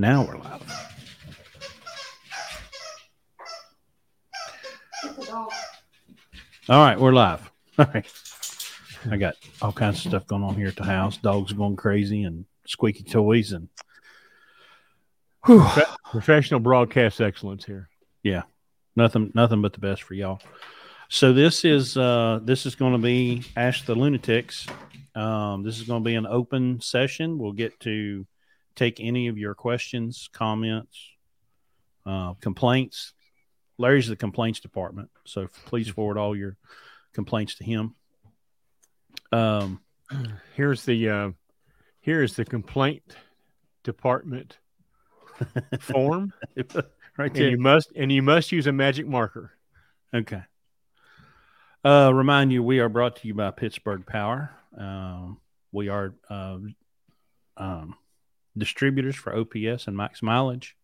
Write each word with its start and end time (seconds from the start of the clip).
Now 0.00 0.24
we're 0.26 0.38
live. 0.38 0.62
All 6.70 6.78
right, 6.78 6.98
we're 6.98 7.12
live. 7.12 7.50
All 7.78 7.84
right. 7.92 8.06
I 9.10 9.18
got 9.18 9.34
all 9.60 9.72
kinds 9.72 9.96
of 9.96 10.10
stuff 10.10 10.26
going 10.26 10.42
on 10.42 10.54
here 10.54 10.68
at 10.68 10.76
the 10.76 10.84
house. 10.84 11.18
Dogs 11.18 11.52
going 11.52 11.76
crazy 11.76 12.22
and 12.22 12.46
squeaky 12.64 13.02
toys 13.02 13.52
and 13.52 13.68
Profe- 15.44 15.94
Professional 16.10 16.60
broadcast 16.60 17.20
excellence 17.20 17.66
here. 17.66 17.90
yeah, 18.22 18.44
nothing 18.96 19.30
nothing 19.34 19.60
but 19.60 19.74
the 19.74 19.80
best 19.80 20.02
for 20.02 20.14
y'all. 20.14 20.40
So 21.10 21.34
this 21.34 21.62
is 21.66 21.98
uh 21.98 22.40
this 22.42 22.64
is 22.64 22.74
going 22.74 22.92
to 22.92 22.98
be 22.98 23.42
Ask 23.54 23.84
the 23.84 23.94
Lunatics. 23.94 24.66
Um, 25.14 25.62
this 25.62 25.78
is 25.78 25.86
going 25.86 26.02
to 26.02 26.08
be 26.08 26.14
an 26.14 26.26
open 26.26 26.80
session. 26.80 27.38
We'll 27.38 27.52
get 27.52 27.78
to 27.80 28.26
take 28.76 29.00
any 29.00 29.28
of 29.28 29.38
your 29.38 29.54
questions, 29.54 30.28
comments, 30.32 30.98
uh, 32.06 32.34
complaints. 32.34 33.12
Larry's 33.78 34.08
the 34.08 34.16
complaints 34.16 34.60
department, 34.60 35.10
so 35.24 35.48
please 35.66 35.88
forward 35.88 36.18
all 36.18 36.36
your 36.36 36.56
complaints 37.14 37.56
to 37.56 37.64
him. 37.64 37.94
Um, 39.32 39.80
Here's 40.54 40.84
the 40.84 41.08
uh, 41.08 41.30
here's 42.00 42.34
the 42.34 42.44
complaint 42.44 43.16
department 43.84 44.58
form, 45.80 46.32
right 46.56 46.74
and 47.18 47.34
there. 47.34 47.48
you 47.50 47.58
must 47.58 47.92
and 47.94 48.10
you 48.10 48.22
must 48.22 48.50
use 48.52 48.66
a 48.66 48.72
magic 48.72 49.06
marker. 49.06 49.52
Okay. 50.12 50.42
Uh, 51.84 52.10
remind 52.12 52.52
you, 52.52 52.62
we 52.62 52.80
are 52.80 52.88
brought 52.88 53.16
to 53.16 53.28
you 53.28 53.34
by 53.34 53.50
Pittsburgh 53.52 54.04
Power. 54.04 54.50
Um, 54.76 55.38
we 55.72 55.88
are 55.88 56.12
uh, 56.28 56.58
um, 57.56 57.94
distributors 58.56 59.16
for 59.16 59.36
OPS 59.36 59.86
and 59.86 59.96
max 59.96 60.22
mileage. 60.22 60.76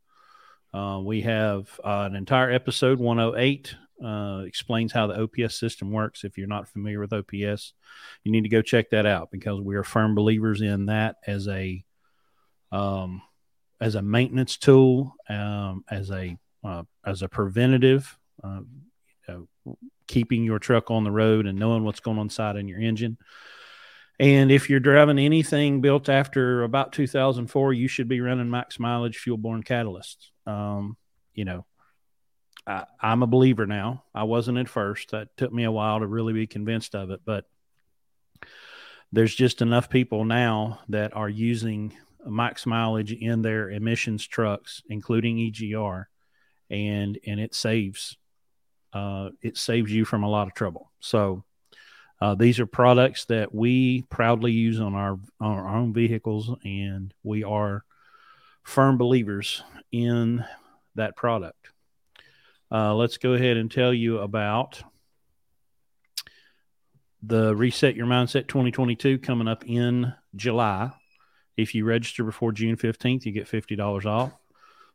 Uh, 0.73 1.01
we 1.02 1.23
have 1.23 1.80
uh, 1.85 2.07
an 2.10 2.16
entire 2.16 2.51
episode 2.51 2.99
108 2.99 3.74
uh, 4.04 4.43
explains 4.46 4.93
how 4.93 5.07
the 5.07 5.23
OPS 5.23 5.59
system 5.59 5.90
works. 5.90 6.24
If 6.24 6.37
you're 6.37 6.46
not 6.46 6.68
familiar 6.68 7.01
with 7.01 7.13
OPS, 7.13 7.73
you 8.24 8.32
need 8.32 8.43
to 8.43 8.51
go 8.51 8.60
check 8.60 8.90
that 8.90 9.07
out 9.07 9.30
because 9.30 9.60
we 9.60 9.77
are 9.77 9.85
firm 9.85 10.15
believers 10.15 10.60
in 10.60 10.87
that 10.87 11.16
as 11.27 11.49
a 11.49 11.82
um, 12.73 13.23
as 13.80 13.95
a 13.95 14.02
maintenance 14.02 14.57
tool, 14.57 15.15
um, 15.29 15.85
as 15.90 16.10
a 16.10 16.37
uh, 16.62 16.83
as 17.05 17.23
a 17.23 17.29
preventative. 17.29 18.18
Uh, 18.43 18.60
keeping 20.07 20.45
your 20.45 20.59
truck 20.59 20.90
on 20.90 21.02
the 21.02 21.10
road 21.10 21.46
and 21.46 21.59
knowing 21.59 21.85
what's 21.85 22.01
going 22.01 22.18
on 22.18 22.27
inside 22.27 22.57
in 22.57 22.68
your 22.68 22.80
engine. 22.80 23.18
And 24.18 24.50
if 24.50 24.70
you're 24.70 24.80
driving 24.80 25.18
anything 25.18 25.80
built 25.80 26.09
after 26.09 26.62
about 26.62 26.92
2004, 26.92 27.72
you 27.72 27.88
should 27.88 28.09
be 28.09 28.20
running 28.20 28.50
max 28.50 28.78
mileage 28.78 29.18
fuel 29.18 29.36
borne 29.36 29.62
catalysts. 29.62 30.30
Um, 30.46 30.96
you 31.34 31.45
know, 31.45 31.66
I, 32.66 32.84
I'm 33.00 33.22
a 33.22 33.26
believer 33.26 33.66
now. 33.66 34.04
I 34.14 34.24
wasn't 34.24 34.59
at 34.59 34.68
first. 34.68 35.10
That 35.10 35.37
took 35.37 35.52
me 35.52 35.64
a 35.64 35.72
while 35.72 36.00
to 36.00 36.06
really 36.06 36.32
be 36.32 36.46
convinced 36.46 36.94
of 36.94 37.10
it, 37.10 37.20
but 37.24 37.44
there's 39.12 39.34
just 39.34 39.62
enough 39.62 39.90
people 39.90 40.24
now 40.24 40.80
that 40.88 41.14
are 41.14 41.28
using 41.28 41.92
max 42.26 42.66
mileage 42.66 43.12
in 43.12 43.42
their 43.42 43.70
emissions 43.70 44.26
trucks, 44.26 44.82
including 44.88 45.37
EGR, 45.37 46.06
and 46.70 47.18
and 47.26 47.38
it 47.38 47.54
saves 47.54 48.16
uh, 48.92 49.30
it 49.42 49.56
saves 49.56 49.92
you 49.92 50.04
from 50.04 50.22
a 50.22 50.28
lot 50.28 50.48
of 50.48 50.54
trouble. 50.54 50.90
So 51.00 51.44
uh, 52.20 52.34
these 52.34 52.60
are 52.60 52.66
products 52.66 53.26
that 53.26 53.54
we 53.54 54.02
proudly 54.09 54.52
use 54.52 54.80
on 54.80 54.95
our 54.95 55.18
on 55.40 55.52
our 55.52 55.68
own 55.68 55.92
vehicles, 55.92 56.50
and 56.64 57.12
we 57.22 57.45
are 57.45 57.84
firm 58.62 58.96
believers 58.96 59.62
in 59.92 60.44
that 60.94 61.16
product. 61.16 61.70
Uh, 62.70 62.94
let's 62.94 63.18
go 63.18 63.34
ahead 63.34 63.56
and 63.56 63.70
tell 63.70 63.92
you 63.92 64.19
about 64.19 64.82
the 67.22 67.55
Reset 67.55 67.97
Your 67.97 68.06
Mindset 68.06 68.49
2022 68.49 69.19
coming 69.19 69.49
up 69.49 69.65
in 69.66 70.12
July. 70.34 70.91
If 71.56 71.75
you 71.75 71.84
register 71.84 72.25
before 72.25 72.53
June 72.53 72.76
15th, 72.76 73.25
you 73.25 73.32
get 73.32 73.49
$50 73.49 74.06
off. 74.06 74.32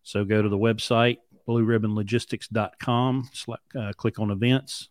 So 0.04 0.26
go 0.26 0.42
to 0.42 0.50
the 0.50 0.58
website, 0.58 1.18
blueribbonlogistics.com, 1.48 3.30
select, 3.34 3.76
uh, 3.76 3.94
click 3.94 4.20
on 4.20 4.32
events. 4.32 4.90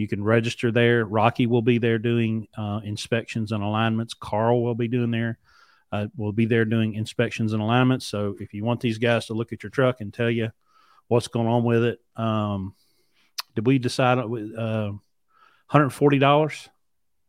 You 0.00 0.08
can 0.08 0.24
register 0.24 0.72
there. 0.72 1.04
Rocky 1.04 1.46
will 1.46 1.60
be 1.60 1.76
there 1.76 1.98
doing 1.98 2.48
uh, 2.56 2.80
inspections 2.82 3.52
and 3.52 3.62
alignments. 3.62 4.14
Carl 4.14 4.62
will 4.62 4.74
be 4.74 4.88
doing 4.88 5.10
there. 5.10 5.38
Uh, 5.92 6.06
will 6.16 6.32
be 6.32 6.46
there 6.46 6.64
doing 6.64 6.94
inspections 6.94 7.52
and 7.52 7.60
alignments. 7.60 8.06
So 8.06 8.34
if 8.40 8.54
you 8.54 8.64
want 8.64 8.80
these 8.80 8.96
guys 8.96 9.26
to 9.26 9.34
look 9.34 9.52
at 9.52 9.62
your 9.62 9.68
truck 9.68 10.00
and 10.00 10.10
tell 10.14 10.30
you 10.30 10.52
what's 11.08 11.28
going 11.28 11.48
on 11.48 11.64
with 11.64 11.84
it, 11.84 12.00
um, 12.16 12.74
did 13.54 13.66
we 13.66 13.78
decide 13.78 14.16
uh, 14.18 14.92
$140? 15.70 16.68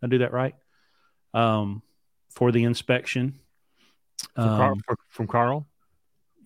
I 0.01 0.07
do 0.07 0.19
that 0.19 0.31
right? 0.31 0.55
Um, 1.33 1.81
for 2.29 2.53
the 2.53 2.63
inspection. 2.63 3.37
From, 4.35 4.45
Carl, 4.47 4.71
Um, 4.71 4.79
for- 4.87 4.97
from 5.09 5.27
Carl. 5.27 5.67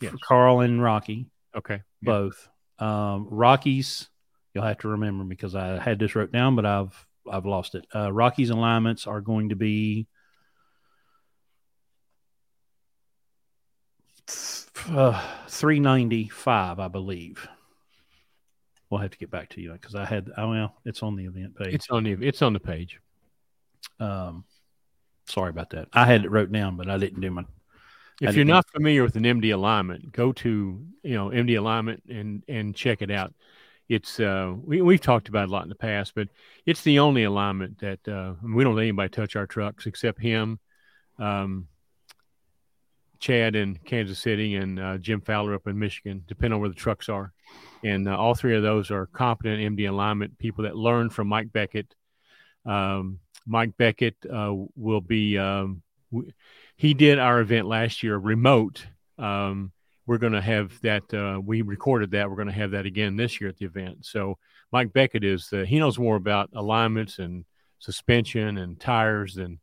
Yes. 0.02 0.16
Carl 0.24 0.62
and 0.62 0.82
Rocky 0.82 1.30
Okay. 1.56 1.76
Yeah. 2.02 2.06
both. 2.12 2.50
Um, 2.80 3.28
Rockies, 3.30 4.10
you'll 4.56 4.64
have 4.64 4.80
to 4.80 4.88
remember 4.88 5.26
because 5.26 5.54
I 5.54 5.78
had 5.78 6.00
this 6.00 6.16
wrote 6.16 6.32
down, 6.32 6.56
but 6.56 6.66
I've 6.66 7.06
I've 7.30 7.46
lost 7.46 7.76
it. 7.76 7.86
Uh, 7.94 8.12
Rockies 8.12 8.50
alignments 8.50 9.06
are 9.06 9.22
going 9.22 9.50
to 9.50 9.56
be 9.56 10.08
uh, 14.90 15.22
three 15.50 15.80
ninety 15.80 16.30
five, 16.30 16.80
I 16.80 16.88
believe. 16.88 17.48
We'll 18.90 19.02
have 19.02 19.12
to 19.12 19.18
get 19.18 19.30
back 19.30 19.50
to 19.50 19.62
you 19.62 19.74
because 19.74 19.94
I 19.94 20.06
had. 20.06 20.32
Oh 20.38 20.50
well, 20.52 20.76
it's 20.86 21.04
on 21.04 21.18
the 21.18 21.26
event 21.26 21.58
page. 21.58 21.74
It's 21.74 21.90
on 21.90 22.04
the 22.06 22.14
it's 22.14 22.42
on 22.42 22.54
the 22.54 22.60
page. 22.60 23.00
um, 24.00 24.46
sorry 25.28 25.50
about 25.50 25.72
that. 25.72 25.90
I 25.92 26.06
had 26.06 26.24
it 26.24 26.32
wrote 26.32 26.52
down, 26.52 26.78
but 26.78 26.90
I 26.90 26.98
didn't 26.98 27.20
do 27.20 27.30
my. 27.30 27.44
If 28.22 28.38
you're 28.38 28.46
not 28.46 28.66
familiar 28.72 29.04
with 29.04 29.18
an 29.18 29.24
MD 29.24 29.54
alignment, 29.54 30.14
go 30.14 30.32
to 30.32 30.86
you 31.04 31.14
know 31.14 31.28
MD 31.30 31.58
alignment 31.58 32.04
and 32.08 32.44
and 32.48 32.74
check 32.74 33.02
it 33.02 33.12
out. 33.12 33.34
It's 33.88 34.20
uh 34.20 34.54
we 34.64 34.82
we've 34.82 35.02
talked 35.02 35.30
about 35.30 35.50
a 35.50 35.52
lot 35.52 35.64
in 35.64 35.70
the 35.70 35.76
past, 35.76 36.14
but 36.16 36.30
it's 36.66 36.82
the 36.82 37.00
only 37.00 37.24
alignment 37.24 37.80
that 37.80 38.08
uh, 38.08 38.34
we 38.44 38.64
don't 38.64 38.76
let 38.76 38.84
anybody 38.84 39.10
touch 39.10 39.36
our 39.36 39.46
trucks 39.46 39.86
except 39.86 40.20
him, 40.20 40.60
um, 41.20 41.68
Chad 43.20 43.56
in 43.56 43.78
Kansas 43.86 44.20
City, 44.20 44.56
and 44.56 44.80
uh, 44.80 44.98
Jim 44.98 45.22
Fowler 45.22 45.54
up 45.54 45.68
in 45.68 45.78
Michigan, 45.78 46.24
depending 46.28 46.56
on 46.56 46.60
where 46.62 46.70
the 46.70 46.76
trucks 46.76 47.10
are. 47.10 47.32
And 47.84 48.10
uh, 48.10 48.18
all 48.18 48.34
three 48.34 48.56
of 48.56 48.64
those 48.64 48.90
are 48.90 49.06
competent 49.06 49.78
MD 49.78 49.88
alignment 49.88 50.40
people 50.40 50.64
that 50.64 50.76
learn 50.76 51.10
from 51.10 51.28
Mike 51.28 51.54
Beckett. 51.54 51.94
Um, 52.66 53.20
Mike 53.46 53.78
Beckett 53.78 54.16
uh, 54.26 54.54
will 54.76 55.02
be 55.02 55.38
um, 55.38 55.84
w- 56.12 56.32
he 56.76 56.94
did 56.94 57.20
our 57.20 57.40
event 57.40 57.68
last 57.68 58.02
year 58.02 58.18
remote. 58.18 58.86
Um, 59.18 59.72
we're 60.08 60.18
going 60.18 60.34
to 60.34 60.42
have 60.42 60.80
that. 60.82 61.14
Uh, 61.14 61.40
we 61.40 61.62
recorded 61.62 62.12
that. 62.12 62.30
We're 62.30 62.36
going 62.36 62.48
to 62.48 62.54
have 62.54 62.72
that 62.72 62.86
again 62.86 63.16
this 63.16 63.40
year 63.40 63.50
at 63.50 63.58
the 63.58 63.66
event. 63.66 64.06
So 64.06 64.38
Mike 64.72 64.94
Beckett 64.94 65.24
is 65.24 65.50
the, 65.50 65.66
he 65.66 65.80
knows 65.80 65.98
more 65.98 66.16
about 66.16 66.50
alignments 66.54 67.20
and 67.20 67.46
suspension 67.80 68.58
and 68.58 68.80
tires 68.80 69.36
than 69.36 69.60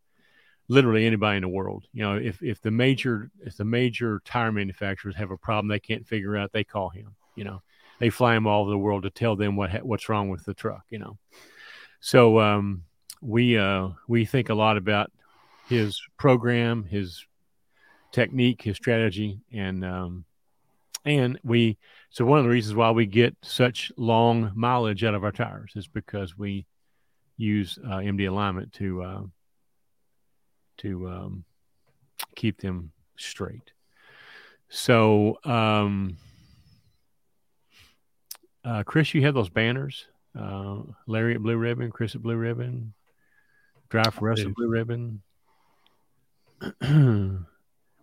literally 0.69 1.06
anybody 1.06 1.36
in 1.36 1.42
the 1.42 1.48
world. 1.48 1.84
You 1.92 2.02
know, 2.02 2.16
if 2.16 2.42
if 2.42 2.60
the 2.60 2.70
major 2.70 3.31
if 3.44 3.56
the 3.56 3.64
major 3.64 4.20
tire 4.25 4.52
manufacturers 4.52 5.16
have 5.16 5.31
a 5.31 5.36
problem 5.36 5.69
they 5.69 5.81
can't 5.81 6.06
figure 6.06 6.36
out, 6.36 6.52
they 6.52 6.64
call 6.64 6.88
him. 6.88 7.14
You 7.36 7.44
know, 7.44 7.62
they 7.98 8.10
fly 8.10 8.34
him 8.34 8.47
all 8.47 8.62
over 8.62 8.70
the 8.70 8.78
world 8.78 9.02
to 9.04 9.10
tell 9.10 9.36
them 9.36 9.56
what 9.56 9.84
what's 9.84 10.08
wrong 10.08 10.28
with 10.28 10.44
the 10.44 10.54
truck. 10.54 10.84
You 10.91 10.98
know, 10.98 11.19
so 12.00 12.41
um, 12.41 12.84
we 13.20 13.58
uh, 13.58 13.91
we 14.08 14.25
think 14.25 14.48
a 14.48 14.54
lot 14.54 14.76
about 14.76 15.12
his 15.69 16.00
program, 16.16 16.84
his 16.84 17.25
technique, 18.12 18.62
his 18.62 18.76
strategy, 18.76 19.40
and 19.52 19.84
um, 19.84 20.25
and 21.04 21.38
we 21.43 21.78
so 22.10 22.25
one 22.25 22.38
of 22.38 22.44
the 22.44 22.50
reasons 22.50 22.75
why 22.76 22.90
we 22.90 23.06
get 23.06 23.37
such 23.43 23.90
long 23.96 24.52
mileage 24.54 25.04
out 25.04 25.14
of 25.14 25.25
our 25.25 25.32
tires 25.32 25.72
is 25.76 25.87
because 25.87 26.37
we 26.37 26.66
use 27.37 27.78
uh, 27.84 27.96
MD 27.96 28.28
alignment 28.28 28.72
to 28.75 29.02
uh, 29.02 29.22
to 30.78 31.08
um, 31.08 31.44
keep 32.34 32.60
them 32.60 32.93
straight. 33.16 33.72
So, 34.69 35.38
um, 35.44 36.16
uh, 38.64 38.82
Chris, 38.84 39.14
you 39.14 39.22
have 39.22 39.34
those 39.34 39.50
banners. 39.50 40.06
Uh, 40.38 40.78
Larry 41.06 41.34
at 41.34 41.43
Blue 41.43 41.56
Ribbon, 41.56 41.90
Chris 41.90 42.14
at 42.14 42.22
Blue 42.22 42.37
Ribbon, 42.37 42.94
Drive 43.90 44.14
for 44.14 44.32
Us 44.32 44.40
at 44.40 44.55
Blue 44.55 44.69
Ribbon. 44.69 45.22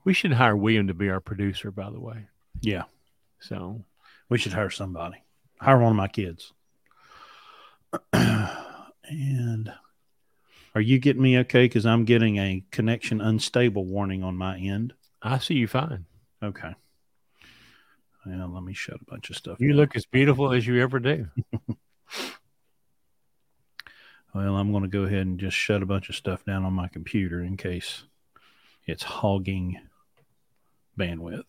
we 0.03 0.13
should 0.13 0.33
hire 0.33 0.55
William 0.55 0.87
to 0.87 0.93
be 0.93 1.09
our 1.09 1.19
producer, 1.19 1.71
by 1.71 1.89
the 1.89 1.99
way. 1.99 2.27
Yeah, 2.61 2.83
So, 3.39 3.83
we 4.29 4.37
should 4.37 4.53
hire 4.53 4.69
somebody. 4.69 5.23
Hire 5.59 5.77
one 5.79 5.91
of 5.91 5.95
my 5.95 6.07
kids. 6.07 6.53
and 8.13 9.73
are 10.75 10.81
you 10.81 10.99
getting 10.99 11.21
me 11.21 11.39
okay? 11.39 11.65
Because 11.65 11.85
I'm 11.85 12.05
getting 12.05 12.37
a 12.37 12.63
connection 12.71 13.21
unstable 13.21 13.85
warning 13.85 14.23
on 14.23 14.35
my 14.35 14.57
end. 14.57 14.93
I 15.21 15.39
see 15.39 15.55
you 15.55 15.67
fine. 15.67 16.05
Okay. 16.43 16.75
Yeah, 18.25 18.45
let 18.45 18.63
me 18.63 18.73
shut 18.73 19.01
a 19.01 19.05
bunch 19.05 19.29
of 19.29 19.37
stuff. 19.37 19.59
You 19.59 19.69
down. 19.69 19.77
look 19.77 19.95
as 19.95 20.05
beautiful 20.05 20.51
as 20.51 20.67
you 20.67 20.81
ever 20.81 20.99
do. 20.99 21.27
Well, 24.33 24.57
I'm 24.57 24.71
going 24.71 24.83
to 24.83 24.89
go 24.89 25.03
ahead 25.03 25.25
and 25.25 25.39
just 25.39 25.57
shut 25.57 25.81
a 25.81 25.87
bunch 25.87 26.09
of 26.09 26.15
stuff 26.15 26.45
down 26.45 26.63
on 26.63 26.73
my 26.73 26.87
computer 26.87 27.41
in 27.41 27.57
case 27.57 28.03
it's 28.85 29.01
hogging 29.01 29.79
bandwidth. 30.97 31.45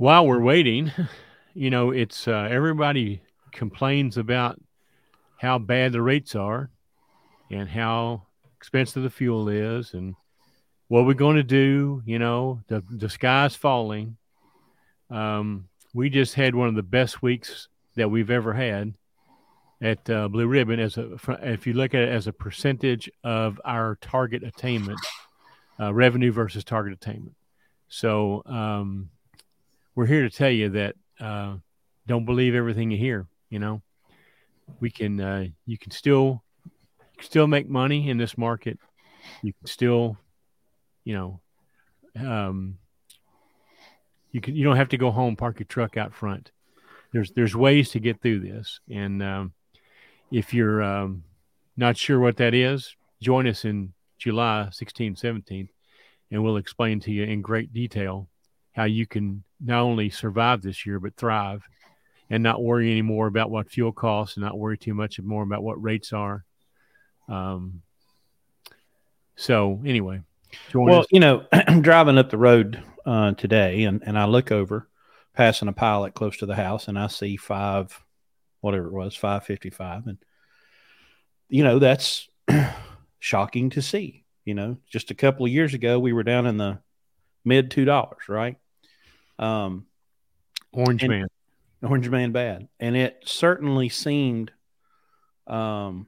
While 0.00 0.26
we're 0.26 0.40
waiting, 0.40 0.90
you 1.54 1.68
know, 1.68 1.90
it's 1.90 2.26
uh, 2.26 2.48
everybody 2.50 3.20
complains 3.52 4.16
about 4.16 4.58
how 5.36 5.58
bad 5.58 5.92
the 5.92 6.00
rates 6.00 6.34
are 6.34 6.70
and 7.50 7.68
how 7.68 8.22
expensive 8.56 9.02
the 9.02 9.10
fuel 9.10 9.50
is 9.50 9.92
and 9.92 10.14
what 10.88 11.04
we're 11.04 11.12
going 11.12 11.36
to 11.36 11.42
do. 11.42 12.02
You 12.06 12.18
know, 12.18 12.62
the, 12.68 12.82
the 12.88 13.10
sky's 13.10 13.54
falling. 13.54 14.16
Um, 15.10 15.68
we 15.92 16.08
just 16.08 16.32
had 16.32 16.54
one 16.54 16.68
of 16.68 16.76
the 16.76 16.82
best 16.82 17.20
weeks 17.20 17.68
that 17.96 18.10
we've 18.10 18.30
ever 18.30 18.54
had 18.54 18.94
at 19.82 20.08
uh, 20.08 20.28
Blue 20.28 20.46
Ribbon. 20.46 20.80
As 20.80 20.96
a, 20.96 21.18
if 21.42 21.66
you 21.66 21.74
look 21.74 21.92
at 21.92 22.00
it 22.00 22.08
as 22.08 22.26
a 22.26 22.32
percentage 22.32 23.10
of 23.22 23.60
our 23.66 23.98
target 24.00 24.44
attainment, 24.44 25.00
uh, 25.78 25.92
revenue 25.92 26.32
versus 26.32 26.64
target 26.64 26.94
attainment. 26.94 27.36
So 27.90 28.42
um, 28.46 29.10
we're 30.00 30.06
here 30.06 30.22
to 30.22 30.34
tell 30.34 30.50
you 30.50 30.70
that 30.70 30.94
uh, 31.20 31.56
don't 32.06 32.24
believe 32.24 32.54
everything 32.54 32.90
you 32.90 32.96
hear. 32.96 33.26
You 33.50 33.58
know, 33.58 33.82
we 34.80 34.90
can 34.90 35.20
uh, 35.20 35.44
you 35.66 35.76
can 35.76 35.90
still 35.90 36.42
still 37.20 37.46
make 37.46 37.68
money 37.68 38.08
in 38.08 38.16
this 38.16 38.38
market. 38.38 38.78
You 39.42 39.52
can 39.52 39.66
still, 39.66 40.16
you 41.04 41.12
know, 41.12 41.40
um, 42.18 42.78
you 44.32 44.40
can 44.40 44.56
you 44.56 44.64
don't 44.64 44.78
have 44.78 44.88
to 44.88 44.96
go 44.96 45.10
home 45.10 45.36
park 45.36 45.58
your 45.58 45.66
truck 45.66 45.98
out 45.98 46.14
front. 46.14 46.50
There's 47.12 47.32
there's 47.32 47.54
ways 47.54 47.90
to 47.90 48.00
get 48.00 48.22
through 48.22 48.40
this, 48.40 48.80
and 48.90 49.22
um, 49.22 49.52
if 50.30 50.54
you're 50.54 50.82
um, 50.82 51.24
not 51.76 51.98
sure 51.98 52.18
what 52.18 52.38
that 52.38 52.54
is, 52.54 52.96
join 53.20 53.46
us 53.46 53.66
in 53.66 53.92
July 54.18 54.70
16th, 54.72 55.20
17th, 55.20 55.68
and 56.30 56.42
we'll 56.42 56.56
explain 56.56 57.00
to 57.00 57.12
you 57.12 57.24
in 57.24 57.42
great 57.42 57.74
detail 57.74 58.29
how 58.72 58.84
you 58.84 59.06
can 59.06 59.42
not 59.60 59.80
only 59.80 60.10
survive 60.10 60.62
this 60.62 60.86
year 60.86 60.98
but 60.98 61.16
thrive 61.16 61.68
and 62.30 62.42
not 62.42 62.62
worry 62.62 62.90
anymore 62.90 63.26
about 63.26 63.50
what 63.50 63.70
fuel 63.70 63.92
costs 63.92 64.36
and 64.36 64.44
not 64.44 64.58
worry 64.58 64.78
too 64.78 64.94
much 64.94 65.20
more 65.20 65.42
about 65.42 65.62
what 65.62 65.82
rates 65.82 66.12
are. 66.12 66.44
Um, 67.28 67.82
so 69.36 69.80
anyway, 69.84 70.20
well, 70.74 71.00
us. 71.00 71.06
you 71.10 71.20
know, 71.20 71.44
I'm 71.52 71.82
driving 71.82 72.18
up 72.18 72.30
the 72.30 72.38
road 72.38 72.82
uh, 73.04 73.32
today 73.32 73.84
and, 73.84 74.02
and 74.04 74.18
I 74.18 74.26
look 74.26 74.52
over 74.52 74.88
passing 75.34 75.68
a 75.68 75.72
pilot 75.72 76.14
close 76.14 76.36
to 76.38 76.46
the 76.46 76.54
house 76.54 76.88
and 76.88 76.98
I 76.98 77.08
see 77.08 77.36
five, 77.36 78.04
whatever 78.60 78.86
it 78.86 78.92
was, 78.92 79.16
555. 79.16 80.06
And, 80.06 80.18
you 81.48 81.64
know, 81.64 81.78
that's 81.78 82.28
shocking 83.18 83.70
to 83.70 83.82
see, 83.82 84.24
you 84.44 84.54
know, 84.54 84.76
just 84.88 85.10
a 85.10 85.14
couple 85.14 85.46
of 85.46 85.52
years 85.52 85.74
ago, 85.74 85.98
we 85.98 86.12
were 86.12 86.22
down 86.22 86.46
in 86.46 86.58
the 86.58 86.78
mid 87.44 87.70
$2, 87.70 88.14
right? 88.28 88.56
Um, 89.40 89.86
Orange 90.72 91.08
man. 91.08 91.26
Orange 91.82 92.08
Man 92.10 92.30
bad, 92.30 92.68
and 92.78 92.94
it 92.94 93.22
certainly 93.24 93.88
seemed, 93.88 94.52
um, 95.46 96.06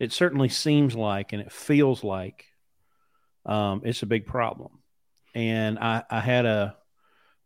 it 0.00 0.10
certainly 0.12 0.48
seems 0.48 0.96
like, 0.96 1.34
and 1.34 1.42
it 1.42 1.52
feels 1.52 2.02
like, 2.02 2.46
um, 3.44 3.82
it's 3.84 4.02
a 4.02 4.06
big 4.06 4.26
problem. 4.26 4.78
And 5.34 5.78
I, 5.78 6.02
I 6.10 6.20
had 6.20 6.46
a 6.46 6.76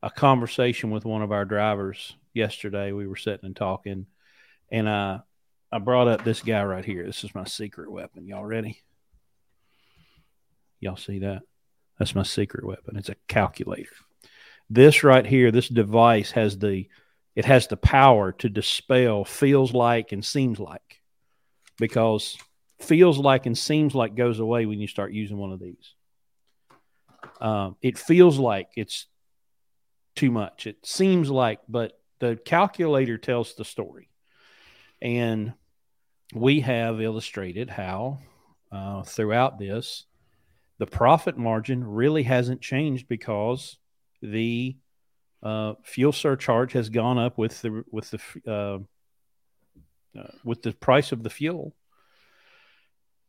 a 0.02 0.10
conversation 0.10 0.90
with 0.90 1.04
one 1.04 1.22
of 1.22 1.32
our 1.32 1.44
drivers 1.44 2.16
yesterday. 2.32 2.92
We 2.92 3.06
were 3.06 3.16
sitting 3.16 3.46
and 3.46 3.56
talking, 3.56 4.06
and 4.70 4.88
I 4.88 5.20
I 5.72 5.78
brought 5.78 6.06
up 6.06 6.22
this 6.22 6.40
guy 6.40 6.62
right 6.62 6.84
here. 6.84 7.04
This 7.04 7.24
is 7.24 7.34
my 7.34 7.44
secret 7.44 7.90
weapon. 7.90 8.28
Y'all 8.28 8.44
ready? 8.44 8.80
Y'all 10.78 10.96
see 10.96 11.18
that? 11.18 11.42
That's 11.98 12.14
my 12.14 12.22
secret 12.22 12.64
weapon. 12.64 12.96
It's 12.96 13.08
a 13.08 13.16
calculator. 13.26 13.90
This 14.72 15.04
right 15.04 15.26
here, 15.26 15.50
this 15.50 15.68
device 15.68 16.30
has 16.30 16.58
the 16.58 16.88
it 17.36 17.44
has 17.44 17.66
the 17.66 17.76
power 17.76 18.32
to 18.32 18.48
dispel 18.48 19.24
feels 19.26 19.74
like 19.74 20.12
and 20.12 20.24
seems 20.24 20.58
like 20.58 21.02
because 21.76 22.38
feels 22.78 23.18
like 23.18 23.44
and 23.44 23.56
seems 23.56 23.94
like 23.94 24.14
goes 24.14 24.38
away 24.38 24.64
when 24.64 24.80
you 24.80 24.86
start 24.86 25.12
using 25.12 25.36
one 25.36 25.52
of 25.52 25.60
these. 25.60 25.94
Um, 27.38 27.76
it 27.82 27.98
feels 27.98 28.38
like 28.38 28.68
it's 28.74 29.06
too 30.16 30.30
much. 30.30 30.66
It 30.66 30.78
seems 30.86 31.30
like, 31.30 31.60
but 31.68 31.98
the 32.20 32.36
calculator 32.36 33.18
tells 33.18 33.54
the 33.54 33.66
story. 33.66 34.08
And 35.02 35.52
we 36.34 36.60
have 36.60 36.98
illustrated 37.02 37.68
how 37.68 38.20
uh, 38.70 39.02
throughout 39.02 39.58
this, 39.58 40.06
the 40.78 40.86
profit 40.86 41.36
margin 41.36 41.84
really 41.84 42.22
hasn't 42.22 42.62
changed 42.62 43.06
because 43.06 43.76
the 44.22 44.76
uh, 45.42 45.74
fuel 45.82 46.12
surcharge 46.12 46.72
has 46.72 46.88
gone 46.88 47.18
up 47.18 47.36
with 47.36 47.60
the 47.62 47.84
with 47.90 48.10
the 48.10 48.20
uh, 48.46 50.18
uh, 50.18 50.28
with 50.44 50.62
the 50.62 50.72
price 50.72 51.12
of 51.12 51.22
the 51.22 51.30
fuel, 51.30 51.74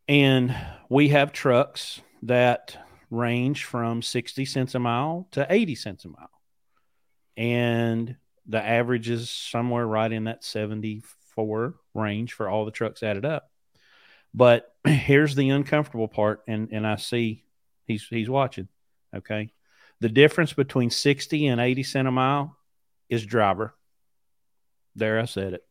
and 0.07 0.56
we 0.90 1.10
have 1.10 1.34
trucks 1.34 2.01
that 2.22 2.78
range 3.10 3.66
from 3.66 4.01
sixty 4.01 4.45
cents 4.45 4.75
a 4.75 4.80
mile 4.80 5.28
to 5.31 5.45
eighty 5.50 5.75
cents 5.75 6.06
a 6.06 6.10
mile, 6.10 6.30
and 7.36 8.16
the 8.46 8.63
average 8.63 9.10
is 9.10 9.30
somewhere 9.30 9.88
right 9.88 10.12
in 10.12 10.25
that 10.25 10.44
seventy 10.44 11.01
four 11.36 11.75
range 11.96 12.34
for 12.34 12.48
all 12.48 12.66
the 12.66 12.72
trucks 12.72 13.01
added 13.01 13.25
up. 13.25 13.50
But 14.34 14.72
here's 14.88 15.36
the 15.36 15.50
uncomfortable 15.50 16.07
part, 16.07 16.44
and 16.48 16.69
and 16.72 16.86
I 16.86 16.98
see 16.98 17.44
he's 17.86 18.06
he's 18.07 18.30
watching. 18.30 18.68
Okay, 19.16 19.51
the 20.04 20.10
difference 20.10 20.52
between 20.52 20.90
60 20.90 21.48
and 21.48 21.62
80 21.62 21.84
cent 21.84 22.08
a 22.10 22.12
mile 22.12 22.58
is 23.08 23.26
driver. 23.26 23.74
There, 24.98 25.18
I 25.18 25.24
said 25.24 25.54
it. 25.54 25.64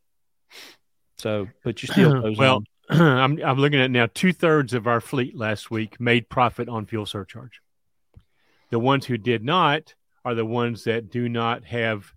So 1.18 1.48
put 1.62 1.82
your 1.82 1.92
steel 1.92 2.22
toes 2.22 2.36
well. 2.38 2.64
I'm, 2.88 3.38
I'm 3.44 3.58
looking 3.58 3.78
at 3.78 3.90
now 3.90 4.08
two 4.14 4.32
thirds 4.32 4.72
of 4.72 4.86
our 4.86 5.02
fleet 5.02 5.36
last 5.36 5.70
week 5.70 6.00
made 6.00 6.30
profit 6.30 6.70
on 6.70 6.86
fuel 6.86 7.04
surcharge. 7.04 7.60
The 8.70 8.78
ones 8.78 9.04
who 9.04 9.18
did 9.18 9.44
not 9.44 9.92
are 10.24 10.34
the 10.34 10.46
ones 10.46 10.84
that 10.84 11.10
do 11.10 11.28
not 11.28 11.66
have, 11.66 12.10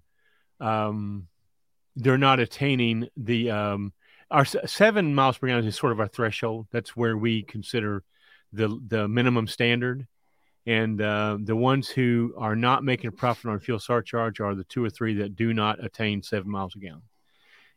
um, 0.61 1.27
they're 1.97 2.17
not 2.17 2.39
attaining 2.39 3.09
the, 3.17 3.51
um, 3.51 3.91
our 4.31 4.45
seven 4.45 5.13
miles 5.13 5.37
per 5.37 5.47
gallon 5.47 5.67
is 5.67 5.75
sort 5.75 5.91
of 5.91 5.99
our 5.99 6.07
threshold. 6.07 6.67
That's 6.71 6.95
where 6.95 7.17
we 7.17 7.43
consider 7.43 8.05
the 8.53 8.79
the 8.87 9.09
minimum 9.09 9.47
standard. 9.47 10.07
And 10.67 10.99
uh, 10.99 11.37
the 11.41 11.55
ones 11.55 11.89
who 11.89 12.33
are 12.37 12.55
not 12.55 12.83
making 12.83 13.09
a 13.09 13.11
profit 13.11 13.51
on 13.51 13.59
fuel 13.59 13.79
surcharge 13.79 14.39
are 14.39 14.55
the 14.55 14.63
two 14.63 14.83
or 14.83 14.89
three 14.89 15.15
that 15.15 15.35
do 15.35 15.53
not 15.53 15.83
attain 15.83 16.23
seven 16.23 16.49
miles 16.49 16.75
a 16.75 16.79
gallon. 16.79 17.03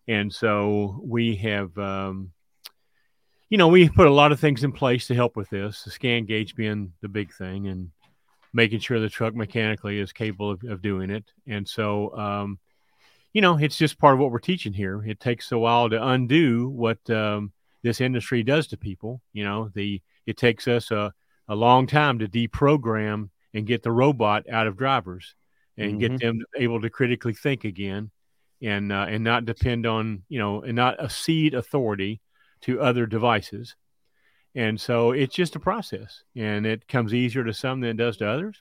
And 0.07 0.33
so 0.33 1.01
we 1.05 1.37
have, 1.37 1.77
um, 1.77 2.33
you 3.51 3.59
know, 3.59 3.69
we 3.69 3.89
put 3.91 4.07
a 4.07 4.13
lot 4.13 4.33
of 4.33 4.41
things 4.41 4.65
in 4.65 4.73
place 4.73 5.07
to 5.09 5.15
help 5.15 5.37
with 5.37 5.51
this. 5.51 5.83
The 5.83 5.91
scan 5.91 6.25
gauge 6.25 6.55
being 6.55 6.93
the 7.03 7.09
big 7.09 7.33
thing, 7.35 7.69
and 7.69 7.91
making 8.55 8.81
sure 8.81 8.99
the 8.99 9.11
truck 9.11 9.35
mechanically 9.35 9.99
is 9.99 10.13
capable 10.13 10.51
of, 10.51 10.65
of 10.65 10.81
doing 10.81 11.11
it. 11.11 11.25
And 11.47 11.69
so, 11.69 12.17
um, 12.17 12.59
you 13.35 13.43
know, 13.43 13.59
it's 13.59 13.77
just 13.77 13.99
part 13.99 14.15
of 14.15 14.21
what 14.21 14.31
we're 14.31 14.39
teaching 14.39 14.73
here. 14.73 15.05
It 15.07 15.21
takes 15.21 15.53
a 15.53 15.59
while 15.59 15.91
to 15.91 16.09
undo 16.09 16.71
what 16.71 16.99
um, 17.11 17.53
this 17.83 18.01
industry 18.01 18.43
does 18.43 18.67
to 18.69 18.79
people. 18.79 19.21
You 19.35 19.45
know, 19.45 19.71
the 19.75 20.01
it 20.27 20.39
takes 20.39 20.67
us 20.67 20.91
a 20.91 21.13
a 21.49 21.55
long 21.55 21.87
time 21.87 22.19
to 22.19 22.29
deprogram 22.29 23.31
and 23.55 23.67
get 23.67 23.83
the 23.83 23.93
robot 23.93 24.45
out 24.51 24.67
of 24.67 24.77
drivers 24.77 25.35
and 25.77 25.93
mm-hmm. 25.93 25.99
get 25.99 26.21
them 26.21 26.41
able 26.57 26.81
to 26.81 26.91
critically 26.91 27.33
think 27.33 27.65
again 27.65 28.11
and 28.61 28.93
uh, 28.93 29.07
and 29.09 29.25
not 29.25 29.45
depend 29.45 29.87
on 29.87 30.23
you 30.29 30.39
know 30.39 30.63
and 30.63 30.77
not 30.77 31.01
accede 31.03 31.55
authority 31.55 32.21
to 32.63 32.81
other 32.81 33.07
devices. 33.07 33.77
And 34.55 34.81
so 34.81 35.13
it's 35.13 35.35
just 35.35 35.57
a 35.57 35.61
process 35.61 36.25
and 36.35 36.67
it 36.67 36.89
comes 36.89 37.15
easier 37.15 37.45
to 37.45 37.55
some 37.55 37.81
than 37.81 37.91
it 37.91 37.97
does 37.97 38.17
to 38.17 38.29
others. 38.29 38.61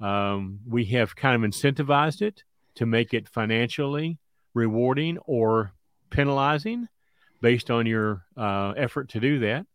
Um, 0.00 0.60
we 0.66 0.86
have 0.86 1.16
kind 1.16 1.42
of 1.44 1.50
incentivized 1.50 2.22
it 2.22 2.44
to 2.76 2.86
make 2.86 3.12
it 3.12 3.28
financially 3.28 4.18
rewarding 4.54 5.18
or 5.18 5.72
penalizing 6.10 6.88
based 7.40 7.70
on 7.70 7.84
your 7.84 8.24
uh, 8.36 8.72
effort 8.76 9.10
to 9.10 9.20
do 9.20 9.40
that. 9.40 9.66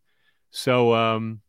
So 0.52 0.94
um, 0.94 1.42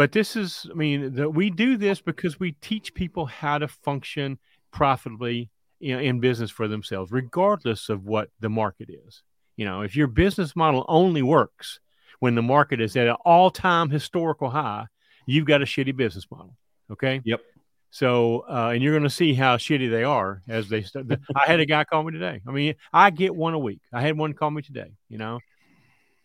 but 0.00 0.12
this 0.12 0.34
is, 0.34 0.66
I 0.70 0.72
mean, 0.72 1.14
the, 1.14 1.28
we 1.28 1.50
do 1.50 1.76
this 1.76 2.00
because 2.00 2.40
we 2.40 2.52
teach 2.52 2.94
people 2.94 3.26
how 3.26 3.58
to 3.58 3.68
function 3.68 4.38
profitably 4.72 5.50
in, 5.78 5.98
in 5.98 6.20
business 6.20 6.50
for 6.50 6.68
themselves, 6.68 7.12
regardless 7.12 7.90
of 7.90 8.06
what 8.06 8.30
the 8.40 8.48
market 8.48 8.88
is. 8.88 9.22
You 9.58 9.66
know, 9.66 9.82
if 9.82 9.94
your 9.94 10.06
business 10.06 10.56
model 10.56 10.86
only 10.88 11.20
works 11.20 11.80
when 12.18 12.34
the 12.34 12.40
market 12.40 12.80
is 12.80 12.96
at 12.96 13.08
an 13.08 13.16
all 13.26 13.50
time 13.50 13.90
historical 13.90 14.48
high, 14.48 14.86
you've 15.26 15.44
got 15.44 15.60
a 15.60 15.66
shitty 15.66 15.94
business 15.94 16.26
model. 16.30 16.56
Okay. 16.90 17.20
Yep. 17.22 17.42
So, 17.90 18.46
uh, 18.48 18.70
and 18.72 18.82
you're 18.82 18.94
going 18.94 19.02
to 19.02 19.10
see 19.10 19.34
how 19.34 19.58
shitty 19.58 19.90
they 19.90 20.04
are 20.04 20.40
as 20.48 20.70
they 20.70 20.80
start. 20.80 21.08
I 21.36 21.44
had 21.44 21.60
a 21.60 21.66
guy 21.66 21.84
call 21.84 22.04
me 22.04 22.12
today. 22.12 22.40
I 22.48 22.50
mean, 22.52 22.74
I 22.90 23.10
get 23.10 23.36
one 23.36 23.52
a 23.52 23.58
week. 23.58 23.82
I 23.92 24.00
had 24.00 24.16
one 24.16 24.32
call 24.32 24.50
me 24.50 24.62
today, 24.62 24.92
you 25.10 25.18
know, 25.18 25.40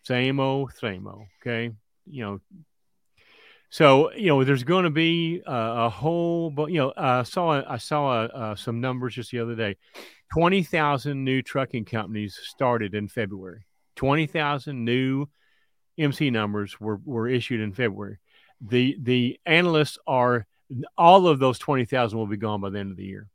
same 0.04 0.40
old, 0.40 0.72
same 0.80 1.06
old. 1.06 1.26
Okay. 1.42 1.74
You 2.06 2.24
know, 2.24 2.40
so 3.70 4.12
you 4.12 4.28
know, 4.28 4.44
there's 4.44 4.64
going 4.64 4.84
to 4.84 4.90
be 4.90 5.42
a, 5.46 5.52
a 5.86 5.88
whole, 5.88 6.50
but 6.50 6.70
you 6.70 6.78
know, 6.78 6.92
I 6.96 7.22
saw 7.22 7.62
I 7.68 7.78
saw 7.78 8.24
uh, 8.24 8.56
some 8.56 8.80
numbers 8.80 9.14
just 9.14 9.30
the 9.30 9.40
other 9.40 9.54
day. 9.54 9.76
Twenty 10.32 10.62
thousand 10.62 11.24
new 11.24 11.42
trucking 11.42 11.84
companies 11.84 12.38
started 12.42 12.94
in 12.94 13.08
February. 13.08 13.66
Twenty 13.96 14.26
thousand 14.26 14.84
new 14.84 15.26
MC 15.98 16.30
numbers 16.30 16.80
were 16.80 17.00
were 17.04 17.28
issued 17.28 17.60
in 17.60 17.72
February. 17.72 18.18
The 18.60 18.96
the 19.00 19.38
analysts 19.46 19.98
are 20.06 20.46
all 20.96 21.28
of 21.28 21.38
those 21.38 21.58
20,000 21.58 22.18
will 22.18 22.26
be 22.26 22.36
gone 22.36 22.60
by 22.60 22.70
the 22.70 22.78
end 22.78 22.90
of 22.90 22.96
the 22.96 23.04
year. 23.04 23.28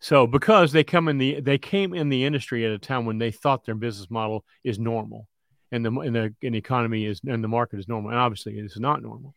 So 0.00 0.26
because 0.26 0.72
they 0.72 0.84
come 0.84 1.08
in 1.08 1.18
the 1.18 1.40
they 1.40 1.58
came 1.58 1.94
in 1.94 2.08
the 2.08 2.24
industry 2.24 2.64
at 2.64 2.72
a 2.72 2.78
time 2.78 3.04
when 3.04 3.18
they 3.18 3.30
thought 3.30 3.64
their 3.64 3.76
business 3.76 4.10
model 4.10 4.44
is 4.64 4.78
normal 4.78 5.28
and 5.72 5.84
the 5.84 5.90
and 5.90 6.14
the, 6.14 6.34
and 6.42 6.54
the 6.54 6.58
economy 6.58 7.06
is 7.06 7.20
and 7.26 7.42
the 7.42 7.48
market 7.48 7.80
is 7.80 7.88
normal. 7.88 8.10
And 8.10 8.20
obviously 8.20 8.56
it's 8.58 8.78
not 8.78 9.02
normal. 9.02 9.34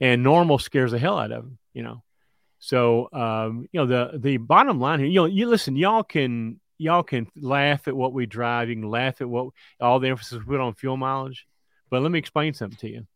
And 0.00 0.22
normal 0.22 0.58
scares 0.58 0.90
the 0.90 0.98
hell 0.98 1.18
out 1.18 1.30
of 1.30 1.44
them 1.44 1.58
you 1.72 1.82
know? 1.82 2.02
So 2.58 3.08
um, 3.12 3.68
you 3.72 3.80
know 3.80 3.86
the 3.86 4.18
the 4.18 4.38
bottom 4.38 4.80
line 4.80 4.98
here 4.98 5.08
you 5.08 5.20
know 5.20 5.26
you 5.26 5.46
listen 5.46 5.76
y'all 5.76 6.02
can 6.02 6.58
y'all 6.78 7.02
can 7.02 7.26
laugh 7.36 7.88
at 7.88 7.96
what 7.96 8.12
we 8.12 8.26
drive. 8.26 8.68
You 8.68 8.76
can 8.76 8.88
laugh 8.88 9.20
at 9.20 9.28
what 9.28 9.48
all 9.80 10.00
the 10.00 10.08
emphasis 10.08 10.38
we 10.38 10.44
put 10.44 10.60
on 10.60 10.74
fuel 10.74 10.96
mileage. 10.96 11.46
But 11.90 12.02
let 12.02 12.10
me 12.10 12.18
explain 12.18 12.54
something 12.54 12.78
to 12.78 12.90
you. 12.90 13.06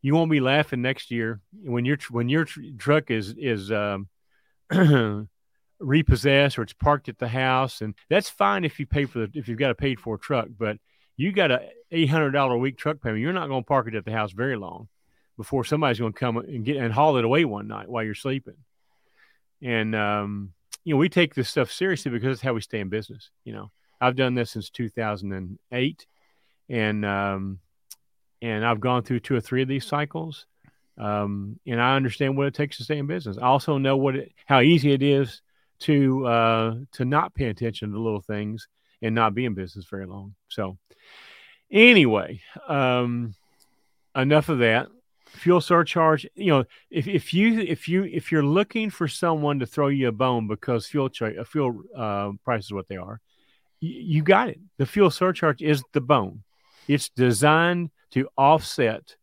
You 0.00 0.14
won't 0.14 0.30
be 0.30 0.40
laughing 0.40 0.82
next 0.82 1.10
year 1.10 1.40
when 1.62 1.84
your 1.84 1.98
when 2.10 2.28
your 2.28 2.44
truck 2.44 3.10
is 3.10 3.34
is 3.38 3.70
um, 3.70 4.08
repossessed 5.78 6.58
or 6.58 6.62
it's 6.62 6.72
parked 6.72 7.08
at 7.08 7.18
the 7.18 7.28
house, 7.28 7.80
and 7.82 7.94
that's 8.10 8.28
fine 8.28 8.64
if 8.64 8.80
you 8.80 8.86
pay 8.86 9.04
for 9.04 9.20
the 9.20 9.30
if 9.34 9.48
you've 9.48 9.58
got 9.58 9.70
a 9.70 9.76
paid 9.76 10.00
for 10.00 10.18
truck. 10.18 10.48
But 10.58 10.78
you 11.16 11.32
got 11.32 11.50
a 11.50 11.68
eight 11.90 12.08
hundred 12.08 12.30
dollar 12.30 12.54
a 12.54 12.58
week 12.58 12.78
truck 12.78 13.00
payment, 13.00 13.20
you're 13.20 13.32
not 13.32 13.48
going 13.48 13.62
to 13.62 13.66
park 13.66 13.86
it 13.88 13.94
at 13.94 14.04
the 14.04 14.12
house 14.12 14.32
very 14.32 14.56
long 14.56 14.88
before 15.36 15.64
somebody's 15.64 15.98
going 15.98 16.12
to 16.12 16.18
come 16.18 16.36
and 16.36 16.64
get 16.64 16.76
and 16.76 16.92
haul 16.92 17.16
it 17.16 17.24
away 17.24 17.44
one 17.44 17.68
night 17.68 17.88
while 17.88 18.02
you're 18.02 18.14
sleeping. 18.14 18.56
And 19.62 19.94
um, 19.94 20.52
you 20.84 20.94
know, 20.94 20.98
we 20.98 21.08
take 21.08 21.34
this 21.34 21.48
stuff 21.48 21.70
seriously 21.70 22.10
because 22.10 22.32
it's 22.32 22.42
how 22.42 22.54
we 22.54 22.60
stay 22.60 22.80
in 22.80 22.88
business. 22.88 23.30
You 23.44 23.52
know, 23.52 23.70
I've 24.00 24.16
done 24.16 24.34
this 24.34 24.50
since 24.50 24.70
2008, 24.70 26.06
and 26.68 27.04
um, 27.04 27.60
and 28.40 28.66
I've 28.66 28.80
gone 28.80 29.02
through 29.02 29.20
two 29.20 29.36
or 29.36 29.40
three 29.40 29.62
of 29.62 29.68
these 29.68 29.86
cycles, 29.86 30.46
um, 30.98 31.58
and 31.66 31.80
I 31.80 31.96
understand 31.96 32.36
what 32.36 32.48
it 32.48 32.54
takes 32.54 32.78
to 32.78 32.84
stay 32.84 32.98
in 32.98 33.06
business. 33.06 33.38
I 33.38 33.46
also 33.46 33.78
know 33.78 33.96
what 33.96 34.16
it, 34.16 34.32
how 34.46 34.60
easy 34.60 34.92
it 34.92 35.02
is 35.02 35.40
to 35.80 36.26
uh, 36.26 36.74
to 36.92 37.04
not 37.04 37.34
pay 37.34 37.46
attention 37.46 37.92
to 37.92 37.98
little 37.98 38.20
things 38.20 38.68
and 39.00 39.14
not 39.14 39.34
be 39.34 39.44
in 39.44 39.54
business 39.54 39.86
very 39.90 40.06
long. 40.06 40.34
So, 40.52 40.78
anyway, 41.70 42.40
um, 42.68 43.34
enough 44.14 44.48
of 44.48 44.58
that. 44.58 44.88
Fuel 45.26 45.62
surcharge. 45.62 46.26
You 46.34 46.52
know, 46.52 46.64
if, 46.90 47.08
if 47.08 47.32
you 47.32 47.60
if 47.60 47.88
you 47.88 48.04
if 48.04 48.30
you're 48.30 48.44
looking 48.44 48.90
for 48.90 49.08
someone 49.08 49.60
to 49.60 49.66
throw 49.66 49.88
you 49.88 50.08
a 50.08 50.12
bone 50.12 50.46
because 50.46 50.86
fuel 50.86 51.08
tra- 51.08 51.44
fuel 51.46 51.82
uh, 51.96 52.32
prices 52.44 52.70
what 52.72 52.86
they 52.88 52.98
are, 52.98 53.18
you 53.80 54.22
got 54.22 54.50
it. 54.50 54.60
The 54.76 54.86
fuel 54.86 55.10
surcharge 55.10 55.62
is 55.62 55.82
the 55.92 56.02
bone. 56.02 56.42
It's 56.86 57.08
designed 57.08 57.90
to 58.10 58.28
offset 58.36 59.16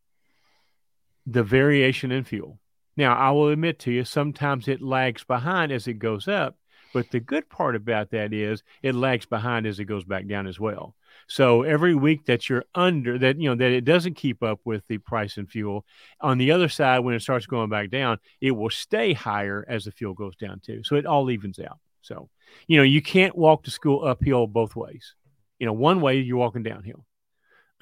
the 1.28 1.44
variation 1.44 2.12
in 2.12 2.24
fuel. 2.24 2.60
Now, 2.98 3.16
I 3.16 3.32
will 3.32 3.50
admit 3.50 3.80
to 3.80 3.92
you, 3.92 4.04
sometimes 4.04 4.68
it 4.68 4.82
lags 4.82 5.24
behind 5.24 5.72
as 5.72 5.88
it 5.88 6.00
goes 6.00 6.28
up, 6.28 6.58
but 6.94 7.12
the 7.12 7.20
good 7.20 7.48
part 7.50 7.76
about 7.76 8.10
that 8.12 8.34
is 8.34 8.64
it 8.82 8.96
lags 8.96 9.26
behind 9.26 9.68
as 9.68 9.80
it 9.80 9.86
goes 9.86 10.04
back 10.04 10.28
down 10.28 10.48
as 10.48 10.60
well. 10.60 10.96
So 11.28 11.64
every 11.64 11.94
week 11.94 12.26
that 12.26 12.50
you're 12.50 12.66
under 12.74 13.18
that, 13.20 13.40
you 13.40 13.50
know, 13.50 13.56
that 13.56 13.72
it 13.72 13.86
doesn't 13.86 14.16
keep 14.16 14.42
up 14.42 14.60
with 14.66 14.84
the 14.88 14.98
price 14.98 15.38
in 15.38 15.46
fuel, 15.46 15.86
on 16.22 16.38
the 16.38 16.52
other 16.52 16.70
side, 16.70 17.00
when 17.00 17.14
it 17.14 17.22
starts 17.22 17.46
going 17.46 17.70
back 17.70 17.90
down, 17.90 18.18
it 18.42 18.52
will 18.52 18.70
stay 18.70 19.14
higher 19.14 19.66
as 19.68 19.86
the 19.86 19.92
fuel 19.92 20.14
goes 20.14 20.36
down 20.36 20.60
too. 20.60 20.84
So 20.84 20.96
it 20.96 21.06
all 21.06 21.30
evens 21.30 21.60
out. 21.60 21.80
So, 22.02 22.30
you 22.68 22.78
know, 22.78 22.84
you 22.84 23.02
can't 23.02 23.38
walk 23.38 23.64
to 23.64 23.72
school 23.72 24.06
uphill 24.06 24.48
both 24.48 24.76
ways. 24.76 25.16
You 25.60 25.66
know, 25.66 25.74
one 25.74 26.02
way 26.02 26.20
you're 26.20 26.38
walking 26.38 26.64
downhill. 26.64 27.06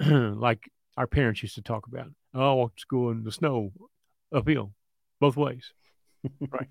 like 0.00 0.70
our 0.96 1.06
parents 1.06 1.42
used 1.42 1.54
to 1.54 1.62
talk 1.62 1.86
about. 1.86 2.08
Oh, 2.34 2.50
I 2.50 2.54
walk 2.54 2.76
to 2.76 2.80
school 2.80 3.10
in 3.10 3.24
the 3.24 3.32
snow 3.32 3.72
uphill, 4.32 4.72
both 5.20 5.36
ways. 5.36 5.72
right. 6.50 6.68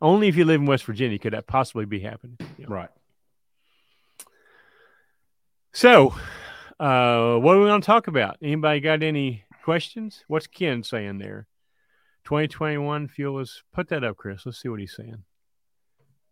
Only 0.00 0.28
if 0.28 0.36
you 0.36 0.44
live 0.44 0.60
in 0.60 0.66
West 0.66 0.84
Virginia 0.84 1.18
could 1.18 1.32
that 1.32 1.46
possibly 1.46 1.86
be 1.86 2.00
happening. 2.00 2.36
You 2.58 2.66
know? 2.66 2.74
Right. 2.74 2.90
So, 5.76 6.14
uh, 6.78 7.34
what 7.34 7.56
are 7.56 7.60
we 7.60 7.66
going 7.66 7.80
to 7.80 7.84
talk 7.84 8.06
about? 8.06 8.36
Anybody 8.40 8.78
got 8.78 9.02
any 9.02 9.42
questions? 9.64 10.24
What's 10.28 10.46
Ken 10.46 10.84
saying 10.84 11.18
there? 11.18 11.48
2021 12.26 13.08
fuel 13.08 13.40
is 13.40 13.64
put 13.72 13.88
that 13.88 14.04
up, 14.04 14.16
Chris. 14.16 14.46
Let's 14.46 14.62
see 14.62 14.68
what 14.68 14.78
he's 14.78 14.94
saying. 14.94 15.24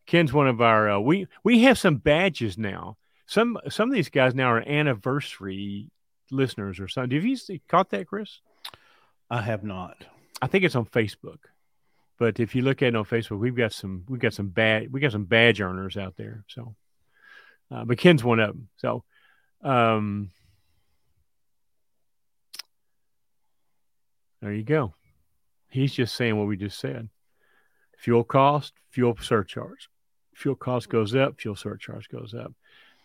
Ken's 0.07 0.33
one 0.33 0.47
of 0.47 0.61
our 0.61 0.93
uh, 0.93 1.01
we 1.01 1.27
we 1.43 1.63
have 1.63 1.77
some 1.77 1.97
badges 1.97 2.57
now. 2.57 2.99
Some 3.27 3.59
some 3.69 3.89
of 3.89 3.95
these 3.97 4.11
guys 4.11 4.33
now 4.33 4.47
are 4.47 4.61
anniversary 4.61 5.91
listeners 6.31 6.79
or 6.79 6.87
something. 6.87 7.11
Have 7.11 7.25
you 7.25 7.37
caught 7.67 7.91
that, 7.91 8.07
Chris? 8.07 8.41
I 9.29 9.43
have 9.43 9.65
not. 9.65 10.05
I 10.41 10.47
think 10.47 10.63
it's 10.63 10.77
on 10.77 10.87
Facebook. 10.87 11.39
But 12.17 12.39
if 12.39 12.55
you 12.55 12.63
look 12.63 12.81
at 12.81 12.89
it 12.89 12.97
on 12.97 13.05
Facebook, 13.05 13.41
we've 13.41 13.57
got 13.57 13.73
some 13.73 14.05
we've 14.09 14.21
got 14.21 14.35
some 14.35 14.51
bad 14.51 14.93
we 14.93 15.01
got 15.01 15.11
some 15.11 15.25
badge 15.25 15.61
earners 15.61 15.97
out 15.97 16.15
there. 16.17 16.45
So, 16.47 16.77
uh, 17.73 17.85
but 17.85 17.99
Ken's 17.99 18.23
one 18.23 18.39
of 18.39 18.51
them. 18.51 18.69
So, 18.77 19.03
um, 19.63 20.31
there 24.41 24.53
you 24.53 24.65
go. 24.65 24.95
He's 25.69 25.95
just 25.95 26.15
saying 26.15 26.37
what 26.37 26.49
we 26.49 26.57
just 26.57 26.79
said. 26.79 27.09
Fuel 27.99 28.25
cost, 28.25 28.75
fuel 28.91 29.17
surcharge. 29.21 29.89
Fuel 30.35 30.57
cost 30.57 30.89
goes 30.89 31.15
up, 31.15 31.41
fuel 31.41 31.57
surcharge 31.57 32.09
goes 32.09 32.35
up. 32.35 32.53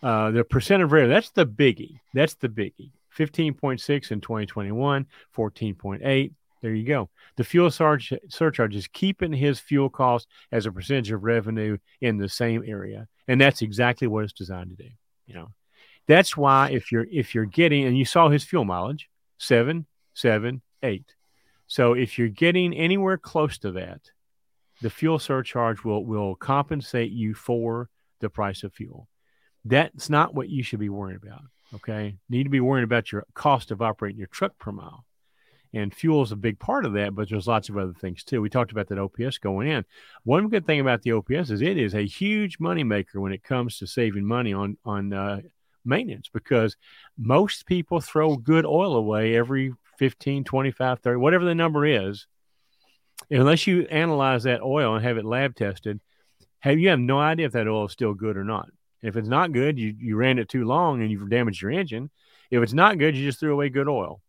Uh, 0.02 0.32
the 0.32 0.44
percent 0.44 0.84
of 0.84 0.92
rare, 0.92 1.08
that's 1.08 1.30
the 1.32 1.46
biggie. 1.46 2.00
That's 2.14 2.36
the 2.36 2.50
biggie. 2.50 2.92
15.6 3.18 4.12
in 4.12 4.22
2021, 4.22 5.06
14.8. 5.36 6.32
There 6.62 6.74
you 6.74 6.86
go. 6.86 7.10
The 7.36 7.44
fuel 7.44 7.70
surge, 7.70 8.14
surcharge 8.30 8.76
is 8.76 8.88
keeping 8.88 9.32
his 9.32 9.60
fuel 9.60 9.90
cost 9.90 10.28
as 10.52 10.66
a 10.66 10.72
percentage 10.72 11.12
of 11.12 11.24
revenue 11.24 11.78
in 12.02 12.18
the 12.18 12.30
same 12.30 12.64
area, 12.66 13.08
and 13.28 13.40
that's 13.40 13.62
exactly 13.62 14.08
what 14.08 14.24
it's 14.24 14.34
designed 14.34 14.72
to 14.72 14.84
do. 14.84 14.90
You 15.28 15.36
know, 15.36 15.50
that's 16.08 16.36
why 16.38 16.70
if 16.72 16.92
you're 16.92 17.08
if 17.12 17.36
you're 17.36 17.46
getting 17.46 17.86
and 17.86 17.98
you 17.98 18.06
saw 18.06 18.30
his 18.30 18.44
fuel 18.44 18.66
mileage 18.66 19.10
seven, 19.38 19.86
seven, 20.14 20.62
eight. 20.84 21.16
So 21.68 21.94
if 21.94 22.18
you're 22.18 22.30
getting 22.30 22.74
anywhere 22.74 23.18
close 23.18 23.58
to 23.60 23.72
that, 23.74 24.02
the 24.82 24.90
fuel 24.90 25.20
surcharge 25.20 25.84
will 25.84 26.06
will 26.06 26.36
compensate 26.36 27.12
you 27.12 27.34
for 27.34 27.90
the 28.20 28.30
price 28.30 28.64
of 28.64 28.74
fuel. 28.74 29.08
That's 29.66 30.10
not 30.10 30.34
what 30.34 30.50
you 30.50 30.64
should 30.64 30.80
be 30.80 30.90
worrying 30.90 31.20
about. 31.22 31.42
Okay. 31.76 32.06
you 32.30 32.38
Need 32.38 32.44
to 32.46 32.50
be 32.50 32.62
worrying 32.62 32.86
about 32.86 33.12
your 33.12 33.26
cost 33.34 33.72
of 33.72 33.82
operating 33.82 34.18
your 34.18 34.28
truck 34.28 34.58
per 34.58 34.72
mile. 34.72 35.06
And 35.74 35.94
fuel 35.94 36.24
is 36.24 36.32
a 36.32 36.38
big 36.38 36.58
part 36.60 36.86
of 36.86 36.94
that, 36.94 37.14
but 37.14 37.30
there's 37.30 37.48
lots 37.48 37.68
of 37.68 37.78
other 37.78 37.94
things 37.94 38.24
too. 38.24 38.42
We 38.42 38.50
talked 38.50 38.72
about 38.72 38.88
that 38.88 38.98
OPS 38.98 39.38
going 39.38 39.68
in. 39.68 39.84
One 40.24 40.48
good 40.48 40.66
thing 40.66 40.80
about 40.80 41.02
the 41.02 41.12
OPS 41.12 41.50
is 41.50 41.62
it 41.62 41.78
is 41.78 41.94
a 41.94 42.06
huge 42.06 42.58
moneymaker 42.60 43.16
when 43.16 43.34
it 43.34 43.44
comes 43.44 43.78
to 43.80 43.88
saving 43.88 44.26
money 44.26 44.54
on 44.54 44.78
on 44.86 45.12
uh, 45.12 45.42
maintenance 45.88 46.30
because 46.32 46.76
most 47.18 47.66
people 47.66 48.00
throw 48.02 48.36
good 48.36 48.66
oil 48.66 48.96
away 48.96 49.36
every 49.36 49.74
15, 49.98 50.44
25, 50.44 51.00
30, 51.00 51.18
whatever 51.18 51.46
the 51.46 51.56
number 51.56 51.86
is. 51.86 52.28
Unless 53.32 53.66
you 53.68 53.82
analyze 53.88 54.44
that 54.44 54.62
oil 54.62 54.96
and 54.96 55.04
have 55.04 55.18
it 55.18 55.26
lab 55.26 55.56
tested, 55.56 56.00
have 56.60 56.80
you 56.80 56.90
have 56.90 57.00
no 57.00 57.20
idea 57.20 57.48
if 57.48 57.54
that 57.54 57.68
oil 57.68 57.86
is 57.86 57.92
still 57.92 58.14
good 58.14 58.38
or 58.38 58.44
not. 58.44 58.70
If 59.02 59.16
it's 59.16 59.28
not 59.28 59.54
good, 59.54 59.78
you, 59.78 59.96
you 59.98 60.16
ran 60.16 60.40
it 60.40 60.50
too 60.50 60.66
long 60.66 61.02
and 61.02 61.12
you've 61.12 61.30
damaged 61.30 61.62
your 61.62 61.72
engine. 61.72 62.10
If 62.50 62.64
it's 62.64 62.74
not 62.74 62.98
good, 62.98 63.16
you 63.16 63.26
just 63.26 63.40
threw 63.40 63.54
away 63.54 63.70
good 63.70 63.88
oil. 63.88 64.22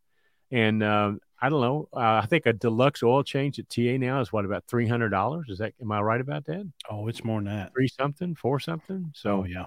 And 0.50 0.82
uh, 0.82 1.12
I 1.40 1.48
don't 1.48 1.60
know. 1.60 1.88
Uh, 1.92 2.20
I 2.22 2.26
think 2.26 2.46
a 2.46 2.52
deluxe 2.52 3.02
oil 3.02 3.22
change 3.22 3.58
at 3.58 3.68
TA 3.68 3.96
now 3.98 4.20
is 4.20 4.32
what 4.32 4.44
about 4.44 4.64
three 4.66 4.88
hundred 4.88 5.10
dollars? 5.10 5.46
Is 5.48 5.58
that 5.58 5.74
am 5.80 5.92
I 5.92 6.00
right 6.00 6.20
about 6.20 6.46
that? 6.46 6.70
Oh, 6.90 7.06
it's 7.08 7.22
more 7.22 7.40
than 7.40 7.52
that. 7.52 7.72
Three 7.72 7.88
something, 7.88 8.34
four 8.34 8.58
something. 8.58 9.12
So 9.14 9.42
oh, 9.42 9.44
yeah. 9.44 9.66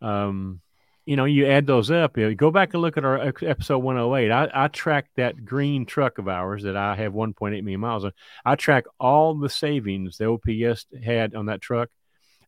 Um, 0.00 0.60
you 1.04 1.16
know, 1.16 1.24
you 1.24 1.46
add 1.46 1.66
those 1.66 1.90
up. 1.90 2.16
You 2.16 2.28
know, 2.28 2.34
go 2.34 2.50
back 2.50 2.74
and 2.74 2.82
look 2.82 2.96
at 2.96 3.04
our 3.04 3.18
episode 3.20 3.78
108. 3.78 4.30
I, 4.30 4.50
I 4.54 4.68
tracked 4.68 5.16
that 5.16 5.44
green 5.44 5.84
truck 5.84 6.18
of 6.18 6.28
ours 6.28 6.62
that 6.62 6.76
I 6.76 6.94
have 6.96 7.12
1.8 7.12 7.50
million 7.62 7.80
miles 7.80 8.04
on. 8.04 8.12
I 8.44 8.54
track 8.54 8.84
all 9.00 9.34
the 9.34 9.48
savings 9.48 10.18
the 10.18 10.28
OPS 10.28 10.86
had 11.02 11.34
on 11.34 11.46
that 11.46 11.60
truck. 11.60 11.88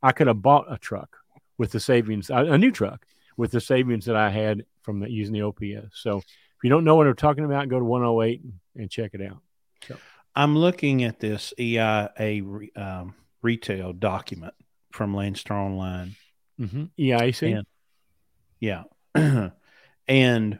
I 0.02 0.12
could 0.12 0.26
have 0.28 0.42
bought 0.42 0.72
a 0.72 0.78
truck 0.78 1.16
with 1.58 1.72
the 1.72 1.80
savings, 1.80 2.30
a, 2.30 2.36
a 2.36 2.58
new 2.58 2.70
truck 2.70 3.04
with 3.36 3.50
the 3.50 3.60
savings 3.60 4.04
that 4.04 4.16
I 4.16 4.30
had 4.30 4.64
from 4.82 5.00
the, 5.00 5.10
using 5.10 5.34
the 5.34 5.42
OPS. 5.42 6.00
So 6.00 6.18
if 6.18 6.24
you 6.62 6.70
don't 6.70 6.84
know 6.84 6.94
what 6.94 7.06
I'm 7.06 7.16
talking 7.16 7.44
about, 7.44 7.68
go 7.68 7.78
to 7.78 7.84
108 7.84 8.42
and, 8.42 8.52
and 8.76 8.90
check 8.90 9.12
it 9.14 9.22
out. 9.22 9.38
So. 9.86 9.96
I'm 10.36 10.56
looking 10.56 11.04
at 11.04 11.20
this 11.20 11.52
EIA 11.58 12.42
um, 12.76 13.14
retail 13.42 13.92
document 13.92 14.54
from 14.92 15.14
Landstar 15.14 15.52
Online. 15.52 16.16
Mm-hmm. 16.60 16.84
EIC? 16.98 17.58
And, 17.58 17.66
yeah. 18.60 18.84
and, 20.08 20.58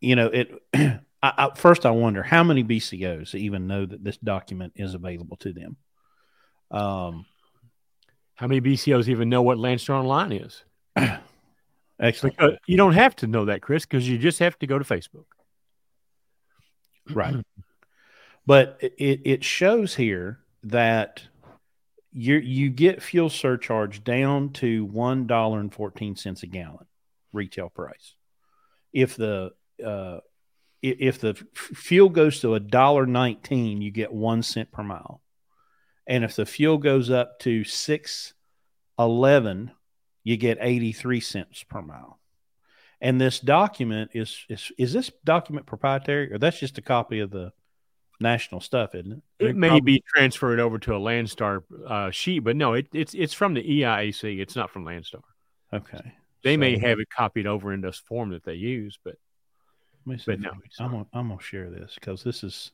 you 0.00 0.16
know, 0.16 0.26
it. 0.26 0.62
I, 1.22 1.48
I, 1.48 1.50
first, 1.56 1.86
I 1.86 1.90
wonder 1.90 2.22
how 2.22 2.44
many 2.44 2.62
BCOs 2.62 3.34
even 3.34 3.66
know 3.66 3.86
that 3.86 4.04
this 4.04 4.18
document 4.18 4.74
is 4.76 4.94
available 4.94 5.36
to 5.38 5.52
them. 5.52 5.76
Um, 6.70 7.24
how 8.34 8.46
many 8.46 8.60
BCOs 8.60 9.08
even 9.08 9.30
know 9.30 9.42
what 9.42 9.58
Landstar 9.58 9.98
Online 9.98 10.32
is? 10.32 10.62
Excellent. 11.98 12.36
Because 12.36 12.58
you 12.66 12.76
don't 12.76 12.92
have 12.92 13.16
to 13.16 13.26
know 13.26 13.46
that, 13.46 13.62
Chris, 13.62 13.86
because 13.86 14.08
you 14.08 14.18
just 14.18 14.38
have 14.40 14.58
to 14.58 14.66
go 14.66 14.78
to 14.78 14.84
Facebook. 14.84 15.24
Right. 17.10 17.36
but 18.46 18.78
it, 18.80 19.20
it 19.24 19.44
shows 19.44 19.94
here 19.94 20.40
that 20.64 21.22
you 22.18 22.36
you 22.36 22.70
get 22.70 23.02
fuel 23.02 23.28
surcharge 23.28 24.02
down 24.02 24.50
to 24.54 24.86
one 24.86 25.26
dollar 25.26 25.60
and 25.60 25.72
fourteen 25.72 26.16
cents 26.16 26.42
a 26.42 26.46
gallon 26.46 26.86
retail 27.30 27.68
price. 27.68 28.14
If 28.92 29.16
the 29.16 29.52
uh, 29.84 30.20
if 30.80 31.20
the 31.20 31.34
fuel 31.54 32.08
goes 32.08 32.40
to 32.40 32.54
a 32.54 32.60
dollar 32.60 33.04
nineteen, 33.04 33.82
you 33.82 33.90
get 33.90 34.10
one 34.12 34.42
cent 34.42 34.72
per 34.72 34.82
mile, 34.82 35.20
and 36.06 36.24
if 36.24 36.34
the 36.34 36.46
fuel 36.46 36.78
goes 36.78 37.10
up 37.10 37.38
to 37.40 37.64
six 37.64 38.32
eleven, 38.98 39.72
you 40.24 40.38
get 40.38 40.56
eighty 40.62 40.92
three 40.92 41.20
cents 41.20 41.64
per 41.64 41.82
mile. 41.82 42.18
And 42.98 43.20
this 43.20 43.40
document 43.40 44.12
is 44.14 44.46
is 44.48 44.72
is 44.78 44.94
this 44.94 45.10
document 45.22 45.66
proprietary, 45.66 46.32
or 46.32 46.38
that's 46.38 46.58
just 46.58 46.78
a 46.78 46.82
copy 46.82 47.20
of 47.20 47.30
the 47.30 47.52
national 48.20 48.60
stuff, 48.60 48.94
isn't 48.94 49.12
it? 49.12 49.46
It 49.46 49.56
may 49.56 49.80
be 49.80 50.02
transferred 50.06 50.60
over 50.60 50.78
to 50.80 50.94
a 50.94 50.98
Landstar 50.98 51.62
uh, 51.86 52.10
sheet, 52.10 52.40
but 52.40 52.56
no, 52.56 52.74
it, 52.74 52.88
it's 52.92 53.14
it's 53.14 53.34
from 53.34 53.54
the 53.54 53.62
EIAC. 53.62 54.40
It's 54.40 54.56
not 54.56 54.70
from 54.70 54.84
Landstar. 54.84 55.22
Okay. 55.72 56.14
They 56.42 56.54
so, 56.54 56.58
may 56.58 56.78
have 56.78 57.00
it 57.00 57.08
copied 57.10 57.46
over 57.46 57.72
in 57.72 57.80
this 57.80 57.98
form 57.98 58.30
that 58.30 58.44
they 58.44 58.54
use, 58.54 58.98
but 59.04 59.16
but 60.04 60.40
no, 60.40 60.50
I'm 60.78 60.90
gonna, 60.90 61.06
I'm 61.12 61.28
gonna 61.28 61.40
share 61.40 61.70
this 61.70 61.94
because 61.94 62.22
this 62.22 62.44
is 62.44 62.72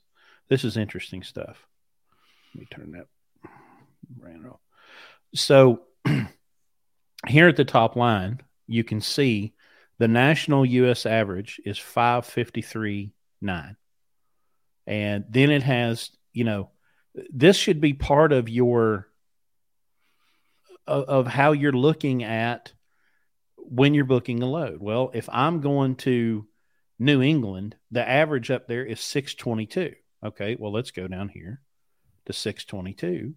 this 0.48 0.64
is 0.64 0.76
interesting 0.76 1.22
stuff. 1.22 1.66
Let 2.54 2.60
me 2.60 2.66
turn 2.70 2.92
that 2.92 3.06
brand 4.10 4.46
off. 4.46 4.60
So 5.34 5.82
here 7.26 7.48
at 7.48 7.56
the 7.56 7.64
top 7.64 7.96
line, 7.96 8.40
you 8.66 8.84
can 8.84 9.00
see 9.00 9.54
the 9.98 10.08
national 10.08 10.66
U.S. 10.66 11.06
average 11.06 11.60
is 11.64 11.78
five 11.78 12.26
fifty 12.26 12.60
three 12.60 13.12
nine. 13.40 13.76
And 14.86 15.24
then 15.28 15.50
it 15.50 15.62
has, 15.62 16.10
you 16.32 16.44
know, 16.44 16.70
this 17.32 17.56
should 17.56 17.80
be 17.80 17.92
part 17.92 18.32
of 18.32 18.48
your 18.48 19.08
of, 20.86 21.04
of 21.04 21.26
how 21.26 21.52
you're 21.52 21.72
looking 21.72 22.24
at 22.24 22.72
when 23.56 23.94
you're 23.94 24.04
booking 24.04 24.42
a 24.42 24.46
load. 24.46 24.80
Well, 24.80 25.10
if 25.14 25.28
I'm 25.32 25.60
going 25.60 25.96
to 25.96 26.46
New 26.98 27.22
England, 27.22 27.76
the 27.90 28.06
average 28.06 28.50
up 28.50 28.66
there 28.66 28.84
is 28.84 29.00
622. 29.00 29.94
Okay, 30.24 30.56
well, 30.58 30.72
let's 30.72 30.90
go 30.90 31.08
down 31.08 31.28
here 31.28 31.60
to 32.26 32.32
622. 32.32 33.34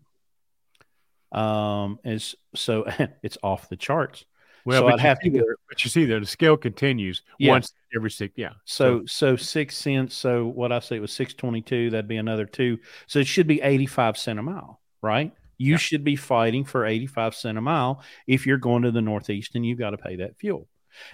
Um, 1.32 2.00
is 2.04 2.36
so 2.54 2.86
it's 3.24 3.38
off 3.44 3.70
the 3.70 3.76
charts. 3.76 4.26
Well, 4.66 4.82
so 4.82 4.88
I'd 4.88 5.00
have 5.00 5.20
to 5.20 5.30
go. 5.30 5.40
There, 5.40 5.58
but 5.70 5.84
you 5.84 5.92
see 5.92 6.06
there, 6.06 6.20
the 6.20 6.26
scale 6.26 6.58
continues 6.58 7.22
yeah. 7.38 7.52
once 7.52 7.72
every 7.96 8.10
six. 8.10 8.34
Yeah. 8.36 8.54
So, 8.66 9.02
so, 9.02 9.06
so 9.06 9.36
six 9.36 9.78
cents. 9.78 10.16
So 10.16 10.48
what 10.48 10.72
I 10.72 10.80
say 10.80 11.00
was 11.00 11.14
six 11.14 11.36
twenty 11.36 11.62
two. 11.62 11.92
That'd 11.92 12.08
be 12.08 12.18
another 12.18 12.46
two. 12.46 12.80
So 13.06 13.20
it 13.20 13.28
should 13.28 13.48
be 13.48 13.62
eighty 13.62 13.86
five 13.86 14.18
cent 14.18 14.40
a 14.40 14.42
mile, 14.42 14.82
right? 15.04 15.32
You 15.58 15.74
yeah. 15.74 15.78
should 15.78 16.04
be 16.04 16.16
fighting 16.16 16.66
for 16.66 16.84
eighty 16.84 17.06
five 17.06 17.36
cent 17.36 17.60
a 17.60 17.62
mile 17.62 18.02
if 18.26 18.48
you're 18.48 18.58
going 18.58 18.82
to 18.82 18.92
the 18.92 19.04
Northeast 19.04 19.54
and 19.54 19.64
you've 19.64 19.80
got 19.80 19.92
to 19.92 19.98
pay 19.98 20.16
that 20.18 20.38
fuel. 20.38 20.68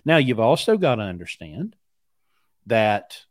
Now 0.06 0.18
you've 0.18 0.40
also 0.40 0.78
got 0.78 0.96
to 0.96 1.04
understand 1.04 1.76
that 2.68 3.26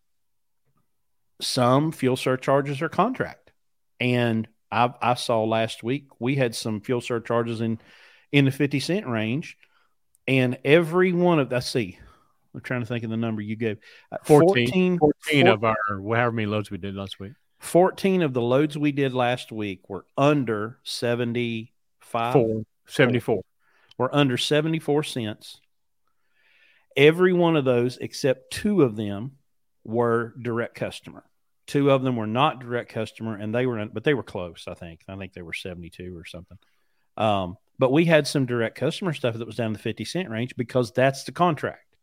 some 1.41 1.93
fuel 1.93 2.17
surcharges 2.17 2.83
are 2.83 2.91
contract, 2.91 3.53
and 3.99 4.47
I, 4.71 4.93
I 5.01 5.15
saw 5.15 5.45
last 5.45 5.83
week 5.83 6.09
we 6.19 6.35
had 6.35 6.55
some 6.55 6.83
fuel 6.83 7.01
surcharges 7.01 7.63
in 7.63 7.79
in 8.33 8.45
the 8.45 8.51
fifty 8.51 8.81
cent 8.81 9.07
range 9.07 9.57
and 10.27 10.59
every 10.65 11.13
one 11.13 11.39
of, 11.39 11.51
let's 11.51 11.69
see, 11.69 11.99
I'm 12.55 12.61
trying 12.61 12.81
to 12.81 12.87
think 12.87 13.05
of 13.05 13.11
the 13.11 13.17
number 13.17 13.43
you 13.43 13.57
gave. 13.57 13.79
Uh, 14.11 14.19
14, 14.25 14.99
14, 14.99 14.99
14 14.99 15.47
of 15.49 15.65
our, 15.65 15.77
however 15.89 16.33
many 16.33 16.47
loads 16.47 16.71
we 16.71 16.79
did 16.79 16.95
last 16.95 17.21
week. 17.21 17.33
14 17.61 18.23
of 18.23 18.33
the 18.33 18.41
loads 18.41 18.77
we 18.77 18.91
did 18.91 19.13
last 19.13 19.53
week 19.53 19.89
were 19.89 20.07
under 20.17 20.79
75. 20.85 22.33
Four, 22.33 22.63
74. 22.87 23.43
Were 23.99 24.15
under 24.15 24.39
74 24.39 25.03
cents. 25.03 25.61
Every 26.97 27.33
one 27.33 27.57
of 27.57 27.65
those, 27.65 27.99
except 27.99 28.51
two 28.53 28.83
of 28.83 28.97
them, 28.97 29.33
were 29.85 30.35
direct 30.41 30.75
customer. 30.75 31.25
Two 31.67 31.91
of 31.91 32.03
them 32.03 32.17
were 32.17 32.27
not 32.27 32.61
direct 32.61 32.91
customer, 32.91 33.37
and 33.37 33.55
they 33.55 33.67
were, 33.67 33.87
but 33.87 34.03
they 34.03 34.15
were 34.15 34.25
close. 34.25 34.65
I 34.67 34.75
think. 34.75 35.03
I 35.07 35.17
think 35.17 35.35
they 35.35 35.43
were 35.43 35.53
72 35.53 36.17
or 36.17 36.25
something. 36.25 36.59
Um, 37.17 37.57
but 37.81 37.91
we 37.93 38.05
had 38.05 38.27
some 38.27 38.45
direct 38.45 38.77
customer 38.77 39.15
stuff 39.15 39.39
that 39.39 39.47
was 39.47 39.57
down 39.57 39.73
the 39.73 39.79
50 39.79 40.05
cent 40.05 40.29
range 40.29 40.55
because 40.55 40.93
that's 40.93 41.25
the 41.25 41.33
contract, 41.33 41.97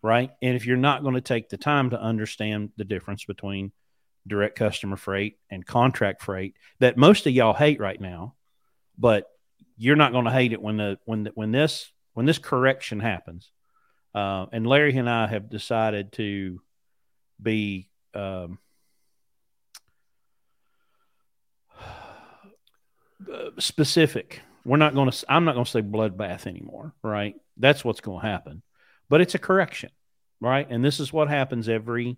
right? 0.00 0.30
And 0.40 0.56
if 0.56 0.64
you're 0.64 0.78
not 0.78 1.02
going 1.02 1.14
to 1.14 1.20
take 1.20 1.50
the 1.50 1.58
time 1.58 1.90
to 1.90 2.00
understand 2.00 2.70
the 2.78 2.86
difference 2.86 3.26
between 3.26 3.70
direct 4.26 4.56
customer 4.56 4.96
freight 4.96 5.36
and 5.50 5.66
contract 5.66 6.22
freight 6.22 6.56
that 6.78 6.96
most 6.96 7.26
of 7.26 7.34
y'all 7.34 7.52
hate 7.52 7.78
right 7.78 8.00
now, 8.00 8.34
but 8.96 9.26
you're 9.76 9.94
not 9.94 10.12
going 10.12 10.24
to 10.24 10.30
hate 10.30 10.54
it 10.54 10.62
when 10.62 10.78
the 10.78 10.98
when 11.04 11.24
the, 11.24 11.32
when 11.34 11.52
this 11.52 11.92
when 12.14 12.24
this 12.24 12.38
correction 12.38 12.98
happens. 12.98 13.52
Uh, 14.14 14.46
and 14.52 14.66
Larry 14.66 14.96
and 14.96 15.08
I 15.08 15.26
have 15.26 15.50
decided 15.50 16.12
to 16.12 16.62
be 17.42 17.90
um, 18.14 18.58
specific 23.58 24.40
we're 24.64 24.76
not 24.76 24.94
going 24.94 25.10
to 25.10 25.24
i'm 25.28 25.44
not 25.44 25.54
going 25.54 25.64
to 25.64 25.70
say 25.70 25.82
bloodbath 25.82 26.46
anymore 26.46 26.94
right? 27.02 27.34
That's 27.56 27.84
what's 27.84 28.00
going 28.00 28.22
to 28.22 28.26
happen. 28.26 28.62
But 29.08 29.20
it's 29.20 29.34
a 29.34 29.38
correction 29.38 29.90
right? 30.40 30.66
And 30.68 30.84
this 30.84 31.00
is 31.00 31.12
what 31.12 31.28
happens 31.28 31.68
every 31.68 32.16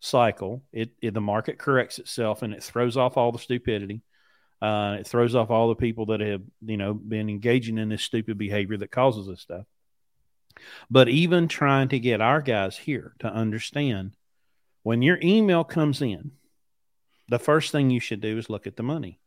cycle. 0.00 0.62
It, 0.72 0.90
it, 1.02 1.14
the 1.14 1.20
market 1.20 1.58
corrects 1.58 1.98
itself 1.98 2.42
and 2.42 2.54
it 2.54 2.62
throws 2.62 2.96
off 2.96 3.16
all 3.16 3.32
the 3.32 3.38
stupidity. 3.38 4.02
Uh, 4.60 4.96
it 5.00 5.06
throws 5.06 5.36
off 5.36 5.50
all 5.50 5.68
the 5.68 5.76
people 5.76 6.06
that 6.06 6.20
have 6.20 6.42
you 6.62 6.76
know 6.76 6.92
been 6.92 7.28
engaging 7.28 7.78
in 7.78 7.88
this 7.88 8.02
stupid 8.02 8.36
behavior 8.38 8.76
that 8.76 8.90
causes 8.90 9.28
this 9.28 9.40
stuff. 9.40 9.66
But 10.90 11.08
even 11.08 11.46
trying 11.46 11.90
to 11.90 12.00
get 12.00 12.20
our 12.20 12.42
guys 12.42 12.76
here 12.76 13.14
to 13.20 13.28
understand 13.28 14.14
when 14.82 15.02
your 15.02 15.18
email 15.22 15.62
comes 15.62 16.02
in 16.02 16.32
the 17.28 17.38
first 17.38 17.70
thing 17.70 17.90
you 17.90 18.00
should 18.00 18.20
do 18.20 18.36
is 18.36 18.50
look 18.50 18.66
at 18.66 18.76
the 18.76 18.82
money 18.82 19.20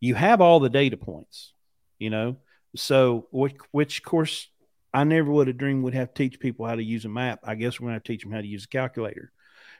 you 0.00 0.14
have 0.14 0.40
all 0.40 0.60
the 0.60 0.70
data 0.70 0.96
points, 0.96 1.52
you 1.98 2.10
know. 2.10 2.36
So, 2.76 3.26
which, 3.30 3.56
which 3.70 4.02
course 4.02 4.48
I 4.92 5.04
never 5.04 5.30
would 5.30 5.48
have 5.48 5.58
dreamed 5.58 5.84
would 5.84 5.94
have 5.94 6.14
to 6.14 6.22
teach 6.22 6.40
people 6.40 6.66
how 6.66 6.74
to 6.74 6.82
use 6.82 7.04
a 7.04 7.08
map. 7.08 7.40
I 7.44 7.54
guess 7.54 7.80
we're 7.80 7.88
going 7.88 8.00
to, 8.00 8.06
teach 8.06 8.22
them 8.22 8.32
how 8.32 8.40
to 8.40 8.46
use 8.46 8.64
a 8.64 8.68
calculator 8.68 9.32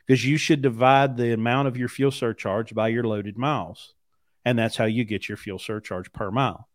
because 0.07 0.25
you 0.25 0.37
should 0.37 0.63
divide 0.63 1.17
the 1.17 1.33
amount 1.33 1.69
of 1.69 1.77
your 1.77 1.89
fuel 1.89 2.11
surcharge 2.11 2.75
by 2.75 2.89
your 2.89 3.05
loaded 3.05 3.37
miles. 3.37 3.95
And 4.45 4.59
that's 4.59 4.77
how 4.77 4.87
you 4.87 5.05
get 5.05 5.29
your 5.29 5.37
fuel 5.37 5.59
surcharge 5.59 6.13
per 6.13 6.31
mile. 6.31 6.69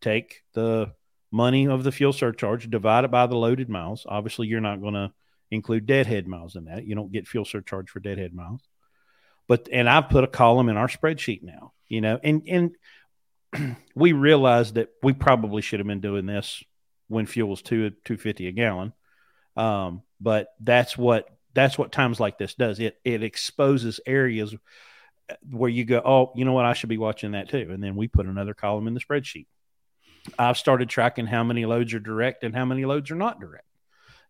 Take 0.00 0.42
the 0.52 0.92
money 1.30 1.66
of 1.66 1.82
the 1.82 1.92
fuel 1.92 2.12
surcharge, 2.12 2.68
divide 2.68 3.04
it 3.04 3.10
by 3.10 3.26
the 3.26 3.36
loaded 3.36 3.68
miles. 3.68 4.04
Obviously, 4.08 4.46
you're 4.46 4.60
not 4.60 4.82
going 4.82 4.94
to 4.94 5.12
include 5.50 5.86
deadhead 5.86 6.26
miles 6.26 6.56
in 6.56 6.66
that. 6.66 6.86
You 6.86 6.94
don't 6.94 7.12
get 7.12 7.26
fuel 7.26 7.44
surcharge 7.44 7.88
for 7.88 8.00
deadhead 8.00 8.34
miles. 8.34 8.60
But 9.46 9.68
and 9.70 9.88
I've 9.88 10.08
put 10.08 10.24
a 10.24 10.28
column 10.28 10.68
in 10.68 10.76
our 10.76 10.88
spreadsheet 10.88 11.42
now 11.42 11.74
you 11.88 12.00
know, 12.00 12.18
and 12.22 12.42
and 13.52 13.76
we 13.94 14.12
realized 14.12 14.74
that 14.74 14.90
we 15.02 15.12
probably 15.12 15.62
should 15.62 15.80
have 15.80 15.86
been 15.86 16.00
doing 16.00 16.26
this 16.26 16.62
when 17.08 17.26
fuel 17.26 17.50
was 17.50 17.62
two 17.62 17.90
two 18.04 18.16
fifty 18.16 18.48
a 18.48 18.52
gallon. 18.52 18.92
Um, 19.56 20.02
but 20.20 20.48
that's 20.60 20.98
what 20.98 21.28
that's 21.54 21.78
what 21.78 21.92
times 21.92 22.18
like 22.18 22.38
this 22.38 22.54
does. 22.54 22.80
It 22.80 22.98
it 23.04 23.22
exposes 23.22 24.00
areas 24.06 24.54
where 25.48 25.70
you 25.70 25.84
go, 25.84 26.02
oh, 26.04 26.32
you 26.34 26.44
know 26.44 26.52
what, 26.52 26.66
I 26.66 26.74
should 26.74 26.90
be 26.90 26.98
watching 26.98 27.32
that 27.32 27.48
too. 27.48 27.68
And 27.70 27.82
then 27.82 27.96
we 27.96 28.08
put 28.08 28.26
another 28.26 28.52
column 28.52 28.88
in 28.88 28.94
the 28.94 29.00
spreadsheet. 29.00 29.46
I've 30.38 30.58
started 30.58 30.88
tracking 30.88 31.26
how 31.26 31.44
many 31.44 31.64
loads 31.64 31.94
are 31.94 32.00
direct 32.00 32.44
and 32.44 32.54
how 32.54 32.64
many 32.64 32.84
loads 32.84 33.10
are 33.10 33.16
not 33.16 33.40
direct. 33.40 33.66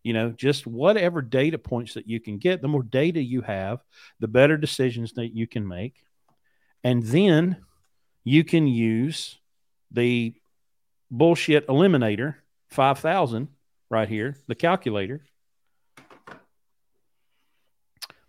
You 0.05 0.13
know, 0.13 0.29
just 0.29 0.67
whatever 0.67 1.23
data 1.23 1.57
points 1.57 1.95
that 1.95 2.07
you 2.07 2.19
can 2.19 2.37
get, 2.37 2.61
the 2.61 2.67
more 2.67 2.83
data 2.83 3.19
you 3.19 3.41
have, 3.41 3.79
the 4.19 4.27
better 4.27 4.55
decisions 4.55 5.13
that 5.13 5.35
you 5.35 5.47
can 5.47 5.67
make. 5.67 5.95
And 6.83 7.01
then 7.01 7.57
you 8.23 8.43
can 8.43 8.67
use 8.67 9.39
the 9.89 10.35
bullshit 11.09 11.67
eliminator 11.67 12.35
5000 12.67 13.47
right 13.89 14.07
here, 14.07 14.37
the 14.45 14.53
calculator. 14.53 15.23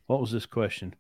What 0.07 0.23
was 0.23 0.33
this 0.33 0.47
question? 0.47 0.95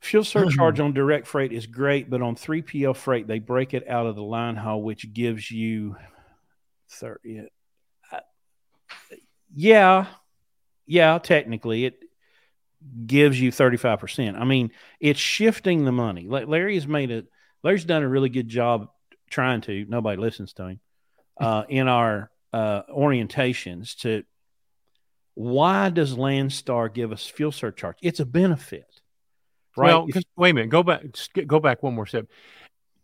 Fuel 0.00 0.22
hmm. 0.24 0.28
surcharge 0.28 0.80
on 0.80 0.94
direct 0.94 1.26
freight 1.26 1.52
is 1.52 1.66
great, 1.66 2.08
but 2.08 2.22
on 2.22 2.36
3PL 2.36 2.96
freight, 2.96 3.26
they 3.26 3.38
break 3.38 3.74
it 3.74 3.86
out 3.86 4.06
of 4.06 4.16
the 4.16 4.22
line 4.22 4.56
haul, 4.56 4.80
which 4.80 5.12
gives 5.12 5.50
you 5.50 5.94
30. 6.88 7.48
Uh, 8.10 8.20
Yeah. 9.54 10.06
Yeah, 10.86 11.18
technically, 11.18 11.84
it 11.84 12.02
gives 13.06 13.40
you 13.40 13.50
35%. 13.50 14.38
I 14.38 14.44
mean, 14.44 14.70
it's 15.00 15.20
shifting 15.20 15.84
the 15.84 15.92
money. 15.92 16.26
Larry 16.28 16.74
has 16.74 16.86
made 16.86 17.10
it, 17.10 17.26
Larry's 17.62 17.84
done 17.84 18.02
a 18.02 18.08
really 18.08 18.28
good 18.28 18.48
job 18.48 18.88
trying 19.30 19.60
to, 19.62 19.84
nobody 19.88 20.20
listens 20.20 20.52
to 20.54 20.66
him, 20.68 20.80
uh, 21.40 21.64
in 21.68 21.88
our 21.88 22.30
uh, 22.52 22.82
orientations 22.84 23.96
to 23.96 24.24
why 25.34 25.88
does 25.88 26.16
Landstar 26.16 26.92
give 26.92 27.12
us 27.12 27.24
fuel 27.24 27.52
surcharge? 27.52 27.98
It's 28.02 28.18
a 28.18 28.26
benefit. 28.26 28.86
Right. 29.76 29.88
Well, 29.88 30.08
wait 30.36 30.50
a 30.50 30.54
minute. 30.54 30.70
Go 30.70 30.82
back. 30.82 31.04
Go 31.46 31.60
back 31.60 31.80
one 31.80 31.94
more 31.94 32.06
step. 32.06 32.26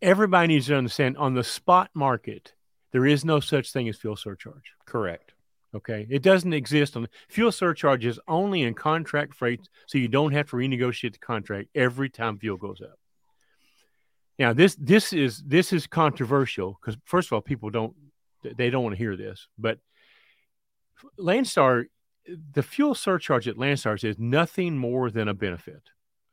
Everybody 0.03 0.49
needs 0.49 0.67
to 0.67 0.77
understand 0.77 1.17
on 1.17 1.35
the 1.35 1.45
spot 1.45 1.91
market, 1.95 2.53
there 2.91 3.07
is 3.07 3.25
no 3.25 3.39
such 3.39 3.73
thing 3.73 3.89
as 3.89 3.97
fuel 3.97 4.17
surcharge. 4.17 4.73
Correct. 4.85 5.34
Okay. 5.75 6.07
It 6.09 6.23
doesn't 6.23 6.53
exist 6.53 6.97
on 6.97 7.09
fuel 7.29 7.51
surcharge 7.51 8.05
is 8.05 8.21
only 8.29 8.63
in 8.63 8.75
contract 8.75 9.35
freight, 9.35 9.61
so 9.87 9.99
you 9.99 10.09
don't 10.09 10.33
have 10.33 10.49
to 10.51 10.57
renegotiate 10.57 11.13
the 11.13 11.19
contract 11.19 11.69
every 11.75 12.09
time 12.09 12.39
fuel 12.39 12.57
goes 12.57 12.81
up. 12.81 12.99
Now 14.39 14.53
this 14.53 14.77
this 14.77 15.13
is 15.13 15.43
this 15.45 15.73
is 15.73 15.87
controversial 15.87 16.79
because 16.81 16.97
first 17.05 17.29
of 17.29 17.33
all, 17.33 17.41
people 17.41 17.71
don't 17.71 17.95
they 18.43 18.71
don't 18.71 18.83
want 18.83 18.95
to 18.95 18.99
hear 18.99 19.17
this, 19.17 19.49
but 19.59 19.79
Landstar, 21.19 21.87
the 22.53 22.63
fuel 22.63 22.95
surcharge 22.95 23.49
at 23.49 23.57
Landstar 23.57 24.03
is 24.03 24.19
nothing 24.19 24.77
more 24.77 25.11
than 25.11 25.29
a 25.29 25.35
benefit. 25.35 25.83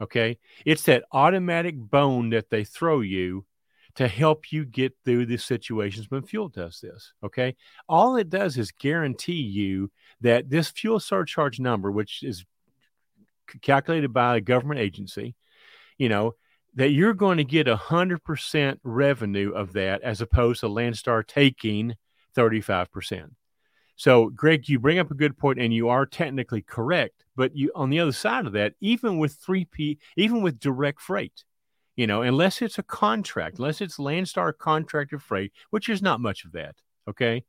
Okay. 0.02 0.40
It's 0.66 0.84
that 0.84 1.04
automatic 1.12 1.76
bone 1.78 2.30
that 2.32 2.50
they 2.50 2.64
throw 2.64 3.02
you 3.02 3.46
to 3.96 4.08
help 4.08 4.52
you 4.52 4.66
get 4.66 4.94
through 5.04 5.26
the 5.26 5.38
situations 5.38 6.10
when 6.10 6.24
fuel 6.24 6.50
does 6.50 6.80
this. 6.80 7.14
Okay. 7.24 7.56
All 7.90 8.16
it 8.16 8.30
does 8.30 8.58
is 8.58 8.72
guarantee 8.72 9.42
you 9.42 9.92
that 10.22 10.50
this 10.50 10.70
fuel 10.70 11.00
surcharge 11.00 11.60
number, 11.60 11.92
which 11.92 12.24
is 12.24 12.46
calculated 13.62 14.14
by 14.14 14.38
a 14.38 14.42
government 14.42 14.80
agency, 14.80 15.36
you 15.98 16.10
know, 16.10 16.36
that 16.76 16.92
you're 16.92 17.14
going 17.14 17.38
to 17.38 17.44
get 17.44 17.68
100% 17.68 18.80
revenue 18.84 19.52
of 19.52 19.74
that 19.74 20.02
as 20.04 20.22
opposed 20.22 20.62
to 20.62 20.68
Landstar 20.68 21.26
taking 21.26 21.96
35%. 22.36 23.32
So, 23.98 24.30
Greg, 24.30 24.68
you 24.68 24.80
bring 24.80 24.98
up 24.98 25.12
a 25.12 25.16
good 25.16 25.38
point, 25.38 25.60
and 25.60 25.74
you 25.74 25.90
are 25.90 26.06
technically 26.06 26.62
correct. 26.62 27.24
But 27.36 27.56
you, 27.56 27.72
on 27.76 27.90
the 27.90 28.00
other 28.00 28.14
side 28.14 28.48
of 28.48 28.54
that, 28.54 28.74
even 28.80 29.18
with 29.18 29.34
three 29.34 29.66
P, 29.66 30.00
even 30.16 30.42
with 30.42 30.60
direct 30.60 31.02
freight, 31.02 31.44
you 31.96 32.08
know, 32.08 32.22
unless 32.22 32.62
it's 32.62 32.78
a 32.78 32.84
contract, 32.84 33.60
unless 33.60 33.82
it's 33.82 33.98
Landstar 33.98 34.58
contracted 34.58 35.22
freight, 35.22 35.52
which 35.70 35.90
is 35.90 36.02
not 36.02 36.22
much 36.22 36.46
of 36.46 36.52
that. 36.54 36.76
Okay, 37.10 37.44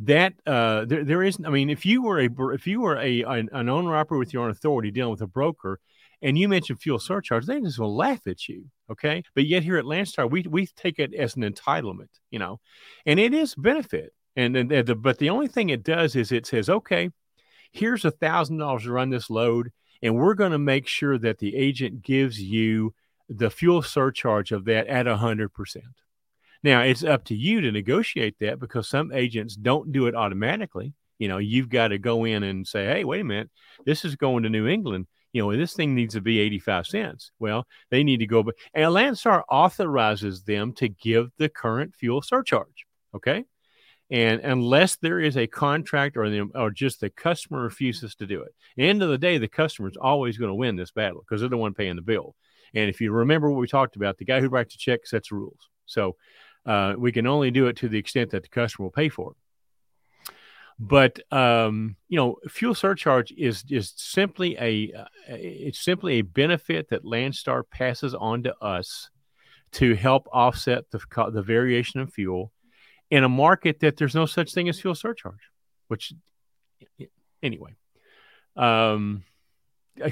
that 0.00 0.34
uh, 0.46 0.84
there, 0.84 1.04
there 1.04 1.22
isn't. 1.22 1.46
I 1.46 1.50
mean, 1.50 1.70
if 1.70 1.86
you 1.86 2.02
were 2.02 2.20
a 2.20 2.28
if 2.52 2.66
you 2.66 2.80
were 2.80 2.96
a 2.96 3.22
an, 3.22 3.48
an 3.52 3.68
owner 3.68 3.96
operator 3.96 4.18
with 4.18 4.32
your 4.32 4.44
own 4.44 4.50
authority 4.50 4.90
dealing 4.90 5.12
with 5.12 5.20
a 5.22 5.26
broker, 5.26 5.80
and 6.22 6.38
you 6.38 6.48
mentioned 6.48 6.80
fuel 6.80 6.98
surcharge, 6.98 7.46
they 7.46 7.60
just 7.60 7.78
will 7.78 7.94
laugh 7.94 8.26
at 8.26 8.48
you. 8.48 8.66
Okay, 8.90 9.22
but 9.34 9.46
yet 9.46 9.62
here 9.62 9.76
at 9.76 9.84
Landstar, 9.84 10.30
we 10.30 10.42
we 10.42 10.66
take 10.66 10.98
it 10.98 11.14
as 11.14 11.36
an 11.36 11.42
entitlement, 11.42 12.08
you 12.30 12.38
know, 12.38 12.60
and 13.06 13.20
it 13.20 13.32
is 13.34 13.54
benefit. 13.54 14.12
And, 14.36 14.56
and 14.56 14.86
the, 14.86 14.96
but 14.96 15.18
the 15.18 15.30
only 15.30 15.46
thing 15.46 15.68
it 15.68 15.84
does 15.84 16.16
is 16.16 16.32
it 16.32 16.44
says, 16.44 16.68
okay, 16.68 17.10
here's 17.70 18.04
a 18.04 18.10
thousand 18.10 18.58
dollars 18.58 18.82
to 18.82 18.90
run 18.92 19.10
this 19.10 19.30
load, 19.30 19.70
and 20.02 20.16
we're 20.16 20.34
going 20.34 20.52
to 20.52 20.58
make 20.58 20.88
sure 20.88 21.18
that 21.18 21.38
the 21.38 21.54
agent 21.54 22.02
gives 22.02 22.40
you 22.40 22.94
the 23.28 23.50
fuel 23.50 23.82
surcharge 23.82 24.52
of 24.52 24.64
that 24.66 24.86
at 24.86 25.06
a 25.06 25.16
hundred 25.16 25.52
percent. 25.52 25.84
Now 26.62 26.80
it's 26.80 27.04
up 27.04 27.24
to 27.26 27.34
you 27.34 27.60
to 27.60 27.72
negotiate 27.72 28.36
that 28.40 28.58
because 28.58 28.88
some 28.88 29.12
agents 29.12 29.54
don't 29.54 29.92
do 29.92 30.06
it 30.06 30.14
automatically. 30.14 30.94
You 31.18 31.28
know, 31.28 31.38
you've 31.38 31.68
got 31.68 31.88
to 31.88 31.98
go 31.98 32.24
in 32.24 32.42
and 32.42 32.66
say, 32.66 32.86
"Hey, 32.86 33.04
wait 33.04 33.20
a 33.20 33.24
minute, 33.24 33.50
this 33.84 34.04
is 34.04 34.16
going 34.16 34.42
to 34.42 34.50
New 34.50 34.66
England. 34.66 35.06
You 35.32 35.42
know, 35.42 35.56
this 35.56 35.74
thing 35.74 35.94
needs 35.94 36.14
to 36.14 36.20
be 36.20 36.40
eighty-five 36.40 36.86
cents." 36.86 37.30
Well, 37.38 37.66
they 37.90 38.02
need 38.02 38.18
to 38.18 38.26
go, 38.26 38.42
but 38.42 38.56
and 38.72 38.90
Landstar 38.90 39.42
authorizes 39.48 40.42
them 40.42 40.72
to 40.74 40.88
give 40.88 41.30
the 41.38 41.48
current 41.48 41.94
fuel 41.94 42.22
surcharge. 42.22 42.86
Okay, 43.14 43.44
and 44.10 44.40
unless 44.40 44.96
there 44.96 45.20
is 45.20 45.36
a 45.36 45.46
contract 45.46 46.16
or, 46.16 46.28
the, 46.28 46.42
or 46.54 46.70
just 46.70 47.00
the 47.00 47.10
customer 47.10 47.62
refuses 47.62 48.14
to 48.16 48.26
do 48.26 48.42
it, 48.42 48.54
end 48.76 49.02
of 49.02 49.08
the 49.08 49.18
day, 49.18 49.38
the 49.38 49.48
customer 49.48 49.88
is 49.88 49.96
always 49.96 50.36
going 50.36 50.50
to 50.50 50.54
win 50.54 50.76
this 50.76 50.92
battle 50.92 51.20
because 51.20 51.40
they're 51.40 51.50
the 51.50 51.56
one 51.56 51.74
paying 51.74 51.96
the 51.96 52.02
bill. 52.02 52.34
And 52.74 52.88
if 52.88 53.00
you 53.00 53.12
remember 53.12 53.50
what 53.50 53.60
we 53.60 53.66
talked 53.66 53.96
about, 53.96 54.18
the 54.18 54.24
guy 54.24 54.40
who 54.40 54.48
writes 54.48 54.74
the 54.74 54.78
check 54.78 55.06
sets 55.06 55.30
rules. 55.30 55.68
So 55.86 56.16
uh, 56.66 56.94
we 56.96 57.12
can 57.12 57.26
only 57.26 57.50
do 57.50 57.66
it 57.66 57.76
to 57.78 57.88
the 57.88 57.98
extent 57.98 58.30
that 58.30 58.42
the 58.42 58.48
customer 58.48 58.86
will 58.86 58.92
pay 58.92 59.08
for 59.08 59.32
it. 59.32 59.36
But 60.78 61.20
um, 61.32 61.96
you 62.08 62.16
know, 62.16 62.36
fuel 62.48 62.74
surcharge 62.74 63.32
is 63.36 63.64
is 63.70 63.92
simply 63.96 64.56
a 64.58 64.92
uh, 64.92 65.04
it's 65.28 65.84
simply 65.84 66.14
a 66.14 66.22
benefit 66.22 66.88
that 66.90 67.04
Landstar 67.04 67.62
passes 67.70 68.12
on 68.12 68.42
to 68.42 68.56
us 68.58 69.08
to 69.72 69.94
help 69.94 70.26
offset 70.32 70.90
the 70.90 71.00
the 71.32 71.42
variation 71.42 72.00
in 72.00 72.08
fuel 72.08 72.50
in 73.10 73.22
a 73.22 73.28
market 73.28 73.80
that 73.80 73.96
there's 73.96 74.16
no 74.16 74.26
such 74.26 74.52
thing 74.52 74.68
as 74.68 74.80
fuel 74.80 74.96
surcharge, 74.96 75.50
which 75.86 76.12
anyway. 77.40 77.74
Um, 78.56 79.24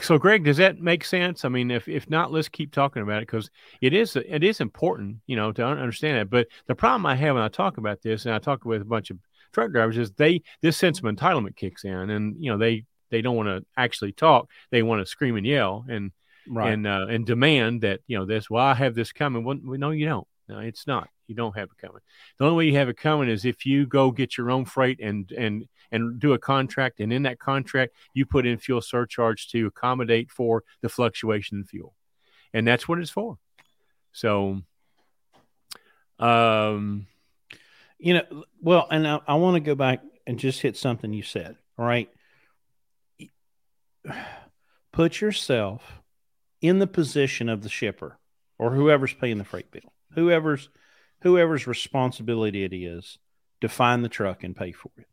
so 0.00 0.18
Greg, 0.18 0.44
does 0.44 0.58
that 0.58 0.80
make 0.80 1.04
sense? 1.04 1.44
I 1.44 1.48
mean, 1.48 1.70
if, 1.70 1.88
if 1.88 2.08
not, 2.08 2.32
let's 2.32 2.48
keep 2.48 2.72
talking 2.72 3.02
about 3.02 3.18
it 3.22 3.26
because 3.26 3.50
it 3.80 3.92
is 3.92 4.16
it 4.16 4.44
is 4.44 4.60
important, 4.60 5.18
you 5.26 5.36
know, 5.36 5.52
to 5.52 5.64
understand 5.64 6.18
that 6.18 6.30
But 6.30 6.48
the 6.66 6.74
problem 6.74 7.06
I 7.06 7.16
have 7.16 7.34
when 7.34 7.42
I 7.42 7.48
talk 7.48 7.78
about 7.78 8.02
this, 8.02 8.24
and 8.24 8.34
I 8.34 8.38
talk 8.38 8.64
with 8.64 8.82
a 8.82 8.86
bunch 8.86 9.10
of 9.10 9.18
truck 9.52 9.72
drivers, 9.72 9.98
is 9.98 10.12
they 10.12 10.42
this 10.60 10.76
sense 10.76 10.98
of 10.98 11.04
entitlement 11.04 11.56
kicks 11.56 11.84
in, 11.84 12.10
and 12.10 12.36
you 12.38 12.50
know 12.50 12.58
they 12.58 12.84
they 13.10 13.22
don't 13.22 13.36
want 13.36 13.48
to 13.48 13.64
actually 13.76 14.12
talk; 14.12 14.48
they 14.70 14.82
want 14.82 15.02
to 15.02 15.06
scream 15.06 15.36
and 15.36 15.46
yell 15.46 15.84
and 15.88 16.12
right. 16.48 16.72
and 16.72 16.86
uh, 16.86 17.06
and 17.08 17.26
demand 17.26 17.82
that 17.82 18.00
you 18.06 18.18
know 18.18 18.26
this. 18.26 18.48
Well, 18.48 18.64
I 18.64 18.74
have 18.74 18.94
this 18.94 19.12
coming. 19.12 19.44
Well, 19.44 19.58
no, 19.62 19.90
you 19.90 20.06
don't. 20.06 20.26
No, 20.48 20.58
it's 20.58 20.86
not. 20.86 21.08
You 21.32 21.36
don't 21.36 21.56
have 21.56 21.70
it 21.70 21.78
coming. 21.78 22.02
The 22.38 22.44
only 22.44 22.56
way 22.58 22.70
you 22.70 22.76
have 22.76 22.90
it 22.90 22.98
coming 22.98 23.30
is 23.30 23.46
if 23.46 23.64
you 23.64 23.86
go 23.86 24.10
get 24.10 24.36
your 24.36 24.50
own 24.50 24.66
freight 24.66 25.00
and 25.00 25.32
and 25.32 25.66
and 25.90 26.20
do 26.20 26.34
a 26.34 26.38
contract, 26.38 27.00
and 27.00 27.10
in 27.10 27.22
that 27.22 27.38
contract 27.38 27.94
you 28.12 28.26
put 28.26 28.44
in 28.44 28.58
fuel 28.58 28.82
surcharge 28.82 29.48
to 29.48 29.66
accommodate 29.66 30.30
for 30.30 30.62
the 30.82 30.90
fluctuation 30.90 31.58
in 31.60 31.64
fuel, 31.64 31.94
and 32.52 32.68
that's 32.68 32.86
what 32.86 32.98
it's 32.98 33.10
for. 33.10 33.38
So, 34.12 34.60
um, 36.18 37.06
you 37.98 38.12
know, 38.12 38.44
well, 38.60 38.86
and 38.90 39.08
I, 39.08 39.20
I 39.26 39.34
want 39.36 39.54
to 39.54 39.60
go 39.60 39.74
back 39.74 40.02
and 40.26 40.38
just 40.38 40.60
hit 40.60 40.76
something 40.76 41.14
you 41.14 41.22
said. 41.22 41.56
All 41.78 41.86
right, 41.86 42.10
put 44.92 45.22
yourself 45.22 46.02
in 46.60 46.78
the 46.78 46.86
position 46.86 47.48
of 47.48 47.62
the 47.62 47.70
shipper 47.70 48.18
or 48.58 48.74
whoever's 48.74 49.14
paying 49.14 49.38
the 49.38 49.44
freight 49.44 49.70
bill 49.70 49.92
whoever's 50.14 50.68
whoever's 51.22 51.66
responsibility 51.66 52.64
it 52.64 52.74
is 52.74 53.18
to 53.60 53.68
find 53.68 54.04
the 54.04 54.08
truck 54.08 54.44
and 54.44 54.56
pay 54.56 54.72
for 54.72 54.90
it. 54.96 55.06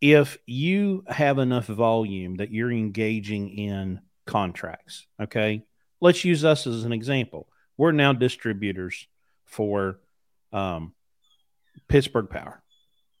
If 0.00 0.38
you 0.46 1.04
have 1.08 1.38
enough 1.38 1.66
volume 1.66 2.36
that 2.36 2.50
you're 2.50 2.72
engaging 2.72 3.50
in 3.50 4.00
contracts, 4.26 5.06
okay, 5.20 5.62
let's 6.00 6.24
use 6.24 6.44
us 6.44 6.66
as 6.66 6.84
an 6.84 6.92
example. 6.92 7.48
We're 7.76 7.92
now 7.92 8.12
distributors 8.12 9.06
for 9.44 10.00
um, 10.52 10.94
Pittsburgh 11.88 12.28
Power, 12.28 12.62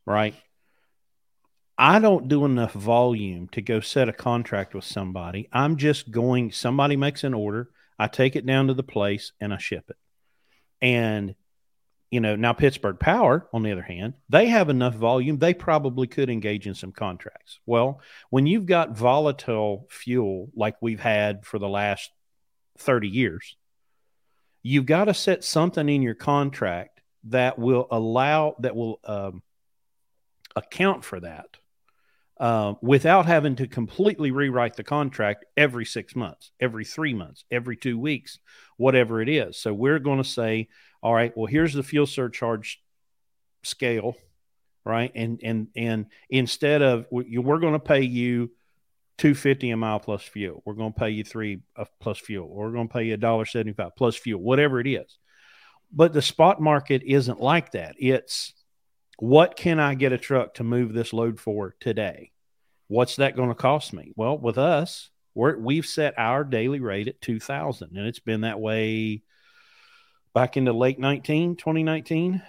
right? 0.06 0.34
I 1.78 1.98
don't 1.98 2.28
do 2.28 2.44
enough 2.44 2.72
volume 2.72 3.48
to 3.52 3.62
go 3.62 3.80
set 3.80 4.08
a 4.08 4.12
contract 4.12 4.74
with 4.74 4.84
somebody. 4.84 5.48
I'm 5.52 5.76
just 5.76 6.10
going, 6.10 6.52
somebody 6.52 6.96
makes 6.96 7.24
an 7.24 7.32
order, 7.32 7.70
I 7.98 8.06
take 8.06 8.36
it 8.36 8.44
down 8.44 8.66
to 8.66 8.74
the 8.74 8.82
place 8.82 9.32
and 9.40 9.52
I 9.52 9.58
ship 9.58 9.84
it. 9.88 9.96
And, 10.82 11.34
you 12.10 12.20
know, 12.20 12.34
now 12.34 12.52
Pittsburgh 12.52 12.98
Power, 12.98 13.46
on 13.52 13.62
the 13.62 13.70
other 13.70 13.82
hand, 13.82 14.14
they 14.28 14.48
have 14.48 14.68
enough 14.68 14.94
volume, 14.94 15.38
they 15.38 15.54
probably 15.54 16.08
could 16.08 16.28
engage 16.28 16.66
in 16.66 16.74
some 16.74 16.92
contracts. 16.92 17.60
Well, 17.66 18.00
when 18.30 18.46
you've 18.46 18.66
got 18.66 18.96
volatile 18.96 19.86
fuel 19.90 20.50
like 20.54 20.74
we've 20.80 21.00
had 21.00 21.46
for 21.46 21.58
the 21.58 21.68
last 21.68 22.10
30 22.78 23.08
years, 23.08 23.56
you've 24.62 24.86
got 24.86 25.04
to 25.04 25.14
set 25.14 25.44
something 25.44 25.88
in 25.88 26.02
your 26.02 26.14
contract 26.14 27.00
that 27.24 27.58
will 27.58 27.86
allow, 27.90 28.56
that 28.58 28.74
will 28.74 28.98
um, 29.04 29.42
account 30.56 31.04
for 31.04 31.20
that. 31.20 31.46
Uh, 32.38 32.72
without 32.80 33.26
having 33.26 33.54
to 33.54 33.66
completely 33.66 34.30
rewrite 34.30 34.74
the 34.74 34.82
contract 34.82 35.44
every 35.58 35.84
six 35.84 36.16
months, 36.16 36.52
every 36.58 36.86
three 36.86 37.12
months, 37.12 37.44
every 37.50 37.76
two 37.76 37.98
weeks, 37.98 38.38
whatever 38.78 39.20
it 39.20 39.28
is. 39.28 39.58
So 39.58 39.74
we're 39.74 39.98
going 39.98 40.22
to 40.22 40.28
say, 40.28 40.68
all 41.02 41.14
right, 41.14 41.32
well, 41.36 41.46
here's 41.46 41.74
the 41.74 41.82
fuel 41.82 42.06
surcharge 42.06 42.82
scale. 43.62 44.16
right? 44.84 45.12
And 45.14 45.40
and 45.42 45.68
and 45.76 46.06
instead 46.28 46.82
of 46.82 47.06
we're 47.10 47.58
going 47.58 47.74
to 47.74 47.78
pay 47.78 48.02
you 48.02 48.50
two 49.18 49.34
fifty 49.34 49.70
a 49.70 49.76
mile 49.76 50.00
plus 50.00 50.22
fuel, 50.22 50.62
we're 50.64 50.74
going 50.74 50.92
to 50.92 50.98
pay 50.98 51.10
you 51.10 51.24
three 51.24 51.60
uh, 51.76 51.84
plus 52.00 52.18
fuel, 52.18 52.48
or 52.50 52.66
we're 52.66 52.72
going 52.72 52.88
to 52.88 52.92
pay 52.92 53.04
you 53.04 53.14
a 53.14 53.18
dollar 53.18 53.44
seventy 53.44 53.72
five 53.72 53.96
plus 53.96 54.16
fuel, 54.16 54.40
whatever 54.40 54.80
it 54.80 54.86
is. 54.86 55.18
But 55.92 56.12
the 56.12 56.22
spot 56.22 56.60
market 56.60 57.02
isn't 57.04 57.40
like 57.40 57.72
that. 57.72 57.96
It's 57.98 58.54
what 59.18 59.56
can 59.56 59.78
I 59.78 59.94
get 59.94 60.12
a 60.12 60.18
truck 60.18 60.54
to 60.54 60.64
move 60.64 60.92
this 60.94 61.12
load 61.12 61.40
for 61.40 61.74
today? 61.80 62.32
What's 62.88 63.16
that 63.16 63.36
going 63.36 63.50
to 63.50 63.54
cost 63.54 63.92
me? 63.92 64.12
Well, 64.16 64.38
with 64.38 64.56
us, 64.56 65.10
we're, 65.34 65.58
we've 65.58 65.86
set 65.86 66.14
our 66.18 66.42
daily 66.42 66.80
rate 66.80 67.06
at 67.08 67.20
2000 67.20 67.96
and 67.96 68.06
it's 68.06 68.18
been 68.18 68.40
that 68.42 68.60
way 68.60 69.22
back 70.34 70.56
into 70.56 70.72
late 70.72 70.98
19, 70.98 71.56
2019. 71.56 72.42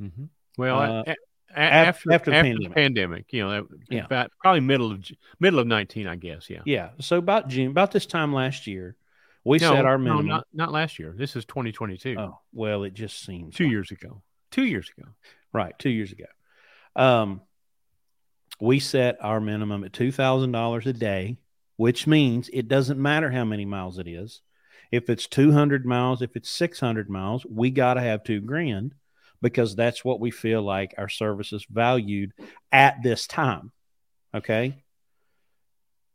Mm-hmm. 0.00 0.24
Well, 0.58 0.80
uh, 0.80 1.14
after, 1.54 1.82
after, 1.84 2.08
the, 2.08 2.14
after 2.14 2.30
pandemic. 2.30 2.68
the 2.68 2.74
pandemic, 2.74 3.32
you 3.32 3.46
know, 3.46 3.66
yeah. 3.90 4.04
about 4.04 4.30
probably 4.40 4.60
middle 4.60 4.90
of 4.90 5.04
middle 5.38 5.58
of 5.58 5.66
19, 5.66 6.06
I 6.06 6.16
guess. 6.16 6.48
Yeah. 6.48 6.60
Yeah. 6.64 6.90
So 7.00 7.18
about 7.18 7.48
June, 7.48 7.70
about 7.70 7.92
this 7.92 8.06
time 8.06 8.32
last 8.32 8.66
year, 8.66 8.96
we 9.44 9.58
no, 9.58 9.72
set 9.72 9.84
our 9.84 9.98
minimum. 9.98 10.26
No, 10.26 10.34
not, 10.36 10.46
not 10.52 10.72
last 10.72 10.98
year. 10.98 11.14
This 11.16 11.36
is 11.36 11.44
2022. 11.46 12.16
Oh, 12.18 12.38
well, 12.52 12.84
it 12.84 12.94
just 12.94 13.24
seems 13.24 13.54
two 13.54 13.64
like, 13.64 13.70
years 13.70 13.90
ago. 13.90 14.22
Two 14.50 14.64
years 14.64 14.90
ago. 14.96 15.08
Right. 15.52 15.78
Two 15.78 15.90
years 15.90 16.12
ago. 16.12 16.26
Um, 16.94 17.40
we 18.60 18.78
set 18.78 19.18
our 19.20 19.40
minimum 19.40 19.82
at 19.84 19.92
$2,000 19.92 20.86
a 20.86 20.92
day, 20.92 21.38
which 21.76 22.06
means 22.06 22.48
it 22.52 22.68
doesn't 22.68 23.00
matter 23.00 23.30
how 23.30 23.44
many 23.44 23.64
miles 23.64 23.98
it 23.98 24.06
is. 24.06 24.40
If 24.92 25.08
it's 25.08 25.26
200 25.26 25.86
miles, 25.86 26.20
if 26.22 26.36
it's 26.36 26.50
600 26.50 27.08
miles, 27.08 27.44
we 27.46 27.70
got 27.70 27.94
to 27.94 28.02
have 28.02 28.22
two 28.22 28.40
grand 28.40 28.94
because 29.40 29.74
that's 29.74 30.04
what 30.04 30.20
we 30.20 30.30
feel 30.30 30.62
like 30.62 30.94
our 30.98 31.08
service 31.08 31.52
is 31.52 31.66
valued 31.68 32.32
at 32.70 33.02
this 33.02 33.26
time. 33.26 33.72
Okay. 34.34 34.84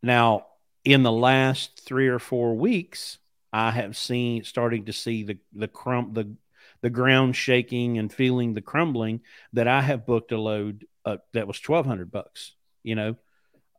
Now, 0.01 0.45
in 0.85 1.03
the 1.03 1.11
last 1.11 1.81
three 1.85 2.07
or 2.07 2.19
four 2.19 2.55
weeks, 2.55 3.17
I 3.51 3.71
have 3.71 3.97
seen 3.97 4.43
starting 4.43 4.85
to 4.85 4.93
see 4.93 5.23
the 5.23 5.37
the 5.53 5.67
crumb 5.67 6.13
the 6.13 6.35
the 6.81 6.89
ground 6.89 7.35
shaking 7.35 7.97
and 7.97 8.13
feeling 8.13 8.53
the 8.53 8.61
crumbling 8.61 9.21
that 9.53 9.67
I 9.67 9.81
have 9.81 10.05
booked 10.05 10.31
a 10.31 10.37
load 10.39 10.85
uh, 11.03 11.17
that 11.33 11.47
was 11.47 11.59
twelve 11.59 11.85
hundred 11.85 12.11
bucks. 12.11 12.53
You 12.83 12.95
know, 12.95 13.15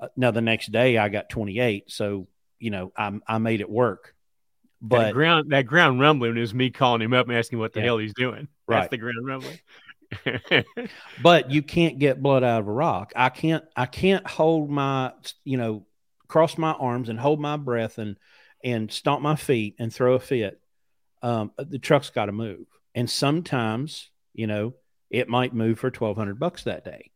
uh, 0.01 0.09
now 0.17 0.31
the 0.33 0.41
next 0.41 0.73
day 0.73 0.99
I 0.99 1.09
got 1.09 1.29
twenty 1.31 1.61
eight, 1.61 1.91
so 1.91 2.29
you 2.59 2.71
know 2.71 2.93
I 2.97 3.19
I 3.27 3.39
made 3.39 3.61
it 3.61 3.71
work. 3.71 4.15
But 4.81 5.05
that 5.05 5.15
ground 5.15 5.51
that 5.51 5.67
ground 5.67 6.01
rumbling 6.01 6.37
is 6.37 6.55
me 6.55 6.71
calling 6.71 7.03
him 7.03 7.13
up 7.13 7.29
and 7.29 7.37
asking 7.37 7.59
what 7.59 7.73
the 7.73 7.81
yeah, 7.81 7.87
hell 7.87 7.99
he's 7.99 8.15
doing. 8.15 8.49
That's 8.69 8.83
right. 8.83 8.91
the 8.91 8.97
ground 8.97 9.27
rumbling. 9.27 9.59
but 11.23 11.51
you 11.51 11.63
can't 11.63 11.99
get 11.99 12.23
blood 12.23 12.45
out 12.45 12.61
of 12.61 12.69
a 12.69 12.73
rock. 12.73 13.13
I 13.17 13.29
can't 13.29 13.65
I 13.77 13.87
can't 13.87 14.27
hold 14.27 14.71
my 14.71 15.13
you 15.45 15.57
know 15.57 15.87
cross 16.29 16.57
my 16.59 16.73
arms 16.73 17.09
and 17.09 17.19
hold 17.19 17.41
my 17.41 17.57
breath 17.57 17.99
and 17.99 18.17
and 18.63 18.91
stomp 18.91 19.23
my 19.23 19.37
feet 19.37 19.77
and 19.79 19.93
throw 19.93 20.15
a 20.15 20.21
fit, 20.21 20.61
um, 21.23 21.53
the 21.57 21.79
truck's 21.79 22.11
got 22.11 22.27
to 22.27 22.33
move. 22.33 22.67
And 22.95 23.09
sometimes, 23.09 24.11
you 24.35 24.47
know, 24.47 24.75
it 25.11 25.29
might 25.29 25.55
move 25.55 25.79
for 25.79 25.91
twelve 25.91 26.17
hundred 26.17 26.39
bucks 26.39 26.65
that 26.65 26.85
day, 26.85 27.11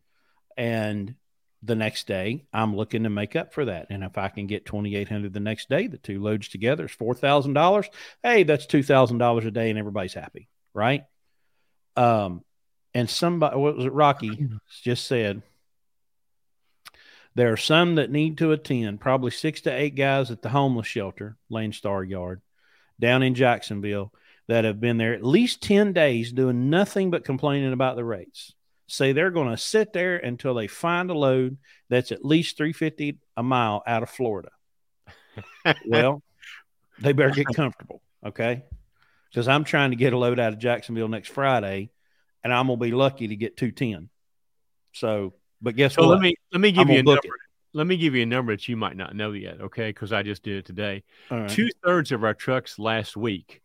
and 0.57 1.15
the 1.63 1.75
next 1.77 2.07
day 2.07 2.45
I'm 2.53 2.75
looking 2.75 3.05
to 3.05 3.11
make 3.11 3.37
up 3.37 3.53
for 3.53 3.65
that. 3.67 3.87
And 3.91 4.03
if 4.03 4.19
I 4.19 4.29
can 4.29 4.47
get 4.47 4.65
twenty 4.65 4.97
eight 4.97 5.09
hundred 5.09 5.33
the 5.33 5.41
next 5.41 5.69
day, 5.69 5.87
the 5.87 5.99
two 5.99 6.21
loads 6.21 6.49
together 6.49 6.87
is 6.87 6.93
four 6.93 7.15
thousand 7.15 7.55
dollars. 7.55 7.89
Hey, 8.23 8.43
that's 8.43 8.67
two 8.67 8.83
thousand 8.83 9.19
dollars 9.19 9.45
a 9.45 9.51
day, 9.51 9.71
and 9.71 9.79
everybody's 9.79 10.15
happy, 10.15 10.49
right? 10.75 11.05
Um, 11.97 12.43
and 12.95 13.09
somebody, 13.09 13.57
what 13.57 13.77
was 13.77 13.87
it? 13.87 13.93
Rocky 13.93 14.49
just 14.83 15.07
said 15.07 15.43
there 17.35 17.53
are 17.53 17.57
some 17.57 17.95
that 17.95 18.11
need 18.11 18.39
to 18.39 18.53
attend, 18.53 19.01
probably 19.01 19.31
six 19.31 19.63
to 19.63 19.71
eight 19.71 19.95
guys 19.95 20.31
at 20.31 20.43
the 20.43 20.51
homeless 20.51 20.87
shelter, 20.87 21.37
Landstar 21.51 22.09
Yard, 22.09 22.43
down 23.01 23.23
in 23.23 23.35
Jacksonville, 23.35 24.13
that 24.49 24.65
have 24.65 24.81
been 24.81 24.99
there 24.99 25.15
at 25.15 25.25
least 25.25 25.63
10 25.63 25.93
days 25.93 26.33
doing 26.33 26.69
nothing 26.69 27.11
but 27.11 27.25
complaining 27.25 27.73
about 27.73 27.97
the 27.97 28.05
rates. 28.05 28.55
Say 28.87 29.13
they're 29.13 29.31
going 29.31 29.51
to 29.51 29.57
sit 29.57 29.93
there 29.93 30.17
until 30.17 30.55
they 30.55 30.67
find 30.67 31.11
a 31.11 31.15
load 31.15 31.59
that's 31.89 32.13
at 32.13 32.25
least 32.25 32.57
350 32.57 33.19
a 33.37 33.43
mile 33.43 33.83
out 33.87 34.03
of 34.03 34.11
Florida. 34.11 34.51
well, 35.87 36.23
they 36.99 37.13
better 37.13 37.31
get 37.31 37.47
comfortable, 37.47 38.03
okay? 38.27 38.65
Because 39.31 39.49
I'm 39.49 39.65
trying 39.65 39.91
to 39.91 39.97
get 39.97 40.13
a 40.13 40.19
load 40.19 40.39
out 40.39 40.53
of 40.53 40.59
Jacksonville 40.59 41.09
next 41.09 41.31
Friday, 41.31 41.91
and 42.45 42.53
I'm 42.53 42.67
going 42.67 42.79
to 42.79 42.85
be 42.85 42.93
lucky 42.93 43.29
to 43.29 43.37
get 43.37 43.57
210. 43.57 44.11
So 44.93 45.35
but 45.63 45.77
guess 45.77 45.95
so 45.95 46.03
what? 46.03 46.11
Let 46.11 46.21
me 46.21 46.35
let 46.53 46.61
me 46.61 46.73
give 46.73 46.83
I'm 46.83 46.91
you 46.91 46.99
a 46.99 47.03
number. 47.03 47.21
It. 47.25 47.31
Let 47.73 47.87
me 47.87 47.97
give 47.97 48.15
you 48.15 48.25
a 48.25 48.27
number 48.27 48.53
that 48.53 48.69
you 48.69 48.77
might 48.77 48.97
not 48.97 49.17
know 49.17 49.33
yet, 49.33 49.63
okay? 49.63 49.89
Because 49.89 50.13
I 50.13 50.23
just 50.23 50.43
did 50.43 50.59
it 50.59 50.67
today. 50.67 51.05
Right. 51.31 51.49
Two 51.49 51.71
thirds 51.83 52.13
of 52.13 52.23
our 52.23 52.35
trucks 52.35 52.79
last 52.79 53.17
week 53.17 53.62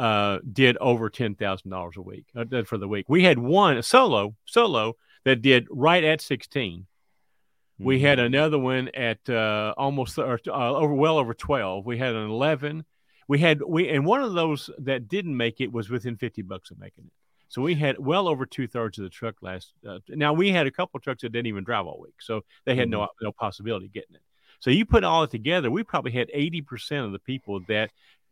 uh, 0.00 0.38
did 0.50 0.78
over 0.78 1.10
ten 1.10 1.34
thousand 1.34 1.70
dollars 1.70 1.96
a 1.98 2.02
week 2.02 2.24
uh, 2.34 2.62
for 2.64 2.78
the 2.78 2.88
week. 2.88 3.04
We 3.08 3.22
had 3.22 3.38
one 3.38 3.82
solo 3.82 4.34
solo 4.46 4.96
that 5.24 5.42
did 5.42 5.68
right 5.70 6.02
at 6.02 6.22
sixteen. 6.22 6.80
Mm-hmm. 6.80 7.84
We 7.84 8.00
had 8.00 8.18
mm-hmm. 8.18 8.34
another 8.34 8.58
one 8.58 8.88
at 8.94 9.28
uh, 9.28 9.74
almost 9.76 10.18
or, 10.18 10.40
uh, 10.48 10.74
over 10.74 10.94
well 10.94 11.18
over 11.18 11.34
twelve. 11.34 11.84
We 11.84 11.98
had 11.98 12.14
an 12.14 12.30
eleven. 12.30 12.86
We 13.28 13.40
had 13.40 13.60
we 13.60 13.90
and 13.90 14.06
one 14.06 14.22
of 14.22 14.32
those 14.32 14.70
that 14.78 15.06
didn't 15.06 15.36
make 15.36 15.60
it 15.60 15.70
was 15.70 15.90
within 15.90 16.16
fifty 16.16 16.40
bucks 16.40 16.70
of 16.70 16.78
making 16.78 17.04
it. 17.04 17.12
So 17.48 17.60
we 17.60 17.74
had 17.74 17.98
well 17.98 18.26
over 18.26 18.46
two 18.46 18.66
thirds 18.66 18.96
of 18.96 19.04
the 19.04 19.10
truck 19.10 19.34
last. 19.42 19.74
Uh, 19.86 19.98
now 20.08 20.32
we 20.32 20.50
had 20.50 20.66
a 20.66 20.70
couple 20.70 20.98
trucks 21.00 21.20
that 21.22 21.32
didn't 21.32 21.48
even 21.48 21.64
drive 21.64 21.86
all 21.86 22.00
week, 22.00 22.20
so 22.20 22.40
they 22.64 22.74
had 22.74 22.88
mm-hmm. 22.88 23.02
no 23.02 23.08
no 23.20 23.32
possibility 23.32 23.84
of 23.84 23.92
getting 23.92 24.14
it. 24.14 24.22
So 24.60 24.70
you 24.70 24.86
put 24.86 25.04
all 25.04 25.24
it 25.24 25.30
together, 25.30 25.70
we 25.70 25.82
probably 25.82 26.12
had 26.12 26.30
eighty 26.32 26.62
percent 26.62 27.04
of 27.04 27.12
the 27.12 27.18
people 27.18 27.60
that 27.68 27.90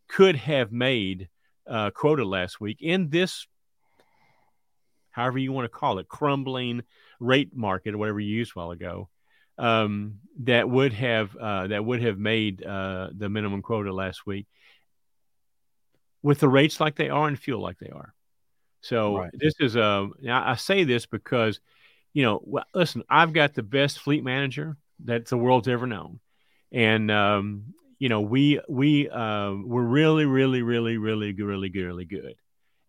could 0.08 0.36
have 0.36 0.72
made 0.72 1.28
uh, 1.68 1.90
quota 1.90 2.24
last 2.24 2.60
week 2.60 2.78
in 2.80 3.10
this, 3.10 3.46
however 5.10 5.38
you 5.38 5.52
want 5.52 5.64
to 5.64 5.68
call 5.68 5.98
it, 5.98 6.08
crumbling 6.08 6.82
rate 7.20 7.54
market 7.54 7.94
or 7.94 7.98
whatever 7.98 8.20
you 8.20 8.34
used 8.34 8.52
a 8.54 8.58
while 8.58 8.70
ago. 8.70 9.08
Um, 9.58 10.20
that 10.44 10.70
would 10.70 10.92
have 10.92 11.34
uh, 11.36 11.66
that 11.66 11.84
would 11.84 12.00
have 12.02 12.16
made 12.16 12.64
uh, 12.64 13.08
the 13.12 13.28
minimum 13.28 13.60
quota 13.60 13.92
last 13.92 14.24
week 14.24 14.46
with 16.22 16.38
the 16.38 16.48
rates 16.48 16.80
like 16.80 16.94
they 16.94 17.08
are 17.08 17.26
and 17.26 17.38
fuel 17.38 17.60
like 17.60 17.78
they 17.78 17.90
are. 17.90 18.14
So 18.80 19.18
right. 19.18 19.30
this 19.32 19.54
is 19.58 19.76
a. 19.76 20.08
I 20.30 20.54
say 20.54 20.84
this 20.84 21.06
because, 21.06 21.58
you 22.12 22.22
know, 22.22 22.62
listen, 22.74 23.02
I've 23.08 23.32
got 23.32 23.54
the 23.54 23.62
best 23.62 23.98
fleet 23.98 24.22
manager 24.22 24.76
that 25.04 25.26
the 25.26 25.36
world's 25.36 25.68
ever 25.68 25.86
known, 25.86 26.20
and 26.70 27.10
um, 27.10 27.74
you 27.98 28.08
know, 28.08 28.20
we 28.20 28.60
we 28.68 29.08
uh, 29.08 29.54
we're 29.64 29.82
really, 29.82 30.24
really, 30.24 30.62
really, 30.62 30.98
really, 30.98 31.32
really, 31.32 31.70
really 31.70 32.04
good 32.04 32.34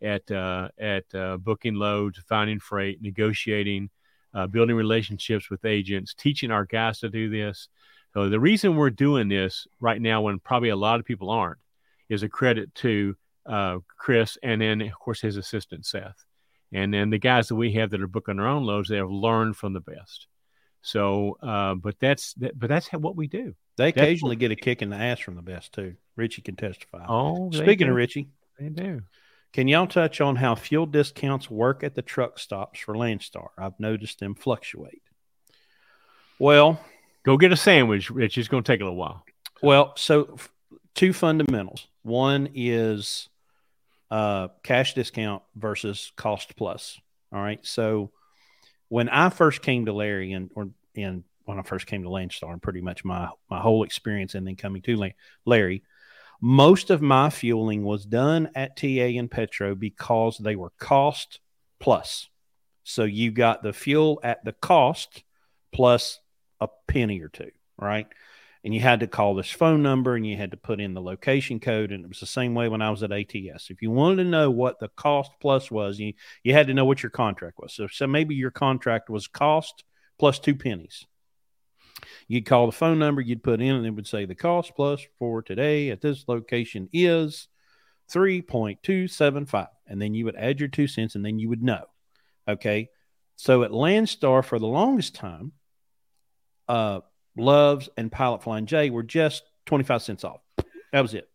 at 0.02 0.30
uh, 0.32 0.69
at 0.78 1.06
uh, 1.15 1.38
booking 1.38 1.76
loads, 1.76 2.19
finding 2.28 2.60
freight, 2.60 3.02
negotiating, 3.02 3.89
uh, 4.34 4.48
building 4.48 4.76
relationships 4.76 5.50
with 5.50 5.65
agents, 5.65 6.13
teaching 6.13 6.52
our 6.52 6.65
guys 6.65 7.00
to 7.00 7.10
do 7.10 7.30
this. 7.30 7.69
So 8.13 8.30
the 8.30 8.39
reason 8.39 8.76
we're 8.76 8.89
doing 8.89 9.28
this 9.28 9.67
right 9.80 10.02
now, 10.02 10.22
when 10.22 10.39
probably 10.39 10.69
a 10.69 10.76
lot 10.76 11.00
of 11.00 11.06
people 11.06 11.30
aren't, 11.30 11.60
is 12.10 12.24
a 12.24 12.30
credit 12.30 12.74
to 12.76 13.15
uh, 13.45 13.80
Chris, 13.98 14.38
and 14.43 14.62
then 14.62 14.82
of 14.82 15.00
course 15.00 15.22
his 15.22 15.38
assistant 15.38 15.86
Seth, 15.86 16.24
and 16.72 16.93
then 16.93 17.10
the 17.10 17.19
guys 17.19 17.48
that 17.48 17.56
we 17.56 17.74
have 17.74 17.89
that 17.91 18.02
are 18.02 18.08
booking 18.08 18.38
their 18.38 18.48
own 18.48 18.63
loads, 18.63 18.89
they 18.89 18.98
have 18.98 19.10
learned 19.10 19.58
from 19.58 19.74
the 19.74 19.80
best. 19.80 20.28
So, 20.81 21.37
uh, 21.41 21.75
but 21.75 21.95
that's 21.99 22.33
that, 22.35 22.57
but 22.57 22.69
that's 22.69 22.87
how, 22.87 22.99
what 22.99 23.15
we 23.15 23.27
do. 23.27 23.53
They 23.77 23.89
occasionally 23.89 24.35
get 24.35 24.51
a 24.51 24.55
kick 24.55 24.81
in 24.81 24.89
the 24.89 24.97
ass 24.97 25.19
from 25.19 25.35
the 25.35 25.41
best 25.41 25.73
too. 25.73 25.95
Richie 26.15 26.41
can 26.41 26.55
testify. 26.55 27.05
Oh, 27.07 27.51
speaking 27.51 27.87
of 27.87 27.95
Richie, 27.95 28.29
they 28.59 28.69
do. 28.69 29.01
Can 29.51 29.67
y'all 29.67 29.87
touch 29.87 30.21
on 30.21 30.35
how 30.35 30.55
fuel 30.55 30.85
discounts 30.85 31.49
work 31.49 31.83
at 31.83 31.95
the 31.95 32.01
truck 32.01 32.37
stops 32.37 32.79
for 32.79 32.93
Landstar? 32.93 33.47
I've 33.57 33.79
noticed 33.79 34.19
them 34.19 34.35
fluctuate. 34.35 35.01
Well, 36.37 36.79
go 37.23 37.35
get 37.35 37.51
a 37.51 37.57
sandwich, 37.57 38.11
Rich. 38.11 38.37
It's 38.37 38.47
going 38.47 38.63
to 38.63 38.71
take 38.71 38.81
a 38.81 38.83
little 38.83 38.97
while. 38.97 39.25
Well, 39.61 39.93
so 39.97 40.37
two 40.93 41.13
fundamentals. 41.13 41.87
One 42.03 42.49
is 42.53 43.27
uh, 44.11 44.49
cash 44.63 44.93
discount 44.93 45.43
versus 45.55 46.11
cost 46.15 46.55
plus. 46.55 46.99
All 47.31 47.41
right. 47.41 47.59
So 47.65 48.11
when 48.89 49.08
I 49.10 49.30
first 49.30 49.62
came 49.62 49.86
to 49.86 49.93
Larry 49.93 50.34
and 50.34 50.52
or 50.56 50.69
and 50.95 51.23
when 51.45 51.58
I 51.58 51.63
first 51.63 51.88
came 51.88 52.04
to 52.04 52.10
Landstar 52.10 52.52
and 52.52 52.62
pretty 52.62 52.82
much 52.82 53.06
my 53.06 53.30
my 53.49 53.60
whole 53.60 53.84
experience 53.84 54.36
and 54.36 54.45
then 54.45 54.56
coming 54.56 54.82
to 54.84 55.12
Larry, 55.45 55.84
most 56.41 56.89
of 56.89 57.02
my 57.02 57.30
fueling 57.30 57.84
was 57.84 58.06
done 58.06 58.49
at 58.56 58.75
TA 58.75 58.88
and 58.88 59.32
Petro 59.32 59.75
because 59.75 60.38
they 60.38 60.56
were 60.56 60.71
cost 60.80 61.39
plus. 61.80 62.28
So 62.84 63.04
you 63.04 63.32
got 63.32 63.63
the 63.63 63.73
fuel 63.73 64.19
at 64.23 64.43
the 64.43 64.54
cost 64.54 65.23
plus 65.71 66.19
a 66.60 66.67
penny 66.88 67.21
or 67.21 67.30
two, 67.30 67.52
right? 67.78 68.08
And 68.69 68.75
you 68.75 68.82
had 68.82 68.99
to 68.99 69.08
call 69.08 69.34
this 69.34 69.49
phone 69.49 69.82
number 69.82 70.15
and 70.15 70.27
you 70.27 70.38
had 70.38 70.51
to 70.51 70.58
put 70.58 70.79
in 70.79 70.93
the 70.93 71.01
location 71.01 71.60
code 71.60 71.91
and 71.91 72.05
it 72.05 72.08
was 72.08 72.19
the 72.19 72.27
same 72.27 72.53
way 72.53 72.69
when 72.69 72.84
i 72.84 72.91
was 72.91 73.01
at 73.01 73.12
ats 73.12 73.71
if 73.71 73.82
you 73.82 73.89
wanted 73.89 74.17
to 74.17 74.29
know 74.29 74.51
what 74.51 74.77
the 74.77 74.89
cost 74.89 75.32
plus 75.41 75.71
was 75.71 75.97
you, 75.97 76.13
you 76.43 76.53
had 76.53 76.67
to 76.67 76.75
know 76.75 76.86
what 76.86 77.01
your 77.01 77.10
contract 77.10 77.58
was. 77.58 77.73
So, 77.73 77.88
so 77.88 78.05
maybe 78.05 78.36
your 78.36 78.51
contract 78.51 79.10
was 79.10 79.27
cost 79.27 79.84
plus 80.19 80.38
two 80.38 80.53
pennies. 80.53 81.08
You'd 82.27 82.45
call 82.45 82.67
the 82.67 82.71
phone 82.71 82.99
number 82.99 83.21
you'd 83.21 83.41
put 83.41 83.60
in 83.60 83.73
and 83.73 83.88
it 83.88 83.89
would 83.89 84.05
say 84.05 84.25
the 84.25 84.36
cost 84.36 84.73
plus 84.75 85.01
for 85.17 85.41
today 85.41 85.89
at 85.89 86.01
this 86.01 86.25
location 86.27 86.89
is 86.93 87.47
3.275 88.13 89.67
and 89.88 89.99
then 89.99 90.13
you 90.13 90.25
would 90.25 90.36
add 90.36 90.60
your 90.60 90.69
two 90.69 90.86
cents 90.86 91.15
and 91.15 91.25
then 91.25 91.39
you 91.39 91.49
would 91.49 91.63
know. 91.63 91.86
Okay? 92.47 92.89
So 93.36 93.63
at 93.63 93.71
landstar 93.71 94.45
for 94.45 94.60
the 94.60 94.67
longest 94.67 95.15
time 95.15 95.53
uh 96.67 96.99
Loves 97.39 97.89
and 97.97 98.12
Pilot 98.12 98.43
Flying 98.43 98.65
J 98.65 98.89
were 98.89 99.04
just 99.04 99.43
25 99.65 100.02
cents 100.02 100.23
off. 100.23 100.41
That 100.91 101.02
was 101.02 101.13
it. 101.13 101.30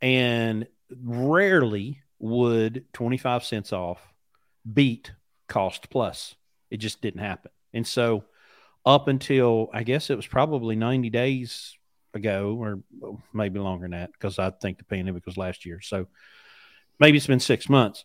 And 0.00 0.66
rarely 1.02 2.00
would 2.18 2.84
25 2.92 3.44
cents 3.44 3.72
off 3.72 4.00
beat 4.70 5.12
cost 5.48 5.90
plus. 5.90 6.34
It 6.70 6.78
just 6.78 7.00
didn't 7.00 7.20
happen. 7.20 7.50
And 7.72 7.86
so 7.86 8.24
up 8.84 9.08
until 9.08 9.68
I 9.72 9.82
guess 9.82 10.10
it 10.10 10.16
was 10.16 10.26
probably 10.26 10.76
90 10.76 11.10
days 11.10 11.76
ago 12.14 12.56
or 12.58 12.82
maybe 13.32 13.58
longer 13.58 13.84
than 13.84 13.92
that 13.92 14.12
because 14.12 14.38
I 14.38 14.50
think 14.50 14.78
the 14.78 14.84
pandemic 14.84 15.26
was 15.26 15.36
last 15.36 15.66
year. 15.66 15.80
So 15.80 16.06
maybe 16.98 17.18
it's 17.18 17.26
been 17.26 17.40
six 17.40 17.68
months. 17.68 18.04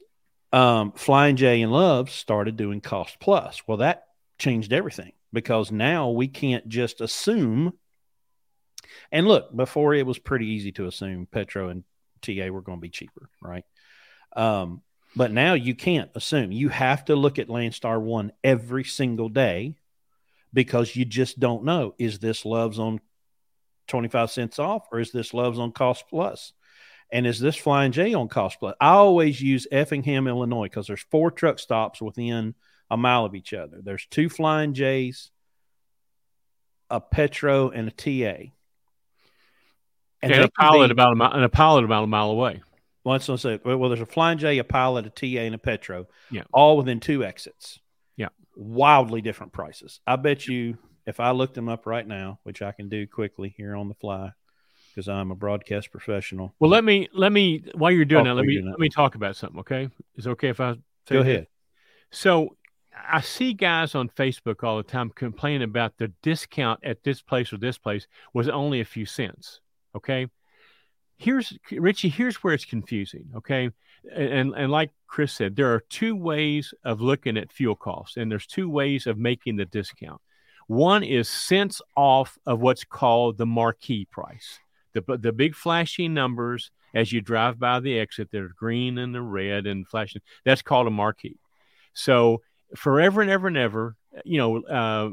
Um, 0.51 0.91
Flying 0.93 1.35
J 1.35 1.61
and 1.61 1.71
Love 1.71 2.09
started 2.09 2.55
doing 2.55 2.81
cost 2.81 3.19
plus. 3.19 3.61
Well, 3.67 3.77
that 3.77 4.07
changed 4.37 4.73
everything 4.73 5.11
because 5.33 5.71
now 5.71 6.09
we 6.09 6.27
can't 6.27 6.67
just 6.67 7.01
assume. 7.01 7.73
And 9.11 9.27
look, 9.27 9.55
before 9.55 9.93
it 9.93 10.05
was 10.05 10.19
pretty 10.19 10.47
easy 10.47 10.71
to 10.73 10.87
assume 10.87 11.27
Petro 11.31 11.69
and 11.69 11.83
TA 12.21 12.47
were 12.49 12.61
going 12.61 12.77
to 12.77 12.81
be 12.81 12.89
cheaper, 12.89 13.29
right? 13.41 13.65
Um, 14.35 14.81
but 15.15 15.31
now 15.31 15.53
you 15.53 15.75
can't 15.75 16.11
assume. 16.15 16.51
You 16.51 16.69
have 16.69 17.05
to 17.05 17.15
look 17.15 17.39
at 17.39 17.47
Landstar 17.47 18.01
One 18.01 18.31
every 18.43 18.83
single 18.83 19.29
day 19.29 19.77
because 20.53 20.95
you 20.95 21.05
just 21.05 21.39
don't 21.39 21.63
know. 21.63 21.95
Is 21.97 22.19
this 22.19 22.45
Love's 22.45 22.79
on 22.79 22.99
25 23.87 24.31
cents 24.31 24.59
off 24.59 24.87
or 24.91 24.99
is 24.99 25.11
this 25.11 25.33
Love's 25.33 25.59
on 25.59 25.71
cost 25.71 26.05
plus? 26.09 26.53
And 27.11 27.27
is 27.27 27.39
this 27.39 27.55
Flying 27.55 27.91
J 27.91 28.13
on 28.13 28.27
cost 28.27 28.59
plus? 28.59 28.75
I 28.81 28.89
always 28.89 29.39
use 29.39 29.67
Effingham, 29.71 30.27
Illinois, 30.27 30.65
because 30.65 30.87
there's 30.87 31.05
four 31.11 31.31
truck 31.31 31.59
stops 31.59 32.01
within 32.01 32.55
a 32.89 32.97
mile 32.97 33.25
of 33.25 33.35
each 33.35 33.53
other. 33.53 33.79
There's 33.83 34.05
two 34.09 34.29
Flying 34.29 34.73
J's, 34.73 35.31
a 36.89 37.01
Petro, 37.01 37.69
and 37.69 37.87
a 37.87 37.91
TA. 37.91 38.51
And, 40.21 40.31
and 40.31 40.43
a 40.45 40.49
pilot 40.49 40.87
be, 40.87 40.91
about 40.93 41.13
a 41.13 41.15
mile, 41.15 41.31
and 41.33 41.43
a 41.43 41.49
pilot 41.49 41.83
about 41.83 42.03
a 42.03 42.07
mile 42.07 42.29
away. 42.29 42.61
Well, 43.03 43.13
let's 43.13 43.41
say, 43.41 43.59
well, 43.63 43.89
there's 43.89 44.01
a 44.01 44.05
Flying 44.05 44.37
J, 44.37 44.57
a 44.57 44.63
pilot, 44.63 45.05
a 45.05 45.09
TA, 45.09 45.41
and 45.41 45.55
a 45.55 45.59
Petro. 45.59 46.07
Yeah. 46.31 46.43
All 46.51 46.77
within 46.77 46.99
two 46.99 47.23
exits. 47.23 47.79
Yeah. 48.15 48.29
Wildly 48.55 49.21
different 49.21 49.53
prices. 49.53 49.99
I 50.07 50.15
bet 50.15 50.47
you 50.47 50.77
if 51.05 51.19
I 51.19 51.31
looked 51.31 51.53
them 51.53 51.69
up 51.69 51.85
right 51.85 52.07
now, 52.07 52.39
which 52.43 52.61
I 52.61 52.71
can 52.71 52.89
do 52.89 53.05
quickly 53.07 53.53
here 53.55 53.75
on 53.75 53.89
the 53.89 53.93
fly, 53.95 54.31
because 54.89 55.07
I'm 55.07 55.31
a 55.31 55.35
broadcast 55.35 55.91
professional. 55.91 56.55
Well, 56.59 56.69
let 56.69 56.83
me 56.83 57.07
let 57.13 57.31
me 57.31 57.63
while 57.75 57.91
you're 57.91 58.05
doing 58.05 58.25
oh, 58.27 58.29
that, 58.29 58.35
let 58.35 58.45
me 58.45 58.61
let 58.65 58.79
me 58.79 58.89
talk 58.89 59.15
about 59.15 59.35
something. 59.35 59.59
Okay, 59.59 59.89
is 60.15 60.25
it 60.25 60.31
okay 60.31 60.49
if 60.49 60.59
I 60.59 60.75
go 61.09 61.19
ahead? 61.19 61.47
So 62.11 62.55
I 63.09 63.21
see 63.21 63.53
guys 63.53 63.95
on 63.95 64.09
Facebook 64.09 64.63
all 64.63 64.77
the 64.77 64.83
time 64.83 65.11
complaining 65.13 65.63
about 65.63 65.97
the 65.97 66.09
discount 66.21 66.79
at 66.83 67.03
this 67.03 67.21
place 67.21 67.51
or 67.51 67.57
this 67.57 67.77
place 67.77 68.07
was 68.33 68.49
only 68.49 68.79
a 68.79 68.85
few 68.85 69.05
cents. 69.05 69.61
Okay. 69.95 70.27
Here's 71.17 71.57
Richie, 71.71 72.09
here's 72.09 72.37
where 72.37 72.53
it's 72.53 72.65
confusing. 72.65 73.29
Okay. 73.35 73.69
And, 74.13 74.53
and 74.55 74.71
like 74.71 74.91
Chris 75.07 75.33
said, 75.33 75.55
there 75.55 75.73
are 75.73 75.83
two 75.89 76.15
ways 76.15 76.73
of 76.83 77.01
looking 77.01 77.37
at 77.37 77.51
fuel 77.51 77.75
costs, 77.75 78.17
and 78.17 78.31
there's 78.31 78.45
two 78.45 78.69
ways 78.69 79.07
of 79.07 79.17
making 79.17 79.55
the 79.55 79.65
discount. 79.65 80.21
One 80.67 81.03
is 81.03 81.29
cents 81.29 81.81
off 81.95 82.37
of 82.45 82.59
what's 82.59 82.83
called 82.83 83.37
the 83.37 83.45
marquee 83.45 84.05
price, 84.11 84.59
the, 84.93 85.01
the 85.17 85.31
big 85.31 85.55
flashing 85.55 86.13
numbers 86.13 86.71
as 86.95 87.11
you 87.11 87.21
drive 87.21 87.59
by 87.59 87.81
the 87.81 87.99
exit, 87.99 88.29
they're 88.31 88.49
green 88.57 88.97
and 88.97 89.13
the 89.13 89.21
red 89.21 89.67
and 89.67 89.87
flashing. 89.87 90.21
That's 90.45 90.61
called 90.61 90.87
a 90.87 90.91
marquee. 90.91 91.37
So 91.93 92.41
forever 92.75 93.21
and 93.21 93.29
ever 93.29 93.47
and 93.47 93.57
ever, 93.57 93.95
you 94.23 94.37
know, 94.37 94.61
uh, 94.63 95.09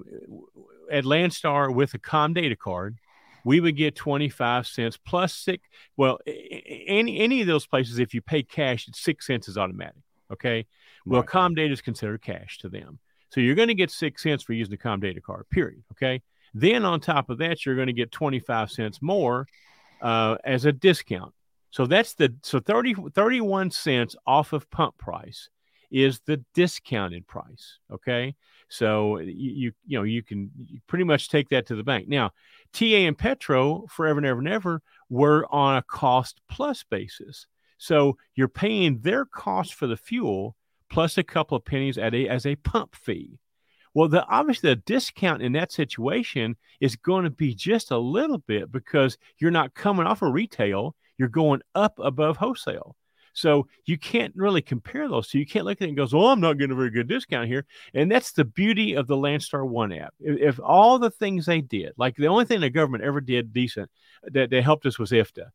at 0.90 1.04
Landstar 1.04 1.74
with 1.74 1.94
a 1.94 1.98
Comdata 1.98 2.56
card, 2.56 2.98
we 3.44 3.60
would 3.60 3.76
get 3.76 3.96
25 3.96 4.66
cents 4.66 4.96
plus 4.96 5.34
six. 5.34 5.66
Well, 5.96 6.18
any, 6.26 7.18
any 7.20 7.40
of 7.40 7.46
those 7.46 7.66
places, 7.66 7.98
if 7.98 8.14
you 8.14 8.20
pay 8.20 8.42
cash, 8.42 8.86
it's 8.88 9.02
six 9.02 9.26
cents 9.26 9.48
is 9.48 9.58
automatic. 9.58 10.02
Okay. 10.32 10.66
Well, 11.04 11.22
right. 11.22 11.28
Comdata 11.28 11.72
is 11.72 11.80
considered 11.80 12.22
cash 12.22 12.58
to 12.58 12.68
them. 12.68 12.98
So 13.30 13.40
you're 13.40 13.54
going 13.54 13.68
to 13.68 13.74
get 13.74 13.90
six 13.90 14.22
cents 14.22 14.42
for 14.42 14.52
using 14.52 14.70
the 14.70 14.78
Comdata 14.78 15.22
card, 15.22 15.48
period. 15.50 15.82
Okay. 15.92 16.22
Then 16.54 16.84
on 16.84 17.00
top 17.00 17.30
of 17.30 17.38
that, 17.38 17.64
you're 17.64 17.74
going 17.74 17.86
to 17.86 17.92
get 17.92 18.12
25 18.12 18.70
cents 18.70 19.00
more 19.00 19.46
uh, 20.00 20.36
as 20.44 20.64
a 20.64 20.72
discount. 20.72 21.32
So 21.70 21.86
that's 21.86 22.14
the, 22.14 22.34
so 22.42 22.60
30, 22.60 22.94
31 23.14 23.70
cents 23.70 24.14
off 24.26 24.52
of 24.52 24.70
pump 24.70 24.98
price 24.98 25.48
is 25.92 26.20
the 26.26 26.42
discounted 26.54 27.26
price. 27.26 27.78
Okay. 27.92 28.34
So 28.68 29.18
you, 29.18 29.72
you, 29.86 29.98
know, 29.98 30.02
you 30.02 30.22
can 30.22 30.50
pretty 30.86 31.04
much 31.04 31.28
take 31.28 31.50
that 31.50 31.66
to 31.66 31.76
the 31.76 31.84
bank. 31.84 32.08
Now, 32.08 32.30
TA 32.72 32.84
and 32.84 33.16
Petro 33.16 33.86
forever 33.88 34.18
and 34.18 34.26
ever 34.26 34.38
and 34.38 34.48
ever 34.48 34.82
were 35.10 35.46
on 35.52 35.76
a 35.76 35.82
cost 35.82 36.40
plus 36.48 36.82
basis. 36.82 37.46
So 37.76 38.16
you're 38.34 38.48
paying 38.48 39.00
their 39.00 39.26
cost 39.26 39.74
for 39.74 39.86
the 39.86 39.96
fuel 39.96 40.56
plus 40.90 41.18
a 41.18 41.22
couple 41.22 41.56
of 41.56 41.64
pennies 41.64 41.98
at 41.98 42.14
a, 42.14 42.28
as 42.28 42.46
a 42.46 42.56
pump 42.56 42.94
fee. 42.94 43.38
Well, 43.94 44.08
the 44.08 44.24
obviously 44.26 44.70
the 44.70 44.76
discount 44.76 45.42
in 45.42 45.52
that 45.52 45.70
situation 45.70 46.56
is 46.80 46.96
going 46.96 47.24
to 47.24 47.30
be 47.30 47.54
just 47.54 47.90
a 47.90 47.98
little 47.98 48.38
bit 48.38 48.72
because 48.72 49.18
you're 49.38 49.50
not 49.50 49.74
coming 49.74 50.06
off 50.06 50.22
a 50.22 50.26
of 50.26 50.32
retail, 50.32 50.96
you're 51.18 51.28
going 51.28 51.60
up 51.74 51.98
above 51.98 52.38
wholesale. 52.38 52.96
So 53.32 53.66
you 53.84 53.98
can't 53.98 54.32
really 54.36 54.62
compare 54.62 55.08
those 55.08 55.28
two. 55.28 55.38
You 55.38 55.46
can't 55.46 55.64
look 55.64 55.80
at 55.80 55.86
it 55.86 55.88
and 55.88 55.96
go, 55.96 56.06
"Oh, 56.12 56.28
I'm 56.28 56.40
not 56.40 56.54
getting 56.54 56.72
a 56.72 56.76
very 56.76 56.90
good 56.90 57.08
discount 57.08 57.48
here." 57.48 57.64
And 57.94 58.10
that's 58.10 58.32
the 58.32 58.44
beauty 58.44 58.94
of 58.94 59.06
the 59.06 59.16
Landstar 59.16 59.66
One 59.66 59.92
app. 59.92 60.14
If, 60.20 60.38
if 60.40 60.60
all 60.62 60.98
the 60.98 61.10
things 61.10 61.46
they 61.46 61.60
did, 61.60 61.92
like 61.96 62.16
the 62.16 62.28
only 62.28 62.44
thing 62.44 62.60
the 62.60 62.70
government 62.70 63.04
ever 63.04 63.20
did 63.20 63.52
decent 63.52 63.90
that, 64.24 64.50
that 64.50 64.64
helped 64.64 64.86
us 64.86 64.98
was 64.98 65.10
IFTA. 65.10 65.46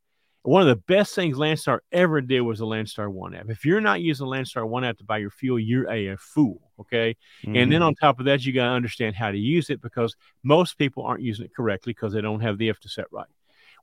One 0.44 0.62
of 0.62 0.68
the 0.68 0.78
best 0.78 1.14
things 1.14 1.38
Landstar 1.38 1.80
ever 1.92 2.22
did 2.22 2.40
was 2.40 2.60
the 2.60 2.66
Landstar 2.66 3.12
One 3.12 3.36
app. 3.36 3.50
If 3.50 3.66
you're 3.66 3.82
not 3.82 4.02
using 4.02 4.26
the 4.26 4.32
Landstar 4.32 4.68
One 4.68 4.86
app 4.86 4.98
to 5.00 5.04
buy 5.04 5.18
your 5.18 5.30
fuel, 5.30 5.60
you're 5.60 5.90
a, 5.92 6.08
a 6.14 6.18
fool. 6.18 6.72
Okay. 6.80 7.18
Mm-hmm. 7.44 7.56
And 7.58 7.72
then 7.72 7.80
mm-hmm. 7.80 7.88
on 7.88 7.96
top 7.96 8.20
of 8.20 8.26
that, 8.26 8.46
you 8.46 8.54
got 8.54 8.68
to 8.68 8.72
understand 8.72 9.16
how 9.16 9.30
to 9.30 9.38
use 9.38 9.70
it 9.70 9.82
because 9.82 10.16
most 10.44 10.78
people 10.78 11.04
aren't 11.04 11.22
using 11.22 11.46
it 11.46 11.56
correctly 11.56 11.92
because 11.92 12.14
they 12.14 12.22
don't 12.22 12.40
have 12.40 12.58
the 12.58 12.70
IFTA 12.70 12.90
set 12.90 13.06
right. 13.12 13.28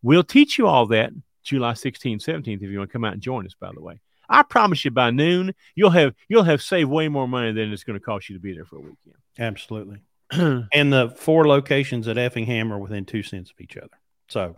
We'll 0.03 0.25
teach 0.25 0.59
you 0.59 0.67
all 0.67 0.87
that 0.87 1.13
July 1.45 1.73
16th, 1.73 2.25
17th, 2.25 2.57
if 2.57 2.63
you 2.63 2.79
want 2.79 2.91
to 2.91 2.93
come 2.93 3.05
out 3.05 3.13
and 3.13 3.23
join 3.23 3.47
us, 3.47 3.55
by 3.59 3.71
the 3.73 3.81
way. 3.81 4.01
I 4.29 4.43
promise 4.43 4.85
you 4.85 4.91
by 4.91 5.11
noon, 5.11 5.55
you'll 5.75 5.91
have 5.91 6.15
you'll 6.29 6.45
have 6.45 6.63
saved 6.63 6.91
way 6.91 7.09
more 7.09 7.29
money 7.29 7.53
than 7.53 7.73
it's 7.73 7.85
going 7.85 7.99
to 7.99 8.05
cost 8.05 8.31
you 8.31 8.37
to 8.37 8.41
be 8.41 8.55
there 8.55 8.65
for 8.65 8.77
a 8.77 8.81
weekend. 8.81 9.17
Absolutely. 9.39 10.01
and 10.31 10.93
the 10.93 11.15
four 11.17 11.47
locations 11.47 12.09
at 12.09 12.17
Effingham 12.17 12.73
are 12.73 12.79
within 12.79 13.05
two 13.05 13.23
cents 13.23 13.51
of 13.51 13.61
each 13.61 13.77
other. 13.77 13.91
So 14.29 14.57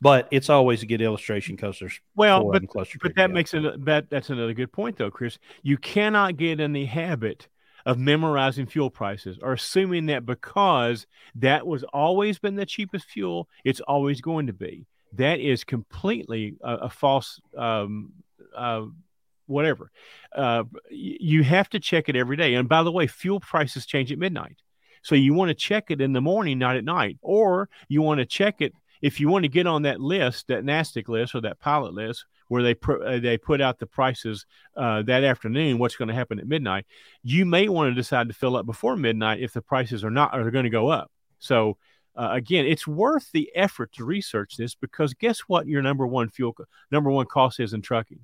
but 0.00 0.28
it's 0.30 0.50
always 0.50 0.82
a 0.82 0.86
good 0.86 1.00
illustration 1.00 1.56
because 1.56 1.78
there's 1.78 2.00
well, 2.14 2.50
but, 2.50 2.62
but 3.02 3.16
that 3.16 3.30
makes 3.30 3.54
it 3.54 3.84
that 3.84 4.10
that's 4.10 4.30
another 4.30 4.52
good 4.52 4.72
point 4.72 4.96
though, 4.96 5.10
Chris. 5.10 5.38
You 5.62 5.78
cannot 5.78 6.36
get 6.36 6.60
in 6.60 6.72
the 6.72 6.84
habit 6.84 7.48
of 7.86 7.98
memorizing 7.98 8.66
fuel 8.66 8.90
prices 8.90 9.38
or 9.42 9.52
assuming 9.52 10.06
that 10.06 10.24
because 10.24 11.06
that 11.36 11.66
was 11.66 11.84
always 11.84 12.38
been 12.38 12.54
the 12.54 12.66
cheapest 12.66 13.06
fuel, 13.06 13.48
it's 13.64 13.80
always 13.80 14.20
going 14.20 14.46
to 14.46 14.52
be 14.52 14.86
that 15.16 15.40
is 15.40 15.64
completely 15.64 16.54
a, 16.62 16.74
a 16.74 16.90
false 16.90 17.40
um, 17.56 18.12
uh, 18.54 18.84
whatever. 19.46 19.90
Uh, 20.34 20.64
you 20.90 21.42
have 21.42 21.68
to 21.70 21.80
check 21.80 22.08
it 22.08 22.16
every 22.16 22.36
day. 22.36 22.54
And 22.54 22.68
by 22.68 22.82
the 22.82 22.92
way, 22.92 23.06
fuel 23.06 23.40
prices 23.40 23.86
change 23.86 24.10
at 24.12 24.18
midnight. 24.18 24.56
So 25.02 25.14
you 25.14 25.34
want 25.34 25.50
to 25.50 25.54
check 25.54 25.90
it 25.90 26.00
in 26.00 26.12
the 26.12 26.20
morning, 26.20 26.58
not 26.58 26.76
at 26.76 26.84
night, 26.84 27.18
or 27.20 27.68
you 27.88 28.00
want 28.00 28.18
to 28.20 28.26
check 28.26 28.60
it 28.60 28.72
if 29.02 29.20
you 29.20 29.28
want 29.28 29.42
to 29.42 29.50
get 29.50 29.66
on 29.66 29.82
that 29.82 30.00
list, 30.00 30.48
that 30.48 30.64
NASTC 30.64 31.06
list 31.08 31.34
or 31.34 31.42
that 31.42 31.60
pilot 31.60 31.92
list, 31.92 32.24
where 32.48 32.62
they 32.62 32.72
pr- 32.72 33.02
uh, 33.02 33.18
they 33.18 33.36
put 33.36 33.60
out 33.60 33.78
the 33.78 33.86
prices 33.86 34.46
uh, 34.78 35.02
that 35.02 35.24
afternoon, 35.24 35.76
what's 35.76 35.96
going 35.96 36.08
to 36.08 36.14
happen 36.14 36.38
at 36.38 36.46
midnight. 36.46 36.86
You 37.22 37.44
may 37.44 37.68
want 37.68 37.90
to 37.90 37.94
decide 37.94 38.28
to 38.28 38.34
fill 38.34 38.56
up 38.56 38.64
before 38.64 38.96
midnight 38.96 39.40
if 39.40 39.52
the 39.52 39.60
prices 39.60 40.04
are 40.04 40.10
not 40.10 40.32
are 40.32 40.50
going 40.50 40.64
to 40.64 40.70
go 40.70 40.88
up. 40.88 41.10
So 41.38 41.76
uh, 42.16 42.28
again, 42.32 42.66
it's 42.66 42.86
worth 42.86 43.30
the 43.32 43.50
effort 43.54 43.92
to 43.92 44.04
research 44.04 44.56
this 44.56 44.74
because 44.74 45.14
guess 45.14 45.40
what? 45.40 45.66
Your 45.66 45.82
number 45.82 46.06
one 46.06 46.28
fuel, 46.28 46.54
number 46.90 47.10
one 47.10 47.26
cost 47.26 47.60
is 47.60 47.72
in 47.72 47.82
trucking. 47.82 48.20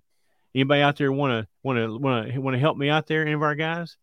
Anybody 0.55 0.83
out 0.83 0.97
there 0.97 1.13
want 1.13 1.45
to 1.45 1.49
want 1.63 1.79
to 1.79 1.99
want 1.99 2.33
to 2.33 2.39
want 2.39 2.55
to 2.55 2.61
help 2.61 2.77
me 2.77 2.89
out 2.89 3.07
there? 3.07 3.23
Any 3.23 3.33
of 3.33 3.43
our 3.43 3.55
guys? 3.55 3.97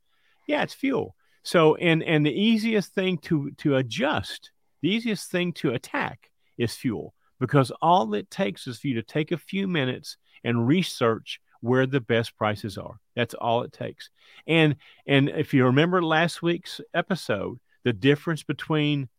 Yeah, 0.48 0.64
it's 0.64 0.74
fuel. 0.74 1.16
So 1.44 1.76
and 1.76 2.04
and 2.04 2.26
the 2.26 2.32
easiest 2.32 2.94
thing 2.94 3.18
to 3.20 3.52
to 3.58 3.76
adjust 3.78 4.52
the 4.82 4.90
easiest 4.90 5.32
thing 5.32 5.54
to 5.54 5.74
attack 5.74 6.30
is 6.58 6.74
fuel 6.76 7.14
because 7.40 7.72
all 7.82 8.14
it 8.14 8.30
takes 8.30 8.68
is 8.68 8.80
for 8.80 8.88
you 8.88 8.96
to 8.96 9.04
take 9.04 9.32
a 9.32 9.38
few 9.38 9.68
minutes 9.68 10.18
and 10.44 10.68
research 10.68 11.40
where 11.62 11.86
the 11.86 12.00
best 12.00 12.38
prices 12.38 12.78
are. 12.78 13.00
That's 13.16 13.34
all 13.34 13.64
it 13.64 13.74
takes. 13.74 14.10
And 14.46 14.76
and 15.06 15.30
if 15.30 15.54
you 15.54 15.66
remember 15.66 16.02
last 16.02 16.42
week's 16.42 16.82
episode, 16.94 17.60
the 17.84 17.94
difference 17.94 18.44
between 18.44 19.10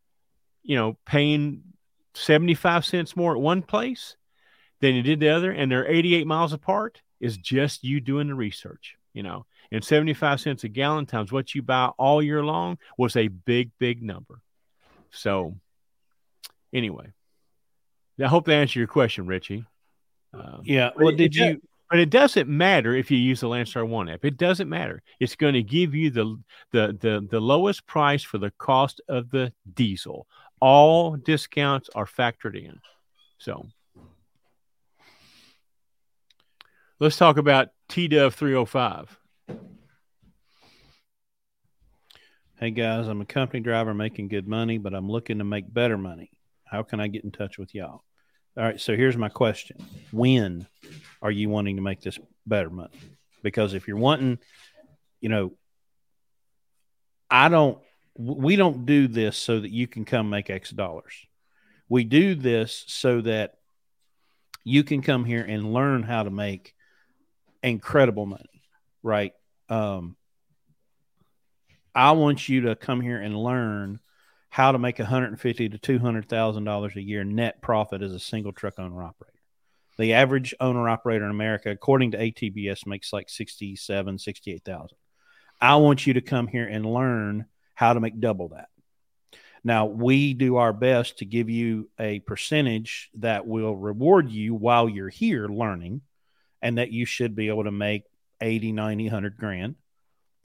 you 0.68 0.76
know 0.76 0.96
paying 1.04 1.62
75 2.14 2.84
cents 2.84 3.16
more 3.16 3.32
at 3.32 3.40
one 3.40 3.62
place 3.62 4.16
than 4.80 4.94
you 4.94 5.02
did 5.02 5.18
the 5.18 5.30
other 5.30 5.50
and 5.50 5.72
they're 5.72 5.90
88 5.90 6.26
miles 6.26 6.52
apart 6.52 7.00
is 7.20 7.36
just 7.36 7.82
you 7.82 8.00
doing 8.00 8.28
the 8.28 8.34
research, 8.34 8.96
you 9.12 9.24
know. 9.24 9.44
And 9.72 9.84
75 9.84 10.40
cents 10.40 10.64
a 10.64 10.68
gallon 10.68 11.06
times 11.06 11.32
what 11.32 11.54
you 11.54 11.62
buy 11.62 11.90
all 11.98 12.22
year 12.22 12.44
long 12.44 12.78
was 12.96 13.16
a 13.16 13.28
big 13.28 13.70
big 13.78 14.02
number. 14.02 14.40
So 15.10 15.56
anyway, 16.72 17.12
I 18.22 18.28
hope 18.28 18.46
that 18.46 18.54
answered 18.54 18.78
your 18.78 18.88
question, 18.88 19.26
Richie. 19.26 19.64
Uh, 20.32 20.58
yeah. 20.62 20.90
Well, 20.96 21.14
did 21.14 21.34
you? 21.34 21.60
But 21.90 22.00
it 22.00 22.10
doesn't 22.10 22.50
matter 22.50 22.94
if 22.94 23.10
you 23.10 23.16
use 23.16 23.40
the 23.40 23.48
Landstar 23.48 23.86
One 23.86 24.10
app. 24.10 24.24
It 24.24 24.36
doesn't 24.36 24.68
matter. 24.68 25.02
It's 25.20 25.36
going 25.36 25.54
to 25.54 25.62
give 25.62 25.94
you 25.94 26.10
the 26.10 26.40
the 26.70 26.96
the 27.00 27.26
the 27.30 27.40
lowest 27.40 27.86
price 27.86 28.22
for 28.22 28.38
the 28.38 28.52
cost 28.58 29.00
of 29.08 29.30
the 29.30 29.52
diesel. 29.74 30.26
All 30.60 31.16
discounts 31.16 31.88
are 31.94 32.06
factored 32.06 32.56
in. 32.56 32.80
So 33.38 33.66
let's 36.98 37.16
talk 37.16 37.36
about 37.36 37.68
TDUV 37.88 38.32
305. 38.32 39.18
Hey 42.60 42.72
guys, 42.72 43.06
I'm 43.06 43.20
a 43.20 43.24
company 43.24 43.60
driver 43.60 43.94
making 43.94 44.28
good 44.28 44.48
money, 44.48 44.78
but 44.78 44.92
I'm 44.92 45.08
looking 45.08 45.38
to 45.38 45.44
make 45.44 45.72
better 45.72 45.96
money. 45.96 46.32
How 46.64 46.82
can 46.82 46.98
I 46.98 47.06
get 47.06 47.22
in 47.22 47.30
touch 47.30 47.56
with 47.56 47.72
y'all? 47.72 48.02
All 48.56 48.64
right, 48.64 48.80
so 48.80 48.96
here's 48.96 49.16
my 49.16 49.28
question. 49.28 49.76
When 50.10 50.66
are 51.22 51.30
you 51.30 51.48
wanting 51.48 51.76
to 51.76 51.82
make 51.82 52.00
this 52.00 52.18
better 52.44 52.68
money? 52.68 52.98
Because 53.44 53.74
if 53.74 53.86
you're 53.86 53.96
wanting, 53.96 54.38
you 55.20 55.28
know, 55.28 55.52
I 57.30 57.48
don't 57.48 57.78
we 58.18 58.56
don't 58.56 58.84
do 58.84 59.06
this 59.06 59.38
so 59.38 59.60
that 59.60 59.70
you 59.70 59.86
can 59.86 60.04
come 60.04 60.28
make 60.28 60.50
X 60.50 60.70
dollars. 60.70 61.14
We 61.88 62.04
do 62.04 62.34
this 62.34 62.84
so 62.88 63.20
that 63.22 63.54
you 64.64 64.82
can 64.84 65.00
come 65.00 65.24
here 65.24 65.42
and 65.42 65.72
learn 65.72 66.02
how 66.02 66.24
to 66.24 66.30
make 66.30 66.74
incredible 67.62 68.26
money, 68.26 68.62
right? 69.02 69.32
Um, 69.68 70.16
I 71.94 72.12
want 72.12 72.48
you 72.48 72.62
to 72.62 72.76
come 72.76 73.00
here 73.00 73.20
and 73.20 73.36
learn 73.36 74.00
how 74.50 74.72
to 74.72 74.78
make 74.78 74.98
150 74.98 75.68
to 75.68 75.78
200 75.78 76.28
thousand 76.28 76.64
dollars 76.64 76.96
a 76.96 77.02
year 77.02 77.22
net 77.22 77.62
profit 77.62 78.02
as 78.02 78.12
a 78.12 78.18
single 78.18 78.52
truck 78.52 78.78
owner 78.78 79.02
operator. 79.02 79.32
The 79.96 80.14
average 80.14 80.54
owner 80.60 80.88
operator 80.88 81.24
in 81.24 81.30
America, 81.30 81.70
according 81.70 82.12
to 82.12 82.18
ATBS, 82.18 82.86
makes 82.86 83.12
like 83.12 83.28
67, 83.28 84.18
68,000. 84.18 84.96
I 85.60 85.76
want 85.76 86.06
you 86.06 86.14
to 86.14 86.20
come 86.20 86.46
here 86.46 86.66
and 86.66 86.86
learn 86.86 87.46
how 87.78 87.92
to 87.92 88.00
make 88.00 88.18
double 88.18 88.48
that. 88.48 88.70
Now, 89.62 89.86
we 89.86 90.34
do 90.34 90.56
our 90.56 90.72
best 90.72 91.18
to 91.18 91.24
give 91.24 91.48
you 91.48 91.88
a 91.96 92.18
percentage 92.18 93.08
that 93.18 93.46
will 93.46 93.76
reward 93.76 94.32
you 94.32 94.56
while 94.56 94.88
you're 94.88 95.08
here 95.08 95.46
learning, 95.46 96.00
and 96.60 96.78
that 96.78 96.90
you 96.90 97.04
should 97.06 97.36
be 97.36 97.46
able 97.46 97.62
to 97.62 97.70
make 97.70 98.02
80, 98.40 98.72
90, 98.72 99.04
100 99.04 99.36
grand, 99.36 99.76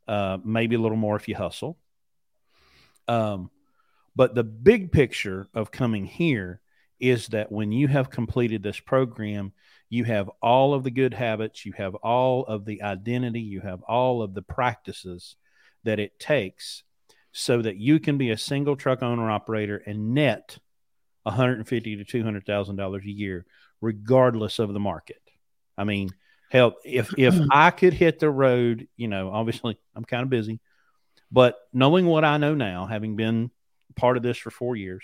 uh, 0.07 0.38
maybe 0.45 0.75
a 0.75 0.79
little 0.79 0.95
more 0.95 1.15
if 1.15 1.27
you 1.27 1.34
hustle. 1.34 1.79
Um, 3.07 3.49
but 4.15 4.36
the 4.36 4.43
big 4.43 4.91
picture 4.91 5.47
of 5.55 5.71
coming 5.71 6.05
here 6.05 6.61
is 6.99 7.29
that 7.29 7.51
when 7.51 7.71
you 7.71 7.88
have 7.88 8.11
completed 8.11 8.61
this 8.61 8.79
program, 8.79 9.53
you 9.89 10.03
have 10.03 10.29
all 10.39 10.75
of 10.75 10.84
the 10.84 10.91
good 10.91 11.15
habits, 11.15 11.65
you 11.65 11.73
have 11.77 11.95
all 11.95 12.45
of 12.45 12.65
the 12.65 12.84
identity, 12.84 13.41
you 13.41 13.61
have 13.61 13.81
all 13.81 14.21
of 14.21 14.36
the 14.36 14.43
practices 14.43 15.36
that 15.84 15.99
it 15.99 16.19
takes 16.19 16.84
so 17.34 17.61
that 17.61 17.77
you 17.77 17.99
can 17.99 18.17
be 18.17 18.31
a 18.31 18.38
single 18.38 18.75
truck 18.75 19.03
owner 19.03 19.29
operator 19.29 19.77
and 19.86 20.13
net 20.13 20.57
150 21.23 21.97
to 21.97 22.03
200 22.03 22.45
thousand 22.45 22.75
dollars 22.75 23.03
a 23.05 23.11
year 23.11 23.45
regardless 23.81 24.59
of 24.59 24.73
the 24.73 24.79
market 24.79 25.21
i 25.77 25.84
mean 25.84 26.09
hell 26.49 26.75
if 26.86 27.13
if 27.17 27.36
i 27.51 27.71
could 27.71 27.93
hit 27.93 28.19
the 28.19 28.29
road 28.29 28.88
you 28.95 29.07
know 29.07 29.29
obviously 29.31 29.77
i'm 29.95 30.05
kind 30.05 30.23
of 30.23 30.29
busy 30.29 30.59
but 31.31 31.57
knowing 31.73 32.05
what 32.05 32.23
i 32.23 32.38
know 32.38 32.53
now 32.53 32.86
having 32.86 33.15
been 33.15 33.49
part 33.95 34.17
of 34.17 34.23
this 34.23 34.38
for 34.38 34.51
four 34.51 34.75
years. 34.75 35.03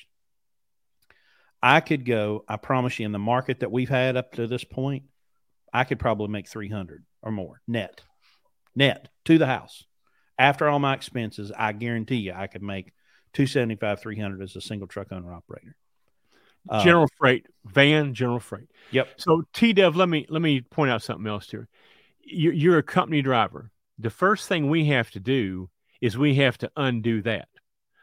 I 1.62 1.82
could 1.82 2.06
go, 2.06 2.46
I 2.48 2.58
promise 2.58 3.00
you, 3.00 3.06
in 3.06 3.12
the 3.12 3.20
market 3.20 3.60
that 3.60 3.72
we've 3.72 3.90
had 3.90 4.16
up 4.16 4.34
to 4.34 4.48
this 4.48 4.64
point, 4.64 5.04
I 5.74 5.84
could 5.84 6.00
probably 6.00 6.30
make 6.30 6.48
300 6.48 7.04
or 7.22 7.32
more 7.32 7.62
net, 7.68 8.02
net 8.76 9.10
to 9.26 9.38
the 9.38 9.46
house. 9.46 9.84
After 10.40 10.70
all 10.70 10.80
my 10.80 10.94
expenses, 10.96 11.52
I 11.56 11.74
guarantee 11.74 12.16
you 12.16 12.34
I 12.34 12.48
could 12.48 12.64
make 12.64 12.94
275, 13.34 14.02
300 14.02 14.42
as 14.42 14.56
a 14.56 14.62
single 14.62 14.88
truck 14.88 15.12
owner 15.12 15.34
operator. 15.34 15.76
Uh, 16.68 16.84
general 16.84 17.08
freight, 17.18 17.46
van, 17.66 18.14
general 18.14 18.40
freight. 18.40 18.70
Yep. 18.92 19.08
So 19.18 19.44
T 19.54 19.74
Dev, 19.74 19.96
let 19.96 20.10
me 20.10 20.26
let 20.30 20.42
me 20.42 20.62
point 20.62 20.92
out 20.92 21.02
something 21.02 21.28
else 21.28 21.50
here. 21.50 21.68
You're, 22.22 22.54
you're 22.54 22.78
a 22.78 22.84
company 22.84 23.22
driver. 23.22 23.72
The 23.98 24.10
first 24.10 24.48
thing 24.48 24.70
we 24.70 24.86
have 24.86 25.12
to 25.12 25.20
do 25.20 25.70
is 26.02 26.18
we 26.18 26.36
have 26.36 26.58
to 26.60 26.72
undo 26.76 27.22
that 27.24 27.50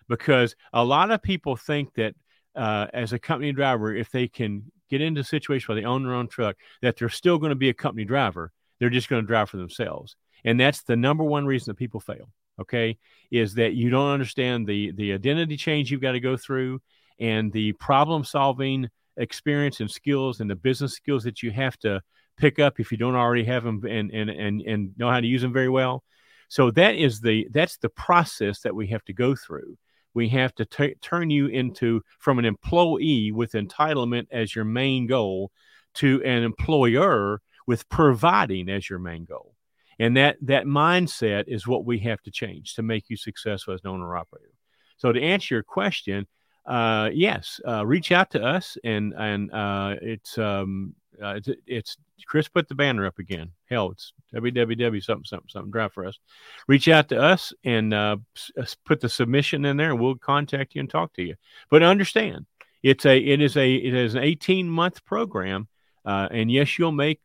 because 0.08 0.54
a 0.72 0.84
lot 0.84 1.10
of 1.10 1.22
people 1.22 1.56
think 1.56 1.94
that 1.94 2.14
uh, 2.54 2.86
as 2.92 3.12
a 3.12 3.18
company 3.18 3.52
driver, 3.52 3.94
if 3.94 4.10
they 4.10 4.28
can 4.28 4.70
get 4.88 5.00
into 5.00 5.20
a 5.20 5.24
situation 5.24 5.72
where 5.72 5.80
they 5.80 5.86
own 5.86 6.04
their 6.04 6.14
own 6.14 6.28
truck, 6.28 6.56
that 6.82 6.96
they're 6.96 7.08
still 7.08 7.38
going 7.38 7.50
to 7.50 7.56
be 7.56 7.68
a 7.68 7.74
company 7.74 8.04
driver. 8.04 8.52
They're 8.78 8.90
just 8.90 9.08
going 9.08 9.22
to 9.22 9.26
drive 9.26 9.50
for 9.50 9.56
themselves. 9.56 10.16
And 10.46 10.58
that's 10.58 10.82
the 10.82 10.96
number 10.96 11.22
one 11.22 11.44
reason 11.44 11.70
that 11.70 11.76
people 11.76 12.00
fail. 12.00 12.30
Okay. 12.58 12.96
Is 13.30 13.54
that 13.56 13.74
you 13.74 13.90
don't 13.90 14.10
understand 14.10 14.66
the, 14.66 14.92
the 14.92 15.12
identity 15.12 15.58
change 15.58 15.90
you've 15.90 16.00
got 16.00 16.12
to 16.12 16.20
go 16.20 16.38
through 16.38 16.80
and 17.20 17.52
the 17.52 17.72
problem 17.72 18.24
solving 18.24 18.88
experience 19.18 19.80
and 19.80 19.90
skills 19.90 20.40
and 20.40 20.48
the 20.48 20.56
business 20.56 20.94
skills 20.94 21.24
that 21.24 21.42
you 21.42 21.50
have 21.50 21.76
to 21.80 22.00
pick 22.38 22.58
up 22.58 22.80
if 22.80 22.90
you 22.90 22.96
don't 22.96 23.14
already 23.14 23.44
have 23.44 23.64
them 23.64 23.82
and, 23.86 24.10
and, 24.10 24.30
and, 24.30 24.62
and 24.62 24.92
know 24.96 25.10
how 25.10 25.20
to 25.20 25.26
use 25.26 25.42
them 25.42 25.52
very 25.52 25.68
well. 25.68 26.02
So 26.48 26.70
that 26.70 26.94
is 26.94 27.20
the, 27.20 27.46
that's 27.50 27.76
the 27.76 27.90
process 27.90 28.60
that 28.60 28.74
we 28.74 28.86
have 28.88 29.04
to 29.04 29.12
go 29.12 29.34
through 29.34 29.76
we 30.16 30.30
have 30.30 30.54
to 30.54 30.64
t- 30.64 30.94
turn 31.02 31.28
you 31.28 31.46
into 31.48 32.00
from 32.18 32.38
an 32.38 32.46
employee 32.46 33.32
with 33.32 33.52
entitlement 33.52 34.26
as 34.32 34.56
your 34.56 34.64
main 34.64 35.06
goal 35.06 35.52
to 35.92 36.22
an 36.24 36.42
employer 36.42 37.42
with 37.66 37.86
providing 37.90 38.70
as 38.70 38.88
your 38.88 38.98
main 38.98 39.26
goal. 39.26 39.55
And 39.98 40.16
that 40.16 40.36
that 40.42 40.66
mindset 40.66 41.44
is 41.46 41.66
what 41.66 41.84
we 41.84 41.98
have 42.00 42.22
to 42.22 42.30
change 42.30 42.74
to 42.74 42.82
make 42.82 43.04
you 43.08 43.16
successful 43.16 43.74
as 43.74 43.80
an 43.84 43.90
owner 43.90 44.16
operator. 44.16 44.52
So 44.98 45.12
to 45.12 45.22
answer 45.22 45.54
your 45.54 45.62
question, 45.62 46.26
uh, 46.66 47.10
yes, 47.12 47.60
uh, 47.66 47.86
reach 47.86 48.12
out 48.12 48.30
to 48.30 48.42
us 48.42 48.76
and 48.84 49.14
and 49.16 49.52
uh, 49.52 49.96
it's 50.02 50.36
um, 50.36 50.94
uh, 51.22 51.34
it's, 51.36 51.48
it's 51.66 51.96
Chris 52.26 52.48
put 52.48 52.68
the 52.68 52.74
banner 52.74 53.06
up 53.06 53.18
again. 53.18 53.52
Hell, 53.70 53.90
it's 53.90 54.12
www 54.34 55.02
something 55.02 55.24
something 55.24 55.48
something 55.48 55.70
drive 55.70 55.92
for 55.92 56.04
us. 56.04 56.18
Reach 56.66 56.88
out 56.88 57.08
to 57.08 57.20
us 57.20 57.54
and 57.64 57.94
uh, 57.94 58.16
uh, 58.60 58.64
put 58.84 59.00
the 59.00 59.08
submission 59.08 59.64
in 59.64 59.76
there, 59.76 59.92
and 59.92 60.00
we'll 60.00 60.16
contact 60.16 60.74
you 60.74 60.80
and 60.80 60.90
talk 60.90 61.14
to 61.14 61.22
you. 61.22 61.36
But 61.70 61.82
understand, 61.82 62.46
it's 62.82 63.06
a 63.06 63.16
it 63.16 63.40
is 63.40 63.56
a 63.56 63.74
it 63.74 63.94
is 63.94 64.14
an 64.14 64.24
eighteen 64.24 64.68
month 64.68 65.04
program, 65.04 65.68
and 66.04 66.50
yes, 66.50 66.78
you'll 66.78 66.92
make 66.92 67.20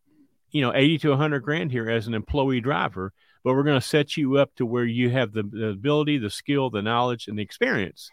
you 0.51 0.61
know 0.61 0.73
eighty 0.73 0.97
to 0.99 1.15
hundred 1.15 1.41
grand 1.41 1.71
here 1.71 1.89
as 1.89 2.07
an 2.07 2.13
employee 2.13 2.61
driver. 2.61 3.13
But 3.43 3.55
we're 3.55 3.63
going 3.63 3.81
to 3.81 3.87
set 3.87 4.17
you 4.17 4.37
up 4.37 4.53
to 4.57 4.67
where 4.67 4.85
you 4.85 5.09
have 5.09 5.33
the, 5.33 5.41
the 5.41 5.69
ability, 5.69 6.19
the 6.19 6.29
skill, 6.29 6.69
the 6.69 6.83
knowledge, 6.83 7.27
and 7.27 7.39
the 7.39 7.41
experience 7.41 8.11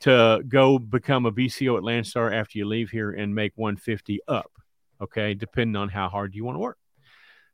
to 0.00 0.42
go 0.46 0.78
become 0.78 1.24
a 1.24 1.32
BCO 1.32 1.78
at 1.78 1.82
Landstar 1.82 2.30
after 2.30 2.58
you 2.58 2.66
leave 2.66 2.90
here 2.90 3.10
and 3.10 3.34
make 3.34 3.52
150 3.56 4.20
up 4.28 4.50
okay, 5.00 5.34
depending 5.34 5.76
on 5.76 5.88
how 5.88 6.08
hard 6.08 6.34
you 6.34 6.44
want 6.44 6.56
to 6.56 6.60
work. 6.60 6.78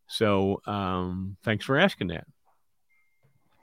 So 0.08 0.60
um, 0.66 1.36
thanks 1.44 1.64
for 1.64 1.78
asking 1.78 2.08
that. 2.08 2.26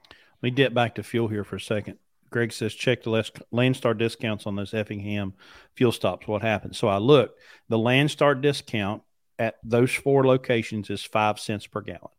Let 0.09 0.43
me 0.43 0.51
dip 0.51 0.73
back 0.73 0.95
to 0.95 1.03
fuel 1.03 1.27
here 1.27 1.43
for 1.43 1.55
a 1.55 1.61
second. 1.61 1.97
Greg 2.29 2.51
says, 2.51 2.73
check 2.73 3.03
the 3.03 3.11
Landstar 3.53 3.97
discounts 3.97 4.47
on 4.47 4.55
those 4.55 4.73
Effingham 4.73 5.33
fuel 5.75 5.91
stops. 5.91 6.27
What 6.27 6.41
happened? 6.41 6.75
So 6.75 6.87
I 6.87 6.97
looked. 6.97 7.39
The 7.69 7.77
Landstar 7.77 8.39
discount 8.39 9.03
at 9.39 9.55
those 9.63 9.91
four 9.91 10.25
locations 10.25 10.89
is 10.89 11.03
five 11.03 11.39
cents 11.39 11.67
per 11.67 11.81
gallon, 11.81 12.11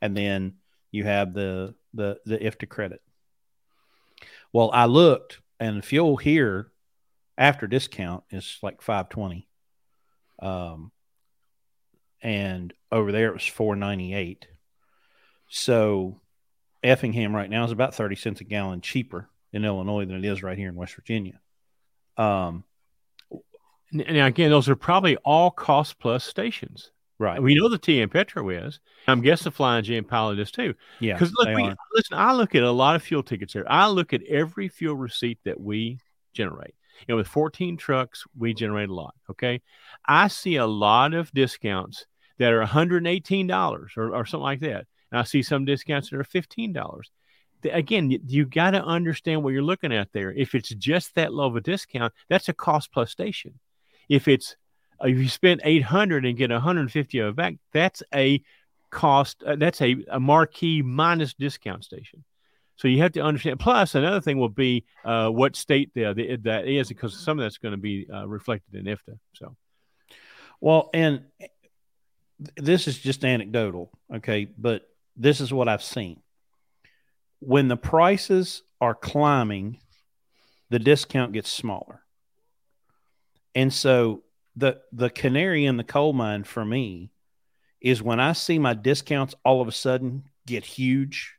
and 0.00 0.16
then 0.16 0.54
you 0.90 1.04
have 1.04 1.34
the 1.34 1.74
the 1.92 2.18
the 2.24 2.38
IFTA 2.38 2.68
credit. 2.68 3.02
Well, 4.52 4.70
I 4.72 4.86
looked, 4.86 5.40
and 5.58 5.84
fuel 5.84 6.16
here 6.16 6.70
after 7.36 7.66
discount 7.66 8.24
is 8.30 8.58
like 8.62 8.82
five 8.82 9.08
twenty. 9.08 9.48
Um, 10.40 10.90
and 12.24 12.72
over 12.90 13.12
there 13.12 13.28
it 13.28 13.34
was 13.34 13.46
498 13.46 14.48
so 15.48 16.20
effingham 16.82 17.36
right 17.36 17.50
now 17.50 17.64
is 17.64 17.70
about 17.70 17.94
30 17.94 18.16
cents 18.16 18.40
a 18.40 18.44
gallon 18.44 18.80
cheaper 18.80 19.28
in 19.52 19.64
illinois 19.64 20.06
than 20.06 20.16
it 20.16 20.24
is 20.24 20.42
right 20.42 20.58
here 20.58 20.70
in 20.70 20.74
west 20.74 20.94
virginia 20.94 21.38
Um, 22.16 22.64
now 23.94 24.26
again, 24.26 24.50
those 24.50 24.68
are 24.68 24.76
probably 24.76 25.16
all 25.18 25.50
cost 25.50 25.98
plus 25.98 26.24
stations. 26.24 26.90
right. 27.18 27.42
We 27.42 27.54
know 27.54 27.68
the 27.68 27.78
TM 27.78 28.10
Petro 28.10 28.48
is. 28.50 28.80
I'm 29.06 29.20
guessing 29.20 29.44
the 29.44 29.50
Flying 29.50 29.84
J 29.84 29.96
and 29.98 30.08
Pilot 30.08 30.38
is 30.38 30.50
too. 30.50 30.74
yeah. 31.00 31.14
Because 31.14 31.32
look, 31.34 31.48
we, 31.48 31.62
listen, 31.94 32.16
I 32.16 32.32
look 32.32 32.54
at 32.54 32.62
a 32.62 32.70
lot 32.70 32.96
of 32.96 33.02
fuel 33.02 33.22
tickets 33.22 33.52
here. 33.52 33.66
I 33.68 33.88
look 33.88 34.12
at 34.12 34.22
every 34.24 34.68
fuel 34.68 34.96
receipt 34.96 35.38
that 35.44 35.60
we 35.60 35.98
generate. 36.32 36.74
You 37.06 37.12
know, 37.12 37.16
with 37.16 37.28
14 37.28 37.76
trucks, 37.76 38.24
we 38.38 38.54
generate 38.54 38.88
a 38.88 38.94
lot. 38.94 39.14
Okay. 39.30 39.60
I 40.06 40.28
see 40.28 40.56
a 40.56 40.66
lot 40.66 41.12
of 41.14 41.30
discounts 41.32 42.06
that 42.38 42.52
are 42.52 42.64
$118 42.64 43.96
or, 43.96 44.14
or 44.14 44.26
something 44.26 44.42
like 44.42 44.60
that. 44.60 44.86
And 45.10 45.20
I 45.20 45.24
see 45.24 45.42
some 45.42 45.64
discounts 45.64 46.10
that 46.10 46.18
are 46.18 46.24
$15. 46.24 47.00
The- 47.62 47.70
Again, 47.70 48.10
you, 48.10 48.20
you 48.26 48.44
got 48.46 48.72
to 48.72 48.82
understand 48.82 49.42
what 49.42 49.50
you're 49.52 49.62
looking 49.62 49.92
at 49.92 50.12
there. 50.12 50.32
If 50.32 50.54
it's 50.54 50.70
just 50.70 51.14
that 51.14 51.32
low 51.32 51.46
of 51.46 51.56
a 51.56 51.60
discount, 51.60 52.12
that's 52.28 52.48
a 52.48 52.52
cost 52.52 52.92
plus 52.92 53.10
station. 53.10 53.58
If 54.08 54.28
it's 54.28 54.56
uh, 55.02 55.08
if 55.08 55.18
you 55.18 55.28
spend 55.28 55.60
800 55.64 56.24
and 56.24 56.36
get 56.36 56.50
150 56.50 57.18
of 57.18 57.28
it 57.28 57.36
back, 57.36 57.56
that's 57.72 58.02
a 58.14 58.42
cost. 58.90 59.42
Uh, 59.42 59.56
that's 59.56 59.80
a, 59.80 59.96
a 60.10 60.20
marquee 60.20 60.82
minus 60.82 61.34
discount 61.34 61.84
station. 61.84 62.24
So 62.76 62.88
you 62.88 63.02
have 63.02 63.12
to 63.12 63.20
understand. 63.20 63.60
Plus, 63.60 63.94
another 63.94 64.20
thing 64.20 64.38
will 64.38 64.48
be 64.48 64.84
uh, 65.04 65.28
what 65.28 65.56
state 65.56 65.92
the, 65.94 66.12
the, 66.12 66.36
that 66.42 66.66
is, 66.66 66.88
because 66.88 67.16
some 67.16 67.38
of 67.38 67.44
that's 67.44 67.58
going 67.58 67.72
to 67.72 67.78
be 67.78 68.06
uh, 68.12 68.26
reflected 68.26 68.74
in 68.74 68.84
IFTA. 68.86 69.18
So 69.34 69.56
Well, 70.60 70.90
and 70.92 71.24
this 72.56 72.88
is 72.88 72.98
just 72.98 73.24
anecdotal, 73.24 73.90
okay, 74.16 74.46
but 74.58 74.88
this 75.16 75.40
is 75.40 75.52
what 75.52 75.68
I've 75.68 75.84
seen. 75.84 76.20
When 77.38 77.68
the 77.68 77.76
prices 77.76 78.62
are 78.80 78.94
climbing, 78.94 79.78
the 80.70 80.78
discount 80.78 81.32
gets 81.32 81.50
smaller. 81.50 82.03
And 83.54 83.72
so 83.72 84.22
the 84.56 84.80
the 84.92 85.10
canary 85.10 85.66
in 85.66 85.76
the 85.76 85.84
coal 85.84 86.12
mine 86.12 86.44
for 86.44 86.64
me 86.64 87.10
is 87.80 88.02
when 88.02 88.20
I 88.20 88.32
see 88.32 88.58
my 88.58 88.74
discounts 88.74 89.34
all 89.44 89.60
of 89.60 89.68
a 89.68 89.72
sudden 89.72 90.24
get 90.46 90.64
huge, 90.64 91.34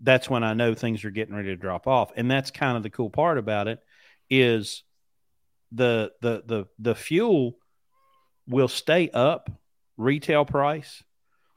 that's 0.00 0.30
when 0.30 0.44
I 0.44 0.54
know 0.54 0.74
things 0.74 1.04
are 1.04 1.10
getting 1.10 1.34
ready 1.34 1.48
to 1.48 1.56
drop 1.56 1.86
off. 1.86 2.12
And 2.16 2.30
that's 2.30 2.50
kind 2.50 2.76
of 2.76 2.82
the 2.82 2.90
cool 2.90 3.10
part 3.10 3.38
about 3.38 3.68
it 3.68 3.80
is 4.30 4.82
the 5.72 6.12
the 6.20 6.42
the 6.46 6.66
the 6.78 6.94
fuel 6.94 7.58
will 8.46 8.68
stay 8.68 9.10
up 9.10 9.50
retail 9.96 10.44
price, 10.44 11.02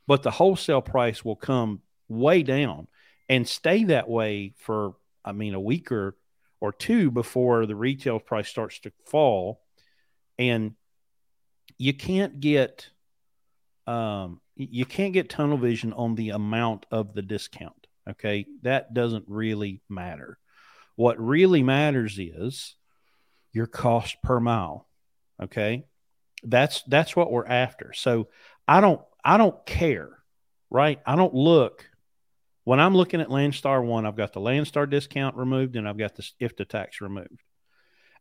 but 0.08 0.24
the 0.24 0.32
wholesale 0.32 0.82
price 0.82 1.24
will 1.24 1.36
come 1.36 1.82
way 2.08 2.44
down 2.44 2.88
and 3.30 3.48
stay 3.48 3.84
that 3.86 4.10
way 4.10 4.54
for, 4.58 4.96
I 5.26 5.34
mean, 5.34 5.54
a 5.54 5.60
week 5.60 5.92
or, 5.92 6.16
or 6.60 6.72
two 6.72 7.12
before 7.12 7.66
the 7.66 7.76
retail 7.76 8.20
price 8.20 8.48
starts 8.48 8.80
to 8.80 8.92
fall. 9.06 9.62
And 10.38 10.76
you 11.78 11.94
can't 11.94 12.40
get, 12.40 12.90
um, 13.86 14.42
you 14.56 14.86
can't 14.86 15.14
get 15.14 15.30
tunnel 15.30 15.58
vision 15.58 15.94
on 15.94 16.16
the 16.16 16.32
amount 16.32 16.86
of 16.92 17.14
the 17.14 17.22
discount. 17.22 17.88
Okay. 18.10 18.46
That 18.64 18.94
doesn't 18.94 19.26
really 19.28 19.82
matter. 19.90 20.38
What 20.96 21.20
really 21.20 21.62
matters 21.64 22.18
is 22.18 22.76
your 23.52 23.68
cost 23.68 24.18
per 24.24 24.40
mile. 24.40 24.88
Okay 25.42 25.86
that's 26.44 26.84
that's 26.84 27.16
what 27.16 27.32
we're 27.32 27.46
after 27.46 27.94
so 27.94 28.28
i 28.68 28.80
don't 28.80 29.02
i 29.24 29.38
don't 29.38 29.66
care 29.66 30.10
right 30.70 31.00
i 31.06 31.16
don't 31.16 31.34
look 31.34 31.90
when 32.64 32.80
i'm 32.80 32.96
looking 32.96 33.22
at 33.22 33.30
landstar 33.30 33.84
one 33.84 34.06
i've 34.06 34.16
got 34.16 34.34
the 34.34 34.40
landstar 34.40 34.90
discount 34.90 35.36
removed 35.36 35.76
and 35.76 35.88
i've 35.88 35.98
got 35.98 36.16
the 36.16 36.24
ifta 36.42 36.68
tax 36.68 37.02
removed 37.02 37.42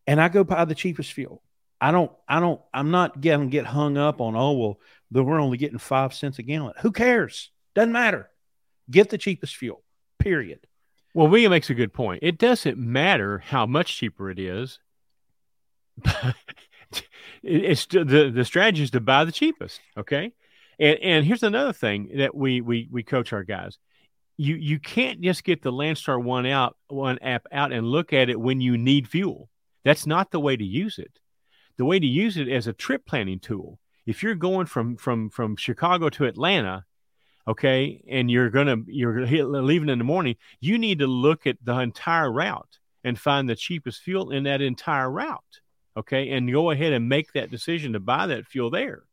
and 0.07 0.21
i 0.21 0.29
go 0.29 0.45
buy 0.45 0.65
the 0.65 0.75
cheapest 0.75 1.13
fuel 1.13 1.43
i 1.81 1.91
don't 1.91 2.11
i 2.29 2.41
don't 2.41 2.61
i'm 2.73 2.91
not 2.91 3.21
getting 3.21 3.49
get 3.51 3.67
hung 3.67 3.97
up 3.97 4.21
on 4.21 4.35
oh 4.37 4.53
well 4.53 4.81
then 5.11 5.25
we're 5.25 5.41
only 5.41 5.59
getting 5.59 5.79
five 5.79 6.13
cents 6.15 6.39
a 6.39 6.43
gallon 6.43 6.73
who 6.81 6.91
cares 6.93 7.51
doesn't 7.75 7.93
matter 7.93 8.31
get 8.91 9.11
the 9.11 9.19
cheapest 9.19 9.57
fuel 9.57 9.83
period 10.19 10.61
Well, 11.15 11.29
William 11.29 11.51
makes 11.51 11.71
a 11.71 11.75
good 11.75 11.93
point. 11.95 12.21
It 12.23 12.37
doesn't 12.39 12.77
matter 12.79 13.39
how 13.39 13.65
much 13.67 13.97
cheaper 13.97 14.31
it 14.31 14.39
is. 14.39 14.79
It- 17.43 17.65
it's 17.65 17.87
the 17.87 18.31
the 18.35 18.45
strategy 18.45 18.83
is 18.83 18.91
to 18.93 19.01
buy 19.01 19.25
the 19.25 19.33
cheapest. 19.33 19.81
Okay, 19.97 20.33
and 20.79 20.99
and 21.01 21.25
here's 21.27 21.43
another 21.43 21.73
thing 21.73 22.11
that 22.17 22.35
we 22.35 22.61
we 22.61 22.89
we 22.91 23.03
coach 23.03 23.33
our 23.33 23.45
guys. 23.45 23.79
You 24.37 24.57
you 24.57 24.79
can't 24.79 25.21
just 25.21 25.45
get 25.45 25.63
the 25.63 25.73
Landstar 25.73 26.23
one 26.23 26.47
out 26.47 26.77
one 26.89 27.19
app 27.21 27.47
out 27.53 27.73
and 27.73 27.87
look 27.87 28.13
at 28.13 28.29
it 28.31 28.41
when 28.41 28.61
you 28.61 28.77
need 28.77 29.09
fuel. 29.09 29.49
That's 29.85 30.07
not 30.07 30.31
the 30.31 30.41
way 30.41 30.57
to 30.57 30.65
use 30.65 30.99
it. 30.99 31.19
The 31.79 31.85
way 31.85 31.99
to 31.99 32.07
use 32.07 32.37
it 32.37 32.49
as 32.49 32.67
a 32.67 32.73
trip 32.73 33.07
planning 33.07 33.39
tool. 33.39 33.79
If 34.07 34.23
you're 34.23 34.35
going 34.35 34.67
from 34.67 34.97
from 34.97 35.31
from 35.31 35.57
Chicago 35.57 36.09
to 36.11 36.27
Atlanta, 36.27 36.85
okay, 37.47 38.03
and 38.09 38.31
you're 38.31 38.51
gonna 38.51 38.77
you're 38.87 39.27
leaving 39.27 39.89
in 39.89 39.99
the 39.99 40.05
morning, 40.05 40.37
you 40.61 40.79
need 40.79 41.01
to 41.01 41.07
look 41.07 41.47
at 41.47 41.59
the 41.63 41.79
entire 41.79 42.33
route 42.33 42.79
and 43.05 43.19
find 43.19 43.49
the 43.49 43.57
cheapest 43.57 44.03
fuel 44.03 44.31
in 44.31 44.45
that 44.45 44.61
entire 44.61 45.11
route, 45.11 45.61
okay, 45.97 46.31
and 46.31 46.51
go 46.51 46.71
ahead 46.71 46.93
and 46.93 47.09
make 47.09 47.33
that 47.33 47.51
decision 47.51 47.93
to 47.93 48.01
buy 48.01 48.27
that 48.27 48.47
fuel 48.47 48.71
there. 48.71 49.05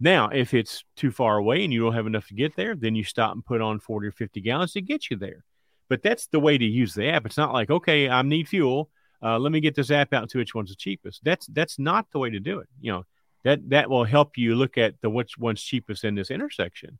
Now, 0.00 0.28
if 0.28 0.54
it's 0.54 0.84
too 0.96 1.10
far 1.10 1.36
away 1.36 1.64
and 1.64 1.72
you 1.72 1.80
don't 1.80 1.94
have 1.94 2.06
enough 2.06 2.28
to 2.28 2.34
get 2.34 2.54
there, 2.54 2.76
then 2.76 2.94
you 2.94 3.02
stop 3.02 3.34
and 3.34 3.44
put 3.44 3.60
on 3.60 3.80
40 3.80 4.08
or 4.08 4.12
50 4.12 4.40
gallons 4.40 4.72
to 4.72 4.80
get 4.80 5.10
you 5.10 5.16
there. 5.16 5.44
But 5.88 6.02
that's 6.02 6.26
the 6.26 6.38
way 6.38 6.56
to 6.56 6.64
use 6.64 6.94
the 6.94 7.08
app. 7.08 7.26
It's 7.26 7.36
not 7.36 7.52
like, 7.52 7.70
okay, 7.70 8.08
I 8.08 8.22
need 8.22 8.48
fuel. 8.48 8.90
Uh, 9.22 9.38
let 9.38 9.52
me 9.52 9.60
get 9.60 9.74
this 9.74 9.90
app 9.90 10.12
out 10.12 10.30
see 10.30 10.38
which 10.38 10.54
one's 10.54 10.70
the 10.70 10.76
cheapest. 10.76 11.24
That's 11.24 11.46
that's 11.48 11.78
not 11.78 12.06
the 12.12 12.18
way 12.18 12.30
to 12.30 12.40
do 12.40 12.60
it. 12.60 12.68
You 12.80 12.92
know, 12.92 13.04
that 13.44 13.68
that 13.70 13.90
will 13.90 14.04
help 14.04 14.36
you 14.36 14.54
look 14.54 14.78
at 14.78 15.00
the 15.00 15.10
which 15.10 15.38
one's 15.38 15.62
cheapest 15.62 16.04
in 16.04 16.14
this 16.14 16.30
intersection. 16.30 16.98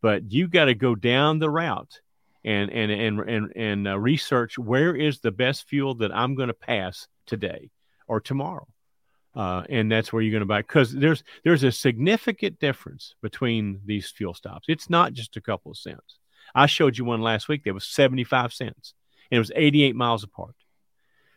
But 0.00 0.32
you 0.32 0.48
got 0.48 0.66
to 0.66 0.74
go 0.74 0.94
down 0.94 1.38
the 1.38 1.50
route 1.50 2.00
and 2.44 2.70
and 2.70 2.90
and 2.90 3.20
and 3.20 3.52
and 3.54 3.88
uh, 3.88 3.98
research 3.98 4.58
where 4.58 4.94
is 4.94 5.20
the 5.20 5.30
best 5.30 5.68
fuel 5.68 5.94
that 5.96 6.14
I'm 6.14 6.34
going 6.34 6.48
to 6.48 6.54
pass 6.54 7.06
today 7.26 7.70
or 8.08 8.20
tomorrow, 8.20 8.66
uh, 9.34 9.64
and 9.68 9.92
that's 9.92 10.12
where 10.12 10.22
you're 10.22 10.32
going 10.32 10.40
to 10.40 10.46
buy 10.46 10.62
because 10.62 10.92
there's 10.92 11.22
there's 11.44 11.64
a 11.64 11.72
significant 11.72 12.58
difference 12.58 13.14
between 13.20 13.80
these 13.84 14.10
fuel 14.10 14.34
stops. 14.34 14.66
It's 14.68 14.88
not 14.88 15.12
just 15.12 15.36
a 15.36 15.40
couple 15.42 15.70
of 15.70 15.78
cents. 15.78 16.18
I 16.54 16.66
showed 16.66 16.96
you 16.96 17.04
one 17.04 17.20
last 17.20 17.48
week 17.48 17.64
that 17.64 17.74
was 17.74 17.86
75 17.86 18.52
cents, 18.52 18.94
and 19.30 19.36
it 19.36 19.40
was 19.40 19.52
88 19.54 19.94
miles 19.94 20.24
apart. 20.24 20.54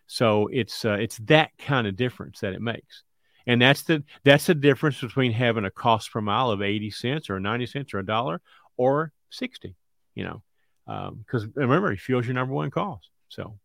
So 0.07 0.47
it's 0.51 0.85
uh, 0.85 0.97
it's 0.99 1.17
that 1.25 1.51
kind 1.57 1.87
of 1.87 1.95
difference 1.95 2.41
that 2.41 2.53
it 2.53 2.61
makes, 2.61 3.03
and 3.47 3.61
that's 3.61 3.83
the 3.83 4.03
that's 4.23 4.45
the 4.45 4.55
difference 4.55 4.99
between 5.01 5.31
having 5.31 5.65
a 5.65 5.71
cost 5.71 6.11
per 6.11 6.21
mile 6.21 6.51
of 6.51 6.61
80 6.61 6.91
cents 6.91 7.29
or 7.29 7.39
90 7.39 7.65
cents 7.67 7.93
or 7.93 7.99
a 7.99 8.05
dollar 8.05 8.41
or 8.77 9.11
60. 9.31 9.75
You 10.15 10.23
know, 10.23 11.15
because 11.17 11.47
remember, 11.55 11.95
fuel's 11.95 12.25
your 12.25 12.35
number 12.35 12.53
one 12.53 12.69
cost. 12.69 13.09
So 13.29 13.57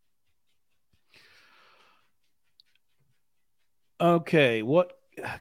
Okay, 4.01 4.61
what 4.61 4.93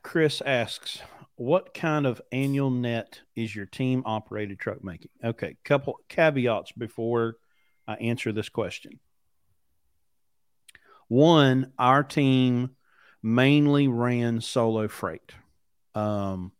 Chris 0.02 0.42
asks, 0.44 1.00
what 1.36 1.72
kind 1.74 2.06
of 2.06 2.20
annual 2.32 2.70
net 2.70 3.20
is 3.36 3.54
your 3.54 3.66
team 3.66 4.02
operated 4.04 4.58
truck 4.58 4.82
making? 4.82 5.10
Okay, 5.22 5.56
couple 5.64 6.00
caveats 6.08 6.72
before 6.72 7.36
I 7.86 7.94
answer 7.94 8.32
this 8.32 8.48
question. 8.48 8.98
One, 11.08 11.72
our 11.78 12.02
team 12.02 12.70
mainly 13.22 13.88
ran 13.88 14.40
solo 14.40 14.88
freight. 14.88 15.32
Um, 15.94 16.52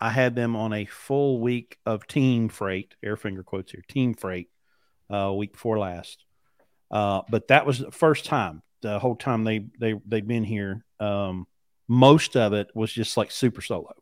I 0.00 0.10
had 0.10 0.34
them 0.34 0.56
on 0.56 0.72
a 0.72 0.84
full 0.86 1.40
week 1.40 1.78
of 1.86 2.06
team 2.06 2.48
freight, 2.48 2.94
air 3.02 3.16
finger 3.16 3.42
quotes 3.42 3.72
here, 3.72 3.84
team 3.86 4.14
freight, 4.14 4.48
uh, 5.10 5.32
week 5.36 5.52
before 5.52 5.78
last. 5.78 6.24
Uh, 6.90 7.22
but 7.30 7.48
that 7.48 7.66
was 7.66 7.78
the 7.78 7.90
first 7.90 8.24
time. 8.24 8.62
The 8.80 8.98
whole 8.98 9.14
time 9.14 9.44
they 9.44 9.66
they 9.78 9.94
they've 10.06 10.26
been 10.26 10.42
here, 10.42 10.84
um, 10.98 11.46
most 11.86 12.36
of 12.36 12.52
it 12.52 12.68
was 12.74 12.92
just 12.92 13.16
like 13.16 13.30
super 13.30 13.60
solo. 13.60 13.94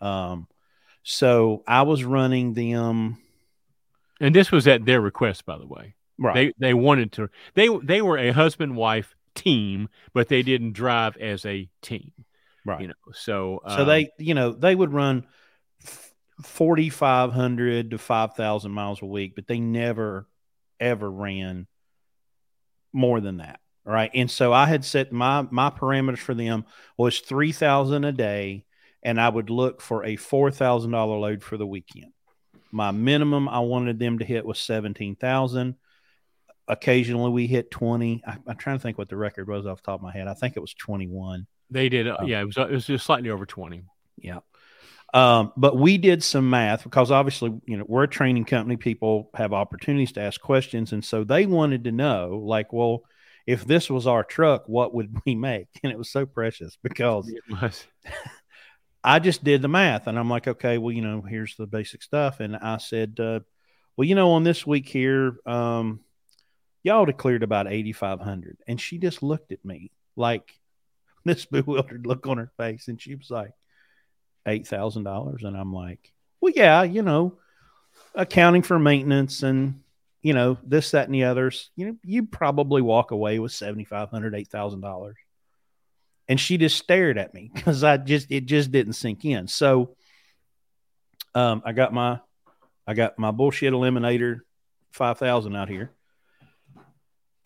Um, 0.00 0.46
so 1.02 1.62
I 1.66 1.82
was 1.82 2.04
running 2.04 2.52
them 2.52 3.16
and 4.20 4.34
this 4.34 4.50
was 4.50 4.66
at 4.66 4.84
their 4.84 5.00
request, 5.00 5.44
by 5.44 5.58
the 5.58 5.66
way. 5.66 5.94
Right. 6.18 6.54
They 6.58 6.68
they 6.68 6.74
wanted 6.74 7.12
to. 7.12 7.28
They 7.54 7.68
they 7.82 8.02
were 8.02 8.18
a 8.18 8.30
husband 8.30 8.76
wife 8.76 9.14
team, 9.34 9.88
but 10.12 10.28
they 10.28 10.42
didn't 10.42 10.72
drive 10.72 11.16
as 11.16 11.44
a 11.44 11.68
team. 11.82 12.12
right. 12.64 12.80
You 12.80 12.88
know, 12.88 12.94
so 13.12 13.60
so 13.68 13.82
um, 13.82 13.86
they 13.86 14.10
you 14.18 14.34
know 14.34 14.52
they 14.52 14.74
would 14.74 14.92
run 14.92 15.26
forty 16.42 16.90
five 16.90 17.32
hundred 17.32 17.90
to 17.90 17.98
five 17.98 18.34
thousand 18.34 18.72
miles 18.72 19.02
a 19.02 19.06
week, 19.06 19.34
but 19.34 19.46
they 19.46 19.60
never 19.60 20.26
ever 20.80 21.10
ran 21.10 21.66
more 22.92 23.20
than 23.20 23.38
that. 23.38 23.60
Right. 23.84 24.10
And 24.14 24.30
so 24.30 24.52
I 24.52 24.66
had 24.66 24.84
set 24.84 25.12
my 25.12 25.46
my 25.50 25.70
parameters 25.70 26.18
for 26.18 26.34
them 26.34 26.64
was 26.96 27.20
three 27.20 27.52
thousand 27.52 28.04
a 28.04 28.12
day, 28.12 28.64
and 29.02 29.20
I 29.20 29.28
would 29.28 29.48
look 29.48 29.80
for 29.80 30.04
a 30.04 30.16
four 30.16 30.50
thousand 30.50 30.90
dollar 30.90 31.16
load 31.18 31.44
for 31.44 31.56
the 31.56 31.66
weekend. 31.66 32.12
My 32.72 32.90
minimum 32.90 33.48
I 33.48 33.60
wanted 33.60 33.98
them 33.98 34.18
to 34.18 34.24
hit 34.24 34.44
was 34.44 34.58
seventeen 34.58 35.14
thousand. 35.14 35.76
Occasionally 36.68 37.30
we 37.30 37.46
hit 37.46 37.70
20. 37.70 38.22
I, 38.26 38.36
am 38.48 38.56
trying 38.56 38.76
to 38.76 38.82
think 38.82 38.98
what 38.98 39.08
the 39.08 39.16
record 39.16 39.48
was 39.48 39.66
off 39.66 39.82
the 39.82 39.86
top 39.86 40.00
of 40.00 40.02
my 40.02 40.12
head. 40.12 40.28
I 40.28 40.34
think 40.34 40.56
it 40.56 40.60
was 40.60 40.74
21. 40.74 41.46
They 41.70 41.88
did. 41.88 42.08
Uh, 42.08 42.18
yeah, 42.24 42.40
it 42.40 42.44
was, 42.44 42.56
it 42.56 42.70
was 42.70 42.86
just 42.86 43.06
slightly 43.06 43.30
over 43.30 43.46
20. 43.46 43.84
Yeah. 44.18 44.38
Um, 45.14 45.52
but 45.56 45.76
we 45.76 45.98
did 45.98 46.22
some 46.22 46.50
math 46.50 46.82
because 46.82 47.10
obviously, 47.10 47.58
you 47.66 47.76
know, 47.76 47.84
we're 47.86 48.04
a 48.04 48.08
training 48.08 48.44
company. 48.44 48.76
People 48.76 49.30
have 49.34 49.52
opportunities 49.52 50.12
to 50.12 50.20
ask 50.20 50.40
questions. 50.40 50.92
And 50.92 51.04
so 51.04 51.24
they 51.24 51.46
wanted 51.46 51.84
to 51.84 51.92
know, 51.92 52.42
like, 52.44 52.72
well, 52.72 53.02
if 53.46 53.64
this 53.64 53.88
was 53.88 54.06
our 54.06 54.24
truck, 54.24 54.68
what 54.68 54.92
would 54.94 55.16
we 55.26 55.34
make? 55.34 55.68
And 55.82 55.92
it 55.92 55.98
was 55.98 56.10
so 56.10 56.26
precious 56.26 56.76
because 56.82 57.32
I 59.04 59.18
just 59.20 59.44
did 59.44 59.62
the 59.62 59.68
math 59.68 60.08
and 60.08 60.18
I'm 60.18 60.28
like, 60.28 60.48
okay, 60.48 60.78
well, 60.78 60.92
you 60.92 61.02
know, 61.02 61.22
here's 61.22 61.54
the 61.56 61.66
basic 61.66 62.02
stuff. 62.02 62.40
And 62.40 62.56
I 62.56 62.78
said, 62.78 63.18
uh, 63.20 63.40
well, 63.96 64.06
you 64.06 64.16
know, 64.16 64.32
on 64.32 64.42
this 64.42 64.66
week 64.66 64.88
here, 64.88 65.36
um, 65.46 66.00
y'all 66.86 67.04
declared 67.04 67.42
about 67.42 67.66
8,500. 67.66 68.58
And 68.68 68.80
she 68.80 68.98
just 68.98 69.20
looked 69.22 69.50
at 69.50 69.64
me 69.64 69.90
like 70.14 70.58
this 71.24 71.44
bewildered 71.44 72.06
look 72.06 72.26
on 72.26 72.38
her 72.38 72.52
face. 72.56 72.88
And 72.88 73.00
she 73.00 73.16
was 73.16 73.30
like, 73.30 73.50
$8,000. 74.46 75.44
And 75.44 75.56
I'm 75.56 75.72
like, 75.72 76.12
well, 76.40 76.52
yeah, 76.54 76.84
you 76.84 77.02
know, 77.02 77.34
accounting 78.14 78.62
for 78.62 78.78
maintenance 78.78 79.42
and, 79.42 79.82
you 80.22 80.32
know, 80.32 80.56
this, 80.62 80.92
that, 80.92 81.06
and 81.06 81.14
the 81.14 81.24
others, 81.24 81.70
you 81.74 81.86
know, 81.86 81.96
you 82.04 82.24
probably 82.24 82.80
walk 82.80 83.10
away 83.10 83.40
with 83.40 83.50
$7,500, 83.50 84.10
$8,000. 84.10 85.14
And 86.28 86.38
she 86.38 86.56
just 86.56 86.78
stared 86.78 87.18
at 87.18 87.34
me 87.34 87.50
because 87.54 87.82
I 87.82 87.96
just, 87.96 88.30
it 88.30 88.46
just 88.46 88.70
didn't 88.70 88.92
sink 88.92 89.24
in. 89.24 89.48
So, 89.48 89.96
um, 91.34 91.62
I 91.64 91.72
got 91.72 91.92
my, 91.92 92.20
I 92.86 92.94
got 92.94 93.18
my 93.18 93.32
bullshit 93.32 93.72
eliminator 93.72 94.40
5000 94.92 95.56
out 95.56 95.68
here. 95.68 95.90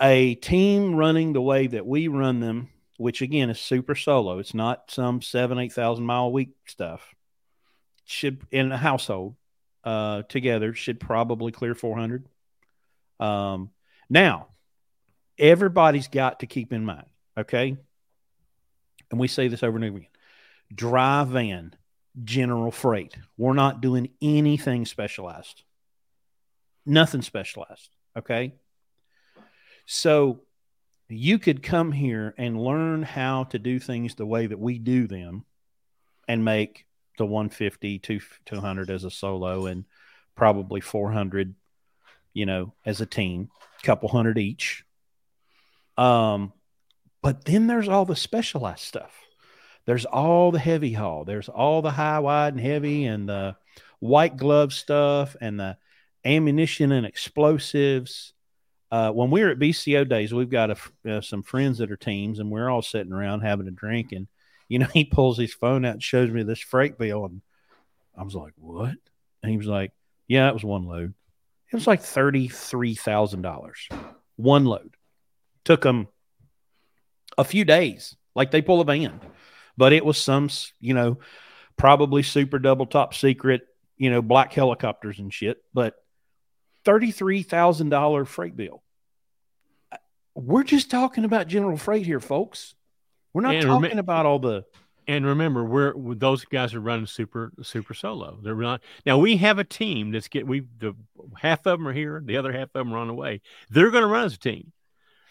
A 0.01 0.34
team 0.36 0.94
running 0.94 1.32
the 1.32 1.42
way 1.42 1.66
that 1.66 1.86
we 1.86 2.09
run 2.09 2.40
them 2.40 2.70
which 3.01 3.22
again 3.22 3.48
is 3.48 3.59
super 3.59 3.94
solo. 3.94 4.40
It's 4.40 4.53
not 4.53 4.90
some 4.90 5.22
seven, 5.22 5.59
eight 5.59 5.72
thousand 5.72 6.05
mile 6.05 6.24
a 6.24 6.28
week 6.28 6.51
stuff. 6.66 7.14
Should 8.05 8.42
in 8.51 8.70
a 8.70 8.76
household 8.76 9.36
uh, 9.84 10.22
together 10.24 10.74
should 10.74 11.01
probably 11.01 11.51
clear 11.51 11.74
four 11.74 11.96
hundred. 11.96 12.26
Um, 13.18 13.70
now, 14.11 14.48
everybody's 15.38 16.09
got 16.09 16.40
to 16.40 16.46
keep 16.46 16.74
in 16.74 16.84
mind, 16.84 17.07
okay, 17.38 17.78
and 19.11 19.18
we 19.18 19.28
say 19.28 19.48
this 19.48 19.62
over 19.62 19.78
and 19.78 19.84
over 19.86 19.96
again: 19.96 20.11
dry 20.74 21.24
van, 21.24 21.74
general 22.22 22.70
freight. 22.70 23.16
We're 23.38 23.55
not 23.55 23.80
doing 23.80 24.11
anything 24.20 24.84
specialized. 24.84 25.62
Nothing 26.84 27.22
specialized. 27.22 27.88
Okay. 28.14 28.53
So 29.93 30.43
you 31.09 31.41
could 31.41 31.64
come 31.64 31.91
here 31.91 32.32
and 32.38 32.62
learn 32.62 33.03
how 33.03 33.43
to 33.45 33.59
do 33.59 33.80
things 33.80 34.14
the 34.14 34.24
way 34.24 34.47
that 34.47 34.61
we 34.61 34.78
do 34.78 35.09
them 35.09 35.45
and 36.28 36.45
make 36.45 36.86
the 37.18 37.26
150 37.26 37.99
to 37.99 38.20
200 38.47 38.88
as 38.88 39.03
a 39.03 39.11
solo 39.11 39.66
and 39.66 39.84
probably 40.36 40.80
400 40.80 41.57
you 42.32 42.47
know 42.47 42.72
as 42.86 43.01
a 43.01 43.07
team 43.07 43.51
couple 43.82 44.09
hundred 44.09 44.38
each. 44.38 44.84
Um 45.99 46.53
but 47.20 47.45
then 47.45 47.66
there's 47.66 47.88
all 47.88 48.05
the 48.05 48.14
specialized 48.14 48.84
stuff. 48.84 49.12
There's 49.86 50.05
all 50.05 50.53
the 50.53 50.61
heavy 50.61 50.93
haul. 50.93 51.24
There's 51.24 51.49
all 51.49 51.82
the 51.82 51.91
high 51.91 52.20
wide 52.20 52.55
and 52.55 52.62
heavy 52.62 53.07
and 53.07 53.28
the 53.28 53.57
white 53.99 54.36
glove 54.36 54.72
stuff 54.72 55.34
and 55.41 55.59
the 55.59 55.78
ammunition 56.24 56.93
and 56.93 57.05
explosives 57.05 58.34
uh, 58.91 59.12
when 59.12 59.30
we 59.30 59.43
were 59.43 59.51
at 59.51 59.59
BCO 59.59 60.09
days, 60.09 60.34
we've 60.34 60.51
got 60.51 60.70
a, 60.70 61.09
uh, 61.09 61.20
some 61.20 61.43
friends 61.43 61.78
that 61.78 61.93
are 61.93 61.97
teams, 61.97 62.38
and 62.41 62.51
we're 62.51 62.68
all 62.68 62.82
sitting 62.82 63.12
around 63.12 63.41
having 63.41 63.68
a 63.68 63.72
drink. 63.72 64.12
And 64.12 64.26
you 64.68 64.78
know, 64.78 64.86
he 64.95 65.05
pulls 65.05 65.38
his 65.38 65.55
phone 65.55 65.84
out 65.84 65.95
and 65.95 66.03
shows 66.03 66.30
me 66.30 66.43
this 66.43 66.61
freight 66.61 66.99
bill, 66.99 67.26
and 67.26 67.43
I 68.16 68.24
was 68.24 68.34
like, 68.34 68.53
"What?" 68.57 68.95
And 69.43 69.51
he 69.51 69.57
was 69.57 69.66
like, 69.66 69.93
"Yeah, 70.26 70.49
it 70.49 70.55
was 70.55 70.64
one 70.64 70.86
load. 70.86 71.14
It 71.72 71.76
was 71.76 71.86
like 71.86 72.03
thirty 72.03 72.49
three 72.49 72.95
thousand 72.95 73.43
dollars, 73.43 73.88
one 74.36 74.64
load. 74.64 74.97
Took 75.64 75.82
them 75.82 76.09
a 77.38 77.45
few 77.45 77.64
days, 77.64 78.16
like 78.34 78.51
they 78.51 78.62
pull 78.62 78.80
a 78.80 78.84
van, 78.84 79.20
but 79.76 79.93
it 79.93 80.05
was 80.05 80.18
some, 80.18 80.49
you 80.80 80.95
know, 80.95 81.18
probably 81.76 82.24
super 82.24 82.59
double 82.59 82.86
top 82.86 83.14
secret, 83.14 83.62
you 83.97 84.11
know, 84.11 84.20
black 84.20 84.53
helicopters 84.53 85.20
and 85.20 85.32
shit, 85.32 85.62
but." 85.72 85.95
$33,000 86.84 88.26
freight 88.26 88.56
bill. 88.56 88.82
We're 90.34 90.64
just 90.64 90.90
talking 90.90 91.24
about 91.24 91.48
general 91.48 91.76
freight 91.76 92.06
here, 92.06 92.20
folks. 92.20 92.74
We're 93.32 93.42
not 93.42 93.54
and 93.56 93.66
talking 93.66 93.90
rem- 93.90 93.98
about 93.98 94.26
all 94.26 94.38
the. 94.38 94.64
And 95.06 95.26
remember, 95.26 95.64
we're 95.64 95.92
those 96.14 96.44
guys 96.44 96.72
are 96.74 96.80
running 96.80 97.06
super 97.06 97.52
super 97.62 97.94
solo. 97.94 98.38
They're 98.42 98.54
not 98.54 98.80
now. 99.04 99.18
We 99.18 99.38
have 99.38 99.58
a 99.58 99.64
team 99.64 100.12
that's 100.12 100.28
get 100.28 100.46
we 100.46 100.66
the 100.78 100.94
half 101.36 101.66
of 101.66 101.78
them 101.78 101.88
are 101.88 101.92
here, 101.92 102.22
the 102.24 102.36
other 102.36 102.52
half 102.52 102.68
of 102.68 102.72
them 102.74 102.92
are 102.94 102.98
on 102.98 103.08
the 103.08 103.14
way. 103.14 103.40
They're 103.70 103.90
going 103.90 104.02
to 104.02 104.08
run 104.08 104.26
as 104.26 104.34
a 104.34 104.38
team, 104.38 104.72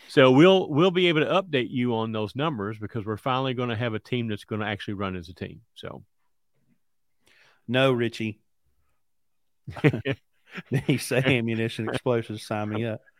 so 0.09 0.31
we'll 0.31 0.67
we'll 0.69 0.91
be 0.91 1.07
able 1.07 1.21
to 1.21 1.27
update 1.27 1.69
you 1.69 1.95
on 1.95 2.11
those 2.11 2.35
numbers 2.35 2.77
because 2.77 3.05
we're 3.05 3.15
finally 3.15 3.53
going 3.53 3.69
to 3.69 3.75
have 3.75 3.93
a 3.93 3.99
team 3.99 4.27
that's 4.27 4.43
going 4.43 4.59
to 4.59 4.67
actually 4.67 4.95
run 4.95 5.15
as 5.15 5.29
a 5.29 5.33
team. 5.33 5.61
So, 5.75 6.03
no, 7.67 7.93
Richie. 7.93 8.39
he 10.85 10.97
say 10.97 11.23
ammunition 11.25 11.89
explosives. 11.89 12.45
Sign 12.45 12.69
me 12.69 12.85
up. 12.85 13.01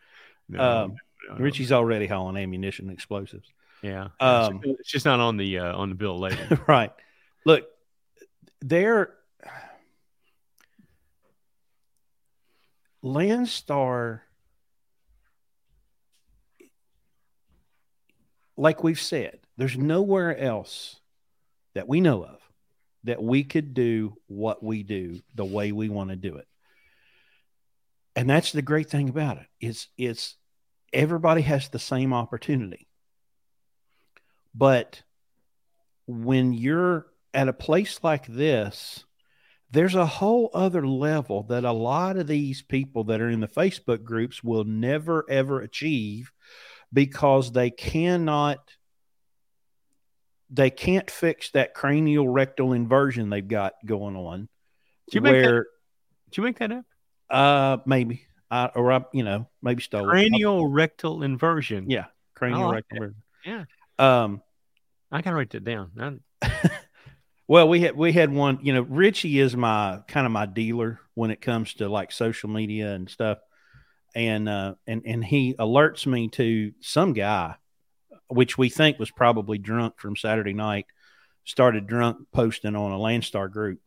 No, 0.52 0.60
um, 0.60 0.96
no, 1.28 1.34
no, 1.34 1.44
Richie's 1.44 1.70
already 1.70 2.08
hauling 2.08 2.36
ammunition 2.36 2.90
explosives. 2.90 3.46
Yeah, 3.82 4.08
um, 4.18 4.60
it's 4.64 4.90
just 4.90 5.06
not 5.06 5.20
on 5.20 5.36
the 5.36 5.60
uh, 5.60 5.76
on 5.76 5.90
the 5.90 5.94
bill 5.94 6.18
later. 6.18 6.60
right. 6.66 6.90
Look, 7.46 7.68
there. 8.60 9.14
Landstar, 13.04 14.22
like 18.56 18.82
we've 18.82 19.00
said, 19.00 19.38
there's 19.56 19.78
nowhere 19.78 20.36
else 20.36 20.96
that 21.74 21.86
we 21.86 22.00
know 22.00 22.24
of 22.24 22.40
that 23.04 23.22
we 23.22 23.44
could 23.44 23.72
do 23.72 24.16
what 24.26 24.62
we 24.64 24.82
do 24.82 25.20
the 25.36 25.44
way 25.44 25.70
we 25.70 25.88
want 25.88 26.10
to 26.10 26.16
do 26.16 26.36
it 26.36 26.48
and 28.16 28.28
that's 28.28 28.52
the 28.52 28.62
great 28.62 28.90
thing 28.90 29.08
about 29.08 29.38
it 29.38 29.46
is 29.60 29.88
it's 29.96 30.36
everybody 30.92 31.42
has 31.42 31.68
the 31.68 31.78
same 31.78 32.12
opportunity. 32.12 32.88
But 34.54 35.02
when 36.06 36.52
you're 36.52 37.06
at 37.32 37.48
a 37.48 37.52
place 37.52 38.00
like 38.02 38.26
this 38.26 39.04
there's 39.70 39.94
a 39.94 40.06
whole 40.06 40.50
other 40.52 40.86
level 40.86 41.44
that 41.44 41.64
a 41.64 41.72
lot 41.72 42.16
of 42.16 42.26
these 42.26 42.62
people 42.62 43.04
that 43.04 43.20
are 43.20 43.30
in 43.30 43.40
the 43.40 43.46
facebook 43.46 44.02
groups 44.02 44.42
will 44.42 44.64
never 44.64 45.24
ever 45.30 45.60
achieve 45.60 46.32
because 46.92 47.52
they 47.52 47.70
cannot 47.70 48.58
they 50.50 50.70
can't 50.70 51.10
fix 51.10 51.50
that 51.52 51.74
cranial 51.74 52.28
rectal 52.28 52.72
inversion 52.72 53.30
they've 53.30 53.46
got 53.46 53.74
going 53.86 54.16
on 54.16 54.48
did 55.08 55.14
you 55.14 55.22
where, 55.22 55.32
make 55.32 55.44
that, 55.44 55.64
did 56.30 56.36
you 56.36 56.42
make 56.42 56.58
that 56.58 56.72
up 56.72 56.84
uh, 57.30 57.78
maybe. 57.86 58.26
I, 58.50 58.66
or 58.74 58.90
I, 58.90 59.04
you 59.12 59.22
know, 59.22 59.48
maybe 59.62 59.82
stole 59.82 60.08
cranial 60.08 60.66
it. 60.66 60.70
rectal 60.70 61.22
inversion. 61.22 61.88
Yeah, 61.88 62.06
cranial 62.34 62.66
like 62.66 62.74
rectal 62.74 62.96
inversion. 62.96 63.22
Yeah. 63.44 63.64
Um, 63.98 64.42
I 65.12 65.22
gotta 65.22 65.36
write 65.36 65.50
that 65.50 65.64
down. 65.64 66.20
well, 67.48 67.68
we 67.68 67.80
had 67.80 67.96
we 67.96 68.12
had 68.12 68.32
one. 68.32 68.58
You 68.62 68.74
know, 68.74 68.82
Richie 68.82 69.38
is 69.38 69.56
my 69.56 70.00
kind 70.08 70.26
of 70.26 70.32
my 70.32 70.46
dealer 70.46 70.98
when 71.14 71.30
it 71.30 71.40
comes 71.40 71.74
to 71.74 71.88
like 71.88 72.10
social 72.10 72.48
media 72.48 72.92
and 72.92 73.08
stuff, 73.08 73.38
and 74.14 74.48
uh, 74.48 74.74
and 74.86 75.02
and 75.04 75.24
he 75.24 75.54
alerts 75.54 76.06
me 76.06 76.28
to 76.30 76.72
some 76.80 77.12
guy, 77.12 77.54
which 78.28 78.58
we 78.58 78.68
think 78.68 78.98
was 78.98 79.12
probably 79.12 79.58
drunk 79.58 79.94
from 79.98 80.16
Saturday 80.16 80.54
night, 80.54 80.86
started 81.44 81.86
drunk 81.86 82.26
posting 82.32 82.74
on 82.74 82.90
a 82.90 82.98
Landstar 82.98 83.50
group 83.50 83.80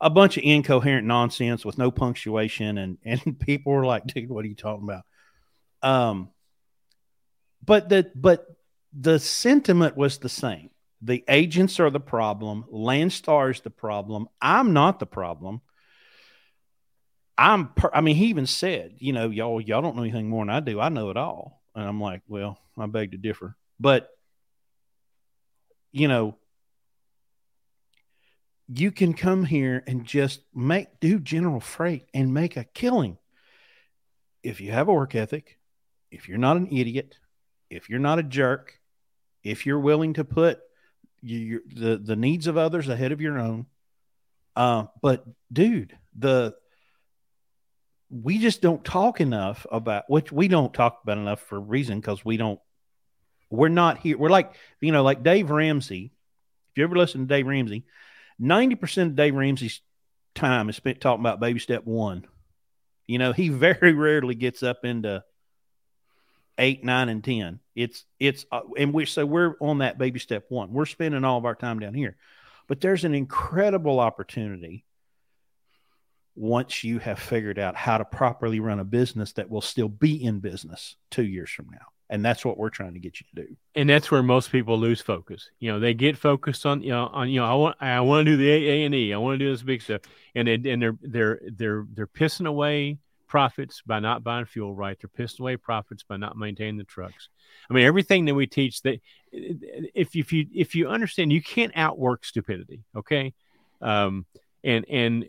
a 0.00 0.10
bunch 0.10 0.36
of 0.36 0.44
incoherent 0.44 1.06
nonsense 1.06 1.64
with 1.64 1.78
no 1.78 1.90
punctuation 1.90 2.78
and 2.78 2.98
and 3.04 3.38
people 3.38 3.72
were 3.72 3.86
like 3.86 4.06
dude 4.06 4.30
what 4.30 4.44
are 4.44 4.48
you 4.48 4.54
talking 4.54 4.88
about? 4.88 5.04
Um 5.82 6.30
but 7.64 7.88
the 7.88 8.10
but 8.14 8.46
the 8.92 9.18
sentiment 9.18 9.96
was 9.96 10.18
the 10.18 10.28
same. 10.28 10.70
The 11.02 11.24
agents 11.28 11.80
are 11.80 11.90
the 11.90 12.00
problem. 12.00 12.64
Landstar 12.72 13.50
is 13.50 13.60
the 13.60 13.70
problem. 13.70 14.28
I'm 14.40 14.72
not 14.72 14.98
the 14.98 15.06
problem. 15.06 15.60
I'm 17.38 17.68
per- 17.68 17.92
i 17.94 18.02
mean 18.02 18.16
he 18.16 18.26
even 18.26 18.44
said 18.44 18.96
you 18.98 19.14
know 19.14 19.30
y'all 19.30 19.60
y'all 19.62 19.80
don't 19.80 19.96
know 19.96 20.02
anything 20.02 20.28
more 20.28 20.44
than 20.44 20.54
i 20.54 20.60
do. 20.60 20.80
I 20.80 20.88
know 20.88 21.10
it 21.10 21.16
all. 21.16 21.62
And 21.74 21.86
i'm 21.86 22.00
like 22.00 22.22
well 22.28 22.58
i 22.78 22.86
beg 22.86 23.12
to 23.12 23.18
differ. 23.18 23.56
But 23.78 24.10
you 25.92 26.08
know 26.08 26.36
you 28.72 28.92
can 28.92 29.14
come 29.14 29.44
here 29.44 29.82
and 29.86 30.04
just 30.04 30.42
make 30.54 31.00
do 31.00 31.18
general 31.18 31.60
freight 31.60 32.06
and 32.14 32.32
make 32.32 32.56
a 32.56 32.64
killing 32.64 33.18
if 34.42 34.60
you 34.60 34.70
have 34.70 34.88
a 34.88 34.92
work 34.92 35.14
ethic 35.14 35.58
if 36.10 36.28
you're 36.28 36.38
not 36.38 36.56
an 36.56 36.68
idiot, 36.70 37.16
if 37.68 37.88
you're 37.88 37.98
not 37.98 38.18
a 38.18 38.22
jerk, 38.22 38.78
if 39.44 39.64
you're 39.64 39.80
willing 39.80 40.14
to 40.14 40.24
put 40.24 40.60
the 41.22 42.00
the 42.02 42.16
needs 42.16 42.46
of 42.46 42.56
others 42.56 42.88
ahead 42.88 43.12
of 43.12 43.20
your 43.20 43.38
own. 43.38 43.66
Uh, 44.56 44.86
but 45.02 45.24
dude, 45.52 45.96
the 46.18 46.54
we 48.10 48.38
just 48.38 48.60
don't 48.60 48.84
talk 48.84 49.20
enough 49.20 49.66
about 49.70 50.04
which 50.08 50.32
we 50.32 50.48
don't 50.48 50.74
talk 50.74 51.00
about 51.02 51.18
enough 51.18 51.40
for 51.40 51.56
a 51.56 51.60
reason 51.60 52.00
because 52.00 52.24
we 52.24 52.36
don't 52.36 52.60
we're 53.50 53.68
not 53.68 53.98
here. 53.98 54.18
We're 54.18 54.30
like, 54.30 54.54
you 54.80 54.92
know, 54.92 55.02
like 55.02 55.22
Dave 55.22 55.50
Ramsey. 55.50 56.12
If 56.70 56.78
you 56.78 56.84
ever 56.84 56.96
listen 56.96 57.22
to 57.22 57.26
Dave 57.26 57.46
Ramsey, 57.46 57.84
90% 58.40 59.06
of 59.06 59.16
Dave 59.16 59.34
Ramsey's 59.34 59.80
time 60.34 60.68
is 60.68 60.76
spent 60.76 61.00
talking 61.00 61.20
about 61.20 61.40
baby 61.40 61.60
step 61.60 61.84
one. 61.84 62.26
You 63.06 63.18
know, 63.18 63.32
he 63.32 63.48
very 63.50 63.92
rarely 63.92 64.34
gets 64.34 64.62
up 64.62 64.84
into 64.84 65.24
eight, 66.58 66.84
nine, 66.84 67.08
and 67.08 67.24
10. 67.24 67.60
It's, 67.74 68.04
it's, 68.18 68.46
uh, 68.52 68.60
and 68.76 68.92
we, 68.92 69.06
so 69.06 69.24
we're 69.24 69.54
on 69.60 69.78
that 69.78 69.98
baby 69.98 70.18
step 70.18 70.46
one. 70.48 70.72
We're 70.72 70.86
spending 70.86 71.24
all 71.24 71.38
of 71.38 71.44
our 71.44 71.54
time 71.54 71.78
down 71.78 71.94
here. 71.94 72.16
But 72.68 72.80
there's 72.80 73.04
an 73.04 73.14
incredible 73.14 73.98
opportunity 73.98 74.84
once 76.36 76.84
you 76.84 76.98
have 76.98 77.18
figured 77.18 77.58
out 77.58 77.74
how 77.76 77.98
to 77.98 78.04
properly 78.04 78.60
run 78.60 78.78
a 78.78 78.84
business 78.84 79.32
that 79.32 79.50
will 79.50 79.60
still 79.60 79.88
be 79.88 80.22
in 80.22 80.38
business 80.38 80.96
two 81.10 81.24
years 81.24 81.50
from 81.50 81.68
now 81.70 81.86
and 82.10 82.24
that's 82.24 82.44
what 82.44 82.58
we're 82.58 82.70
trying 82.70 82.92
to 82.92 82.98
get 82.98 83.20
you 83.20 83.26
to 83.34 83.46
do. 83.46 83.56
And 83.76 83.88
that's 83.88 84.10
where 84.10 84.22
most 84.22 84.50
people 84.50 84.76
lose 84.76 85.00
focus. 85.00 85.48
You 85.60 85.72
know, 85.72 85.80
they 85.80 85.94
get 85.94 86.18
focused 86.18 86.66
on 86.66 86.82
you 86.82 86.90
know 86.90 87.06
on 87.06 87.30
you 87.30 87.40
know 87.40 87.46
I 87.46 87.54
want 87.54 87.76
I 87.80 88.00
want 88.00 88.26
to 88.26 88.32
do 88.32 88.36
the 88.36 88.50
A 88.50 88.84
and 88.84 88.94
E, 88.94 89.14
I 89.14 89.16
want 89.16 89.38
to 89.38 89.44
do 89.44 89.50
this 89.50 89.62
big 89.62 89.80
stuff, 89.80 90.02
and 90.34 90.48
they, 90.48 90.54
and 90.54 90.82
they're 90.82 90.98
they're 91.00 91.40
they're 91.56 91.86
they're 91.94 92.06
pissing 92.08 92.46
away 92.46 92.98
profits 93.28 93.80
by 93.86 94.00
not 94.00 94.24
buying 94.24 94.44
fuel 94.44 94.74
right. 94.74 94.98
They're 95.00 95.26
pissing 95.26 95.40
away 95.40 95.56
profits 95.56 96.02
by 96.02 96.16
not 96.16 96.36
maintaining 96.36 96.78
the 96.78 96.84
trucks. 96.84 97.28
I 97.70 97.74
mean, 97.74 97.86
everything 97.86 98.24
that 98.24 98.34
we 98.34 98.48
teach 98.48 98.82
that 98.82 99.00
if 99.32 100.16
if 100.16 100.32
you 100.32 100.46
if 100.52 100.74
you 100.74 100.88
understand, 100.88 101.32
you 101.32 101.40
can't 101.40 101.72
outwork 101.76 102.24
stupidity. 102.24 102.82
Okay, 102.96 103.34
um, 103.80 104.26
and 104.64 104.84
and 104.90 105.28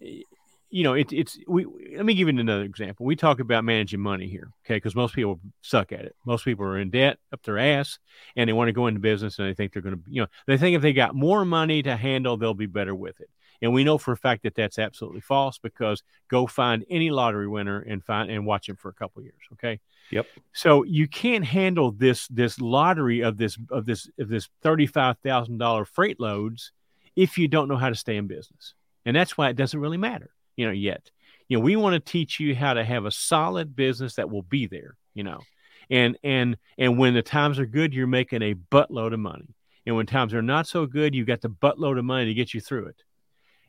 you 0.71 0.83
know, 0.83 0.93
it, 0.93 1.11
it's 1.11 1.37
we. 1.47 1.65
Let 1.95 2.05
me 2.05 2.13
give 2.13 2.29
you 2.29 2.39
another 2.39 2.63
example. 2.63 3.05
We 3.05 3.17
talk 3.17 3.41
about 3.41 3.65
managing 3.65 3.99
money 3.99 4.27
here, 4.27 4.49
okay? 4.65 4.77
Because 4.77 4.95
most 4.95 5.13
people 5.13 5.39
suck 5.61 5.91
at 5.91 6.05
it. 6.05 6.15
Most 6.25 6.45
people 6.45 6.65
are 6.65 6.79
in 6.79 6.89
debt 6.89 7.19
up 7.33 7.43
their 7.43 7.59
ass, 7.59 7.99
and 8.37 8.47
they 8.47 8.53
want 8.53 8.69
to 8.69 8.73
go 8.73 8.87
into 8.87 9.01
business, 9.01 9.37
and 9.37 9.47
they 9.47 9.53
think 9.53 9.73
they're 9.73 9.81
going 9.81 9.95
to, 9.95 10.01
you 10.07 10.21
know, 10.21 10.27
they 10.47 10.57
think 10.57 10.75
if 10.75 10.81
they 10.81 10.93
got 10.93 11.13
more 11.13 11.43
money 11.43 11.83
to 11.83 11.97
handle, 11.97 12.37
they'll 12.37 12.53
be 12.53 12.67
better 12.67 12.95
with 12.95 13.19
it. 13.19 13.29
And 13.61 13.73
we 13.73 13.83
know 13.83 13.97
for 13.97 14.13
a 14.13 14.17
fact 14.17 14.43
that 14.43 14.55
that's 14.55 14.79
absolutely 14.79 15.21
false 15.21 15.59
because 15.59 16.01
go 16.29 16.47
find 16.47 16.85
any 16.89 17.11
lottery 17.11 17.47
winner 17.47 17.79
and 17.81 18.03
find 18.03 18.31
and 18.31 18.45
watch 18.45 18.67
him 18.67 18.77
for 18.77 18.89
a 18.89 18.93
couple 18.93 19.21
years. 19.21 19.41
Okay. 19.53 19.79
Yep. 20.09 20.25
So 20.53 20.83
you 20.83 21.07
can't 21.07 21.45
handle 21.45 21.91
this 21.91 22.27
this 22.29 22.59
lottery 22.59 23.21
of 23.21 23.37
this 23.37 23.57
of 23.69 23.85
this 23.85 24.09
of 24.17 24.29
this 24.29 24.49
thirty 24.63 24.87
five 24.87 25.17
thousand 25.19 25.57
dollar 25.57 25.85
freight 25.85 26.19
loads 26.19 26.71
if 27.15 27.37
you 27.37 27.47
don't 27.49 27.67
know 27.67 27.75
how 27.75 27.89
to 27.89 27.95
stay 27.95 28.15
in 28.15 28.27
business, 28.27 28.73
and 29.05 29.15
that's 29.15 29.37
why 29.37 29.49
it 29.49 29.57
doesn't 29.57 29.79
really 29.79 29.97
matter 29.97 30.31
you 30.55 30.65
know, 30.65 30.71
yet. 30.71 31.09
You 31.47 31.57
know, 31.57 31.63
we 31.63 31.75
want 31.75 31.93
to 31.93 32.11
teach 32.11 32.39
you 32.39 32.55
how 32.55 32.73
to 32.73 32.83
have 32.83 33.05
a 33.05 33.11
solid 33.11 33.75
business 33.75 34.15
that 34.15 34.29
will 34.29 34.41
be 34.41 34.67
there, 34.67 34.95
you 35.13 35.23
know. 35.23 35.41
And 35.89 36.17
and 36.23 36.57
and 36.77 36.97
when 36.97 37.13
the 37.13 37.21
times 37.21 37.59
are 37.59 37.65
good, 37.65 37.93
you're 37.93 38.07
making 38.07 38.41
a 38.41 38.55
buttload 38.55 39.13
of 39.13 39.19
money. 39.19 39.53
And 39.85 39.95
when 39.95 40.05
times 40.05 40.33
are 40.33 40.41
not 40.41 40.67
so 40.67 40.85
good, 40.85 41.13
you've 41.13 41.27
got 41.27 41.41
the 41.41 41.49
buttload 41.49 41.99
of 41.99 42.05
money 42.05 42.25
to 42.27 42.33
get 42.33 42.53
you 42.53 42.61
through 42.61 42.85
it. 42.85 43.03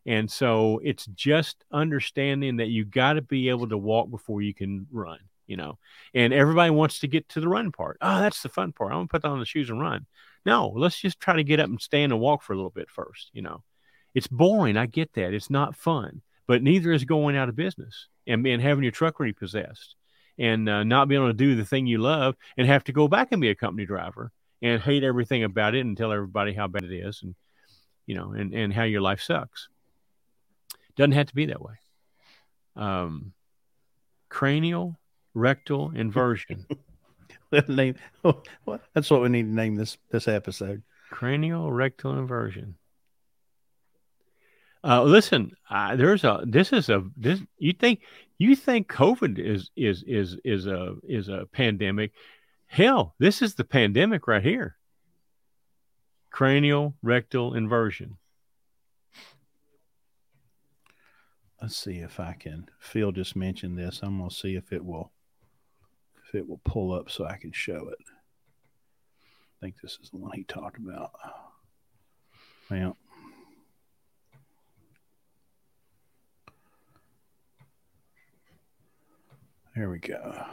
And 0.06 0.30
so 0.30 0.80
it's 0.84 1.06
just 1.06 1.64
understanding 1.72 2.58
that 2.58 2.68
you 2.68 2.84
got 2.84 3.14
to 3.14 3.22
be 3.22 3.48
able 3.48 3.68
to 3.68 3.78
walk 3.78 4.10
before 4.10 4.42
you 4.42 4.52
can 4.52 4.86
run, 4.90 5.18
you 5.46 5.56
know. 5.56 5.78
And 6.14 6.32
everybody 6.32 6.70
wants 6.70 7.00
to 7.00 7.08
get 7.08 7.28
to 7.30 7.40
the 7.40 7.48
run 7.48 7.72
part. 7.72 7.98
Oh, 8.00 8.20
that's 8.20 8.42
the 8.42 8.48
fun 8.48 8.72
part. 8.72 8.92
I'm 8.92 8.98
gonna 8.98 9.08
put 9.08 9.24
on 9.24 9.40
the 9.40 9.44
shoes 9.44 9.70
and 9.70 9.80
run. 9.80 10.06
No, 10.44 10.68
let's 10.68 11.00
just 11.00 11.20
try 11.20 11.36
to 11.36 11.44
get 11.44 11.60
up 11.60 11.66
and 11.66 11.80
stand 11.80 12.12
and 12.12 12.20
walk 12.20 12.42
for 12.42 12.52
a 12.52 12.56
little 12.56 12.70
bit 12.70 12.90
first, 12.90 13.30
you 13.32 13.42
know. 13.42 13.62
It's 14.14 14.26
boring. 14.26 14.76
I 14.76 14.86
get 14.86 15.12
that. 15.14 15.34
It's 15.34 15.50
not 15.50 15.74
fun 15.74 16.22
but 16.46 16.62
neither 16.62 16.92
is 16.92 17.04
going 17.04 17.36
out 17.36 17.48
of 17.48 17.56
business 17.56 18.08
and, 18.26 18.46
and 18.46 18.62
having 18.62 18.82
your 18.82 18.92
truck 18.92 19.20
repossessed 19.20 19.94
and 20.38 20.68
uh, 20.68 20.82
not 20.84 21.08
being 21.08 21.20
able 21.20 21.30
to 21.30 21.36
do 21.36 21.54
the 21.54 21.64
thing 21.64 21.86
you 21.86 21.98
love 21.98 22.36
and 22.56 22.66
have 22.66 22.84
to 22.84 22.92
go 22.92 23.08
back 23.08 23.28
and 23.32 23.40
be 23.40 23.50
a 23.50 23.54
company 23.54 23.86
driver 23.86 24.32
and 24.60 24.80
hate 24.80 25.04
everything 25.04 25.44
about 25.44 25.74
it 25.74 25.80
and 25.80 25.96
tell 25.96 26.12
everybody 26.12 26.52
how 26.52 26.66
bad 26.66 26.84
it 26.84 26.92
is 26.92 27.20
and 27.22 27.34
you 28.06 28.14
know 28.14 28.32
and, 28.32 28.54
and 28.54 28.72
how 28.72 28.84
your 28.84 29.00
life 29.00 29.20
sucks. 29.20 29.68
Doesn't 30.96 31.12
have 31.12 31.28
to 31.28 31.34
be 31.34 31.46
that 31.46 31.62
way. 31.62 31.74
Um, 32.76 33.32
cranial 34.28 34.98
rectal 35.34 35.92
inversion. 35.94 36.66
Name 37.68 37.96
that's 38.94 39.10
what 39.10 39.20
we 39.20 39.28
need 39.28 39.42
to 39.42 39.54
name 39.54 39.76
this 39.76 39.98
this 40.10 40.26
episode. 40.26 40.82
Cranial 41.10 41.70
rectal 41.70 42.18
inversion 42.18 42.76
uh, 44.84 45.02
listen, 45.02 45.52
uh, 45.70 45.96
there's 45.96 46.24
a 46.24 46.42
this 46.46 46.72
is 46.72 46.88
a 46.88 47.04
this 47.16 47.40
you 47.58 47.72
think 47.72 48.00
you 48.38 48.56
think 48.56 48.88
COVID 48.88 49.38
is 49.38 49.70
is 49.76 50.02
is 50.06 50.36
is 50.44 50.66
a 50.66 50.96
is 51.04 51.28
a 51.28 51.46
pandemic? 51.52 52.12
Hell, 52.66 53.14
this 53.18 53.42
is 53.42 53.54
the 53.54 53.64
pandemic 53.64 54.26
right 54.26 54.42
here. 54.42 54.76
Cranial 56.30 56.94
rectal 57.02 57.54
inversion. 57.54 58.16
Let's 61.60 61.76
see 61.76 61.98
if 61.98 62.18
I 62.18 62.32
can. 62.32 62.68
Phil 62.80 63.12
just 63.12 63.36
mentioned 63.36 63.78
this. 63.78 64.00
I'm 64.02 64.18
gonna 64.18 64.30
see 64.30 64.56
if 64.56 64.72
it 64.72 64.84
will 64.84 65.12
if 66.26 66.34
it 66.34 66.48
will 66.48 66.60
pull 66.64 66.92
up 66.92 67.08
so 67.08 67.24
I 67.24 67.36
can 67.36 67.52
show 67.52 67.88
it. 67.88 67.98
I 68.02 69.60
think 69.60 69.76
this 69.80 69.98
is 70.02 70.10
the 70.10 70.16
one 70.16 70.32
he 70.34 70.42
talked 70.42 70.78
about. 70.78 71.12
Well, 72.68 72.96
There 79.74 79.88
we 79.88 79.98
go. 79.98 80.44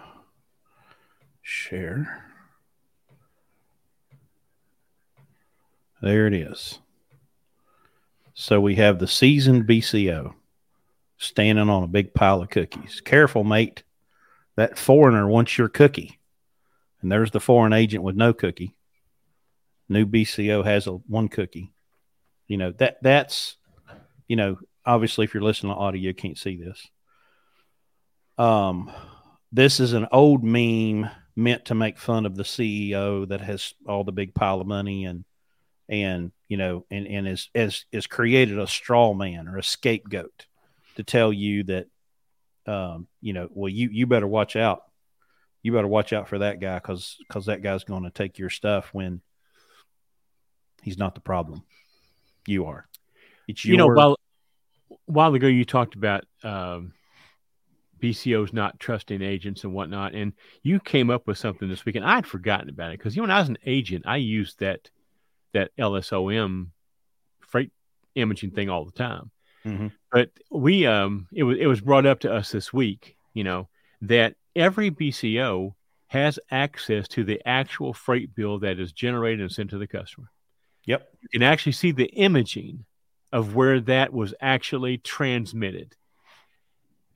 Share. 1.42 2.26
There 6.02 6.28
it 6.28 6.34
is. 6.34 6.80
So 8.34 8.62
we 8.62 8.76
have 8.76 9.00
the 9.00 9.08
seasoned 9.08 9.68
BCO 9.68 10.34
standing 11.18 11.70
on 11.70 11.84
a 11.84 11.88
big 11.88 12.14
pile 12.14 12.42
of 12.42 12.50
cookies. 12.50 13.02
Careful, 13.02 13.44
mate. 13.44 13.84
That 14.56 14.78
foreigner 14.78 15.28
wants 15.28 15.58
your 15.58 15.68
cookie. 15.68 16.20
And 17.02 17.12
there's 17.12 17.32
the 17.32 17.42
foreign 17.42 17.74
agent 17.74 18.04
with 18.04 18.16
no 18.16 18.34
cookie. 18.34 18.76
New 19.90 20.06
BCO 20.06 20.64
has 20.64 20.88
a 20.88 20.92
one 20.92 21.28
cookie. 21.28 21.74
You 22.48 22.58
know, 22.58 22.72
that 22.74 23.02
that's 23.02 23.58
you 24.28 24.36
know, 24.36 24.60
obviously 24.86 25.26
if 25.26 25.34
you're 25.34 25.44
listening 25.44 25.74
to 25.74 25.80
audio, 25.80 26.02
you 26.02 26.14
can't 26.14 26.38
see 26.38 26.56
this. 26.56 26.88
Um 28.38 28.92
this 29.52 29.80
is 29.80 29.94
an 29.94 30.08
old 30.12 30.44
meme 30.44 31.10
meant 31.36 31.66
to 31.66 31.76
make 31.76 31.98
fun 31.98 32.26
of 32.26 32.36
the 32.36 32.44
CEO 32.44 33.28
that 33.30 33.42
has 33.42 33.74
all 33.88 34.04
the 34.04 34.12
big 34.12 34.34
pile 34.34 34.62
of 34.62 34.68
money 34.68 35.06
and 35.06 35.24
and 35.88 36.32
you 36.48 36.58
know 36.58 36.86
and 36.92 37.08
and 37.08 37.28
is 37.28 37.50
has 37.56 37.86
is 37.92 38.06
created 38.06 38.60
a 38.60 38.68
straw 38.68 39.14
man 39.14 39.48
or 39.48 39.58
a 39.58 39.64
scapegoat 39.64 40.46
to 40.96 41.04
tell 41.04 41.34
you 41.34 41.64
that 41.64 41.88
um 42.68 43.08
you 43.22 43.34
know 43.34 43.48
well 43.52 43.70
you 43.70 43.90
you 43.92 44.06
better 44.06 44.28
watch 44.28 44.56
out. 44.56 44.84
You 45.62 45.74
better 45.74 45.88
watch 45.88 46.14
out 46.14 46.30
for 46.30 46.40
that 46.40 46.62
guy 46.62 46.76
because 46.76 47.18
because 47.28 47.48
that 47.48 47.62
guy's 47.62 47.84
going 47.84 48.04
to 48.04 48.12
take 48.12 48.38
your 48.38 48.50
stuff 48.50 48.90
when 48.94 49.22
he's 50.82 50.98
not 50.98 51.16
the 51.16 51.22
problem. 51.22 51.64
You 52.48 52.66
are. 52.66 52.88
It's 53.48 53.66
your, 53.66 53.74
you 53.74 53.78
know 53.78 53.88
while 53.88 54.18
while 55.06 55.34
ago 55.34 55.48
you 55.48 55.66
talked 55.66 55.96
about 55.96 56.26
um 56.44 56.94
BCOs 58.00 58.54
not 58.54 58.80
trusting 58.80 59.22
agents 59.22 59.64
and 59.64 59.74
whatnot. 59.74 60.14
And 60.14 60.34
you 60.64 60.80
came 60.80 61.10
up 61.10 61.28
with 61.28 61.38
something 61.38 61.68
this 61.68 61.86
week, 61.86 61.96
and 61.96 62.06
I'd 62.06 62.28
forgotten 62.28 62.70
about 62.70 62.92
it 62.92 63.00
because 63.00 63.16
you 63.16 63.22
know 63.22 63.24
when 63.24 63.32
I 63.32 63.40
was 63.40 63.50
an 63.50 63.58
agent, 63.66 64.06
I 64.08 64.18
used 64.18 64.60
that 64.60 64.90
that 65.54 65.72
LSOM 65.78 66.68
freight 67.40 67.72
imaging 68.16 68.52
thing 68.52 68.70
all 68.70 68.86
the 68.86 68.92
time. 68.92 69.32
Mm-hmm. 69.66 69.88
But 70.12 70.32
we 70.50 70.86
um 70.86 71.28
it 71.34 71.44
was 71.44 71.58
it 71.60 71.68
was 71.68 71.82
brought 71.82 72.06
up 72.06 72.22
to 72.22 72.34
us 72.34 72.52
this 72.52 72.72
week, 72.72 73.16
you 73.34 73.44
know, 73.44 73.68
that 74.02 74.36
every 74.56 74.92
BCO 74.92 75.74
has 76.08 76.40
access 76.50 77.08
to 77.08 77.24
the 77.24 77.42
actual 77.46 77.94
freight 77.94 78.34
bill 78.34 78.60
that 78.60 78.80
is 78.80 78.92
generated 78.92 79.42
and 79.42 79.52
sent 79.52 79.70
to 79.70 79.78
the 79.78 79.88
customer. 79.88 80.32
Yep. 80.86 81.08
You 81.22 81.30
can 81.30 81.44
actually 81.44 81.74
see 81.74 81.92
the 81.92 82.08
imaging 82.08 82.86
of 83.32 83.56
where 83.56 83.80
that 83.82 84.12
was 84.12 84.34
actually 84.42 84.98
transmitted 84.98 85.96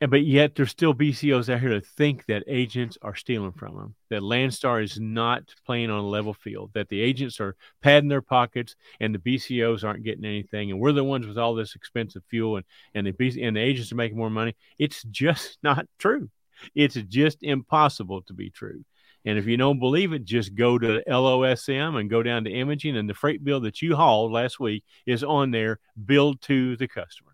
but 0.08 0.26
yet 0.26 0.56
there's 0.56 0.72
still 0.72 0.94
BCOs 0.94 1.54
out 1.54 1.60
here 1.60 1.70
to 1.70 1.82
think 1.82 2.26
that 2.26 2.44
agents 2.48 2.98
are 3.02 3.16
stealing 3.16 3.52
from 3.52 3.76
them, 3.76 3.96
that 4.10 4.22
Landstar 4.22 4.84
is 4.84 5.00
not 5.00 5.44
playing 5.66 5.90
on 5.90 6.00
a 6.00 6.08
level 6.08 6.34
field, 6.34 6.72
that 6.74 6.90
the 6.90 7.02
agents 7.02 7.40
are 7.40 7.56
padding 7.82 8.10
their 8.10 8.22
pockets 8.22 8.76
and 9.00 9.14
the 9.14 9.20
BCOs 9.20 9.84
aren't 9.84 10.04
getting 10.04 10.26
anything, 10.26 10.72
and 10.72 10.80
we're 10.80 10.92
the 10.92 11.04
ones 11.04 11.28
with 11.28 11.38
all 11.38 11.56
this 11.56 11.76
expensive 11.76 12.24
fuel, 12.30 12.58
and 12.58 12.66
and 12.96 13.08
the 13.08 13.14
BC, 13.14 13.46
and 13.46 13.56
the 13.56 13.62
agents 13.62 13.92
are 13.92 13.96
making 13.96 14.18
more 14.18 14.30
money. 14.30 14.56
It's 14.80 15.04
just 15.04 15.58
not 15.64 15.88
true. 16.00 16.30
It's 16.76 16.96
just 16.96 17.40
impossible 17.42 18.22
to 18.24 18.34
be 18.34 18.50
true. 18.50 18.84
And 19.26 19.38
if 19.38 19.48
you 19.48 19.58
don't 19.58 19.80
believe 19.80 20.12
it, 20.12 20.26
just 20.26 20.54
go 20.54 20.78
to 20.78 21.02
LOSM 21.08 22.00
and 22.00 22.10
go 22.10 22.24
down 22.24 22.44
to 22.44 22.52
imaging, 22.52 22.98
and 22.98 23.10
the 23.10 23.14
freight 23.14 23.44
bill 23.44 23.62
that 23.62 23.82
you 23.82 23.96
hauled 23.96 24.32
last 24.32 24.60
week 24.60 24.84
is 25.06 25.24
on 25.24 25.52
there, 25.52 25.80
billed 26.06 26.42
to 26.42 26.76
the 26.76 26.88
customer, 26.88 27.33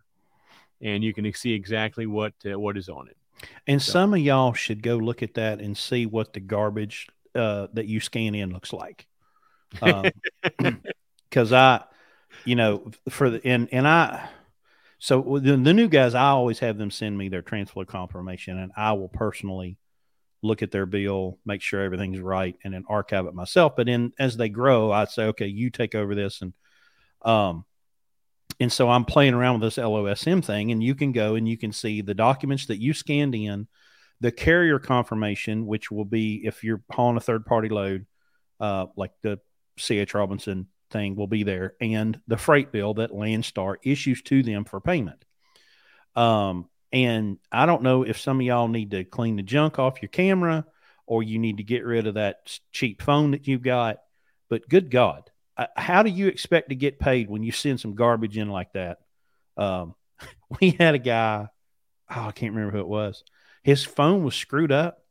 and 0.82 1.04
you 1.04 1.14
can 1.14 1.32
see 1.34 1.54
exactly 1.54 2.06
what 2.06 2.34
uh, 2.46 2.60
what 2.60 2.78
is 2.78 2.90
on 2.90 3.08
it. 3.08 3.18
And 3.68 3.82
so. 3.82 3.92
some 3.92 4.14
of 4.14 4.20
y'all 4.20 4.54
should 4.54 4.84
go 4.84 4.98
look 4.98 5.24
at 5.24 5.36
that 5.36 5.60
and 5.60 5.78
see 5.78 6.06
what 6.06 6.34
the 6.34 6.40
garbage 6.40 7.08
uh, 7.36 7.68
that 7.74 7.88
you 7.88 8.00
scan 8.00 8.36
in 8.36 8.52
looks 8.52 8.74
like. 8.74 9.08
Because 9.72 10.12
um, 10.54 11.54
I, 11.54 11.84
you 12.46 12.56
know, 12.56 12.92
for 13.10 13.30
the 13.30 13.46
and 13.46 13.70
and 13.72 13.88
I, 13.88 14.30
so 15.00 15.40
the, 15.42 15.56
the 15.56 15.74
new 15.74 15.88
guys, 15.88 16.16
I 16.16 16.30
always 16.30 16.60
have 16.60 16.78
them 16.78 16.92
send 16.92 17.18
me 17.18 17.30
their 17.30 17.42
transfer 17.42 17.86
confirmation, 17.86 18.58
and 18.58 18.72
I 18.76 18.94
will 18.94 19.10
personally 19.10 19.78
look 20.42 20.62
at 20.62 20.72
their 20.72 20.86
bill, 20.86 21.38
make 21.46 21.62
sure 21.62 21.82
everything's 21.82 22.20
right, 22.20 22.58
and 22.64 22.74
then 22.74 22.86
archive 22.88 23.26
it 23.26 23.34
myself. 23.34 23.76
But 23.76 23.88
then 23.88 24.14
as 24.20 24.38
they 24.38 24.50
grow, 24.50 24.92
I'd 24.92 25.10
say, 25.10 25.24
okay, 25.26 25.48
you 25.48 25.70
take 25.70 25.96
over 25.96 26.16
this, 26.16 26.42
and 26.42 26.54
um, 27.22 27.66
and 28.60 28.72
so 28.72 28.90
I'm 28.90 29.06
playing 29.06 29.34
around 29.34 29.60
with 29.60 29.74
this 29.74 29.84
LOSM 29.84 30.44
thing, 30.44 30.72
and 30.72 30.84
you 30.84 30.96
can 30.96 31.12
go 31.12 31.36
and 31.36 31.48
you 31.48 31.58
can 31.58 31.72
see 31.72 32.02
the 32.02 32.14
documents 32.14 32.66
that 32.68 32.82
you 32.82 32.94
scanned 32.94 33.36
in, 33.36 33.68
the 34.20 34.32
carrier 34.32 34.80
confirmation, 34.80 35.66
which 35.66 35.90
will 35.90 36.06
be 36.06 36.42
if 36.46 36.64
you're 36.64 36.82
hauling 36.92 37.18
a 37.18 37.22
third 37.22 37.46
party 37.46 37.70
load, 37.70 38.06
uh, 38.60 38.88
like 38.98 39.12
the 39.22 39.40
CH 39.78 40.14
Robinson 40.14 40.68
thing 40.92 41.16
will 41.16 41.28
be 41.28 41.44
there, 41.44 41.76
and 41.80 42.20
the 42.28 42.38
freight 42.38 42.72
bill 42.72 42.96
that 42.96 43.12
Landstar 43.12 43.76
issues 43.84 44.22
to 44.24 44.44
them 44.44 44.66
for 44.66 44.82
payment. 44.82 45.24
Um, 46.16 46.68
and 46.92 47.38
I 47.52 47.66
don't 47.66 47.84
know 47.84 48.04
if 48.04 48.20
some 48.20 48.40
of 48.40 48.46
y'all 48.46 48.68
need 48.68 48.92
to 48.92 49.04
clean 49.04 49.36
the 49.36 49.44
junk 49.44 49.80
off 49.80 50.02
your 50.02 50.10
camera 50.10 50.66
or 51.06 51.24
you 51.24 51.40
need 51.40 51.58
to 51.58 51.64
get 51.64 51.86
rid 51.86 52.08
of 52.08 52.16
that 52.16 52.60
cheap 52.72 53.02
phone 53.02 53.32
that 53.32 53.48
you've 53.48 53.62
got. 53.62 53.98
But 54.50 54.68
good 54.68 54.90
God, 54.90 55.30
how 55.76 56.04
do 56.04 56.10
you 56.10 56.28
expect 56.28 56.70
to 56.70 56.76
get 56.76 57.00
paid 57.00 57.30
when 57.30 57.44
you 57.44 57.52
send 57.52 57.80
some 57.80 57.96
garbage 57.96 58.38
in 58.38 58.50
like 58.50 58.74
that? 58.74 59.00
Um, 59.58 59.96
we 60.62 60.72
had 60.72 60.96
a 60.96 61.00
guy, 61.00 61.48
oh, 62.10 62.26
I 62.28 62.32
can't 62.32 62.54
remember 62.54 62.78
who 62.78 62.84
it 62.84 62.88
was. 62.88 63.24
His 63.64 63.84
phone 63.84 64.24
was 64.24 64.36
screwed 64.36 64.72
up, 64.72 65.04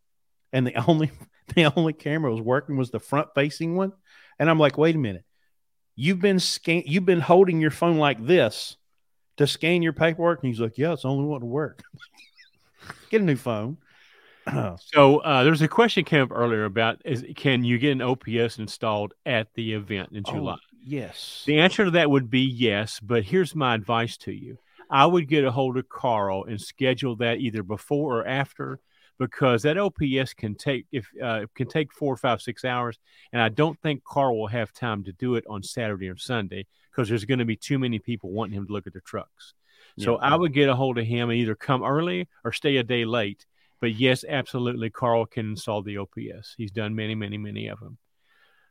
and 0.52 0.66
the 0.66 0.74
only 0.88 1.10
the 1.54 1.72
only 1.76 1.92
camera 1.92 2.30
was 2.30 2.40
working 2.40 2.76
was 2.76 2.90
the 2.90 3.00
front 3.00 3.28
facing 3.34 3.76
one. 3.76 3.92
And 4.38 4.48
I'm 4.48 4.58
like, 4.58 4.78
wait 4.78 4.94
a 4.94 4.98
minute, 4.98 5.24
you've 5.96 6.20
been 6.20 6.38
scan, 6.38 6.84
you've 6.86 7.06
been 7.06 7.20
holding 7.20 7.60
your 7.60 7.70
phone 7.70 7.98
like 7.98 8.24
this 8.24 8.76
to 9.36 9.46
scan 9.46 9.82
your 9.82 9.92
paperwork? 9.92 10.42
And 10.42 10.48
he's 10.48 10.60
like, 10.60 10.78
Yeah, 10.78 10.92
it's 10.92 11.02
the 11.02 11.08
only 11.08 11.24
one 11.24 11.40
to 11.40 11.46
work. 11.46 11.82
Get 13.10 13.20
a 13.20 13.24
new 13.24 13.36
phone. 13.36 13.78
so 14.80 15.18
uh, 15.18 15.44
there's 15.44 15.62
a 15.62 15.68
question 15.68 16.04
came 16.04 16.22
up 16.22 16.32
earlier 16.32 16.64
about 16.64 17.00
is 17.04 17.24
can 17.36 17.64
you 17.64 17.78
get 17.78 17.92
an 17.92 18.02
OPS 18.02 18.58
installed 18.58 19.14
at 19.26 19.48
the 19.54 19.74
event 19.74 20.10
in 20.12 20.24
July? 20.24 20.54
Oh, 20.54 20.76
yes. 20.84 21.42
The 21.46 21.60
answer 21.60 21.84
to 21.84 21.90
that 21.92 22.10
would 22.10 22.30
be 22.30 22.40
yes, 22.40 23.00
but 23.00 23.24
here's 23.24 23.54
my 23.54 23.74
advice 23.74 24.16
to 24.18 24.32
you. 24.32 24.58
I 24.90 25.06
would 25.06 25.28
get 25.28 25.44
a 25.44 25.50
hold 25.50 25.76
of 25.76 25.88
Carl 25.88 26.44
and 26.44 26.60
schedule 26.60 27.16
that 27.16 27.38
either 27.38 27.62
before 27.62 28.20
or 28.20 28.26
after 28.26 28.80
because 29.18 29.62
that 29.62 29.76
OPS 29.76 30.32
can 30.34 30.54
take 30.54 30.86
if 30.92 31.08
uh, 31.22 31.46
can 31.54 31.68
take 31.68 31.92
four, 31.92 32.16
five, 32.16 32.40
six 32.40 32.64
hours, 32.64 32.98
and 33.32 33.42
I 33.42 33.48
don't 33.48 33.78
think 33.80 34.04
Carl 34.04 34.38
will 34.38 34.46
have 34.46 34.72
time 34.72 35.04
to 35.04 35.12
do 35.12 35.34
it 35.34 35.44
on 35.48 35.62
Saturday 35.62 36.08
or 36.08 36.16
Sunday 36.16 36.66
because 36.90 37.08
there's 37.08 37.24
going 37.24 37.40
to 37.40 37.44
be 37.44 37.56
too 37.56 37.78
many 37.78 37.98
people 37.98 38.30
wanting 38.30 38.56
him 38.56 38.66
to 38.66 38.72
look 38.72 38.86
at 38.86 38.92
their 38.92 39.02
trucks. 39.02 39.54
So 39.98 40.12
yeah. 40.12 40.28
I 40.28 40.36
would 40.36 40.52
get 40.52 40.68
a 40.68 40.76
hold 40.76 40.98
of 40.98 41.06
him 41.06 41.30
and 41.30 41.38
either 41.38 41.54
come 41.54 41.82
early 41.82 42.28
or 42.44 42.52
stay 42.52 42.76
a 42.76 42.82
day 42.82 43.04
late. 43.04 43.46
But 43.80 43.94
yes, 43.94 44.24
absolutely, 44.28 44.90
Carl 44.90 45.26
can 45.26 45.50
install 45.50 45.82
the 45.82 45.98
OPS. 45.98 46.54
He's 46.56 46.70
done 46.70 46.94
many, 46.94 47.14
many, 47.14 47.38
many 47.38 47.68
of 47.68 47.80
them. 47.80 47.98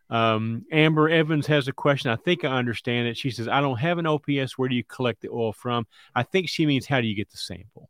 Um, 0.09 0.65
Amber 0.71 1.09
Evans 1.09 1.47
has 1.47 1.67
a 1.67 1.73
question. 1.73 2.11
I 2.11 2.15
think 2.15 2.45
I 2.45 2.57
understand 2.57 3.07
it. 3.07 3.17
She 3.17 3.31
says, 3.31 3.47
I 3.47 3.61
don't 3.61 3.79
have 3.79 3.97
an 3.97 4.05
OPS. 4.05 4.57
Where 4.57 4.69
do 4.69 4.75
you 4.75 4.83
collect 4.83 5.21
the 5.21 5.29
oil 5.29 5.53
from? 5.53 5.85
I 6.15 6.23
think 6.23 6.49
she 6.49 6.65
means, 6.65 6.85
how 6.85 7.01
do 7.01 7.07
you 7.07 7.15
get 7.15 7.29
the 7.29 7.37
sample? 7.37 7.89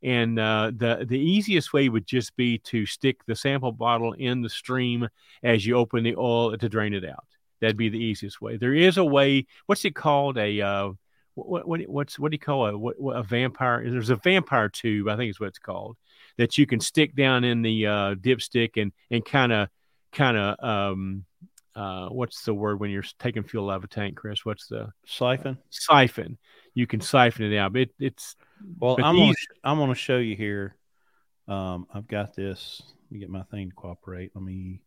And 0.00 0.38
uh, 0.38 0.70
the 0.76 1.04
the 1.08 1.18
easiest 1.18 1.72
way 1.72 1.88
would 1.88 2.06
just 2.06 2.36
be 2.36 2.58
to 2.58 2.86
stick 2.86 3.24
the 3.26 3.34
sample 3.34 3.72
bottle 3.72 4.12
in 4.12 4.42
the 4.42 4.48
stream 4.48 5.08
as 5.42 5.66
you 5.66 5.74
open 5.74 6.04
the 6.04 6.14
oil 6.14 6.56
to 6.56 6.68
drain 6.68 6.94
it 6.94 7.04
out. 7.04 7.24
That'd 7.60 7.76
be 7.76 7.88
the 7.88 7.98
easiest 7.98 8.40
way. 8.40 8.56
There 8.56 8.74
is 8.74 8.96
a 8.96 9.04
way. 9.04 9.46
What's 9.66 9.84
it 9.84 9.96
called? 9.96 10.38
A 10.38 10.60
uh, 10.60 10.90
what, 11.34 11.66
what 11.66 11.80
what's 11.88 12.16
what 12.16 12.30
do 12.30 12.36
you 12.36 12.38
call 12.38 12.66
a 12.66 12.78
what, 12.78 12.94
a 13.12 13.24
vampire? 13.24 13.82
There's 13.90 14.10
a 14.10 14.16
vampire 14.16 14.68
tube. 14.68 15.08
I 15.08 15.16
think 15.16 15.30
is 15.30 15.40
what 15.40 15.48
it's 15.48 15.58
called 15.58 15.96
that 16.38 16.56
you 16.56 16.66
can 16.66 16.80
stick 16.80 17.14
down 17.14 17.44
in 17.44 17.62
the 17.62 17.86
uh, 17.86 18.14
dipstick 18.14 18.80
and 18.80 18.92
and 19.10 19.24
kind 19.24 19.52
of 19.52 19.68
kind 20.12 20.36
of 20.36 20.64
um, 20.64 21.24
uh, 21.74 22.08
what's 22.08 22.42
the 22.42 22.54
word 22.54 22.80
when 22.80 22.90
you're 22.90 23.04
taking 23.18 23.42
fuel 23.42 23.70
out 23.70 23.76
of 23.76 23.84
a 23.84 23.88
tank, 23.88 24.16
Chris? 24.16 24.44
What's 24.44 24.66
the 24.66 24.90
siphon? 25.06 25.58
Siphon. 25.70 26.38
You 26.74 26.86
can 26.86 27.00
siphon 27.00 27.52
it 27.52 27.56
out. 27.56 27.72
But 27.72 27.82
it, 27.82 27.90
it's 28.00 28.36
well. 28.78 28.96
I'm 29.02 29.16
gonna, 29.16 29.34
I'm 29.62 29.78
going 29.78 29.90
to 29.90 29.94
show 29.94 30.18
you 30.18 30.34
here. 30.34 30.74
Um, 31.46 31.86
I've 31.92 32.08
got 32.08 32.34
this. 32.34 32.82
Let 33.04 33.12
me 33.12 33.18
get 33.20 33.30
my 33.30 33.42
thing 33.42 33.70
to 33.70 33.74
cooperate. 33.74 34.32
Let 34.34 34.42
me 34.42 34.80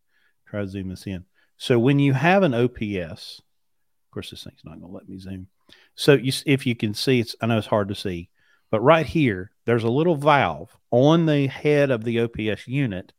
try 0.46 0.60
to 0.60 0.68
zoom 0.68 0.88
this 0.88 1.06
in. 1.06 1.24
So 1.56 1.78
when 1.78 1.98
you 1.98 2.12
have 2.12 2.42
an 2.42 2.54
OPS, 2.54 3.40
of 3.40 4.10
course, 4.12 4.30
this 4.30 4.44
thing's 4.44 4.60
not 4.64 4.80
going 4.80 4.92
to 4.92 4.94
let 4.94 5.08
me 5.08 5.18
zoom. 5.18 5.48
So 5.94 6.14
you, 6.14 6.32
if 6.44 6.66
you 6.66 6.76
can 6.76 6.92
see, 6.92 7.20
it's 7.20 7.34
I 7.40 7.46
know 7.46 7.58
it's 7.58 7.66
hard 7.66 7.88
to 7.88 7.94
see, 7.94 8.28
but 8.70 8.80
right 8.80 9.06
here, 9.06 9.50
there's 9.64 9.84
a 9.84 9.90
little 9.90 10.16
valve 10.16 10.76
on 10.92 11.26
the 11.26 11.48
head 11.48 11.90
of 11.90 12.04
the 12.04 12.20
OPS 12.20 12.68
unit 12.68 13.12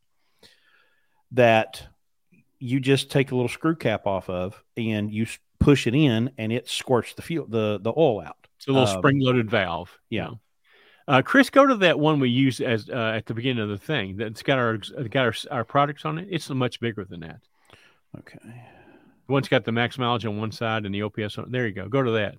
that 1.32 1.86
you 2.60 2.80
just 2.80 3.12
take 3.12 3.32
a 3.32 3.36
little 3.36 3.50
screw 3.50 3.76
cap 3.76 4.08
off 4.08 4.30
of 4.30 4.64
and 4.78 5.12
you 5.12 5.26
push 5.60 5.88
it 5.88 5.96
in 5.96 6.32
and 6.38 6.54
it 6.54 6.70
squirts 6.70 7.14
the 7.16 7.22
fuel 7.22 7.46
the 7.50 7.80
the 7.82 7.92
oil 7.98 8.22
out. 8.22 8.48
It's 8.58 8.68
a 8.68 8.72
little 8.72 8.88
um, 8.88 8.98
spring 8.98 9.20
loaded 9.20 9.52
valve. 9.52 9.98
Yeah. 10.10 10.30
Uh, 11.06 11.22
Chris, 11.22 11.50
go 11.50 11.66
to 11.66 11.76
that 11.78 12.00
one 12.00 12.22
we 12.22 12.30
use 12.30 12.62
as 12.62 12.90
uh, 12.90 13.14
at 13.16 13.26
the 13.26 13.34
beginning 13.34 13.64
of 13.64 13.70
the 13.70 13.78
thing 13.78 14.16
that's 14.16 14.42
got 14.42 14.58
our 14.58 14.78
got 14.78 15.26
our, 15.26 15.34
our 15.52 15.66
products 15.66 16.06
on 16.06 16.20
it. 16.20 16.28
It's 16.32 16.50
much 16.50 16.80
bigger 16.80 17.04
than 17.04 17.22
that. 17.22 17.42
Okay. 18.18 18.38
One's 19.28 19.50
got 19.50 19.66
the 19.66 19.72
max 19.72 19.98
mileage 19.98 20.26
on 20.26 20.38
one 20.38 20.52
side 20.52 20.86
and 20.86 20.94
the 20.94 21.02
OPS 21.02 21.38
on. 21.38 21.52
There 21.52 21.68
you 21.68 21.74
go. 21.74 21.90
Go 21.90 22.04
to 22.04 22.12
that. 22.12 22.38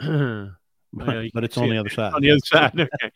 well, 0.92 1.28
but 1.34 1.44
it's 1.44 1.58
on 1.58 1.68
the 1.68 1.78
other 1.78 1.90
side. 1.90 2.14
On 2.14 2.22
the 2.22 2.30
other 2.30 2.40
side. 2.44 2.72
Okay. 2.80 3.12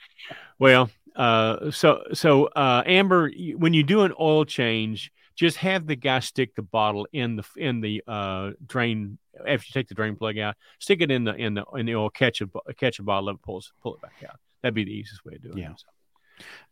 well, 0.58 0.90
uh, 1.16 1.70
so 1.70 2.02
so 2.12 2.46
uh, 2.46 2.82
Amber, 2.86 3.30
when 3.56 3.74
you 3.74 3.82
do 3.82 4.02
an 4.02 4.12
oil 4.18 4.44
change, 4.44 5.12
just 5.36 5.56
have 5.58 5.86
the 5.86 5.96
guy 5.96 6.20
stick 6.20 6.54
the 6.54 6.62
bottle 6.62 7.06
in 7.12 7.36
the 7.36 7.44
in 7.56 7.80
the 7.80 8.02
uh, 8.06 8.50
drain 8.66 9.18
after 9.40 9.66
you 9.68 9.72
take 9.72 9.88
the 9.88 9.94
drain 9.94 10.16
plug 10.16 10.38
out. 10.38 10.56
Stick 10.78 11.00
it 11.00 11.10
in 11.10 11.24
the 11.24 11.34
in 11.34 11.54
the 11.54 11.64
in 11.74 11.86
the 11.86 11.94
oil. 11.94 12.10
Catch 12.10 12.40
a 12.40 12.48
catch 12.74 12.98
a 12.98 13.02
bottle 13.02 13.28
of 13.28 13.36
it, 13.36 13.42
pull 13.42 13.62
pull 13.82 13.94
it 13.94 14.02
back 14.02 14.24
out. 14.28 14.38
That'd 14.62 14.74
be 14.74 14.84
the 14.84 14.92
easiest 14.92 15.24
way 15.24 15.34
to 15.34 15.38
do 15.38 15.50
it. 15.50 15.58
Yeah. 15.58 15.74
So. 15.76 15.86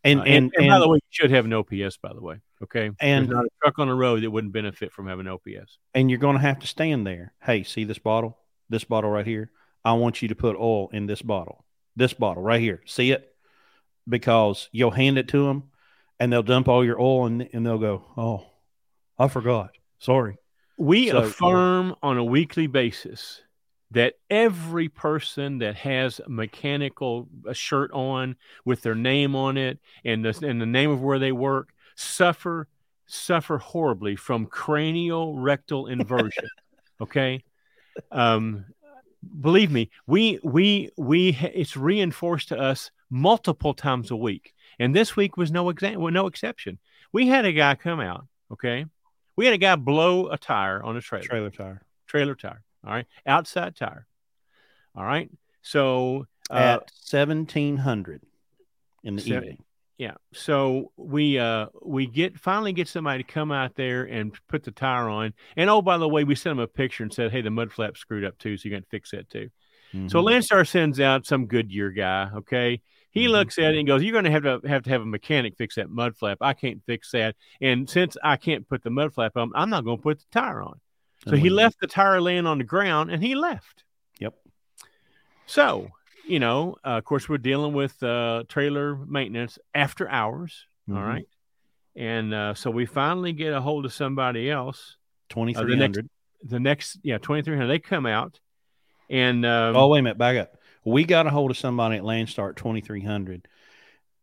And, 0.03 0.19
uh, 0.19 0.23
and, 0.23 0.33
and, 0.33 0.53
and, 0.57 0.67
by 0.67 0.79
the 0.79 0.89
way, 0.89 0.95
you 0.97 1.09
should 1.09 1.31
have 1.31 1.45
an 1.45 1.53
OPS. 1.53 1.97
By 1.97 2.13
the 2.13 2.21
way, 2.21 2.41
okay. 2.63 2.91
And 2.99 3.27
There's 3.27 3.35
not 3.35 3.45
a 3.45 3.49
truck 3.61 3.79
on 3.79 3.87
the 3.87 3.93
road 3.93 4.23
that 4.23 4.31
wouldn't 4.31 4.51
benefit 4.51 4.91
from 4.91 5.07
having 5.07 5.27
an 5.27 5.33
OPS. 5.33 5.77
And 5.93 6.09
you're 6.09 6.19
going 6.19 6.35
to 6.35 6.41
have 6.41 6.59
to 6.59 6.67
stand 6.67 7.07
there. 7.07 7.33
Hey, 7.41 7.63
see 7.63 7.85
this 7.85 7.99
bottle? 7.99 8.37
This 8.69 8.83
bottle 8.83 9.09
right 9.09 9.25
here. 9.25 9.51
I 9.85 9.93
want 9.93 10.21
you 10.21 10.27
to 10.29 10.35
put 10.35 10.55
oil 10.57 10.89
in 10.89 11.05
this 11.05 11.21
bottle. 11.21 11.65
This 11.95 12.13
bottle 12.13 12.43
right 12.43 12.59
here. 12.59 12.81
See 12.85 13.11
it? 13.11 13.32
Because 14.07 14.69
you'll 14.71 14.91
hand 14.91 15.17
it 15.17 15.29
to 15.29 15.45
them, 15.45 15.63
and 16.19 16.31
they'll 16.31 16.43
dump 16.43 16.67
all 16.67 16.83
your 16.83 16.99
oil, 16.99 17.25
and 17.25 17.47
and 17.53 17.65
they'll 17.65 17.77
go, 17.77 18.03
"Oh, 18.17 18.45
I 19.17 19.27
forgot. 19.27 19.71
Sorry." 19.99 20.37
We 20.77 21.09
so, 21.09 21.19
affirm 21.19 21.95
on 22.01 22.17
a 22.17 22.23
weekly 22.23 22.67
basis 22.67 23.41
that 23.93 24.15
every 24.29 24.89
person 24.89 25.59
that 25.59 25.75
has 25.75 26.19
a 26.19 26.29
mechanical 26.29 27.29
a 27.47 27.53
shirt 27.53 27.91
on 27.93 28.35
with 28.65 28.81
their 28.81 28.95
name 28.95 29.35
on 29.35 29.55
it 29.55 29.79
and 30.03 30.25
the, 30.25 30.47
and 30.47 30.59
the 30.59 30.65
name 30.65 30.89
of 30.89 31.01
where 31.01 31.19
they 31.19 31.31
work 31.31 31.69
suffer 31.95 32.67
suffer 33.05 33.59
horribly 33.59 34.15
from 34.15 34.45
cranial 34.47 35.37
rectal 35.37 35.87
inversion 35.87 36.47
okay 36.99 37.43
um, 38.11 38.65
believe 39.39 39.71
me 39.71 39.89
we 40.07 40.39
we 40.43 40.89
we 40.97 41.37
it's 41.53 41.77
reinforced 41.77 42.49
to 42.49 42.57
us 42.57 42.89
multiple 43.13 43.73
times 43.73 44.11
a 44.11 44.15
week 44.15 44.53
and 44.79 44.95
this 44.95 45.15
week 45.15 45.37
was 45.37 45.51
no 45.51 45.69
example 45.69 46.09
no 46.09 46.27
exception 46.27 46.79
we 47.11 47.27
had 47.27 47.45
a 47.45 47.53
guy 47.53 47.75
come 47.75 47.99
out 47.99 48.25
okay 48.51 48.85
we 49.35 49.45
had 49.45 49.53
a 49.53 49.57
guy 49.57 49.75
blow 49.75 50.29
a 50.29 50.37
tire 50.37 50.81
on 50.83 50.97
a 50.97 51.01
trailer 51.01 51.23
trailer 51.23 51.49
tire 51.49 51.81
trailer 52.07 52.35
tire 52.35 52.63
all 52.85 52.93
right. 52.93 53.05
Outside 53.25 53.75
tire. 53.75 54.05
All 54.95 55.03
right. 55.03 55.29
So 55.61 56.27
uh, 56.51 56.79
at 56.81 56.91
seventeen 56.93 57.77
hundred 57.77 58.21
in 59.03 59.15
the 59.15 59.23
evening. 59.23 59.63
Yeah. 59.97 60.15
So 60.33 60.91
we 60.97 61.39
uh 61.39 61.67
we 61.81 62.07
get 62.07 62.37
finally 62.39 62.73
get 62.73 62.87
somebody 62.87 63.23
to 63.23 63.31
come 63.31 63.51
out 63.51 63.75
there 63.75 64.03
and 64.03 64.33
put 64.49 64.63
the 64.63 64.71
tire 64.71 65.07
on. 65.07 65.33
And 65.55 65.69
oh, 65.69 65.81
by 65.81 65.97
the 65.97 66.09
way, 66.09 66.23
we 66.23 66.35
sent 66.35 66.57
them 66.57 66.63
a 66.63 66.67
picture 66.67 67.03
and 67.03 67.13
said, 67.13 67.31
Hey, 67.31 67.41
the 67.41 67.49
mud 67.49 67.71
flap 67.71 67.97
screwed 67.97 68.25
up 68.25 68.37
too, 68.37 68.57
so 68.57 68.67
you 68.67 68.75
got 68.75 68.83
to 68.83 68.89
fix 68.89 69.11
that 69.11 69.29
too. 69.29 69.49
Mm-hmm. 69.93 70.09
So 70.09 70.21
Landstar 70.21 70.67
sends 70.67 70.99
out 70.99 71.25
some 71.25 71.45
Goodyear 71.45 71.91
guy, 71.91 72.29
okay? 72.37 72.81
He 73.13 73.25
Mhm. 73.27 73.31
looks 73.31 73.57
at 73.59 73.75
it 73.75 73.77
and 73.77 73.87
goes, 73.87 74.03
"You're 74.03 74.11
going 74.11 74.25
to 74.25 74.31
have 74.31 74.43
to 74.43 74.67
have 74.67 74.83
to 74.83 74.89
have 74.89 75.01
a 75.01 75.05
mechanic 75.05 75.55
fix 75.55 75.75
that 75.75 75.89
mud 75.89 76.17
flap. 76.17 76.39
I 76.41 76.53
can't 76.53 76.83
fix 76.85 77.11
that, 77.11 77.35
and 77.61 77.89
since 77.89 78.17
I 78.23 78.35
can't 78.37 78.67
put 78.67 78.83
the 78.83 78.89
mud 78.89 79.13
flap 79.13 79.37
on, 79.37 79.51
I'm 79.55 79.69
not 79.69 79.85
going 79.85 79.97
to 79.97 80.03
put 80.03 80.19
the 80.19 80.25
tire 80.31 80.61
on." 80.61 80.79
So 81.27 81.35
he 81.37 81.49
left 81.49 81.79
the 81.79 81.87
tire 81.87 82.19
laying 82.19 82.45
on 82.45 82.57
the 82.57 82.63
ground, 82.65 83.09
and 83.11 83.23
he 83.23 83.33
left. 83.35 83.83
Yep. 84.19 84.33
So 85.45 85.89
you 86.25 86.39
know, 86.39 86.77
uh, 86.85 86.91
of 86.97 87.03
course, 87.03 87.27
we're 87.27 87.37
dealing 87.37 87.73
with 87.73 88.01
uh, 88.01 88.43
trailer 88.47 88.95
maintenance 88.95 89.59
after 89.75 90.09
hours. 90.09 90.67
all 90.89 90.95
Mhm. 90.95 91.05
right, 91.07 91.27
and 91.95 92.33
uh, 92.33 92.53
so 92.55 92.69
we 92.71 92.85
finally 92.85 93.31
get 93.31 93.53
a 93.53 93.61
hold 93.61 93.85
of 93.85 93.93
somebody 93.93 94.49
else. 94.49 94.97
Twenty 95.29 95.53
three 95.53 95.77
hundred. 95.77 96.05
Uh, 96.05 96.07
the. 96.41 96.49
The 96.55 96.59
next, 96.59 96.99
yeah, 97.03 97.19
twenty 97.19 97.41
three 97.41 97.55
hundred. 97.55 97.67
They 97.69 97.79
come 97.79 98.05
out, 98.05 98.39
and 99.09 99.45
um, 99.45 99.77
Oh 99.77 99.87
wait 99.87 99.99
a 99.99 100.01
minute, 100.03 100.17
back 100.17 100.35
up. 100.37 100.57
We 100.85 101.03
got 101.05 101.27
a 101.27 101.29
hold 101.29 101.51
of 101.51 101.57
somebody 101.57 101.97
at 101.97 102.03
Landstar 102.03 102.55
twenty 102.55 102.81
three 102.81 103.03
hundred. 103.03 103.47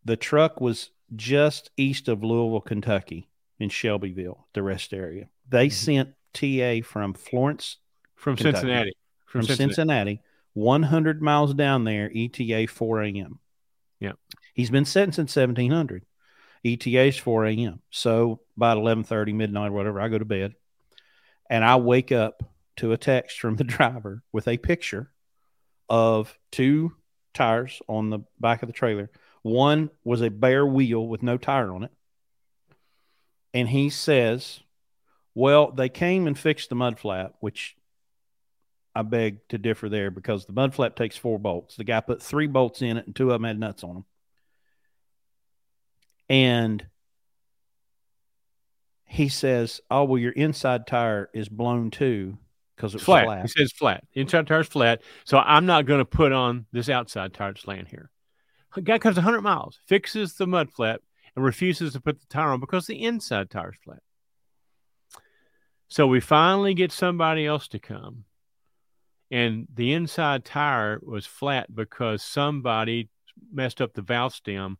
The 0.05 0.17
truck 0.17 0.59
was 0.61 0.89
just 1.15 1.71
east 1.77 2.07
of 2.07 2.23
Louisville, 2.23 2.61
Kentucky, 2.61 3.29
in 3.59 3.69
Shelbyville, 3.69 4.47
the 4.53 4.63
rest 4.63 4.93
area. 4.93 5.29
They 5.49 5.67
Mhm. 5.67 5.71
sent 5.71 6.09
TA 6.33 6.81
from 6.81 7.13
Florence 7.13 7.77
from 8.15 8.35
Kentucky. 8.35 8.57
Cincinnati, 8.57 8.93
from 9.25 9.43
Cincinnati, 9.43 10.21
100 10.53 11.21
miles 11.21 11.53
down 11.53 11.83
there, 11.83 12.09
ETA 12.13 12.67
4 12.67 13.01
a.m. 13.03 13.39
Yeah. 13.99 14.13
He's 14.53 14.69
been 14.69 14.85
sitting 14.85 15.11
since 15.11 15.31
1700. 15.31 16.05
ETA 16.63 17.07
is 17.07 17.17
4 17.17 17.45
a.m. 17.45 17.81
So 17.89 18.41
about 18.55 18.77
11:30, 18.77 19.33
midnight, 19.33 19.69
or 19.69 19.73
whatever, 19.73 19.99
I 19.99 20.09
go 20.09 20.17
to 20.19 20.25
bed, 20.25 20.55
and 21.49 21.63
I 21.63 21.75
wake 21.77 22.11
up 22.11 22.43
to 22.77 22.91
a 22.91 22.97
text 22.97 23.39
from 23.39 23.55
the 23.57 23.63
driver 23.77 24.23
with 24.31 24.47
a 24.47 24.57
picture 24.57 25.10
of 25.89 26.37
two 26.51 26.95
tires 27.33 27.81
on 27.87 28.09
the 28.09 28.19
back 28.39 28.61
of 28.63 28.67
the 28.67 28.73
trailer. 28.73 29.09
One 29.41 29.89
was 30.03 30.21
a 30.21 30.29
bare 30.29 30.65
wheel 30.65 31.07
with 31.07 31.23
no 31.23 31.37
tire 31.37 31.73
on 31.73 31.83
it, 31.83 31.91
and 33.53 33.69
he 33.69 33.89
says, 33.89 34.61
"Well, 35.33 35.71
they 35.71 35.89
came 35.89 36.27
and 36.27 36.37
fixed 36.37 36.69
the 36.69 36.75
mud 36.75 36.99
flap, 36.99 37.35
which." 37.39 37.75
I 38.93 39.03
beg 39.03 39.47
to 39.47 39.57
differ 39.57 39.87
there 39.87 40.11
because 40.11 40.45
the 40.45 40.51
mud 40.51 40.75
flap 40.75 40.97
takes 40.97 41.15
four 41.15 41.39
bolts. 41.39 41.77
The 41.77 41.85
guy 41.85 42.01
put 42.01 42.21
three 42.21 42.47
bolts 42.47 42.81
in 42.81 42.97
it, 42.97 43.05
and 43.05 43.15
two 43.15 43.31
of 43.31 43.35
them 43.35 43.45
had 43.45 43.57
nuts 43.57 43.85
on 43.85 43.93
them. 43.93 44.05
And 46.27 46.85
he 49.05 49.29
says, 49.29 49.79
"Oh 49.89 50.03
well, 50.03 50.17
your 50.17 50.33
inside 50.33 50.87
tire 50.87 51.29
is 51.33 51.47
blown 51.47 51.89
too 51.89 52.37
because 52.81 52.95
it's 52.95 53.03
flat. 53.03 53.25
flat." 53.25 53.41
He 53.43 53.47
says 53.47 53.71
flat. 53.71 54.03
Inside 54.13 54.47
tire's 54.47 54.67
flat. 54.67 55.01
So 55.23 55.37
I'm 55.37 55.65
not 55.65 55.85
going 55.85 55.99
to 55.99 56.05
put 56.05 56.31
on 56.31 56.65
this 56.71 56.89
outside 56.89 57.33
tire 57.33 57.53
that's 57.53 57.67
laying 57.67 57.85
here. 57.85 58.09
A 58.75 58.81
guy 58.81 58.97
comes 58.97 59.17
100 59.17 59.41
miles, 59.41 59.79
fixes 59.85 60.33
the 60.33 60.47
mud 60.47 60.71
flap, 60.71 61.01
and 61.35 61.45
refuses 61.45 61.93
to 61.93 62.01
put 62.01 62.19
the 62.19 62.25
tire 62.27 62.49
on 62.49 62.59
because 62.59 62.87
the 62.87 63.03
inside 63.03 63.49
tire's 63.49 63.75
flat. 63.83 64.01
So 65.89 66.07
we 66.07 66.21
finally 66.21 66.73
get 66.73 66.91
somebody 66.91 67.45
else 67.45 67.67
to 67.69 67.79
come. 67.79 68.23
And 69.29 69.67
the 69.73 69.93
inside 69.93 70.43
tire 70.43 70.99
was 71.03 71.25
flat 71.25 71.73
because 71.73 72.23
somebody 72.23 73.09
messed 73.53 73.81
up 73.81 73.93
the 73.93 74.01
valve 74.01 74.33
stem 74.33 74.77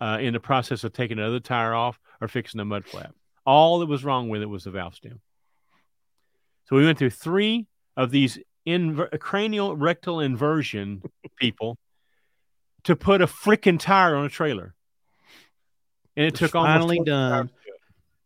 uh, 0.00 0.18
in 0.20 0.32
the 0.32 0.40
process 0.40 0.84
of 0.84 0.92
taking 0.92 1.18
another 1.18 1.40
tire 1.40 1.74
off 1.74 1.98
or 2.20 2.28
fixing 2.28 2.58
the 2.58 2.64
mud 2.64 2.84
flap. 2.84 3.14
All 3.46 3.78
that 3.78 3.86
was 3.86 4.04
wrong 4.04 4.28
with 4.28 4.42
it 4.42 4.48
was 4.48 4.64
the 4.64 4.70
valve 4.70 4.94
stem. 4.94 5.20
So 6.66 6.76
we 6.76 6.84
went 6.84 6.98
through 6.98 7.10
three 7.10 7.66
of 7.96 8.10
these 8.10 8.38
inver- 8.66 9.18
cranial 9.18 9.76
rectal 9.76 10.20
inversion 10.20 11.02
people 11.40 11.78
to 12.84 12.96
put 12.96 13.22
a 13.22 13.26
freaking 13.26 13.78
tire 13.78 14.14
on 14.14 14.24
a 14.24 14.28
trailer. 14.28 14.74
And 16.16 16.26
it 16.26 16.34
took 16.34 16.54
almost 16.54 16.72
finally 16.72 16.96
24 16.96 17.04
done. 17.04 17.48
to 17.48 17.52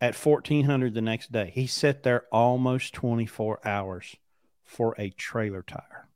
at 0.01 0.15
1400 0.15 0.95
the 0.95 1.03
next 1.03 1.31
day. 1.31 1.51
He 1.55 1.67
sat 1.67 2.03
there 2.03 2.25
almost 2.33 2.95
24 2.95 3.61
hours 3.67 4.17
for 4.65 4.95
a 4.99 5.11
trailer 5.11 5.63
tire. 5.63 6.09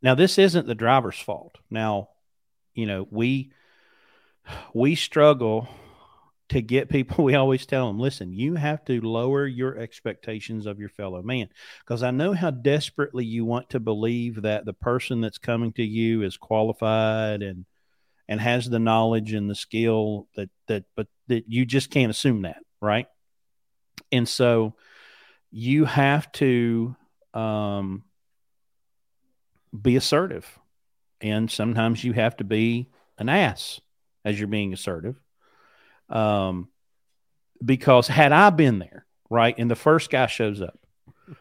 Now 0.00 0.14
this 0.14 0.38
isn't 0.38 0.66
the 0.66 0.74
driver's 0.74 1.18
fault. 1.18 1.58
Now, 1.70 2.10
you 2.74 2.86
know, 2.86 3.06
we 3.10 3.52
we 4.72 4.94
struggle 4.94 5.68
to 6.48 6.62
get 6.62 6.88
people 6.88 7.24
we 7.24 7.34
always 7.34 7.66
tell 7.66 7.86
them, 7.88 7.98
listen, 7.98 8.32
you 8.32 8.54
have 8.54 8.84
to 8.86 9.00
lower 9.00 9.46
your 9.46 9.76
expectations 9.76 10.66
of 10.66 10.78
your 10.78 10.88
fellow 10.88 11.22
man. 11.22 11.48
Because 11.80 12.02
I 12.02 12.10
know 12.10 12.32
how 12.32 12.50
desperately 12.50 13.24
you 13.24 13.44
want 13.44 13.70
to 13.70 13.80
believe 13.80 14.42
that 14.42 14.64
the 14.64 14.72
person 14.72 15.20
that's 15.20 15.38
coming 15.38 15.72
to 15.74 15.84
you 15.84 16.22
is 16.22 16.36
qualified 16.36 17.42
and 17.42 17.66
and 18.28 18.40
has 18.40 18.68
the 18.68 18.80
knowledge 18.80 19.32
and 19.32 19.48
the 19.48 19.54
skill 19.54 20.26
that 20.34 20.50
that 20.66 20.84
but 20.96 21.06
that 21.28 21.44
you 21.46 21.64
just 21.64 21.90
can't 21.90 22.10
assume 22.10 22.42
that 22.42 22.58
right? 22.80 23.06
And 24.12 24.28
so 24.28 24.74
you 25.50 25.84
have 25.84 26.30
to 26.32 26.96
um, 27.34 28.04
be 29.78 29.96
assertive. 29.96 30.46
And 31.20 31.50
sometimes 31.50 32.04
you 32.04 32.12
have 32.12 32.36
to 32.36 32.44
be 32.44 32.88
an 33.18 33.28
ass 33.28 33.80
as 34.24 34.38
you're 34.38 34.48
being 34.48 34.72
assertive 34.72 35.16
um, 36.08 36.68
because 37.64 38.06
had 38.06 38.32
i 38.32 38.50
been 38.50 38.78
there 38.78 39.06
right 39.30 39.56
and 39.58 39.70
the 39.70 39.76
first 39.76 40.10
guy 40.10 40.26
shows 40.26 40.60
up 40.60 40.78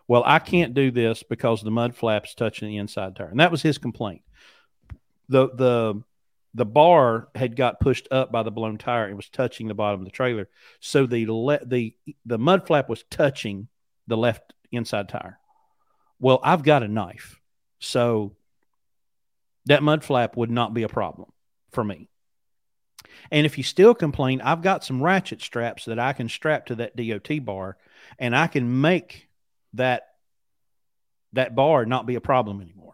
well 0.08 0.24
i 0.26 0.40
can't 0.40 0.74
do 0.74 0.92
this 0.92 1.24
because 1.24 1.62
the 1.62 1.72
mud 1.72 1.96
flap's 1.96 2.34
touching 2.34 2.68
the 2.70 2.78
inside 2.78 3.16
tire. 3.16 3.28
And 3.28 3.40
that 3.40 3.52
was 3.52 3.62
his 3.62 3.78
complaint. 3.78 4.22
The 5.30 5.50
the 5.50 6.04
the 6.54 6.66
bar 6.66 7.28
had 7.36 7.56
got 7.56 7.82
pushed 7.82 8.08
up 8.12 8.32
by 8.32 8.44
the 8.44 8.52
blown 8.52 8.78
tire 8.78 9.06
and 9.06 9.18
was 9.18 9.30
touching 9.30 9.68
the 9.68 9.74
bottom 9.74 10.00
of 10.00 10.06
the 10.06 10.12
trailer. 10.12 10.48
So 10.80 11.06
the 11.06 11.28
le- 11.28 11.66
the 11.66 11.96
the 12.26 12.38
mud 12.38 12.66
flap 12.66 12.90
was 12.90 13.04
touching 13.10 13.68
the 14.08 14.18
left 14.18 14.54
inside 14.72 15.10
tire. 15.10 15.40
Well 16.20 16.40
i've 16.44 16.64
got 16.64 16.84
a 16.84 16.88
knife. 16.88 17.40
So 17.80 18.36
that 19.66 19.84
mud 19.84 20.04
flap 20.04 20.38
would 20.38 20.52
not 20.52 20.74
be 20.74 20.84
a 20.84 20.90
problem 20.90 21.32
for 21.72 21.84
me 21.84 22.10
and 23.32 23.46
if 23.46 23.58
you 23.58 23.64
still 23.64 23.94
complain 23.96 24.42
i've 24.42 24.62
got 24.62 24.84
some 24.84 25.02
ratchet 25.02 25.42
straps 25.42 25.86
that 25.86 26.00
i 26.00 26.14
can 26.14 26.30
strap 26.30 26.66
to 26.66 26.76
that 26.76 26.96
dot 26.96 27.46
bar 27.46 27.78
and 28.20 28.36
i 28.36 28.48
can 28.48 28.82
make 28.82 29.28
that 29.74 30.08
that 31.34 31.56
bar 31.56 31.86
not 31.86 32.06
be 32.06 32.16
a 32.16 32.22
problem 32.22 32.62
anymore 32.62 32.86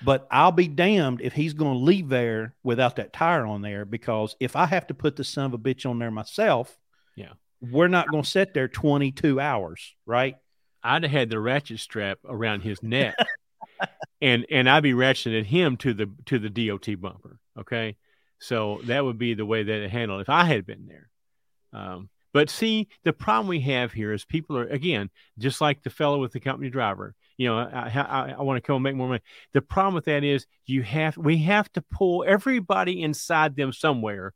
but 0.00 0.28
I'll 0.30 0.52
be 0.52 0.68
damned 0.68 1.20
if 1.22 1.32
he's 1.32 1.54
going 1.54 1.72
to 1.76 1.84
leave 1.84 2.08
there 2.08 2.54
without 2.62 2.96
that 2.96 3.12
tire 3.12 3.44
on 3.44 3.62
there 3.62 3.84
because 3.84 4.36
if 4.38 4.54
I 4.54 4.66
have 4.66 4.86
to 4.86 4.94
put 4.94 5.16
the 5.16 5.24
son 5.24 5.46
of 5.46 5.54
a 5.54 5.58
bitch 5.58 5.90
on 5.90 5.98
there 5.98 6.12
myself, 6.12 6.78
Yeah. 7.16 7.32
we're 7.60 7.88
not 7.88 8.08
going 8.08 8.22
to 8.22 8.28
sit 8.30 8.54
there 8.54 8.68
22 8.68 9.40
hours, 9.40 9.96
right? 10.06 10.36
I'd 10.84 11.02
have 11.02 11.10
had 11.10 11.30
the 11.30 11.40
ratchet 11.40 11.80
strap 11.80 12.18
around 12.24 12.60
his 12.60 12.80
neck, 12.80 13.16
and 14.22 14.46
and 14.48 14.70
I'd 14.70 14.84
be 14.84 14.92
ratcheting 14.92 15.44
him 15.44 15.76
to 15.78 15.92
the 15.92 16.08
to 16.26 16.38
the 16.38 16.48
DOT 16.50 17.00
bumper. 17.00 17.40
Okay, 17.58 17.96
so 18.38 18.80
that 18.84 19.04
would 19.04 19.18
be 19.18 19.34
the 19.34 19.46
way 19.46 19.62
that 19.62 19.82
it 19.82 19.90
handled 19.90 20.20
if 20.20 20.28
I 20.28 20.44
had 20.44 20.66
been 20.66 20.86
there. 20.86 21.10
Um, 21.72 22.08
but 22.32 22.50
see, 22.50 22.88
the 23.04 23.12
problem 23.12 23.48
we 23.48 23.60
have 23.60 23.92
here 23.92 24.12
is 24.12 24.24
people 24.24 24.56
are 24.58 24.66
again 24.66 25.10
just 25.38 25.60
like 25.60 25.82
the 25.82 25.90
fellow 25.90 26.20
with 26.20 26.32
the 26.32 26.40
company 26.40 26.70
driver. 26.70 27.14
You 27.36 27.48
know, 27.48 27.58
I, 27.58 27.90
I, 27.94 28.34
I 28.38 28.42
want 28.42 28.56
to 28.56 28.66
come 28.66 28.76
and 28.76 28.82
make 28.82 28.96
more 28.96 29.08
money. 29.08 29.22
The 29.52 29.62
problem 29.62 29.94
with 29.94 30.06
that 30.06 30.24
is 30.24 30.46
you 30.66 30.82
have 30.82 31.16
we 31.16 31.38
have 31.38 31.72
to 31.72 31.82
pull 31.82 32.24
everybody 32.26 33.02
inside 33.02 33.56
them 33.56 33.72
somewhere 33.72 34.34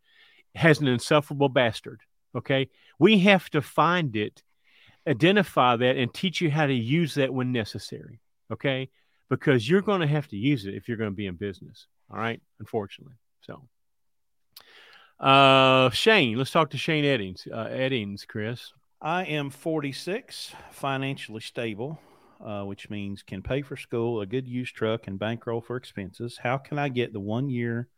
has 0.54 0.80
an 0.80 0.88
insufferable 0.88 1.48
bastard. 1.48 2.00
Okay, 2.34 2.68
we 2.98 3.18
have 3.20 3.50
to 3.50 3.60
find 3.60 4.16
it 4.16 4.42
identify 5.06 5.76
that 5.76 5.96
and 5.96 6.12
teach 6.12 6.40
you 6.40 6.50
how 6.50 6.66
to 6.66 6.74
use 6.74 7.14
that 7.14 7.32
when 7.32 7.52
necessary. 7.52 8.20
Okay. 8.52 8.90
Because 9.28 9.68
you're 9.68 9.82
going 9.82 10.00
to 10.00 10.06
have 10.06 10.28
to 10.28 10.36
use 10.36 10.66
it 10.66 10.74
if 10.74 10.88
you're 10.88 10.98
going 10.98 11.10
to 11.10 11.16
be 11.16 11.26
in 11.26 11.36
business. 11.36 11.86
All 12.10 12.18
right. 12.18 12.40
Unfortunately. 12.60 13.14
So, 13.42 13.66
uh, 15.20 15.90
Shane, 15.90 16.36
let's 16.36 16.50
talk 16.50 16.70
to 16.70 16.78
Shane 16.78 17.04
Eddings. 17.04 17.46
Uh, 17.50 17.68
Eddings, 17.68 18.26
Chris. 18.26 18.72
I 19.00 19.24
am 19.24 19.50
46, 19.50 20.52
financially 20.70 21.40
stable, 21.40 22.00
uh, 22.44 22.62
which 22.62 22.88
means 22.90 23.22
can 23.22 23.42
pay 23.42 23.62
for 23.62 23.76
school, 23.76 24.20
a 24.20 24.26
good 24.26 24.46
used 24.46 24.74
truck, 24.74 25.06
and 25.06 25.18
bankroll 25.18 25.60
for 25.60 25.76
expenses. 25.76 26.38
How 26.42 26.58
can 26.58 26.78
I 26.78 26.88
get 26.88 27.12
the 27.12 27.20
one 27.20 27.48
year 27.48 27.88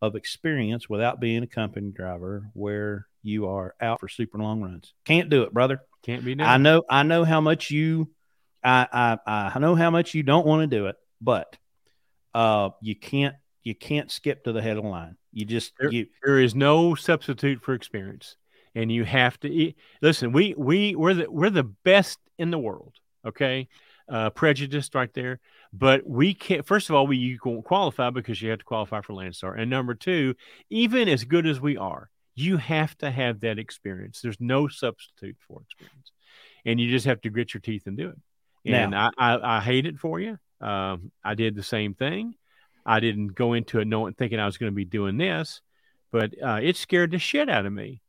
of 0.00 0.14
experience 0.16 0.88
without 0.88 1.20
being 1.20 1.42
a 1.42 1.48
company 1.48 1.90
driver 1.90 2.48
where 2.52 3.06
you 3.22 3.46
are 3.48 3.74
out 3.80 4.00
for 4.00 4.08
super 4.08 4.38
long 4.38 4.62
runs? 4.62 4.92
Can't 5.04 5.30
do 5.30 5.42
it, 5.42 5.52
brother. 5.52 5.80
Can't 6.02 6.24
be 6.24 6.34
done. 6.34 6.48
I 6.48 6.56
know 6.56 6.82
I 6.88 7.04
know 7.04 7.24
how 7.24 7.40
much 7.40 7.70
you 7.70 8.10
I 8.62 8.86
I 9.26 9.50
I 9.54 9.58
know 9.58 9.74
how 9.74 9.90
much 9.90 10.14
you 10.14 10.22
don't 10.22 10.46
want 10.46 10.68
to 10.68 10.76
do 10.76 10.86
it, 10.86 10.96
but 11.20 11.56
uh 12.34 12.70
you 12.80 12.96
can't 12.96 13.36
you 13.62 13.74
can't 13.74 14.10
skip 14.10 14.44
to 14.44 14.52
the 14.52 14.62
head 14.62 14.76
of 14.76 14.82
the 14.82 14.88
line. 14.88 15.16
You 15.32 15.44
just 15.44 15.72
There- 15.78 15.90
you 15.90 16.06
there 16.22 16.38
is 16.38 16.54
no 16.54 16.94
substitute 16.94 17.62
for 17.62 17.74
experience 17.74 18.36
and 18.74 18.90
you 18.90 19.04
have 19.04 19.38
to 19.40 19.48
eat. 19.48 19.76
listen 20.00 20.32
we 20.32 20.54
we 20.56 20.94
we're 20.94 21.14
the 21.14 21.30
we're 21.30 21.50
the 21.50 21.64
best 21.64 22.18
in 22.38 22.50
the 22.50 22.58
world 22.58 22.94
okay 23.26 23.68
uh, 24.08 24.30
prejudiced 24.30 24.94
right 24.94 25.12
there. 25.14 25.40
But 25.72 26.06
we 26.06 26.34
can't. 26.34 26.66
First 26.66 26.90
of 26.90 26.94
all, 26.96 27.06
we 27.06 27.16
you 27.16 27.38
won't 27.44 27.64
qualify 27.64 28.10
because 28.10 28.42
you 28.42 28.50
have 28.50 28.58
to 28.58 28.64
qualify 28.64 29.00
for 29.00 29.14
Landstar. 29.14 29.58
And 29.58 29.70
number 29.70 29.94
two, 29.94 30.34
even 30.68 31.08
as 31.08 31.24
good 31.24 31.46
as 31.46 31.60
we 31.60 31.76
are, 31.78 32.10
you 32.34 32.58
have 32.58 32.96
to 32.98 33.10
have 33.10 33.40
that 33.40 33.58
experience. 33.58 34.20
There's 34.20 34.40
no 34.40 34.68
substitute 34.68 35.36
for 35.48 35.62
experience, 35.62 36.12
and 36.66 36.78
you 36.78 36.90
just 36.90 37.06
have 37.06 37.22
to 37.22 37.30
grit 37.30 37.54
your 37.54 37.62
teeth 37.62 37.86
and 37.86 37.96
do 37.96 38.10
it. 38.10 38.18
And 38.66 38.90
now, 38.90 39.10
I, 39.16 39.34
I, 39.34 39.56
I 39.56 39.60
hate 39.60 39.86
it 39.86 39.98
for 39.98 40.20
you. 40.20 40.38
Um, 40.60 41.10
I 41.24 41.34
did 41.34 41.54
the 41.54 41.62
same 41.62 41.94
thing. 41.94 42.34
I 42.84 43.00
didn't 43.00 43.34
go 43.34 43.52
into 43.52 43.80
it 43.80 43.86
knowing 43.86 44.14
thinking 44.14 44.40
I 44.40 44.46
was 44.46 44.58
going 44.58 44.72
to 44.72 44.76
be 44.76 44.84
doing 44.84 45.16
this, 45.16 45.60
but 46.10 46.32
uh, 46.42 46.60
it 46.62 46.76
scared 46.76 47.10
the 47.10 47.18
shit 47.18 47.48
out 47.48 47.66
of 47.66 47.72
me 47.72 48.00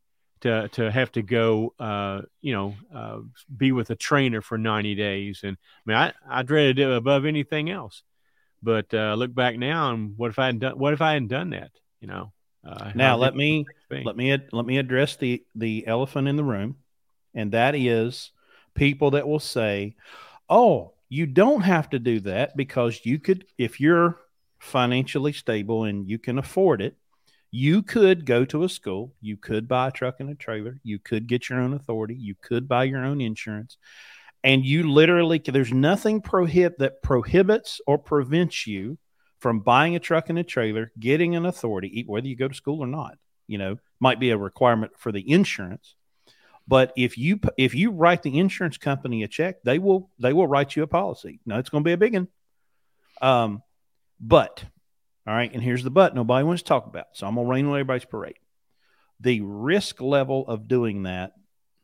to 0.41 0.67
to 0.69 0.91
have 0.91 1.11
to 1.13 1.21
go, 1.21 1.74
uh, 1.80 2.21
you 2.41 2.53
know, 2.53 2.76
uh, 2.93 3.19
be 3.55 3.71
with 3.71 3.89
a 3.89 3.95
trainer 3.95 4.41
for 4.41 4.57
ninety 4.57 4.95
days. 4.95 5.41
And 5.43 5.57
I 5.57 5.82
mean, 5.86 5.97
I, 5.97 6.13
I 6.30 6.43
dreaded 6.43 6.80
it 6.80 6.91
above 6.91 7.26
anything 7.26 7.69
else. 7.69 8.03
But 8.61 8.93
uh, 8.93 9.15
look 9.15 9.34
back 9.34 9.57
now, 9.57 9.91
and 9.91 10.17
what 10.17 10.30
if 10.30 10.39
I 10.39 10.47
had 10.47 10.59
done? 10.59 10.78
What 10.78 10.93
if 10.93 11.01
I 11.01 11.13
hadn't 11.13 11.30
done 11.30 11.51
that? 11.51 11.71
You 11.99 12.07
know. 12.07 12.34
Uh, 12.65 12.91
now 12.95 13.17
let 13.17 13.36
me 13.36 13.65
let 13.91 14.15
me 14.15 14.38
let 14.51 14.65
me 14.65 14.78
address 14.78 15.17
the 15.17 15.43
the 15.55 15.86
elephant 15.86 16.30
in 16.30 16.38
the 16.38 16.43
room, 16.43 16.78
and 17.34 17.51
that 17.51 17.76
is 17.76 18.32
people 18.74 19.11
that 19.11 19.28
will 19.28 19.39
say, 19.39 19.95
"Oh, 20.49 20.93
you 21.09 21.26
don't 21.26 21.61
have 21.61 21.89
to 21.89 21.99
do 21.99 22.21
that 22.21 22.55
because 22.55 23.05
you 23.05 23.19
could 23.19 23.45
if 23.57 23.82
you're 23.82 24.17
financially 24.64 25.34
stable 25.34 25.84
and 25.84 26.09
you 26.09 26.18
can 26.18 26.38
afford 26.38 26.82
it." 26.82 26.97
you 27.55 27.84
could 27.84 28.26
go 28.26 28.43
to 28.43 28.64
a 28.64 28.70
school, 28.70 29.14
you 29.22 29.38
could 29.38 29.68
buy 29.68 29.88
a 29.88 29.91
truck 29.91 30.16
and 30.20 30.28
a 30.28 30.34
trailer, 30.34 30.80
you 30.82 30.97
could 30.97 31.28
get 31.28 31.47
your 31.47 31.61
own 31.61 31.76
authority, 31.76 32.16
you 32.16 32.34
could 32.41 32.68
buy 32.68 32.84
your 32.84 33.05
own 33.05 33.22
insurance, 33.22 33.78
and 34.43 34.66
you 34.66 34.91
literally 34.91 35.38
there's 35.38 35.72
nothing 35.72 36.20
prohibit 36.20 36.80
that 36.80 37.03
prohibits 37.03 37.80
or 37.86 37.99
prevents 37.99 38.66
you 38.66 38.97
from 39.38 39.59
buying 39.59 39.95
a 39.95 39.99
truck 39.99 40.30
and 40.30 40.39
a 40.39 40.43
trailer, 40.43 40.91
getting 40.99 41.36
an 41.36 41.45
authority, 41.45 42.03
whether 42.07 42.28
you 42.28 42.36
go 42.36 42.47
to 42.47 42.55
school 42.55 42.80
or 42.80 42.88
not. 42.88 43.20
You 43.45 43.59
know, 43.59 43.78
might 43.99 44.20
be 44.20 44.32
a 44.32 44.38
requirement 44.38 44.93
for 44.97 45.11
the 45.11 45.30
insurance, 45.30 45.93
but 46.68 46.91
if 46.97 47.20
you 47.20 47.39
if 47.55 47.76
you 47.76 47.91
write 47.91 48.24
the 48.24 48.39
insurance 48.39 48.80
company 48.80 49.22
a 49.22 49.28
check, 49.28 49.61
they 49.61 49.78
will 49.78 50.09
they 50.18 50.34
will 50.34 50.47
write 50.47 50.76
you 50.76 50.82
a 50.82 50.88
policy. 50.88 51.39
Now 51.45 51.59
it's 51.59 51.70
going 51.70 51.84
to 51.84 51.88
be 51.88 51.93
a 51.93 51.97
big 51.97 52.16
one. 52.16 52.30
Um, 53.22 53.61
but 54.24 54.63
all 55.28 55.34
right. 55.34 55.53
And 55.53 55.61
here's 55.61 55.84
the 55.84 55.89
but 55.89 56.15
nobody 56.15 56.43
wants 56.43 56.63
to 56.63 56.67
talk 56.67 56.86
about. 56.86 57.07
So 57.13 57.28
I'm 57.28 57.36
going 57.36 57.47
to 57.47 57.51
rain 57.51 57.65
on 57.65 57.71
everybody's 57.71 58.05
parade. 58.05 58.39
The 59.19 59.41
risk 59.41 60.01
level 60.01 60.47
of 60.47 60.67
doing 60.67 61.03
that, 61.03 61.34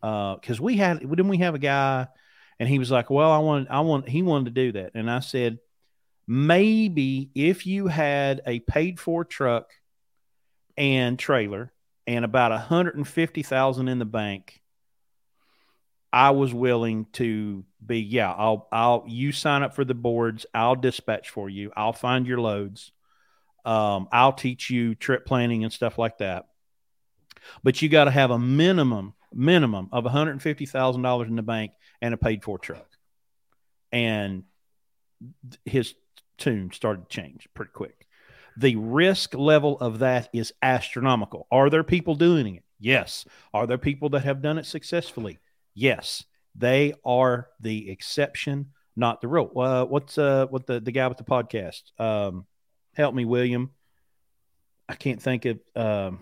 because 0.01 0.59
uh, 0.59 0.63
we 0.63 0.77
had, 0.77 0.99
didn't 0.99 1.29
we 1.29 1.37
have 1.37 1.55
a 1.55 1.59
guy 1.59 2.07
and 2.59 2.67
he 2.67 2.79
was 2.79 2.91
like, 2.91 3.09
well, 3.09 3.31
I 3.31 3.39
want, 3.39 3.69
I 3.69 3.79
want, 3.81 4.09
he 4.09 4.21
wanted 4.23 4.45
to 4.45 4.51
do 4.51 4.71
that. 4.73 4.91
And 4.93 5.09
I 5.09 5.19
said, 5.19 5.59
maybe 6.27 7.29
if 7.33 7.65
you 7.65 7.87
had 7.87 8.41
a 8.45 8.59
paid 8.59 8.99
for 8.99 9.23
truck 9.23 9.71
and 10.75 11.17
trailer 11.17 11.71
and 12.07 12.25
about 12.25 12.51
150,000 12.51 13.87
in 13.87 13.99
the 13.99 14.05
bank, 14.05 14.61
I 16.11 16.31
was 16.31 16.53
willing 16.53 17.05
to 17.13 17.63
be, 17.85 17.99
yeah, 17.99 18.31
I'll, 18.31 18.67
I'll, 18.71 19.05
you 19.07 19.31
sign 19.31 19.63
up 19.63 19.75
for 19.75 19.85
the 19.85 19.93
boards. 19.93 20.45
I'll 20.53 20.75
dispatch 20.75 21.29
for 21.29 21.49
you. 21.49 21.71
I'll 21.75 21.93
find 21.93 22.27
your 22.27 22.39
loads. 22.39 22.91
Um, 23.65 24.07
I'll 24.11 24.33
teach 24.33 24.69
you 24.69 24.95
trip 24.95 25.25
planning 25.25 25.63
and 25.63 25.71
stuff 25.73 25.97
like 25.97 26.17
that. 26.19 26.47
But 27.63 27.81
you 27.81 27.89
got 27.89 28.05
to 28.05 28.11
have 28.11 28.31
a 28.31 28.39
minimum 28.39 29.13
minimum 29.33 29.89
of 29.91 30.05
$150,000 30.05 31.27
in 31.27 31.35
the 31.35 31.41
bank 31.41 31.71
and 32.01 32.13
a 32.13 32.17
paid 32.17 32.43
for 32.43 32.57
truck. 32.57 32.87
And 33.91 34.43
his 35.65 35.93
tune 36.37 36.71
started 36.71 37.09
to 37.09 37.15
change 37.15 37.47
pretty 37.53 37.71
quick. 37.71 38.07
The 38.57 38.75
risk 38.75 39.35
level 39.35 39.79
of 39.79 39.99
that 39.99 40.29
is 40.33 40.53
astronomical. 40.61 41.47
Are 41.51 41.69
there 41.69 41.83
people 41.83 42.15
doing 42.15 42.55
it? 42.55 42.63
Yes. 42.79 43.25
Are 43.53 43.67
there 43.67 43.77
people 43.77 44.09
that 44.09 44.23
have 44.23 44.41
done 44.41 44.57
it 44.57 44.65
successfully? 44.65 45.39
Yes. 45.73 46.23
They 46.59 46.93
are 47.05 47.47
the 47.61 47.89
exception, 47.89 48.71
not 48.95 49.21
the 49.21 49.29
rule. 49.29 49.51
Uh, 49.55 49.85
what's 49.85 50.17
uh, 50.17 50.47
what 50.47 50.67
the, 50.67 50.81
the 50.81 50.91
guy 50.91 51.07
with 51.07 51.17
the 51.17 51.23
podcast? 51.23 51.81
Um, 51.97 52.45
help 52.93 53.15
me, 53.15 53.23
William. 53.23 53.71
I 54.89 54.95
can't 54.95 55.21
think 55.21 55.45
of. 55.45 55.59
Um, 55.73 56.19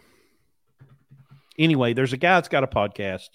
anyway, 1.57 1.93
there's 1.93 2.13
a 2.13 2.17
guy 2.17 2.35
that's 2.35 2.49
got 2.49 2.63
a 2.63 2.67
podcast, 2.67 3.29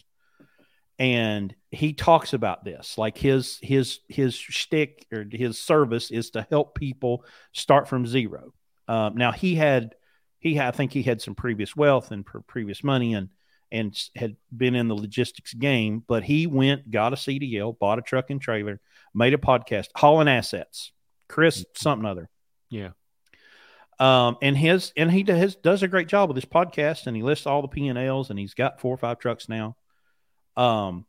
and 0.96 1.53
he 1.72 1.92
talks 1.92 2.34
about 2.34 2.64
this. 2.64 2.96
Like 2.96 3.18
his 3.18 3.59
his 3.61 3.98
his 4.09 4.36
shtick 4.36 5.05
or 5.12 5.26
his 5.28 5.59
service 5.59 6.12
is 6.12 6.30
to 6.30 6.46
help 6.50 6.76
people 6.76 7.24
start 7.53 7.88
from 7.88 8.07
zero. 8.07 8.55
Um, 8.86 9.16
now 9.16 9.32
he 9.32 9.57
had 9.57 9.96
he 10.38 10.55
had, 10.55 10.68
I 10.68 10.76
think 10.76 10.92
he 10.92 11.03
had 11.03 11.20
some 11.20 11.34
previous 11.34 11.74
wealth 11.74 12.12
and 12.12 12.24
previous 12.46 12.84
money 12.84 13.14
and 13.14 13.28
and 13.73 13.99
had 14.14 14.37
been 14.55 14.75
in 14.77 14.87
the 14.87 14.95
logistics 14.95 15.55
game, 15.55 16.05
but 16.07 16.23
he 16.23 16.47
went, 16.47 16.91
got 16.91 17.12
a 17.12 17.16
CDL, 17.16 17.79
bought 17.79 17.99
a 17.99 18.03
truck 18.03 18.31
and 18.31 18.41
trailer, 18.41 18.81
made 19.14 19.35
a 19.35 19.39
podcast, 19.39 19.89
hauling 19.97 20.29
assets. 20.29 20.93
Chris 21.29 21.61
mm-hmm. 21.61 21.70
something 21.75 22.07
other. 22.07 22.29
Yeah. 22.70 22.91
Um, 23.99 24.37
and 24.43 24.57
his 24.57 24.93
and 24.97 25.11
he 25.11 25.23
does 25.23 25.57
does 25.57 25.83
a 25.83 25.89
great 25.89 26.09
job 26.09 26.29
with 26.29 26.37
his 26.37 26.45
podcast, 26.45 27.07
and 27.07 27.16
he 27.16 27.23
lists 27.23 27.47
all 27.47 27.62
the 27.62 27.68
P 27.68 27.89
and 27.89 27.99
Ls, 27.99 28.31
and 28.31 28.39
he's 28.39 28.55
got 28.55 28.81
four 28.81 28.95
or 28.95 28.99
five 28.99 29.18
trucks 29.18 29.49
now. 29.49 29.77
Um, 30.57 31.07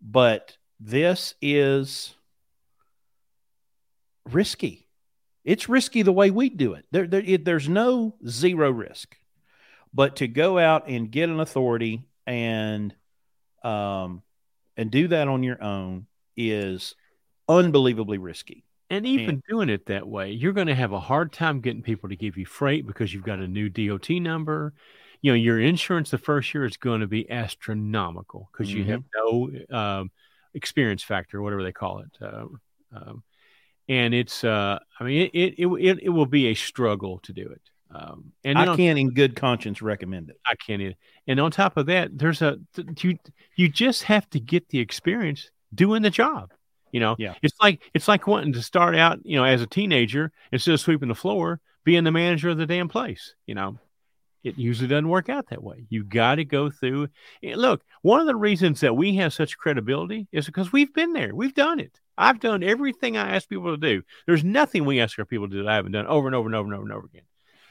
but 0.00 0.56
this 0.80 1.34
is 1.40 2.14
risky. 4.30 4.88
It's 5.44 5.68
risky 5.68 6.02
the 6.02 6.12
way 6.12 6.30
we 6.30 6.48
do 6.48 6.74
it. 6.74 6.84
There, 6.90 7.06
there 7.06 7.22
it, 7.24 7.44
there's 7.44 7.68
no 7.68 8.16
zero 8.26 8.70
risk, 8.70 9.16
but 9.92 10.16
to 10.16 10.28
go 10.28 10.58
out 10.58 10.88
and 10.88 11.10
get 11.10 11.28
an 11.28 11.40
authority 11.40 12.04
and 12.26 12.94
um 13.62 14.22
and 14.76 14.90
do 14.90 15.08
that 15.08 15.28
on 15.28 15.42
your 15.42 15.62
own 15.62 16.06
is 16.36 16.94
unbelievably 17.48 18.18
risky. 18.18 18.64
And 18.88 19.06
even 19.06 19.36
and, 19.36 19.42
doing 19.48 19.68
it 19.68 19.86
that 19.86 20.06
way, 20.06 20.30
you're 20.30 20.52
going 20.52 20.68
to 20.68 20.74
have 20.74 20.92
a 20.92 21.00
hard 21.00 21.32
time 21.32 21.60
getting 21.60 21.82
people 21.82 22.08
to 22.08 22.16
give 22.16 22.36
you 22.36 22.46
freight 22.46 22.86
because 22.86 23.12
you've 23.12 23.24
got 23.24 23.40
a 23.40 23.48
new 23.48 23.68
DOT 23.68 24.10
number. 24.10 24.74
You 25.22 25.32
know, 25.32 25.36
your 25.36 25.58
insurance 25.58 26.10
the 26.10 26.18
first 26.18 26.54
year 26.54 26.64
is 26.64 26.76
going 26.76 27.00
to 27.00 27.08
be 27.08 27.28
astronomical 27.28 28.48
because 28.52 28.68
mm-hmm. 28.68 28.78
you 28.78 28.84
have 28.84 29.00
mm-hmm. 29.00 29.72
no 29.72 29.76
um, 29.76 30.10
experience 30.54 31.02
factor, 31.02 31.42
whatever 31.42 31.64
they 31.64 31.72
call 31.72 32.00
it. 32.00 32.10
Uh, 32.22 32.46
um, 32.94 33.22
and 33.88 34.14
it's, 34.14 34.44
uh, 34.44 34.78
I 35.00 35.04
mean, 35.04 35.30
it, 35.32 35.54
it, 35.58 35.66
it, 35.66 35.98
it, 36.04 36.08
will 36.08 36.26
be 36.26 36.48
a 36.48 36.54
struggle 36.54 37.18
to 37.20 37.32
do 37.32 37.48
it. 37.48 37.62
Um, 37.90 38.32
and 38.44 38.58
I 38.58 38.76
can't, 38.76 38.98
in 38.98 39.10
good 39.10 39.36
conscience, 39.36 39.80
recommend 39.80 40.30
it. 40.30 40.40
I 40.44 40.54
can't. 40.54 40.82
Either. 40.82 40.94
And 41.26 41.40
on 41.40 41.50
top 41.50 41.76
of 41.76 41.86
that, 41.86 42.16
there's 42.16 42.42
a 42.42 42.58
you 43.00 43.18
you 43.54 43.68
just 43.68 44.02
have 44.04 44.28
to 44.30 44.40
get 44.40 44.68
the 44.68 44.80
experience 44.80 45.50
doing 45.74 46.02
the 46.02 46.10
job. 46.10 46.52
You 46.92 47.00
know, 47.00 47.16
yeah. 47.18 47.34
It's 47.42 47.56
like 47.60 47.82
it's 47.94 48.08
like 48.08 48.26
wanting 48.26 48.52
to 48.54 48.62
start 48.62 48.96
out, 48.96 49.20
you 49.24 49.36
know, 49.36 49.44
as 49.44 49.62
a 49.62 49.66
teenager 49.66 50.32
instead 50.52 50.74
of 50.74 50.80
sweeping 50.80 51.08
the 51.08 51.14
floor, 51.14 51.60
being 51.84 52.04
the 52.04 52.12
manager 52.12 52.50
of 52.50 52.58
the 52.58 52.66
damn 52.66 52.88
place. 52.88 53.34
You 53.46 53.54
know, 53.54 53.78
it 54.44 54.58
usually 54.58 54.88
doesn't 54.88 55.08
work 55.08 55.28
out 55.28 55.48
that 55.50 55.62
way. 55.62 55.86
You 55.88 56.04
got 56.04 56.36
to 56.36 56.44
go 56.44 56.70
through. 56.70 57.08
Eh, 57.42 57.54
look, 57.56 57.82
one 58.02 58.20
of 58.20 58.26
the 58.26 58.36
reasons 58.36 58.80
that 58.80 58.96
we 58.96 59.16
have 59.16 59.32
such 59.32 59.58
credibility 59.58 60.28
is 60.32 60.46
because 60.46 60.72
we've 60.72 60.94
been 60.94 61.12
there. 61.12 61.34
We've 61.34 61.54
done 61.54 61.80
it. 61.80 62.00
I've 62.16 62.40
done 62.40 62.62
everything 62.62 63.16
I 63.16 63.34
ask 63.34 63.48
people 63.48 63.72
to 63.72 63.76
do. 63.76 64.02
There's 64.26 64.44
nothing 64.44 64.84
we 64.84 65.00
ask 65.00 65.18
our 65.18 65.24
people 65.24 65.48
to 65.48 65.56
do 65.56 65.62
that 65.64 65.70
I 65.70 65.76
haven't 65.76 65.92
done 65.92 66.06
over 66.06 66.28
and 66.28 66.34
over 66.34 66.48
and 66.48 66.54
over 66.54 66.66
and 66.66 66.74
over 66.74 66.84
and 66.84 66.92
over 66.92 67.06
again. 67.06 67.24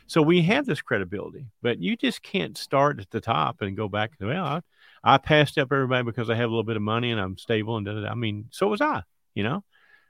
So 0.08 0.22
we 0.22 0.42
have 0.44 0.66
this 0.66 0.82
credibility, 0.82 1.48
but 1.62 1.82
you 1.82 1.96
just 1.96 2.22
can't 2.22 2.58
start 2.58 3.00
at 3.00 3.10
the 3.10 3.22
top 3.22 3.62
and 3.62 3.76
go 3.76 3.90
back. 3.90 4.12
Well, 4.20 4.46
I, 4.46 4.62
I 5.04 5.18
passed 5.18 5.58
up 5.58 5.72
everybody 5.72 6.04
because 6.04 6.30
I 6.30 6.36
have 6.36 6.50
a 6.50 6.54
little 6.54 6.64
bit 6.64 6.76
of 6.76 6.82
money 6.82 7.12
and 7.12 7.20
I'm 7.20 7.38
stable 7.38 7.78
and 7.78 7.86
da, 7.86 7.94
da, 7.94 8.02
da. 8.02 8.10
I 8.10 8.16
mean, 8.16 8.46
so 8.52 8.68
was 8.68 8.82
I. 8.82 9.04
You 9.34 9.44
know, 9.44 9.64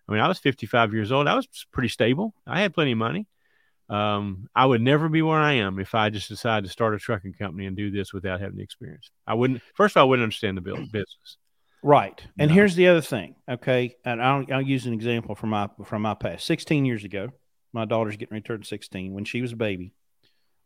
I 0.07 0.11
mean, 0.11 0.21
I 0.21 0.27
was 0.27 0.39
55 0.39 0.93
years 0.93 1.11
old. 1.11 1.27
I 1.27 1.35
was 1.35 1.47
pretty 1.71 1.89
stable. 1.89 2.33
I 2.45 2.61
had 2.61 2.73
plenty 2.73 2.91
of 2.91 2.97
money. 2.97 3.27
Um, 3.89 4.47
I 4.55 4.65
would 4.65 4.81
never 4.81 5.09
be 5.09 5.21
where 5.21 5.39
I 5.39 5.53
am 5.53 5.79
if 5.79 5.95
I 5.95 6.09
just 6.09 6.27
decided 6.27 6.65
to 6.65 6.71
start 6.71 6.95
a 6.95 6.99
trucking 6.99 7.33
company 7.33 7.65
and 7.65 7.77
do 7.77 7.91
this 7.91 8.13
without 8.13 8.41
having 8.41 8.57
the 8.57 8.63
experience. 8.63 9.11
I 9.27 9.35
wouldn't. 9.35 9.61
First 9.75 9.95
of 9.95 10.01
all, 10.01 10.07
I 10.07 10.09
wouldn't 10.09 10.23
understand 10.23 10.57
the 10.57 10.61
business. 10.91 11.37
Right. 11.83 12.19
And 12.39 12.49
no. 12.49 12.55
here's 12.55 12.75
the 12.75 12.87
other 12.87 13.01
thing. 13.01 13.35
Okay, 13.47 13.95
and 14.03 14.21
I'll, 14.21 14.43
I'll 14.51 14.61
use 14.61 14.87
an 14.87 14.93
example 14.93 15.35
from 15.35 15.51
my 15.51 15.69
from 15.85 16.01
my 16.01 16.15
past. 16.15 16.45
16 16.45 16.83
years 16.83 17.03
ago, 17.03 17.29
my 17.75 17.85
daughter's 17.85 18.17
getting 18.17 18.33
ready 18.33 18.41
to 18.41 18.47
turn 18.47 18.63
16. 18.63 19.13
When 19.13 19.25
she 19.25 19.41
was 19.41 19.51
a 19.51 19.57
baby, 19.57 19.93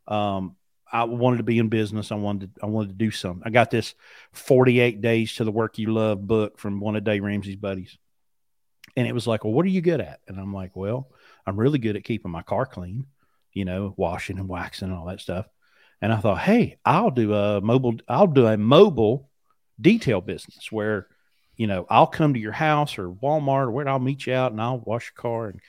um, 0.08 0.56
I 0.92 1.04
wanted 1.04 1.38
to 1.38 1.44
be 1.44 1.60
in 1.60 1.70
business. 1.70 2.12
I 2.12 2.16
wanted 2.16 2.56
to, 2.56 2.62
I 2.64 2.68
wanted 2.68 2.90
to 2.90 2.96
do 2.96 3.12
something. 3.12 3.44
I 3.46 3.50
got 3.50 3.72
this 3.72 3.94
48 4.32 5.02
days 5.02 5.36
to 5.36 5.44
the 5.44 5.52
work 5.52 5.78
you 5.78 5.94
love 5.94 6.26
book 6.26 6.60
from 6.60 6.80
one 6.80 6.96
of 6.96 7.04
Dave 7.04 7.24
Ramsey's 7.24 7.56
buddies. 7.56 7.98
And 8.96 9.08
it 9.08 9.14
was 9.14 9.28
like, 9.28 9.44
well, 9.44 9.54
what 9.54 9.66
are 9.66 9.70
you 9.70 9.82
good 9.82 10.02
at? 10.02 10.20
And 10.28 10.40
I'm 10.40 10.54
like, 10.54 10.76
well, 10.76 11.12
I'm 11.46 11.60
really 11.60 11.80
good 11.80 11.96
at 11.96 12.04
keeping 12.04 12.32
my 12.32 12.42
car 12.42 12.66
clean, 12.66 13.06
you 13.54 13.66
know, 13.66 13.94
washing 13.98 14.40
and 14.40 14.48
waxing 14.48 14.90
and 14.90 14.98
all 14.98 15.06
that 15.06 15.22
stuff. 15.22 15.48
And 16.02 16.14
I 16.14 16.18
thought, 16.18 16.40
hey, 16.40 16.78
I'll 16.86 17.12
do 17.12 17.34
a 17.34 17.62
mobile, 17.62 17.96
I'll 18.08 18.28
do 18.28 18.48
a 18.48 18.58
mobile 18.58 19.30
detail 19.80 20.22
business 20.22 20.72
where, 20.72 21.08
you 21.56 21.68
know, 21.68 21.86
I'll 21.90 22.08
come 22.08 22.34
to 22.34 22.40
your 22.40 22.54
house 22.54 22.98
or 22.98 23.12
Walmart 23.12 23.68
or 23.68 23.72
where 23.72 23.88
I'll 23.88 24.00
meet 24.00 24.26
you 24.26 24.34
out 24.34 24.54
and 24.54 24.62
I'll 24.62 24.80
wash 24.80 25.12
your 25.14 25.22
car. 25.22 25.50
And 25.50 25.60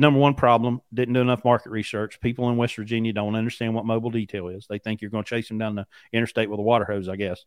number 0.00 0.18
one 0.18 0.34
problem, 0.34 0.80
didn't 0.92 1.14
do 1.14 1.20
enough 1.20 1.44
market 1.44 1.70
research. 1.70 2.20
People 2.20 2.48
in 2.48 2.56
West 2.56 2.74
Virginia 2.74 3.12
don't 3.12 3.36
understand 3.36 3.74
what 3.74 3.84
mobile 3.84 4.10
detail 4.10 4.48
is. 4.48 4.66
They 4.68 4.78
think 4.78 5.00
you're 5.00 5.10
going 5.10 5.24
to 5.24 5.28
chase 5.28 5.48
them 5.48 5.58
down 5.58 5.74
the 5.74 5.86
interstate 6.12 6.50
with 6.50 6.58
a 6.58 6.62
water 6.62 6.86
hose, 6.86 7.08
I 7.08 7.16
guess. 7.16 7.44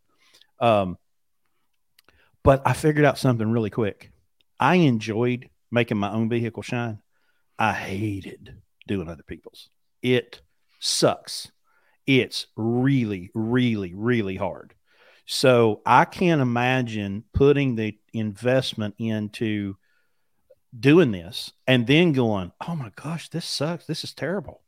Um, 0.59 0.97
but 2.43 2.61
I 2.65 2.73
figured 2.73 3.05
out 3.05 3.17
something 3.17 3.49
really 3.49 3.71
quick. 3.71 4.11
I 4.59 4.75
enjoyed 4.75 5.49
making 5.71 5.97
my 5.97 6.11
own 6.11 6.30
vehicle 6.30 6.61
shine. 6.61 6.99
I 7.57 7.73
hated 7.73 8.55
doing 8.88 9.09
other 9.09 9.23
people's. 9.23 9.69
It 10.01 10.41
sucks. 10.80 11.51
It's 12.05 12.47
really, 12.55 13.31
really, 13.34 13.93
really 13.95 14.35
hard. 14.35 14.75
So 15.25 15.81
I 15.85 16.05
can't 16.05 16.41
imagine 16.41 17.23
putting 17.34 17.75
the 17.75 17.97
investment 18.13 18.95
into 18.99 19.75
doing 20.78 21.12
this 21.12 21.52
and 21.68 21.86
then 21.88 22.14
going, 22.14 22.52
oh 22.68 22.76
my 22.76 22.91
gosh, 22.95 23.30
this 23.30 23.45
sucks. 23.45 23.86
This 23.86 24.04
is 24.04 24.14
terrible. 24.14 24.62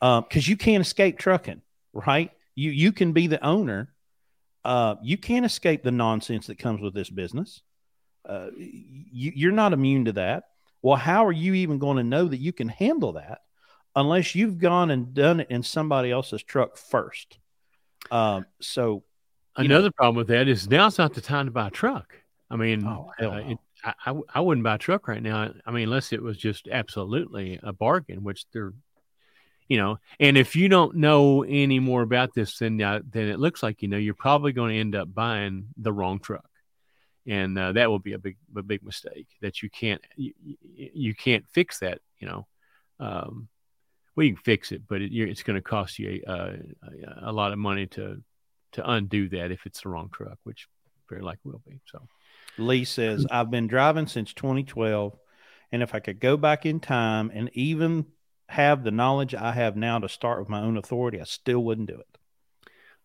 Because 0.00 0.46
um, 0.46 0.50
you 0.50 0.56
can't 0.56 0.80
escape 0.80 1.18
trucking, 1.18 1.62
right? 1.92 2.30
You 2.54 2.70
you 2.70 2.92
can 2.92 3.12
be 3.12 3.26
the 3.26 3.44
owner. 3.44 3.92
Uh, 4.64 4.96
you 5.02 5.16
can't 5.16 5.46
escape 5.46 5.82
the 5.82 5.90
nonsense 5.90 6.46
that 6.46 6.58
comes 6.58 6.80
with 6.80 6.94
this 6.94 7.10
business. 7.10 7.62
Uh, 8.26 8.48
you, 8.56 9.32
you're 9.34 9.52
not 9.52 9.72
immune 9.72 10.06
to 10.06 10.12
that. 10.12 10.44
Well, 10.82 10.96
how 10.96 11.26
are 11.26 11.32
you 11.32 11.54
even 11.54 11.78
going 11.78 11.96
to 11.98 12.02
know 12.02 12.26
that 12.26 12.38
you 12.38 12.52
can 12.52 12.68
handle 12.68 13.12
that 13.12 13.40
unless 13.94 14.34
you've 14.34 14.58
gone 14.58 14.90
and 14.90 15.14
done 15.14 15.40
it 15.40 15.50
in 15.50 15.62
somebody 15.62 16.10
else's 16.10 16.42
truck 16.42 16.76
first? 16.76 17.38
Um, 18.10 18.46
so 18.60 19.04
another 19.56 19.88
know, 19.88 19.92
problem 19.92 20.16
with 20.16 20.28
that 20.28 20.48
is 20.48 20.68
now 20.68 20.86
it's 20.86 20.98
not 20.98 21.14
the 21.14 21.20
time 21.20 21.46
to 21.46 21.52
buy 21.52 21.68
a 21.68 21.70
truck. 21.70 22.14
I 22.50 22.56
mean, 22.56 22.86
oh, 22.86 23.10
uh, 23.20 23.30
it, 23.30 23.58
I, 23.84 24.14
I 24.34 24.40
wouldn't 24.40 24.64
buy 24.64 24.74
a 24.74 24.78
truck 24.78 25.08
right 25.08 25.22
now. 25.22 25.52
I 25.64 25.70
mean, 25.70 25.84
unless 25.84 26.12
it 26.12 26.22
was 26.22 26.36
just 26.36 26.68
absolutely 26.70 27.58
a 27.62 27.72
bargain, 27.72 28.22
which 28.22 28.44
they're, 28.52 28.72
you 29.68 29.78
know, 29.78 29.98
and 30.18 30.36
if 30.36 30.56
you 30.56 30.68
don't 30.68 30.96
know 30.96 31.42
any 31.44 31.78
more 31.78 32.02
about 32.02 32.34
this 32.34 32.58
than 32.58 32.80
uh, 32.82 33.00
then 33.08 33.28
it 33.28 33.38
looks 33.38 33.62
like 33.62 33.82
you 33.82 33.88
know, 33.88 33.96
you're 33.96 34.14
probably 34.14 34.52
going 34.52 34.74
to 34.74 34.80
end 34.80 34.94
up 34.94 35.12
buying 35.14 35.68
the 35.76 35.92
wrong 35.92 36.18
truck, 36.18 36.48
and 37.26 37.58
uh, 37.58 37.72
that 37.72 37.88
will 37.88 37.98
be 37.98 38.12
a 38.12 38.18
big 38.18 38.36
a 38.56 38.62
big 38.62 38.82
mistake 38.82 39.28
that 39.40 39.62
you 39.62 39.70
can't 39.70 40.02
you, 40.16 40.32
you 40.74 41.14
can't 41.14 41.46
fix 41.48 41.78
that. 41.78 42.00
You 42.18 42.28
know, 42.28 42.46
um, 42.98 43.48
well, 44.16 44.26
you 44.26 44.34
can 44.34 44.42
fix 44.42 44.72
it, 44.72 44.82
but 44.88 45.00
it, 45.00 45.12
it's 45.12 45.42
going 45.42 45.56
to 45.56 45.62
cost 45.62 45.98
you 45.98 46.22
a, 46.26 46.32
a, 46.32 47.30
a 47.30 47.32
lot 47.32 47.52
of 47.52 47.58
money 47.58 47.86
to 47.88 48.22
to 48.72 48.90
undo 48.90 49.28
that 49.30 49.50
if 49.50 49.66
it's 49.66 49.82
the 49.82 49.88
wrong 49.88 50.10
truck, 50.12 50.38
which 50.44 50.66
very 51.08 51.22
likely 51.22 51.52
will 51.52 51.62
be. 51.66 51.80
So. 51.86 52.00
Lee 52.60 52.84
says, 52.84 53.26
I've 53.30 53.50
been 53.50 53.66
driving 53.66 54.06
since 54.06 54.32
2012. 54.34 55.16
And 55.72 55.82
if 55.82 55.94
I 55.94 56.00
could 56.00 56.20
go 56.20 56.36
back 56.36 56.66
in 56.66 56.80
time 56.80 57.30
and 57.32 57.50
even 57.54 58.06
have 58.48 58.82
the 58.82 58.90
knowledge 58.90 59.34
I 59.34 59.52
have 59.52 59.76
now 59.76 59.98
to 59.98 60.08
start 60.08 60.40
with 60.40 60.48
my 60.48 60.60
own 60.60 60.76
authority, 60.76 61.20
I 61.20 61.24
still 61.24 61.62
wouldn't 61.62 61.88
do 61.88 62.00
it. 62.00 62.18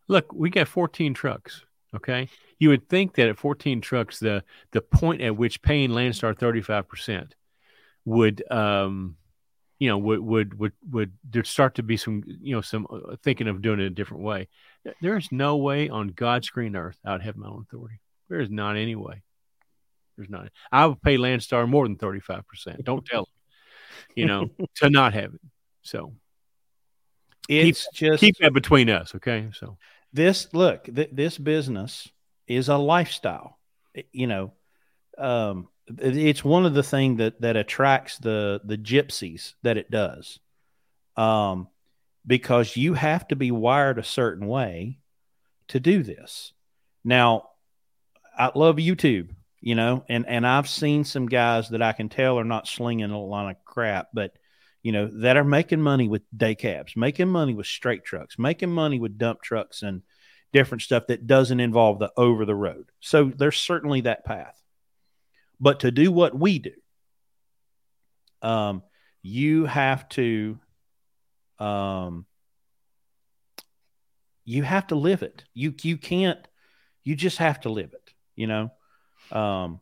Look, 0.08 0.34
we 0.34 0.50
got 0.50 0.68
14 0.68 1.14
trucks. 1.14 1.64
Okay. 1.96 2.28
You 2.60 2.70
would 2.70 2.90
think 2.90 3.16
that 3.16 3.30
at 3.30 3.38
14 3.38 3.82
trucks, 3.82 4.20
the 4.20 4.44
the 4.72 4.82
point 4.82 5.22
at 5.22 5.38
which 5.38 5.62
paying 5.62 5.92
Landstar 5.92 6.36
35% 6.36 7.32
would 8.06 8.44
um 8.52 9.16
you 9.80 9.90
know 9.90 9.98
would 9.98 10.20
would 10.20 10.60
would 10.60 10.74
would 10.92 11.12
there 11.28 11.44
start 11.44 11.76
to 11.76 11.84
be 11.84 11.98
some 11.98 12.24
you 12.26 12.56
know 12.56 12.62
some 12.62 12.86
uh, 12.90 13.16
thinking 13.24 13.48
of 13.48 13.62
doing 13.62 13.80
it 13.80 13.86
a 13.86 13.90
different 13.90 14.24
way. 14.24 14.48
There's 15.02 15.32
no 15.32 15.58
way 15.58 15.90
on 15.90 16.10
God's 16.10 16.50
green 16.50 16.76
earth 16.76 17.00
I 17.06 17.14
would 17.14 17.22
have 17.22 17.36
my 17.36 17.48
own 17.48 17.66
authority. 17.68 18.00
There 18.30 18.40
is 18.40 18.50
not 18.50 18.78
any 18.78 18.96
way. 18.96 19.24
There's 20.18 20.30
not. 20.30 20.50
I 20.72 20.86
would 20.86 21.02
pay 21.02 21.18
Landstar 21.18 21.68
more 21.68 21.88
than 21.88 21.98
35%. 21.98 22.84
Don't 22.84 23.06
tell 23.06 23.24
them, 23.26 24.16
you 24.16 24.26
know, 24.26 24.50
to 24.76 24.90
not 24.90 25.14
have 25.14 25.34
it. 25.34 25.42
So 25.82 26.14
it's 27.50 27.88
keep, 27.88 28.10
just 28.10 28.20
keep 28.20 28.38
that 28.40 28.54
between 28.54 28.90
us. 28.90 29.14
Okay. 29.16 29.50
So 29.54 29.78
this, 30.14 30.48
look, 30.54 30.86
th- 30.86 31.12
this 31.12 31.38
business 31.38 32.10
is 32.48 32.70
a 32.70 32.78
lifestyle, 32.78 33.60
you 34.12 34.28
know, 34.28 34.54
um, 35.18 35.68
it's 35.88 36.44
one 36.44 36.66
of 36.66 36.74
the 36.74 36.84
things 36.84 37.20
that, 37.20 37.42
that 37.42 37.56
attracts 37.56 38.18
the, 38.18 38.62
the 38.64 38.78
gypsies 38.78 39.54
that 39.62 39.78
it 39.78 39.92
does. 39.92 40.40
Um, 41.16 41.70
because 42.28 42.76
you 42.76 42.96
have 42.96 43.28
to 43.28 43.36
be 43.36 43.52
wired 43.52 44.00
a 44.00 44.04
certain 44.04 44.48
way 44.48 45.00
to 45.68 45.80
do 45.80 46.04
this. 46.04 46.54
Now, 47.04 47.50
I 48.38 48.52
love 48.56 48.78
YouTube 48.78 49.30
you 49.66 49.74
know, 49.74 50.06
and 50.08 50.28
and 50.28 50.46
I've 50.46 50.70
seen 50.70 51.04
some 51.06 51.26
guys 51.26 51.70
that 51.70 51.82
I 51.82 51.92
can 51.92 52.08
tell 52.08 52.38
are 52.38 52.44
not 52.44 52.68
slinging 52.68 53.10
a 53.10 53.20
lot 53.20 53.50
of 53.50 53.56
crap, 53.66 54.10
but 54.14 54.38
you 54.84 54.92
know 54.92 55.10
that 55.22 55.38
are 55.38 55.44
making 55.44 55.82
money 55.82 56.08
with 56.08 56.22
day 56.38 56.54
cabs, 56.54 56.96
making 56.96 57.30
money 57.30 57.56
with 57.56 57.66
straight 57.66 58.06
trucks, 58.06 58.38
making 58.38 58.70
money 58.70 59.00
with 59.00 59.18
dump 59.18 59.42
trucks 59.42 59.82
and 59.82 60.04
different 60.54 60.84
stuff 60.84 61.08
that 61.08 61.26
doesn't 61.26 61.60
involve 61.60 61.98
the 61.98 62.12
over 62.16 62.46
the 62.46 62.54
road. 62.54 62.92
So 63.00 63.32
there's 63.36 63.58
certainly 63.58 64.02
that 64.02 64.24
path. 64.24 64.56
But 65.60 65.80
to 65.80 65.90
do 65.90 66.12
what 66.12 66.38
we 66.38 66.60
do, 66.60 66.74
um, 68.44 68.84
you 69.24 69.66
have 69.66 70.08
to 70.10 70.60
um, 71.58 72.28
you 74.44 74.62
have 74.62 74.86
to 74.88 74.96
live 74.96 75.24
it. 75.24 75.44
You 75.56 75.74
you 75.82 75.98
can't 75.98 76.48
you 77.04 77.16
just 77.16 77.40
have 77.40 77.62
to 77.62 77.70
live 77.70 77.94
it, 77.94 78.14
you 78.36 78.46
know. 78.46 78.70
Um, 79.32 79.80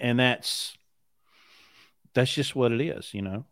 and 0.00 0.18
that's 0.18 0.76
that's 2.14 2.32
just 2.32 2.56
what 2.56 2.72
it 2.72 2.80
is, 2.80 3.12
you 3.14 3.22
know. 3.22 3.44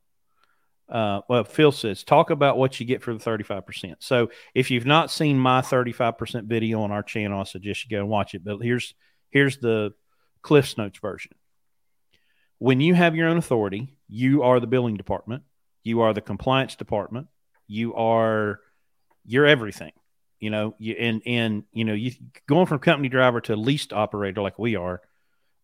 Uh, 0.88 1.20
well, 1.28 1.44
Phil 1.44 1.72
says, 1.72 2.04
talk 2.04 2.30
about 2.30 2.56
what 2.56 2.78
you 2.78 2.86
get 2.86 3.02
for 3.02 3.12
the 3.12 3.18
35%. 3.18 3.96
So 3.98 4.30
if 4.54 4.70
you've 4.70 4.86
not 4.86 5.10
seen 5.10 5.36
my 5.36 5.60
35% 5.60 6.44
video 6.44 6.82
on 6.82 6.92
our 6.92 7.02
channel, 7.02 7.40
I 7.40 7.44
suggest 7.44 7.84
you 7.84 7.90
go 7.90 8.00
and 8.00 8.08
watch 8.08 8.34
it. 8.34 8.44
But 8.44 8.58
here's 8.60 8.94
here's 9.30 9.58
the 9.58 9.94
Cliff's 10.42 10.78
Notes 10.78 10.98
version. 10.98 11.32
When 12.58 12.80
you 12.80 12.94
have 12.94 13.16
your 13.16 13.28
own 13.28 13.36
authority, 13.36 13.96
you 14.08 14.42
are 14.42 14.60
the 14.60 14.66
billing 14.66 14.96
department, 14.96 15.42
you 15.82 16.00
are 16.00 16.14
the 16.14 16.20
compliance 16.20 16.76
department, 16.76 17.26
you 17.66 17.94
are 17.94 18.60
you're 19.24 19.46
everything 19.46 19.92
you 20.40 20.50
know 20.50 20.74
you 20.78 20.94
and 20.94 21.22
and 21.26 21.64
you 21.72 21.84
know 21.84 21.94
you 21.94 22.12
going 22.46 22.66
from 22.66 22.78
company 22.78 23.08
driver 23.08 23.40
to 23.42 23.56
leased 23.56 23.92
operator 23.92 24.42
like 24.42 24.58
we 24.58 24.76
are 24.76 25.00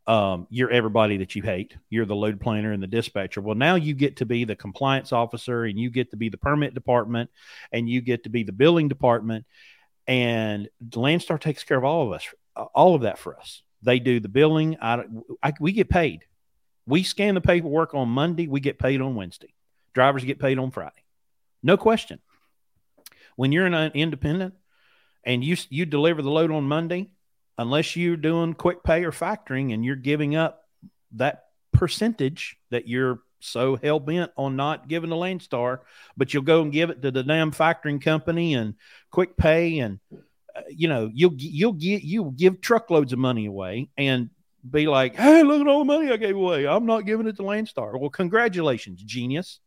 um, 0.07 0.49
you're 0.51 0.70
everybody 0.70 1.19
that 1.19 1.36
you 1.36 1.43
hate. 1.43 1.77
You're 1.89 2.07
the 2.07 2.16
load 2.16 2.40
planner 2.40 2.73
and 2.73 2.82
the 2.82 2.89
dispatcher. 2.89 3.40
Well 3.40 3.55
now 3.55 3.77
you 3.77 3.94
get 3.94 4.16
to 4.16 4.27
be 4.27 4.44
the 4.44 4.57
compliance 4.57 5.12
officer 5.12 5.65
and 5.65 5.78
you 5.78 5.90
get 5.90 6.11
to 6.11 6.16
be 6.16 6.28
the 6.28 6.39
permit 6.39 6.74
department 6.74 7.31
and 7.70 7.89
you 7.89 8.01
get 8.01 8.24
to 8.24 8.28
be 8.28 8.43
the 8.43 8.53
billing 8.53 8.89
department. 8.89 9.47
And 10.09 10.69
landstar 10.90 11.40
takes 11.40 11.62
care 11.62 11.78
of 11.78 11.85
all 11.85 12.07
of 12.07 12.12
us 12.12 12.27
all 12.74 12.94
of 12.94 13.03
that 13.03 13.19
for 13.19 13.39
us. 13.39 13.62
They 13.82 13.99
do 13.99 14.20
the 14.20 14.28
billing. 14.28 14.77
I, 14.81 15.05
I, 15.43 15.53
we 15.61 15.73
get 15.73 15.89
paid. 15.89 16.24
We 16.86 17.03
scan 17.03 17.35
the 17.35 17.40
paperwork 17.40 17.94
on 17.94 18.09
monday. 18.09 18.47
We 18.47 18.61
get 18.61 18.78
paid 18.78 19.01
on 19.01 19.15
wednesday. 19.15 19.55
Drivers 19.94 20.24
get 20.24 20.39
paid 20.39 20.59
on 20.59 20.70
friday. 20.70 21.05
No 21.62 21.77
question. 21.77 22.19
When 23.36 23.53
you're 23.53 23.66
an 23.66 23.93
independent 23.94 24.55
and 25.24 25.44
you 25.44 25.57
you 25.70 25.86
deliver 25.86 26.23
the 26.23 26.31
load 26.31 26.51
on 26.51 26.65
Monday, 26.65 27.11
unless 27.59 27.97
you're 27.97 28.16
doing 28.16 28.55
quick 28.55 28.82
pay 28.82 29.05
or 29.05 29.12
factoring 29.12 29.73
and 29.73 29.85
you're 29.85 29.97
giving 29.97 30.36
up 30.36 30.65
that 31.12 31.44
percentage 31.73 32.57
that 32.70 32.89
you're 32.89 33.20
so 33.40 33.77
hell 33.77 33.99
bent 33.99 34.31
on 34.36 34.57
not 34.57 34.89
giving 34.89 35.11
the 35.11 35.16
Landstar, 35.16 35.81
but 36.16 36.32
you'll 36.32 36.43
go 36.43 36.62
and 36.62 36.73
give 36.73 36.90
it 36.90 37.03
to 37.03 37.11
the 37.11 37.23
damn 37.23 37.51
factoring 37.51 38.01
company 38.01 38.55
and 38.55 38.74
quick 39.11 39.36
pay 39.36 39.81
and 39.81 39.99
uh, 40.55 40.62
you 40.69 40.89
know 40.89 41.11
you'll 41.12 41.35
you'll 41.36 41.73
get 41.73 42.03
you 42.03 42.32
give 42.36 42.61
truckloads 42.61 43.12
of 43.12 43.19
money 43.19 43.47
away 43.47 43.89
and 43.97 44.31
be 44.69 44.86
like, 44.86 45.16
hey, 45.16 45.43
look 45.43 45.61
at 45.61 45.66
all 45.66 45.81
the 45.81 45.85
money 45.85 46.11
I 46.12 46.16
gave 46.16 46.36
away. 46.36 46.66
I'm 46.66 46.86
not 46.86 47.01
giving 47.01 47.27
it 47.27 47.36
to 47.36 47.43
Landstar. 47.43 47.99
Well, 47.99 48.11
congratulations, 48.11 49.03
genius. 49.03 49.59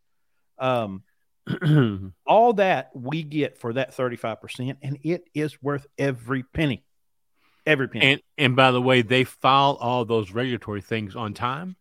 Um, 0.57 1.03
all 2.25 2.53
that 2.53 2.89
we 2.95 3.23
get 3.23 3.57
for 3.57 3.73
that 3.73 3.95
35%, 3.95 4.77
and 4.81 4.99
it 5.03 5.25
is 5.33 5.61
worth 5.61 5.85
every 5.97 6.43
penny. 6.43 6.83
Every 7.65 7.87
penny. 7.87 8.05
And 8.05 8.21
and 8.37 8.55
by 8.55 8.71
the 8.71 8.81
way, 8.81 9.01
they 9.01 9.23
file 9.23 9.77
all 9.79 10.05
those 10.05 10.31
regulatory 10.31 10.81
things 10.81 11.15
on 11.15 11.33
time. 11.33 11.75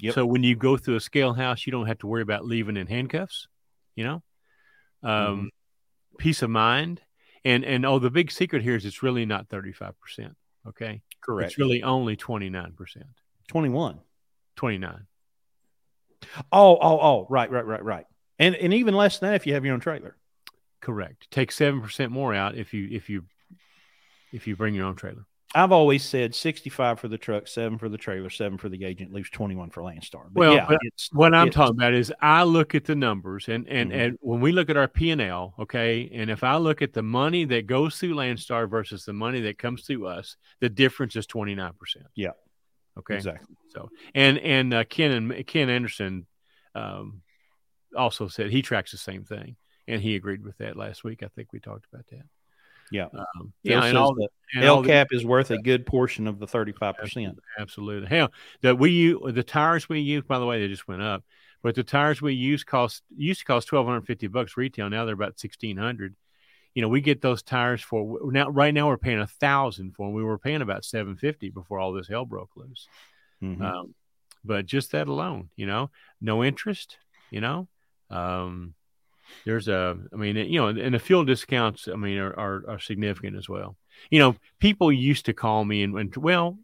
Yep. 0.00 0.14
So 0.14 0.26
when 0.26 0.42
you 0.42 0.56
go 0.56 0.76
through 0.76 0.96
a 0.96 1.00
scale 1.00 1.32
house, 1.32 1.66
you 1.66 1.72
don't 1.72 1.86
have 1.86 1.98
to 1.98 2.06
worry 2.06 2.22
about 2.22 2.44
leaving 2.44 2.76
in 2.76 2.86
handcuffs, 2.86 3.46
you 3.94 4.04
know? 4.04 4.22
Um, 5.02 5.10
mm-hmm. 5.10 5.46
peace 6.18 6.42
of 6.42 6.50
mind. 6.50 7.00
And 7.44 7.64
and 7.64 7.86
oh, 7.86 7.98
the 7.98 8.10
big 8.10 8.30
secret 8.30 8.62
here 8.62 8.74
is 8.74 8.84
it's 8.84 9.02
really 9.02 9.26
not 9.26 9.48
35%. 9.48 9.92
Okay. 10.68 11.02
Correct. 11.20 11.52
It's 11.52 11.58
really 11.58 11.82
only 11.82 12.16
29%. 12.16 12.74
21. 13.48 14.00
29. 14.56 15.06
Oh, 16.52 16.78
oh, 16.80 16.98
oh, 17.00 17.26
right, 17.28 17.50
right, 17.50 17.66
right, 17.66 17.84
right 17.84 18.06
and 18.38 18.54
and 18.54 18.74
even 18.74 18.94
less 18.94 19.18
than 19.18 19.30
that 19.30 19.36
if 19.36 19.46
you 19.46 19.54
have 19.54 19.64
your 19.64 19.74
own 19.74 19.80
trailer. 19.80 20.16
Correct. 20.80 21.30
Take 21.30 21.52
seven 21.52 21.80
percent 21.80 22.12
more 22.12 22.34
out 22.34 22.56
if 22.56 22.74
you 22.74 22.88
if 22.90 23.08
you 23.08 23.24
if 24.32 24.46
you 24.46 24.56
bring 24.56 24.74
your 24.74 24.86
own 24.86 24.96
trailer. 24.96 25.24
I've 25.56 25.70
always 25.70 26.02
said 26.02 26.34
65 26.34 26.98
for 26.98 27.06
the 27.06 27.16
truck, 27.16 27.46
seven 27.46 27.78
for 27.78 27.88
the 27.88 27.96
trailer, 27.96 28.28
seven 28.28 28.58
for 28.58 28.68
the 28.68 28.84
agent, 28.84 29.12
leaves 29.12 29.30
21 29.30 29.70
for 29.70 29.82
Landstar. 29.82 30.24
But 30.32 30.40
well, 30.40 30.54
yeah, 30.54 30.76
what 31.12 31.32
I'm 31.32 31.50
talking 31.50 31.76
about 31.76 31.94
is 31.94 32.12
I 32.20 32.42
look 32.42 32.74
at 32.74 32.84
the 32.86 32.96
numbers 32.96 33.48
and 33.48 33.68
and 33.68 33.92
Mhm. 33.92 33.94
and 34.04 34.18
when 34.20 34.40
we 34.40 34.50
look 34.50 34.68
at 34.68 34.76
our 34.76 34.88
P 34.88 35.10
and 35.10 35.20
L, 35.20 35.54
okay, 35.60 36.10
and 36.12 36.28
if 36.28 36.42
I 36.42 36.56
look 36.56 36.82
at 36.82 36.92
the 36.92 37.04
money 37.04 37.44
that 37.44 37.68
goes 37.68 37.98
through 37.98 38.14
Landstar 38.14 38.68
versus 38.68 39.04
the 39.04 39.12
money 39.12 39.42
that 39.42 39.56
comes 39.56 39.86
through 39.86 40.08
us, 40.08 40.36
the 40.58 40.68
difference 40.68 41.14
is 41.14 41.26
29 41.26 41.72
percent. 41.78 42.06
Yeah. 42.16 42.32
Okay. 42.98 43.14
exactly. 43.14 43.54
So 43.68 43.90
and 44.12 44.38
and 44.38 44.74
uh, 44.74 44.84
Ken 44.84 45.12
and 45.12 45.46
Ken 45.46 45.70
Anderson 45.70 46.26
um, 46.74 47.22
also 47.96 48.28
said 48.28 48.50
he 48.50 48.62
tracks 48.62 48.90
the 48.92 48.98
same 48.98 49.24
thing, 49.24 49.56
and 49.88 50.00
he 50.00 50.16
agreed 50.16 50.44
with 50.44 50.58
that 50.58 50.76
last 50.76 51.04
week. 51.04 51.22
I 51.22 51.28
think 51.28 51.52
we 51.52 51.60
talked 51.60 51.86
about 51.92 52.06
that. 52.08 52.22
Yeah. 52.90 53.06
Um, 53.14 53.52
yeah, 53.62 53.82
and 53.84 53.96
all, 53.96 54.14
the 54.14 54.28
all 54.68 54.82
the- 54.82 55.06
is 55.10 55.24
worth 55.24 55.50
a 55.50 55.58
good 55.58 55.86
portion 55.86 56.26
of 56.26 56.38
the 56.38 56.46
35%. 56.46 57.34
Absolutely. 57.58 58.08
Hell, 58.08 58.30
that 58.60 58.78
we 58.78 58.90
use 58.90 59.20
the 59.34 59.42
tires 59.42 59.88
we 59.88 60.00
use. 60.00 60.22
By 60.24 60.38
the 60.38 60.46
way, 60.46 60.60
they 60.60 60.68
just 60.68 60.86
went 60.86 61.02
up. 61.02 61.24
But 61.62 61.74
the 61.74 61.82
tires 61.82 62.20
we 62.20 62.34
use 62.34 62.62
cost 62.62 63.02
used 63.16 63.40
to 63.40 63.46
cost 63.46 63.68
twelve 63.68 63.86
hundred 63.86 64.02
fifty 64.06 64.26
bucks 64.26 64.56
retail. 64.58 64.90
Now 64.90 65.06
they're 65.06 65.14
about 65.14 65.40
sixteen 65.40 65.78
hundred. 65.78 66.14
You 66.74 66.82
know, 66.82 66.88
we 66.88 67.00
get 67.00 67.22
those 67.22 67.42
tires 67.42 67.80
for 67.80 68.18
now. 68.30 68.50
Right 68.50 68.74
now, 68.74 68.88
we're 68.88 68.98
paying 68.98 69.20
a 69.20 69.26
thousand 69.26 69.92
for 69.96 70.06
them. 70.06 70.14
We 70.14 70.22
were 70.22 70.38
paying 70.38 70.60
about 70.60 70.84
seven 70.84 71.16
fifty 71.16 71.48
before 71.48 71.78
all 71.80 71.94
this 71.94 72.06
hell 72.06 72.26
broke 72.26 72.50
loose. 72.54 72.86
Mhm. 73.42 73.62
Um, 73.62 73.94
but 74.44 74.66
just 74.66 74.92
that 74.92 75.08
alone, 75.08 75.48
you 75.56 75.66
know, 75.66 75.90
no 76.20 76.44
interest. 76.44 76.98
You 77.30 77.40
know, 77.40 77.66
um, 78.10 78.74
there's 79.44 79.68
a. 79.68 79.96
I 80.12 80.16
mean, 80.16 80.36
you 80.36 80.60
know, 80.60 80.68
and 80.68 80.94
the 80.94 80.98
fuel 80.98 81.24
discounts. 81.24 81.88
I 81.88 81.96
mean, 81.96 82.18
are 82.18 82.38
are, 82.38 82.64
are 82.68 82.78
significant 82.78 83.36
as 83.36 83.48
well. 83.48 83.76
You 84.10 84.18
know, 84.18 84.36
people 84.58 84.92
used 84.92 85.26
to 85.26 85.32
call 85.32 85.64
me 85.64 85.82
and, 85.82 86.14
well, 86.16 86.58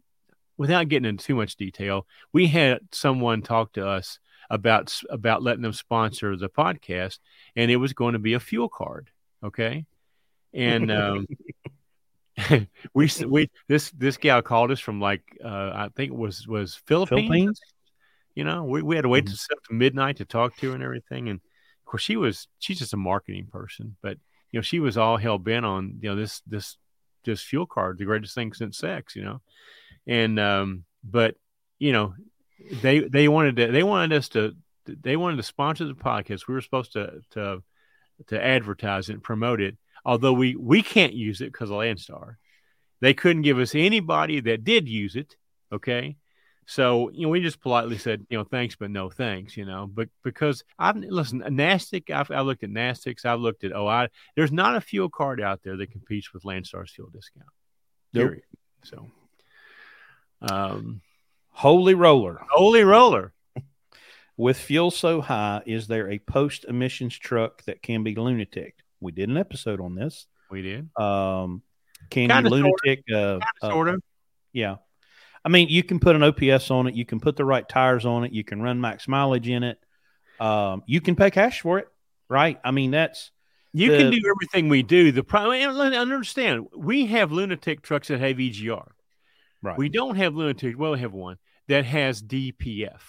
without 0.57 0.89
getting 0.89 1.09
into 1.09 1.25
too 1.25 1.35
much 1.35 1.55
detail, 1.55 2.05
we 2.33 2.47
had 2.47 2.79
someone 2.91 3.41
talk 3.41 3.73
to 3.73 3.87
us 3.87 4.19
about 4.49 4.93
about 5.09 5.41
letting 5.41 5.63
them 5.63 5.73
sponsor 5.73 6.35
the 6.35 6.49
podcast, 6.49 7.19
and 7.55 7.71
it 7.71 7.77
was 7.77 7.93
going 7.93 8.13
to 8.13 8.19
be 8.19 8.33
a 8.33 8.39
fuel 8.39 8.69
card. 8.69 9.09
Okay, 9.43 9.85
and 10.53 10.91
um, 10.91 11.27
we 12.93 13.09
we 13.25 13.49
this 13.67 13.91
this 13.91 14.17
gal 14.17 14.41
called 14.41 14.71
us 14.71 14.79
from 14.79 14.99
like 14.99 15.23
uh, 15.43 15.71
I 15.73 15.89
think 15.95 16.11
it 16.11 16.17
was 16.17 16.47
was 16.47 16.75
Philippines. 16.85 17.27
Philippines? 17.27 17.61
You 18.35 18.43
know, 18.45 18.63
we, 18.63 18.81
we 18.81 18.95
had 18.95 19.03
to 19.03 19.09
wait 19.09 19.25
Mhm. 19.25 19.47
to 19.47 19.55
up 19.55 19.63
to 19.65 19.73
midnight 19.73 20.17
to 20.17 20.25
talk 20.25 20.55
to 20.57 20.69
her 20.69 20.75
and 20.75 20.83
everything, 20.83 21.29
and 21.29 21.39
of 21.39 21.85
course 21.85 22.03
she 22.03 22.15
was 22.17 22.47
she's 22.59 22.79
just 22.79 22.93
a 22.93 22.97
marketing 22.97 23.47
person, 23.51 23.95
but 24.01 24.17
you 24.51 24.57
know 24.57 24.61
she 24.61 24.79
was 24.79 24.97
all 24.97 25.17
hell 25.17 25.37
bent 25.37 25.65
on 25.65 25.99
you 26.01 26.09
know 26.09 26.15
this 26.15 26.41
this 26.47 26.77
this 27.23 27.41
fuel 27.41 27.65
card, 27.67 27.97
the 27.97 28.05
greatest 28.05 28.33
thing 28.33 28.53
since 28.53 28.77
sex, 28.77 29.15
you 29.15 29.23
know, 29.23 29.41
and 30.07 30.39
um, 30.39 30.85
but 31.03 31.35
you 31.79 31.91
know 31.91 32.13
they 32.81 32.99
they 32.99 33.27
wanted 33.27 33.55
to 33.57 33.67
they 33.71 33.83
wanted 33.83 34.15
us 34.17 34.29
to 34.29 34.55
they 34.85 35.15
wanted 35.17 35.37
to 35.37 35.43
sponsor 35.43 35.85
the 35.85 35.93
podcast. 35.93 36.47
We 36.47 36.53
were 36.53 36.61
supposed 36.61 36.93
to 36.93 37.21
to 37.31 37.61
to 38.27 38.43
advertise 38.43 39.09
it 39.09 39.13
and 39.13 39.23
promote 39.23 39.59
it, 39.61 39.77
although 40.05 40.33
we 40.33 40.55
we 40.55 40.81
can't 40.81 41.13
use 41.13 41.41
it 41.41 41.51
because 41.51 41.69
of 41.69 41.77
Landstar. 41.77 42.35
They 43.01 43.13
couldn't 43.13 43.41
give 43.43 43.59
us 43.59 43.73
anybody 43.75 44.39
that 44.41 44.63
did 44.63 44.87
use 44.87 45.15
it. 45.15 45.35
Okay. 45.71 46.17
So, 46.67 47.09
you 47.09 47.23
know, 47.23 47.29
we 47.29 47.41
just 47.41 47.59
politely 47.59 47.97
said, 47.97 48.25
you 48.29 48.37
know, 48.37 48.43
thanks, 48.43 48.75
but 48.75 48.91
no 48.91 49.09
thanks, 49.09 49.57
you 49.57 49.65
know, 49.65 49.89
but 49.91 50.09
because 50.23 50.63
I've 50.79 50.95
listen, 50.95 51.43
Nastic, 51.49 52.09
I've, 52.09 52.31
I 52.31 52.41
looked 52.41 52.63
at 52.63 52.69
Nastics, 52.69 53.25
I've 53.25 53.39
looked 53.39 53.63
at 53.63 53.75
oh, 53.75 53.87
I, 53.87 54.07
There's 54.35 54.51
not 54.51 54.75
a 54.75 54.81
fuel 54.81 55.09
card 55.09 55.41
out 55.41 55.61
there 55.63 55.75
that 55.77 55.91
competes 55.91 56.33
with 56.33 56.43
Landstar's 56.43 56.91
fuel 56.91 57.09
discount. 57.11 57.47
Nope. 58.13 58.27
Period. 58.27 58.43
So, 58.83 59.07
um, 60.41 61.01
Holy 61.49 61.93
roller. 61.93 62.41
holy 62.49 62.83
roller. 62.83 63.33
With 64.37 64.57
fuel 64.57 64.89
so 64.89 65.21
high, 65.21 65.61
is 65.65 65.87
there 65.87 66.09
a 66.09 66.17
post 66.17 66.65
emissions 66.65 67.15
truck 67.17 67.63
that 67.65 67.81
can 67.83 68.03
be 68.03 68.15
lunatic? 68.15 68.75
We 68.99 69.11
did 69.11 69.29
an 69.29 69.37
episode 69.37 69.81
on 69.81 69.93
this. 69.93 70.25
We 70.49 70.61
did. 70.61 70.89
Um, 70.97 71.61
can 72.09 72.29
Kinda, 72.29 72.49
you 72.49 72.49
lunatic? 72.49 73.03
Uh, 73.11 73.39
uh, 73.61 73.69
Sort 73.69 73.89
of. 73.89 74.01
Yeah. 74.53 74.77
I 75.43 75.49
mean, 75.49 75.69
you 75.69 75.83
can 75.83 75.99
put 75.99 76.15
an 76.15 76.23
OPS 76.23 76.69
on 76.69 76.87
it. 76.87 76.93
You 76.95 77.05
can 77.05 77.19
put 77.19 77.35
the 77.35 77.45
right 77.45 77.67
tires 77.67 78.05
on 78.05 78.23
it. 78.23 78.31
You 78.31 78.43
can 78.43 78.61
run 78.61 78.79
max 78.79 79.07
mileage 79.07 79.47
in 79.49 79.63
it. 79.63 79.79
Um, 80.39 80.83
you 80.85 81.01
can 81.01 81.15
pay 81.15 81.31
cash 81.31 81.61
for 81.61 81.79
it, 81.79 81.87
right? 82.29 82.59
I 82.63 82.71
mean, 82.71 82.91
that's 82.91 83.31
You 83.73 83.91
the- 83.91 83.97
can 83.97 84.11
do 84.11 84.21
everything 84.29 84.69
we 84.69 84.83
do. 84.83 85.11
The 85.11 85.23
problem, 85.23 85.59
understand, 85.93 86.67
we 86.75 87.07
have 87.07 87.31
lunatic 87.31 87.81
trucks 87.81 88.07
that 88.09 88.19
have 88.19 88.37
EGR. 88.39 88.91
right. 89.61 89.77
We 89.77 89.89
don't 89.89 90.15
have 90.15 90.35
lunatic. 90.35 90.77
Well, 90.77 90.91
we 90.93 90.99
have 90.99 91.13
one 91.13 91.37
that 91.67 91.85
has 91.85 92.21
DPF. 92.21 93.01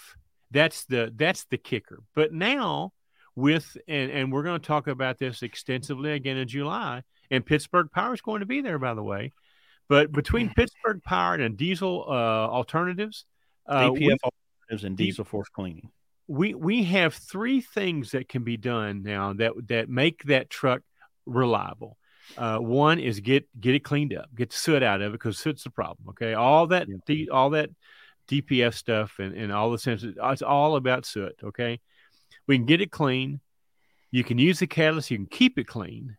That's 0.51 0.85
the 0.85 1.11
that's 1.15 1.45
the 1.45 1.57
kicker. 1.57 2.03
But 2.13 2.31
now 2.33 2.93
with 3.35 3.75
and 3.87 4.11
and 4.11 4.31
we're 4.31 4.43
going 4.43 4.59
to 4.61 4.67
talk 4.67 4.87
about 4.87 5.17
this 5.17 5.41
extensively 5.41 6.11
again 6.11 6.37
in 6.37 6.47
July. 6.47 7.01
And 7.31 7.43
Pittsburgh 7.43 7.89
Power 7.91 8.13
is 8.13 8.21
going 8.21 8.41
to 8.41 8.45
be 8.45 8.61
there, 8.61 8.77
by 8.77 8.93
the 8.93 9.01
way. 9.03 9.33
But 9.89 10.11
between 10.11 10.49
Pittsburgh 10.53 11.01
Power 11.03 11.35
and 11.35 11.57
diesel 11.57 12.05
uh, 12.07 12.11
alternatives, 12.11 13.25
uh, 13.67 13.89
we- 13.91 13.99
DPF 13.99 14.17
alternatives 14.23 14.83
and 14.85 14.97
diesel 14.97 15.25
force 15.25 15.49
cleaning. 15.49 15.89
we 16.27 16.53
we 16.53 16.83
have 16.85 17.13
three 17.13 17.61
things 17.61 18.11
that 18.11 18.29
can 18.29 18.43
be 18.43 18.57
done 18.57 19.03
now 19.03 19.33
that 19.33 19.51
that 19.67 19.89
make 19.89 20.23
that 20.23 20.49
truck 20.49 20.81
reliable. 21.25 21.97
Uh, 22.37 22.57
one 22.57 22.99
is 22.99 23.19
get 23.19 23.45
get 23.59 23.75
it 23.75 23.83
cleaned 23.83 24.13
up, 24.13 24.33
get 24.33 24.49
the 24.49 24.57
soot 24.57 24.81
out 24.81 25.01
of 25.01 25.09
it 25.09 25.11
because 25.11 25.37
soot's 25.37 25.63
the 25.63 25.69
problem. 25.69 26.09
Okay, 26.09 26.33
all 26.33 26.67
that 26.67 26.87
Yeah. 26.87 26.95
D, 27.05 27.29
all 27.29 27.49
that 27.51 27.69
DPF 28.29 28.73
stuff 28.73 29.19
and, 29.19 29.35
and 29.35 29.51
all 29.51 29.69
the 29.69 29.77
sensors, 29.77 30.15
it's 30.31 30.41
all 30.41 30.77
about 30.77 31.05
soot. 31.05 31.35
Okay, 31.43 31.81
we 32.47 32.57
can 32.57 32.65
get 32.65 32.79
it 32.79 32.91
clean. 32.91 33.41
You 34.11 34.23
can 34.23 34.37
use 34.37 34.59
the 34.59 34.67
catalyst. 34.67 35.11
You 35.11 35.17
can 35.17 35.25
keep 35.27 35.59
it 35.59 35.67
clean. 35.67 36.17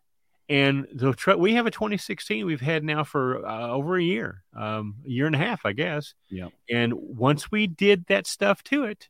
And 0.55 0.87
the 0.93 1.13
truck 1.15 1.39
we 1.39 1.55
have 1.55 1.67
a 1.67 1.71
2016 1.73 2.47
we've 2.47 2.61
had 2.61 2.85
now 2.85 3.03
for 3.03 3.45
uh, 3.45 3.71
over 3.71 3.97
a 3.97 4.03
year, 4.03 4.45
um, 4.57 4.95
a 5.05 5.09
year 5.09 5.27
and 5.27 5.35
a 5.35 5.39
half, 5.39 5.67
I 5.67 5.73
guess. 5.73 6.15
Yeah. 6.31 6.51
And 6.71 6.93
once 6.95 7.51
we 7.51 7.67
did 7.67 8.07
that 8.07 8.29
stuff 8.29 8.63
to 8.65 8.85
it, 8.85 9.09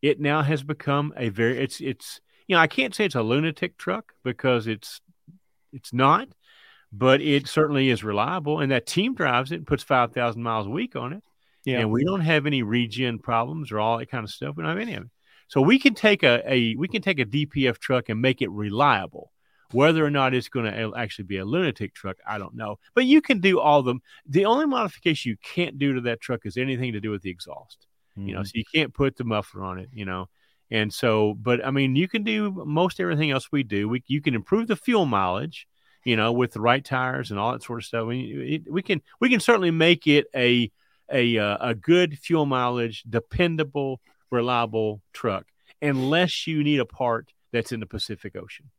it 0.00 0.18
now 0.18 0.40
has 0.40 0.62
become 0.62 1.12
a 1.14 1.28
very 1.28 1.58
it's 1.58 1.82
it's 1.82 2.22
you 2.46 2.56
know 2.56 2.62
I 2.62 2.68
can't 2.68 2.94
say 2.94 3.04
it's 3.04 3.16
a 3.16 3.22
lunatic 3.22 3.76
truck 3.76 4.14
because 4.24 4.66
it's 4.66 5.02
it's 5.74 5.92
not, 5.92 6.28
but 6.90 7.20
it 7.20 7.48
certainly 7.48 7.90
is 7.90 8.02
reliable. 8.02 8.60
And 8.60 8.72
that 8.72 8.86
team 8.86 9.14
drives 9.14 9.52
it 9.52 9.56
and 9.56 9.66
puts 9.66 9.82
five 9.82 10.14
thousand 10.14 10.42
miles 10.42 10.66
a 10.66 10.70
week 10.70 10.96
on 10.96 11.12
it. 11.12 11.22
Yeah. 11.66 11.80
And 11.80 11.90
we 11.90 12.02
don't 12.02 12.22
have 12.22 12.46
any 12.46 12.62
regen 12.62 13.18
problems 13.18 13.72
or 13.72 13.78
all 13.78 13.98
that 13.98 14.10
kind 14.10 14.24
of 14.24 14.30
stuff. 14.30 14.56
We 14.56 14.62
don't 14.62 14.70
have 14.70 14.80
any 14.80 14.94
of 14.94 15.02
it. 15.02 15.10
So 15.48 15.60
we 15.60 15.78
can 15.78 15.92
take 15.92 16.22
a, 16.22 16.42
a 16.50 16.76
we 16.76 16.88
can 16.88 17.02
take 17.02 17.20
a 17.20 17.26
DPF 17.26 17.76
truck 17.76 18.08
and 18.08 18.22
make 18.22 18.40
it 18.40 18.50
reliable. 18.50 19.32
Whether 19.72 20.04
or 20.04 20.10
not 20.10 20.32
it's 20.34 20.48
going 20.48 20.64
to 20.64 20.92
actually 20.96 21.26
be 21.26 21.36
a 21.38 21.44
lunatic 21.44 21.92
truck, 21.94 22.16
I 22.26 22.38
don't 22.38 22.54
know. 22.54 22.78
But 22.94 23.04
you 23.04 23.20
can 23.20 23.40
do 23.40 23.60
all 23.60 23.80
of 23.80 23.84
them. 23.84 24.00
The 24.26 24.46
only 24.46 24.66
modification 24.66 25.30
you 25.30 25.36
can't 25.42 25.78
do 25.78 25.92
to 25.94 26.00
that 26.02 26.20
truck 26.20 26.46
is 26.46 26.56
anything 26.56 26.92
to 26.94 27.00
do 27.00 27.10
with 27.10 27.22
the 27.22 27.30
exhaust 27.30 27.86
you 28.16 28.34
know, 28.34 28.40
Mhm. 28.40 28.46
so 28.46 28.52
you 28.54 28.64
can't 28.74 28.92
put 28.92 29.14
the 29.16 29.22
muffler 29.22 29.62
on 29.62 29.78
it, 29.78 29.88
you 29.92 30.04
know. 30.04 30.28
And 30.72 30.92
so, 30.92 31.34
but 31.34 31.64
I 31.64 31.70
mean, 31.70 31.94
you 31.94 32.08
can 32.08 32.24
do 32.24 32.50
most 32.66 32.98
everything 32.98 33.30
else 33.30 33.52
we 33.52 33.62
do. 33.62 33.88
We 33.88 34.02
you 34.08 34.20
can 34.20 34.34
improve 34.34 34.66
the 34.66 34.74
fuel 34.74 35.06
mileage, 35.06 35.68
you 36.04 36.16
know, 36.16 36.32
with 36.32 36.52
the 36.52 36.60
right 36.60 36.84
tires 36.84 37.30
and 37.30 37.38
all 37.38 37.52
that 37.52 37.62
sort 37.62 37.78
of 37.78 37.84
stuff. 37.84 38.08
We, 38.08 38.56
it, 38.66 38.72
we 38.72 38.82
can 38.82 39.02
we 39.20 39.30
can 39.30 39.38
certainly 39.38 39.70
make 39.70 40.08
it 40.08 40.26
a 40.34 40.68
a 41.12 41.38
uh, 41.38 41.58
a 41.60 41.74
good 41.76 42.18
fuel 42.18 42.44
mileage, 42.44 43.04
dependable, 43.08 44.00
reliable 44.32 45.00
truck, 45.12 45.46
unless 45.80 46.44
you 46.48 46.64
need 46.64 46.80
a 46.80 46.84
part 46.86 47.32
that's 47.52 47.70
in 47.70 47.78
the 47.78 47.86
Pacific 47.86 48.34
Ocean, 48.34 48.70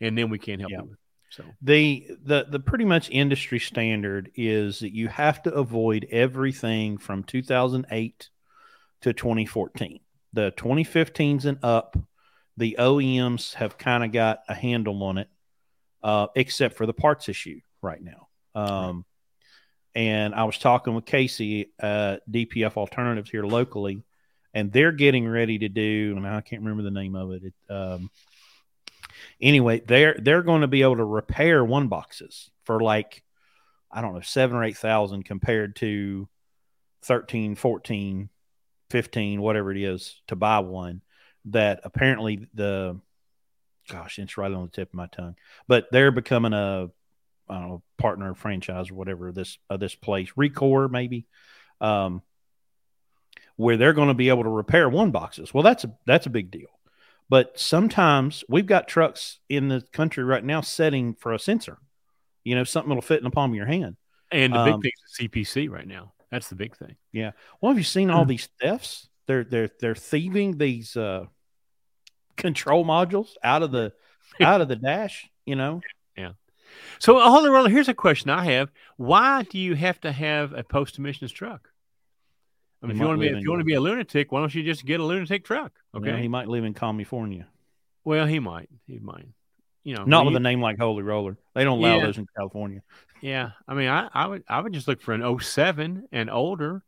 and 0.00 0.16
then 0.16 0.30
we 0.30 0.38
can't 0.38 0.60
help 0.60 0.70
Yeah. 0.72 0.78
you 0.78 0.84
with. 0.84 0.92
It. 0.94 0.98
So 1.30 1.44
the 1.62 2.08
the 2.24 2.46
the 2.48 2.58
pretty 2.60 2.84
much 2.84 3.08
industry 3.10 3.60
standard 3.60 4.32
is 4.34 4.80
that 4.80 4.92
you 4.92 5.06
have 5.08 5.42
to 5.44 5.52
avoid 5.54 6.06
everything 6.10 6.98
from 6.98 7.22
2008 7.22 8.30
to 9.02 9.12
2014. 9.12 10.00
The 10.32 10.52
2015s 10.56 11.44
and 11.44 11.58
up, 11.62 11.96
the 12.56 12.76
OEMs 12.78 13.54
have 13.54 13.78
kind 13.78 14.04
of 14.04 14.10
got 14.12 14.40
a 14.48 14.54
handle 14.54 15.02
on 15.04 15.18
it, 15.18 15.28
uh, 16.02 16.26
except 16.34 16.76
for 16.76 16.84
the 16.86 16.92
parts 16.92 17.28
issue 17.28 17.60
right 17.80 18.02
now. 18.02 18.28
Um, 18.54 19.04
And 19.94 20.34
I 20.36 20.44
was 20.44 20.56
talking 20.58 20.94
with 20.94 21.04
Casey 21.04 21.72
at 21.80 22.20
DPF 22.30 22.76
Alternatives 22.76 23.28
here 23.30 23.44
locally, 23.44 24.04
and 24.54 24.70
they're 24.72 24.92
getting 24.92 25.28
ready 25.28 25.58
to 25.58 25.68
do. 25.68 26.14
And 26.16 26.26
I 26.26 26.40
can't 26.42 26.62
remember 26.62 26.82
the 26.84 26.90
name 26.92 27.16
of 27.16 27.32
it. 27.32 27.42
it 27.44 27.54
um, 27.72 28.10
anyway, 29.40 29.82
they're 29.86 30.16
they're 30.18 30.42
going 30.42 30.62
to 30.62 30.68
be 30.68 30.82
able 30.82 30.96
to 30.96 31.04
repair 31.04 31.64
one 31.64 31.88
boxes 31.88 32.50
for 32.64 32.80
like 32.80 33.22
I 33.90 34.00
don't 34.00 34.14
know 34.14 34.20
seven 34.20 34.56
or 34.56 34.64
eight 34.64 34.76
thousand 34.76 35.24
compared 35.24 35.76
to 35.76 36.28
13, 37.02 37.54
14, 37.54 38.28
15, 38.90 39.40
whatever 39.40 39.72
it 39.72 39.78
is 39.78 40.20
to 40.28 40.36
buy 40.36 40.58
one. 40.60 41.02
That 41.46 41.80
apparently 41.84 42.46
the 42.52 43.00
gosh, 43.88 44.18
it's 44.18 44.36
right 44.36 44.52
on 44.52 44.64
the 44.64 44.70
tip 44.70 44.90
of 44.90 44.94
my 44.94 45.06
tongue, 45.06 45.36
but 45.66 45.86
they're 45.90 46.10
becoming 46.10 46.52
a 46.52 46.90
know, 47.50 47.82
partner 47.98 48.34
franchise 48.34 48.90
or 48.90 48.94
whatever 48.94 49.32
this 49.32 49.58
uh, 49.68 49.76
this 49.76 49.94
place, 49.94 50.30
Recore 50.36 50.90
maybe, 50.90 51.26
um, 51.80 52.22
where 53.56 53.76
they're 53.76 53.92
going 53.92 54.08
to 54.08 54.14
be 54.14 54.28
able 54.28 54.44
to 54.44 54.50
repair 54.50 54.88
one 54.88 55.10
boxes. 55.10 55.52
Well, 55.52 55.62
that's 55.62 55.84
a 55.84 55.92
that's 56.06 56.26
a 56.26 56.30
big 56.30 56.50
deal. 56.50 56.68
But 57.30 57.60
sometimes 57.60 58.42
we've 58.48 58.66
got 58.66 58.88
trucks 58.88 59.38
in 59.48 59.68
the 59.68 59.82
country 59.92 60.24
right 60.24 60.44
now 60.44 60.62
setting 60.62 61.14
for 61.14 61.32
a 61.32 61.38
sensor, 61.38 61.78
you 62.42 62.56
know, 62.56 62.64
something 62.64 62.88
that'll 62.88 63.02
fit 63.02 63.18
in 63.18 63.24
the 63.24 63.30
palm 63.30 63.52
of 63.52 63.56
your 63.56 63.66
hand. 63.66 63.96
And 64.32 64.52
the 64.52 64.64
big 64.64 64.74
um, 64.74 64.82
thing 64.82 64.92
is 65.06 65.28
CPC 65.28 65.70
right 65.70 65.86
now. 65.86 66.12
That's 66.32 66.48
the 66.48 66.56
big 66.56 66.76
thing. 66.76 66.96
Yeah. 67.12 67.30
Well, 67.60 67.70
have 67.70 67.78
you 67.78 67.84
seen 67.84 68.10
all 68.10 68.24
these 68.24 68.48
thefts? 68.60 69.08
They're 69.26 69.44
they're 69.44 69.70
they're 69.80 69.94
thieving 69.94 70.58
these 70.58 70.96
uh, 70.96 71.26
control 72.36 72.84
modules 72.84 73.30
out 73.44 73.62
of 73.62 73.70
the 73.70 73.92
out 74.40 74.60
of 74.60 74.66
the 74.66 74.76
dash. 74.76 75.28
You 75.46 75.54
know. 75.54 75.80
Yeah. 76.16 76.32
So, 76.98 77.18
uh, 77.18 77.28
hold 77.28 77.46
on, 77.46 77.70
here's 77.70 77.88
a 77.88 77.94
question 77.94 78.30
I 78.30 78.44
have: 78.46 78.70
Why 78.96 79.42
do 79.42 79.58
you 79.58 79.74
have 79.74 80.00
to 80.00 80.10
have 80.10 80.52
a 80.52 80.64
post 80.64 80.98
emissions 80.98 81.30
truck? 81.30 81.69
I 82.82 82.86
mean, 82.86 82.96
if 82.96 83.00
you 83.00 83.06
want 83.06 83.20
to 83.20 83.28
be 83.28 83.36
if 83.36 83.42
you 83.42 83.50
want 83.50 83.60
to 83.60 83.64
be 83.64 83.74
a 83.74 83.80
lunatic, 83.80 84.32
why 84.32 84.40
don't 84.40 84.54
you 84.54 84.62
just 84.62 84.86
get 84.86 85.00
a 85.00 85.04
lunatic 85.04 85.44
truck? 85.44 85.72
Okay, 85.94 86.20
he 86.20 86.28
might 86.28 86.48
live 86.48 86.64
in 86.64 86.74
California. 86.74 87.46
Well, 88.04 88.26
he 88.26 88.38
might. 88.38 88.70
He 88.86 88.98
might. 88.98 89.28
You 89.84 89.96
know, 89.96 90.04
not 90.04 90.24
with 90.24 90.32
you, 90.32 90.38
a 90.38 90.40
name 90.40 90.60
like 90.60 90.78
Holy 90.78 91.02
Roller. 91.02 91.36
They 91.54 91.64
don't 91.64 91.78
allow 91.78 91.96
yeah, 91.96 92.06
those 92.06 92.18
in 92.18 92.26
California. 92.36 92.82
Yeah, 93.20 93.50
I 93.68 93.74
mean, 93.74 93.88
I, 93.88 94.08
I 94.12 94.26
would 94.26 94.44
I 94.48 94.60
would 94.60 94.72
just 94.72 94.88
look 94.88 95.00
for 95.00 95.14
an 95.14 95.40
07 95.40 96.08
and 96.12 96.30
older. 96.30 96.82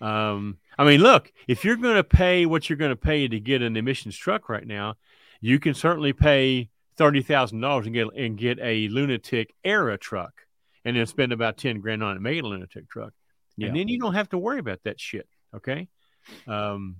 Um, 0.00 0.58
I 0.78 0.84
mean, 0.84 1.00
look, 1.00 1.32
if 1.46 1.64
you're 1.64 1.76
going 1.76 1.96
to 1.96 2.04
pay 2.04 2.46
what 2.46 2.68
you're 2.68 2.76
going 2.76 2.90
to 2.90 2.96
pay 2.96 3.26
to 3.26 3.40
get 3.40 3.62
an 3.62 3.76
emissions 3.76 4.16
truck 4.16 4.48
right 4.48 4.66
now, 4.66 4.94
you 5.40 5.58
can 5.58 5.74
certainly 5.74 6.12
pay 6.12 6.68
thirty 6.96 7.22
thousand 7.22 7.60
dollars 7.60 7.86
and 7.86 7.94
get 7.94 8.08
and 8.16 8.36
get 8.36 8.58
a 8.60 8.88
lunatic 8.88 9.54
era 9.64 9.98
truck, 9.98 10.32
and 10.84 10.96
then 10.96 11.06
spend 11.06 11.32
about 11.32 11.56
ten 11.56 11.80
grand 11.80 12.02
on 12.02 12.16
it, 12.16 12.20
make 12.20 12.42
a 12.42 12.46
lunatic 12.46 12.88
truck, 12.88 13.12
yeah. 13.56 13.68
and 13.68 13.76
then 13.76 13.88
you 13.88 13.98
don't 13.98 14.14
have 14.14 14.28
to 14.30 14.38
worry 14.38 14.58
about 14.58 14.80
that 14.84 15.00
shit. 15.00 15.28
Okay. 15.54 15.88
Um, 16.46 16.96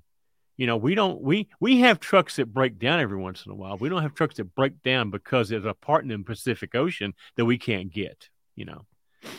you 0.56 0.66
know, 0.66 0.76
we 0.76 0.94
don't 0.94 1.20
we 1.22 1.48
we 1.60 1.80
have 1.80 2.00
trucks 2.00 2.36
that 2.36 2.52
break 2.52 2.78
down 2.78 3.00
every 3.00 3.16
once 3.16 3.46
in 3.46 3.52
a 3.52 3.54
while. 3.54 3.76
We 3.76 3.88
don't 3.88 4.02
have 4.02 4.14
trucks 4.14 4.36
that 4.36 4.54
break 4.56 4.82
down 4.82 5.10
because 5.10 5.48
there's 5.48 5.64
a 5.64 5.74
part 5.74 6.02
in 6.02 6.08
the 6.08 6.18
Pacific 6.18 6.74
Ocean 6.74 7.14
that 7.36 7.44
we 7.44 7.58
can't 7.58 7.92
get. 7.92 8.28
You 8.56 8.64
know. 8.64 8.86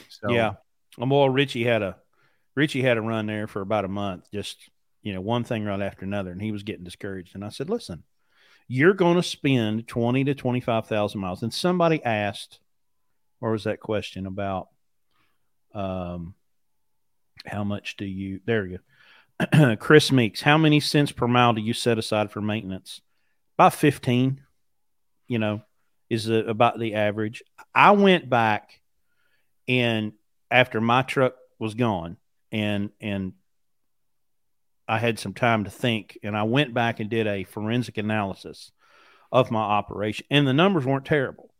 So, 0.08 0.32
yeah. 0.32 0.54
Well, 0.98 1.30
Richie 1.30 1.66
had 1.66 1.82
a 1.82 1.98
Richie 2.56 2.82
had 2.82 2.98
a 2.98 3.02
run 3.02 3.26
there 3.26 3.48
for 3.48 3.62
about 3.62 3.86
a 3.86 3.90
month, 3.90 4.32
just 4.34 4.70
you 5.02 5.14
know, 5.14 5.22
one 5.22 5.44
thing 5.44 5.64
right 5.66 5.82
after 5.82 6.06
another, 6.06 6.32
and 6.32 6.42
he 6.42 6.52
was 6.52 6.64
getting 6.64 6.84
discouraged. 6.84 7.36
And 7.36 7.44
I 7.44 7.50
said, 7.50 7.70
"Listen, 7.70 8.04
you're 8.68 8.94
going 8.94 9.16
to 9.16 9.24
spend 9.24 9.88
twenty 9.88 10.24
to 10.26 10.36
twenty 10.36 10.60
five 10.62 10.88
thousand 10.88 11.22
miles." 11.22 11.44
And 11.44 11.54
somebody 11.54 12.04
asked, 12.04 12.60
or 13.42 13.52
was 13.52 13.66
that 13.66 13.80
question 13.80 14.26
about, 14.26 14.70
um, 15.74 16.34
how 17.46 17.64
much 17.64 17.98
do 17.98 18.06
you? 18.06 18.40
There 18.46 18.66
you 18.66 18.78
go. 18.78 18.84
Chris 19.80 20.12
Meeks, 20.12 20.42
how 20.42 20.58
many 20.58 20.80
cents 20.80 21.12
per 21.12 21.28
mile 21.28 21.54
do 21.54 21.62
you 21.62 21.74
set 21.74 21.98
aside 21.98 22.32
for 22.32 22.42
maintenance? 22.42 23.02
About 23.58 23.74
15, 23.74 24.42
you 25.28 25.40
know, 25.40 25.62
is 26.10 26.28
about 26.28 26.80
the 26.80 26.96
average. 26.96 27.44
I 27.74 27.92
went 27.92 28.30
back 28.30 28.82
and 29.68 30.14
after 30.52 30.82
my 30.82 31.04
truck 31.04 31.36
was 31.60 31.74
gone 31.74 32.18
and 32.52 32.90
and 33.00 33.34
I 34.88 34.98
had 34.98 35.20
some 35.20 35.34
time 35.34 35.66
to 35.66 35.70
think 35.70 36.18
and 36.24 36.36
I 36.36 36.44
went 36.44 36.74
back 36.74 37.00
and 37.00 37.10
did 37.10 37.28
a 37.28 37.44
forensic 37.44 37.98
analysis 37.98 38.72
of 39.32 39.52
my 39.52 39.62
operation 39.62 40.26
and 40.32 40.48
the 40.48 40.54
numbers 40.54 40.86
weren't 40.86 41.06
terrible. 41.06 41.54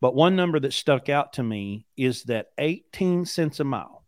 But 0.00 0.14
one 0.14 0.36
number 0.36 0.60
that 0.60 0.72
stuck 0.72 1.08
out 1.08 1.32
to 1.34 1.42
me 1.42 1.86
is 1.96 2.24
that 2.24 2.48
18 2.58 3.24
cents 3.24 3.58
a 3.60 3.64
mile 3.64 4.01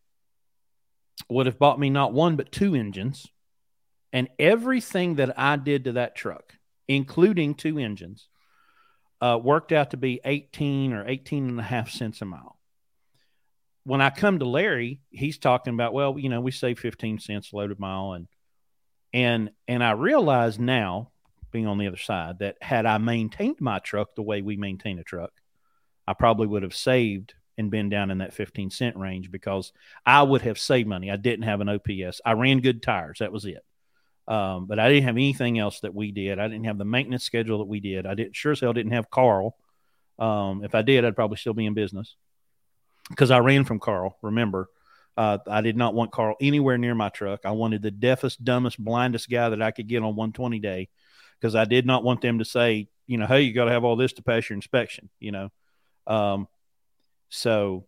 would 1.29 1.47
have 1.47 1.59
bought 1.59 1.79
me 1.79 1.91
not 1.91 2.13
one 2.13 2.37
but 2.37 2.53
two 2.53 2.75
engines. 2.75 3.27
And 4.13 4.29
everything 4.39 5.17
that 5.17 5.39
i 5.39 5.57
did 5.57 5.85
to 5.85 5.93
that 5.93 6.15
truck 6.15 6.55
including 6.87 7.55
two 7.55 7.79
engines 7.79 8.29
uh, 9.21 9.39
worked 9.43 9.73
out 9.73 9.93
to 9.93 9.97
be 9.97 10.21
18 10.25 10.93
or 10.93 11.09
18 11.09 11.49
and 11.49 11.59
a 11.59 11.63
half 11.63 11.89
cents 11.89 12.21
a 12.21 12.25
mile. 12.25 12.59
When 13.85 14.01
i 14.01 14.11
come 14.11 14.39
to 14.39 14.45
larry 14.45 15.01
he's 15.11 15.39
talking 15.39 15.75
about 15.75 15.93
well 15.95 16.19
you 16.19 16.29
know 16.29 16.41
we 16.41 16.51
save 16.51 16.79
15 16.79 17.19
cents 17.19 17.53
a 17.53 17.57
loaded 17.57 17.79
mile. 17.79 18.13
And 18.13 18.29
and 19.15 19.51
and 19.69 19.83
i 19.83 19.93
realize 19.93 20.59
now 20.59 21.11
being 21.51 21.67
on 21.67 21.79
the 21.79 21.87
other 21.87 21.97
side 21.97 22.41
that 22.41 22.57
had 22.61 22.85
i 22.85 22.99
maintained 22.99 23.61
my 23.61 23.79
truck 23.79 24.15
the 24.15 24.23
way 24.23 24.43
we 24.43 24.57
maintain 24.57 24.99
a 24.99 25.05
truck 25.05 25.31
i 26.07 26.13
probably 26.13 26.49
would 26.49 26.65
have 26.65 26.75
saved 26.75 27.33
and 27.57 27.71
been 27.71 27.89
down 27.89 28.11
in 28.11 28.19
that 28.19 28.35
15 28.35 28.71
cent 28.71 28.97
range 28.97 29.31
because 29.31 29.73
I 30.05 30.23
would 30.23 30.43
have 30.43 30.59
saved 30.59 30.89
money. 30.89 31.11
I 31.11 31.17
didn't 31.17 31.45
have 31.45 31.61
an 31.61 31.69
OPS. 31.69 32.21
I 32.25 32.33
ran 32.33 32.61
good 32.61 32.83
tires. 32.83 33.19
That 33.21 33.33
was 33.33 33.45
it. 33.45 33.65
Um, 34.27 34.67
but 34.67 34.79
I 34.79 34.89
didn't 34.89 35.05
have 35.05 35.17
anything 35.17 35.59
else 35.59 35.81
that 35.81 35.95
we 35.95 36.11
did. 36.11 36.39
I 36.39 36.49
didn't 36.49 36.65
have 36.65 36.79
the 36.79 36.85
maintenance 36.85 37.25
schedule 37.25 37.59
that 37.59 37.67
we 37.67 37.81
did. 37.81 38.07
I 38.07 38.15
didn't 38.15 38.37
sure 38.37 38.53
as 38.53 38.61
hell 38.61 38.73
didn't 38.73 38.93
have 38.93 39.11
Carl. 39.11 39.57
Um, 40.19 40.65
if 40.65 40.75
I 40.75 40.83
did, 40.83 41.05
I'd 41.05 41.17
probably 41.17 41.37
still 41.37 41.55
be 41.55 41.67
in 41.67 41.75
business 41.75 42.17
because 43.11 43.31
I 43.31 43.39
ran 43.39 43.65
from 43.65 43.81
Carl. 43.81 44.17
Remember, 44.23 44.69
uh, 45.17 45.39
I 45.47 45.61
did 45.61 45.77
not 45.77 45.95
want 45.95 46.13
Carl 46.13 46.37
anywhere 46.41 46.79
near 46.79 46.95
my 46.95 47.09
truck. 47.09 47.41
I 47.45 47.51
wanted 47.51 47.83
the 47.83 47.91
deafest, 47.91 48.45
dumbest, 48.45 48.83
blindest 48.83 49.29
guy 49.29 49.51
that 49.51 49.63
I 49.63 49.71
could 49.71 49.89
get 49.89 49.99
on 49.99 50.17
120 50.17 50.59
day 50.59 50.89
because 51.41 51.55
I 51.55 51.65
did 51.67 51.87
not 51.87 52.03
want 52.03 52.21
them 52.21 52.39
to 52.39 52.45
say, 52.45 52.89
you 53.07 53.19
know, 53.19 53.27
hey, 53.27 53.43
you 53.43 53.53
got 53.53 53.67
to 53.67 53.73
have 53.73 53.85
all 53.85 53.97
this 53.97 54.15
to 54.15 54.23
pass 54.23 54.49
your 54.49 54.57
inspection. 54.57 55.11
You 55.21 55.33
know, 55.33 55.53
um, 56.07 56.49
so, 57.35 57.85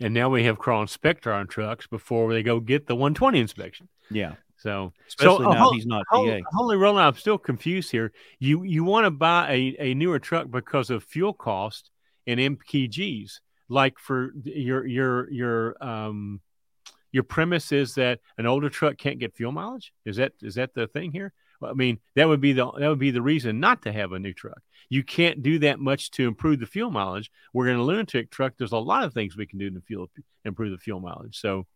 and 0.00 0.12
now 0.12 0.28
we 0.30 0.44
have 0.44 0.58
crawl 0.58 0.82
inspector 0.82 1.32
on 1.32 1.46
trucks 1.46 1.86
before 1.86 2.32
they 2.32 2.42
go 2.42 2.58
get 2.58 2.86
the 2.86 2.96
120 2.96 3.38
inspection. 3.38 3.88
Yeah. 4.10 4.34
So, 4.56 4.92
especially 5.06 5.44
so, 5.44 5.52
now 5.52 5.68
uh, 5.68 5.72
he's 5.72 5.86
not 5.86 6.04
holy, 6.10 6.42
Holy 6.52 6.76
rolling, 6.76 7.04
I'm 7.04 7.14
still 7.14 7.38
confused 7.38 7.90
here. 7.92 8.12
You 8.40 8.64
you 8.64 8.84
want 8.84 9.06
to 9.06 9.10
buy 9.10 9.50
a, 9.50 9.76
a 9.78 9.94
newer 9.94 10.18
truck 10.18 10.50
because 10.50 10.90
of 10.90 11.04
fuel 11.04 11.32
cost 11.32 11.90
and 12.26 12.40
MPGs. 12.40 13.40
Like 13.68 13.98
for 13.98 14.32
your 14.42 14.84
your 14.84 15.30
your 15.30 15.82
um 15.82 16.40
your 17.12 17.22
premise 17.22 17.70
is 17.70 17.94
that 17.94 18.18
an 18.36 18.46
older 18.46 18.68
truck 18.68 18.98
can't 18.98 19.20
get 19.20 19.36
fuel 19.36 19.52
mileage. 19.52 19.92
Is 20.04 20.16
that 20.16 20.32
is 20.42 20.56
that 20.56 20.74
the 20.74 20.88
thing 20.88 21.12
here? 21.12 21.32
I 21.62 21.74
mean, 21.74 22.00
that 22.16 22.28
would 22.28 22.40
be 22.40 22.52
the 22.52 22.70
that 22.72 22.88
would 22.88 22.98
be 22.98 23.12
the 23.12 23.22
reason 23.22 23.60
not 23.60 23.82
to 23.82 23.92
have 23.92 24.12
a 24.12 24.18
new 24.18 24.34
truck. 24.34 24.60
You 24.90 25.02
can't 25.02 25.42
do 25.42 25.60
that 25.60 25.78
much 25.78 26.10
to 26.12 26.28
improve 26.28 26.60
the 26.60 26.66
fuel 26.66 26.90
mileage. 26.90 27.30
We're 27.54 27.68
in 27.68 27.76
a 27.76 27.82
lunatic 27.82 28.30
truck. 28.30 28.54
There's 28.58 28.72
a 28.72 28.78
lot 28.78 29.04
of 29.04 29.14
things 29.14 29.36
we 29.36 29.46
can 29.46 29.58
do 29.58 29.70
to 29.70 29.80
fuel 29.80 30.10
improve 30.44 30.72
the 30.72 30.78
fuel 30.78 31.00
mileage. 31.00 31.38
So, 31.38 31.66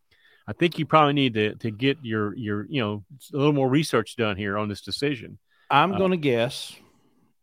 I 0.47 0.53
think 0.53 0.79
you 0.79 0.85
probably 0.85 1.15
need 1.15 1.35
to 1.35 1.55
to 1.57 1.71
get 1.71 1.99
your 2.03 2.35
your 2.37 2.67
you 2.69 2.83
know 2.83 3.05
a 3.33 3.37
little 3.37 3.53
more 3.53 3.69
research 3.69 4.17
done 4.17 4.37
here 4.37 4.59
on 4.59 4.69
this 4.69 4.83
decision. 4.83 5.39
I'm 5.71 5.95
uh, 5.95 5.99
going 5.99 6.11
to 6.11 6.19
guess 6.19 6.77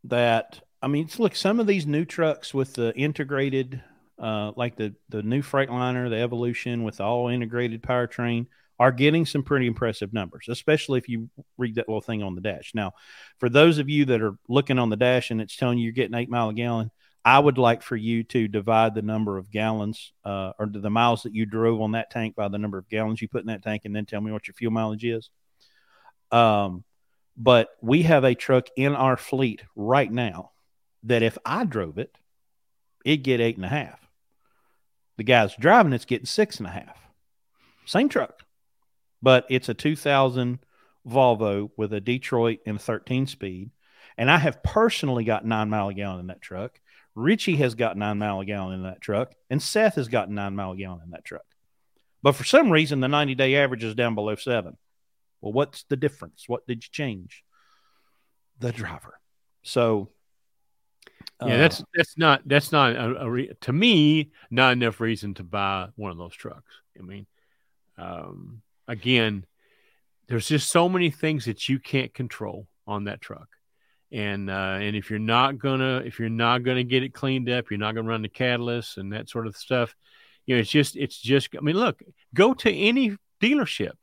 that 0.04 0.62
I 0.82 0.88
mean, 0.88 1.08
look, 1.18 1.36
some 1.36 1.60
of 1.60 1.68
these 1.68 1.86
new 1.86 2.06
trucks 2.06 2.54
with 2.54 2.74
the 2.74 2.96
integrated, 2.96 3.82
uh, 4.20 4.52
like 4.56 4.76
the 4.76 4.94
the 5.10 5.24
new 5.24 5.42
Freightliner, 5.42 6.10
the 6.10 6.18
Evolution 6.18 6.84
with 6.84 6.98
the 6.98 7.04
all 7.04 7.30
integrated 7.30 7.82
powertrain 7.82 8.48
are 8.82 8.92
getting 8.92 9.28
some 9.28 9.44
pretty 9.44 9.68
impressive 9.68 10.12
numbers, 10.12 10.48
especially 10.50 10.98
if 10.98 11.08
you 11.08 11.30
read 11.56 11.76
that 11.76 11.88
little 11.88 12.02
thing 12.02 12.24
on 12.24 12.34
the 12.34 12.42
dash. 12.42 12.72
Now, 12.74 12.94
for 13.38 13.48
those 13.48 13.78
of 13.78 13.90
you 13.90 14.06
that 14.06 14.24
are 14.24 14.34
looking 14.50 14.80
on 14.80 14.90
the 14.90 14.96
dash 14.96 15.30
and 15.30 15.40
it's 15.40 15.56
telling 15.56 15.78
you 15.78 15.84
you're 15.84 15.94
getting 15.94 16.16
eight 16.16 16.32
mile 16.32 16.50
a 16.50 16.54
gallon, 16.56 16.90
I 17.24 17.38
would 17.38 17.60
like 17.60 17.84
for 17.84 17.96
you 17.96 18.24
to 18.24 18.48
divide 18.48 18.96
the 18.96 19.04
number 19.04 19.38
of 19.38 19.52
gallons 19.52 20.14
uh, 20.26 20.54
or 20.58 20.66
the 20.66 20.90
miles 20.90 21.22
that 21.24 21.36
you 21.36 21.46
drove 21.46 21.80
on 21.80 21.92
that 21.92 22.10
tank 22.10 22.36
by 22.36 22.48
the 22.48 22.58
number 22.58 22.80
of 22.80 22.90
gallons 22.90 23.22
you 23.22 23.28
put 23.28 23.42
in 23.42 23.48
that 23.50 23.62
tank, 23.62 23.84
and 23.86 23.96
then 23.96 24.08
tell 24.08 24.20
me 24.20 24.32
what 24.32 24.48
your 24.48 24.56
fuel 24.56 24.72
mileage 24.72 25.06
is. 25.06 25.30
Um, 26.32 26.84
but 27.38 27.70
we 27.82 28.02
have 28.02 28.24
a 28.24 28.34
truck 28.34 28.66
in 28.76 28.96
our 28.96 29.16
fleet 29.16 29.62
right 29.76 30.12
now 30.12 30.54
that 31.04 31.22
if 31.22 31.38
I 31.46 31.66
drove 31.66 32.00
it, 32.00 32.18
it'd 33.06 33.22
get 33.22 33.42
eight 33.42 33.58
and 33.58 33.66
a 33.66 33.70
half. 33.70 34.00
The 35.18 35.24
guy's 35.24 35.56
driving 35.56 35.94
it's 35.94 36.06
getting 36.06 36.26
six 36.26 36.58
and 36.58 36.66
a 36.66 36.72
half. 36.72 36.98
Same 37.86 38.10
truck 38.10 38.42
but 39.22 39.46
it's 39.50 39.70
a 39.70 39.74
2000 39.74 40.60
Volvo 41.08 41.72
with 41.78 41.94
a 41.94 42.02
Detroit 42.02 42.60
and 42.66 42.80
13 42.80 43.28
speed. 43.28 43.72
And 44.18 44.30
I 44.30 44.38
have 44.38 44.62
personally 44.62 45.24
got 45.24 45.46
nine 45.46 45.70
mile 45.70 45.90
a 45.90 45.94
gallon 45.94 46.20
in 46.20 46.28
that 46.28 46.42
truck. 46.42 46.80
Richie 47.16 47.56
has 47.58 47.76
got 47.76 47.98
nine 47.98 48.20
mile 48.20 48.40
a 48.40 48.46
gallon 48.46 48.76
in 48.76 48.84
that 48.84 49.02
truck, 49.02 49.34
and 49.50 49.62
Seth 49.62 49.96
has 49.96 50.08
got 50.08 50.30
nine 50.30 50.56
mile 50.56 50.72
a 50.72 50.78
gallon 50.78 51.02
in 51.04 51.12
that 51.12 51.26
truck. 51.26 51.46
But 52.24 52.36
for 52.36 52.44
some 52.44 52.72
reason, 52.72 53.00
the 53.00 53.08
90 53.08 53.36
day 53.36 53.56
average 53.56 53.84
is 53.84 53.96
down 53.96 54.16
below 54.16 54.36
seven. 54.36 54.78
Well, 55.42 55.54
what's 55.54 55.84
the 55.84 55.98
difference? 55.98 56.44
What 56.48 56.68
did 56.68 56.84
you 56.84 56.90
change? 56.92 57.44
The 58.60 58.72
driver. 58.72 59.20
So, 59.64 60.10
yeah, 61.42 61.56
uh, 61.56 61.58
that's 61.58 61.84
that's 61.96 62.18
not 62.18 62.42
that's 62.46 62.72
not 62.72 62.96
a, 62.96 63.24
a 63.24 63.30
re- 63.30 63.52
to 63.62 63.74
me 63.74 64.32
not 64.52 64.74
enough 64.74 65.00
reason 65.00 65.34
to 65.36 65.44
buy 65.44 65.88
one 65.96 66.12
of 66.12 66.18
those 66.18 66.36
trucks. 66.36 66.76
I 66.98 67.02
mean, 67.02 67.26
um, 67.98 68.62
again, 68.92 69.46
there's 70.28 70.48
just 70.48 70.70
so 70.70 70.90
many 70.90 71.10
things 71.10 71.46
that 71.46 71.70
you 71.70 71.80
can't 71.80 72.14
control 72.14 72.68
on 72.86 73.06
that 73.06 73.22
truck. 73.22 73.48
and 74.12 74.50
uh, 74.50 74.78
and 74.82 74.96
if 74.96 75.10
you're 75.10 75.20
not 75.20 75.58
gonna 75.58 76.04
if 76.06 76.20
you're 76.20 76.30
not 76.30 76.64
gonna 76.64 76.84
get 76.84 77.02
it 77.02 77.14
cleaned 77.14 77.50
up, 77.50 77.72
you're 77.72 77.80
not 77.80 77.96
gonna 77.96 78.08
run 78.08 78.22
the 78.22 78.30
catalyst 78.30 78.98
and 78.98 79.14
that 79.14 79.30
sort 79.30 79.48
of 79.48 79.56
stuff. 79.56 79.96
You 80.46 80.56
know, 80.56 80.62
it's 80.62 80.70
just 80.70 80.98
it's 80.98 81.20
just. 81.20 81.50
I 81.58 81.62
mean, 81.62 81.78
look, 81.78 82.02
go 82.34 82.54
to 82.56 82.72
any 82.72 83.16
dealership, 83.42 83.96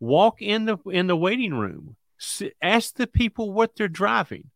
walk 0.00 0.40
in 0.40 0.64
the 0.64 0.78
in 0.86 1.08
the 1.08 1.16
waiting 1.16 1.54
room, 1.54 1.96
ask 2.62 2.94
the 2.94 3.06
people 3.08 3.52
what 3.52 3.74
they're 3.74 3.88
driving. 3.88 4.50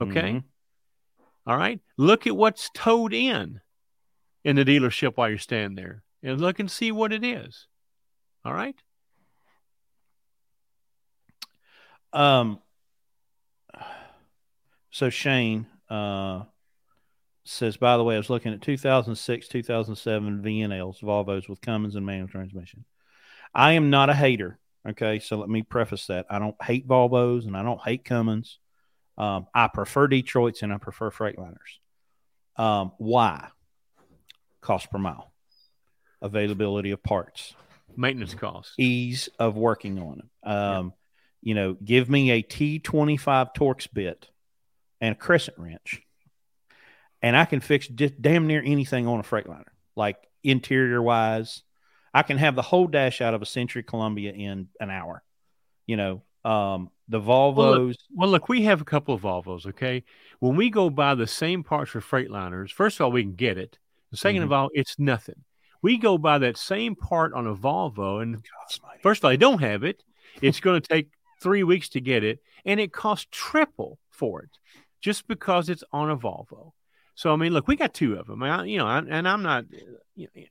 Okay, 0.00 0.32
mm-hmm. 0.32 1.50
All 1.50 1.56
right, 1.56 1.80
look 1.96 2.26
at 2.26 2.36
what's 2.36 2.70
towed 2.74 3.14
in 3.14 3.60
in 4.42 4.56
the 4.56 4.64
dealership 4.64 5.12
while 5.16 5.28
you're 5.28 5.38
standing 5.38 5.76
there, 5.76 6.02
and 6.22 6.40
look 6.40 6.58
and 6.58 6.70
see 6.70 6.90
what 6.90 7.12
it 7.12 7.22
is. 7.22 7.68
All 8.44 8.52
right. 8.52 8.76
Um, 12.14 12.60
so 14.90 15.10
Shane 15.10 15.66
uh, 15.90 16.44
says, 17.44 17.76
by 17.76 17.96
the 17.96 18.04
way, 18.04 18.14
I 18.14 18.18
was 18.18 18.30
looking 18.30 18.54
at 18.54 18.62
2006, 18.62 19.48
2007 19.48 20.42
VNLs, 20.42 21.00
Volvos 21.00 21.48
with 21.48 21.60
Cummins 21.60 21.96
and 21.96 22.06
manual 22.06 22.28
transmission. 22.28 22.84
I 23.52 23.72
am 23.72 23.90
not 23.90 24.08
a 24.08 24.14
hater. 24.14 24.58
Okay, 24.88 25.18
so 25.18 25.36
let 25.36 25.48
me 25.48 25.62
preface 25.62 26.06
that. 26.06 26.26
I 26.30 26.38
don't 26.38 26.62
hate 26.62 26.86
Volvos 26.86 27.46
and 27.46 27.56
I 27.56 27.62
don't 27.62 27.80
hate 27.80 28.04
Cummins. 28.04 28.58
Um, 29.16 29.46
I 29.54 29.68
prefer 29.68 30.06
Detroits 30.06 30.62
and 30.62 30.72
I 30.72 30.78
prefer 30.78 31.10
Freightliners. 31.10 31.78
Um, 32.56 32.92
why? 32.98 33.48
Cost 34.60 34.90
per 34.90 34.98
mile, 34.98 35.32
availability 36.22 36.90
of 36.90 37.02
parts, 37.02 37.54
maintenance 37.96 38.34
costs, 38.34 38.74
ease 38.78 39.28
of 39.38 39.56
working 39.56 39.98
on 39.98 40.18
them. 40.18 40.52
Um, 40.52 40.92
You 41.44 41.52
know, 41.52 41.74
give 41.74 42.08
me 42.08 42.30
a 42.30 42.42
T25 42.42 43.54
Torx 43.54 43.86
bit 43.92 44.30
and 44.98 45.12
a 45.12 45.18
crescent 45.18 45.58
wrench, 45.58 46.00
and 47.20 47.36
I 47.36 47.44
can 47.44 47.60
fix 47.60 47.86
just 47.86 48.20
damn 48.20 48.46
near 48.46 48.62
anything 48.64 49.06
on 49.06 49.20
a 49.20 49.22
Freightliner, 49.22 49.68
like 49.94 50.16
interior 50.42 51.02
wise. 51.02 51.62
I 52.14 52.22
can 52.22 52.38
have 52.38 52.54
the 52.54 52.62
whole 52.62 52.86
dash 52.86 53.20
out 53.20 53.34
of 53.34 53.42
a 53.42 53.46
Century 53.46 53.82
Columbia 53.82 54.32
in 54.32 54.68
an 54.80 54.88
hour. 54.88 55.22
You 55.86 55.98
know, 55.98 56.22
um, 56.46 56.90
the 57.08 57.20
Volvos. 57.20 57.56
Well 57.56 57.72
look, 57.72 57.96
well 58.14 58.28
look, 58.30 58.48
we 58.48 58.62
have 58.62 58.80
a 58.80 58.86
couple 58.86 59.14
of 59.14 59.20
Volvos. 59.20 59.66
Okay, 59.66 60.04
when 60.40 60.56
we 60.56 60.70
go 60.70 60.88
buy 60.88 61.14
the 61.14 61.26
same 61.26 61.62
parts 61.62 61.90
for 61.90 62.00
Freightliners, 62.00 62.70
first 62.70 62.98
of 62.98 63.04
all, 63.04 63.12
we 63.12 63.22
can 63.22 63.34
get 63.34 63.58
it. 63.58 63.78
2nd 64.14 64.36
mm-hmm. 64.36 64.44
of 64.44 64.52
all, 64.52 64.70
it's 64.72 64.98
nothing. 64.98 65.44
We 65.82 65.98
go 65.98 66.16
buy 66.16 66.38
that 66.38 66.56
same 66.56 66.94
part 66.94 67.34
on 67.34 67.46
a 67.46 67.54
Volvo, 67.54 68.22
and 68.22 68.42
first 69.02 69.20
of 69.20 69.26
all, 69.26 69.30
I 69.30 69.36
don't 69.36 69.60
have 69.60 69.84
it. 69.84 70.02
It's 70.40 70.60
going 70.60 70.80
to 70.80 70.88
take 70.88 71.10
three 71.40 71.62
weeks 71.62 71.88
to 71.90 72.00
get 72.00 72.24
it, 72.24 72.40
and 72.64 72.80
it 72.80 72.92
costs 72.92 73.26
triple 73.30 73.98
for 74.10 74.42
it 74.42 74.50
just 75.00 75.28
because 75.28 75.68
it's 75.68 75.84
on 75.92 76.10
a 76.10 76.16
Volvo. 76.16 76.72
So 77.14 77.32
I 77.32 77.36
mean, 77.36 77.52
look, 77.52 77.68
we 77.68 77.76
got 77.76 77.94
two 77.94 78.14
of 78.14 78.26
them. 78.26 78.42
I, 78.42 78.64
you 78.64 78.78
know, 78.78 78.86
I, 78.86 78.98
and 78.98 79.28
I'm 79.28 79.42
not. 79.42 79.64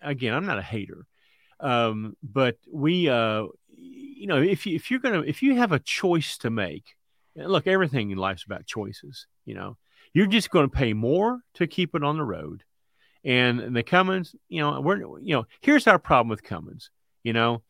Again, 0.02 0.34
I'm 0.34 0.46
not 0.46 0.60
a 0.60 0.62
hater, 0.62 1.06
um, 1.60 2.16
but 2.22 2.58
we, 2.72 3.10
uh, 3.10 3.46
you 3.70 4.28
know, 4.28 4.42
if 4.42 4.66
you 4.66 4.76
if 4.76 4.92
you're 4.92 5.00
gonna 5.00 5.22
if 5.22 5.42
you 5.42 5.56
have 5.56 5.72
a 5.72 5.80
choice 5.80 6.38
to 6.40 6.50
make, 6.50 6.96
look, 7.36 7.68
everything 7.68 8.12
in 8.12 8.18
life's 8.18 8.46
about 8.46 8.66
choices. 8.66 9.28
You 9.46 9.56
know, 9.56 9.78
you're 10.14 10.28
just 10.28 10.52
going 10.52 10.70
to 10.70 10.76
pay 10.76 10.94
more 10.94 11.40
to 11.56 11.68
keep 11.68 11.96
it 11.96 12.04
on 12.04 12.18
the 12.18 12.24
road, 12.24 12.64
and 13.26 13.76
the 13.76 13.84
Cummins, 13.84 14.36
you 14.48 14.62
know, 14.62 14.80
we're, 14.80 15.00
you 15.20 15.36
know, 15.36 15.46
here's 15.62 15.88
our 15.88 16.00
problem 16.00 16.30
with 16.30 16.44
Cummins. 16.44 16.92
You 17.24 17.34
know, 17.34 17.64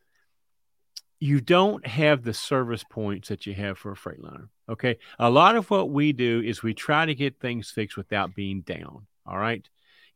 you 1.20 1.40
don't 1.40 1.86
have 1.86 2.22
the 2.22 2.34
service 2.34 2.84
points 2.84 3.28
that 3.28 3.46
you 3.46 3.54
have 3.54 3.78
for 3.78 3.92
a 3.92 3.96
Freightliner. 3.96 4.48
Okay. 4.68 4.98
A 5.18 5.30
lot 5.30 5.56
of 5.56 5.70
what 5.70 5.90
we 5.90 6.12
do 6.12 6.42
is 6.44 6.62
we 6.62 6.74
try 6.74 7.06
to 7.06 7.14
get 7.14 7.40
things 7.40 7.70
fixed 7.70 7.96
without 7.96 8.34
being 8.34 8.62
down. 8.62 9.06
All 9.26 9.38
right. 9.38 9.66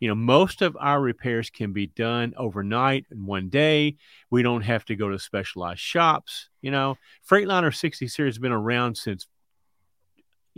You 0.00 0.08
know, 0.08 0.14
most 0.14 0.62
of 0.62 0.76
our 0.78 1.00
repairs 1.00 1.50
can 1.50 1.72
be 1.72 1.86
done 1.86 2.34
overnight 2.36 3.06
in 3.10 3.26
one 3.26 3.48
day. 3.48 3.96
We 4.30 4.42
don't 4.42 4.62
have 4.62 4.84
to 4.86 4.96
go 4.96 5.08
to 5.08 5.18
specialized 5.18 5.80
shops. 5.80 6.50
You 6.62 6.70
know, 6.70 6.96
Freightliner 7.28 7.74
60 7.74 8.06
series 8.06 8.34
has 8.34 8.38
been 8.38 8.52
around 8.52 8.96
since 8.96 9.26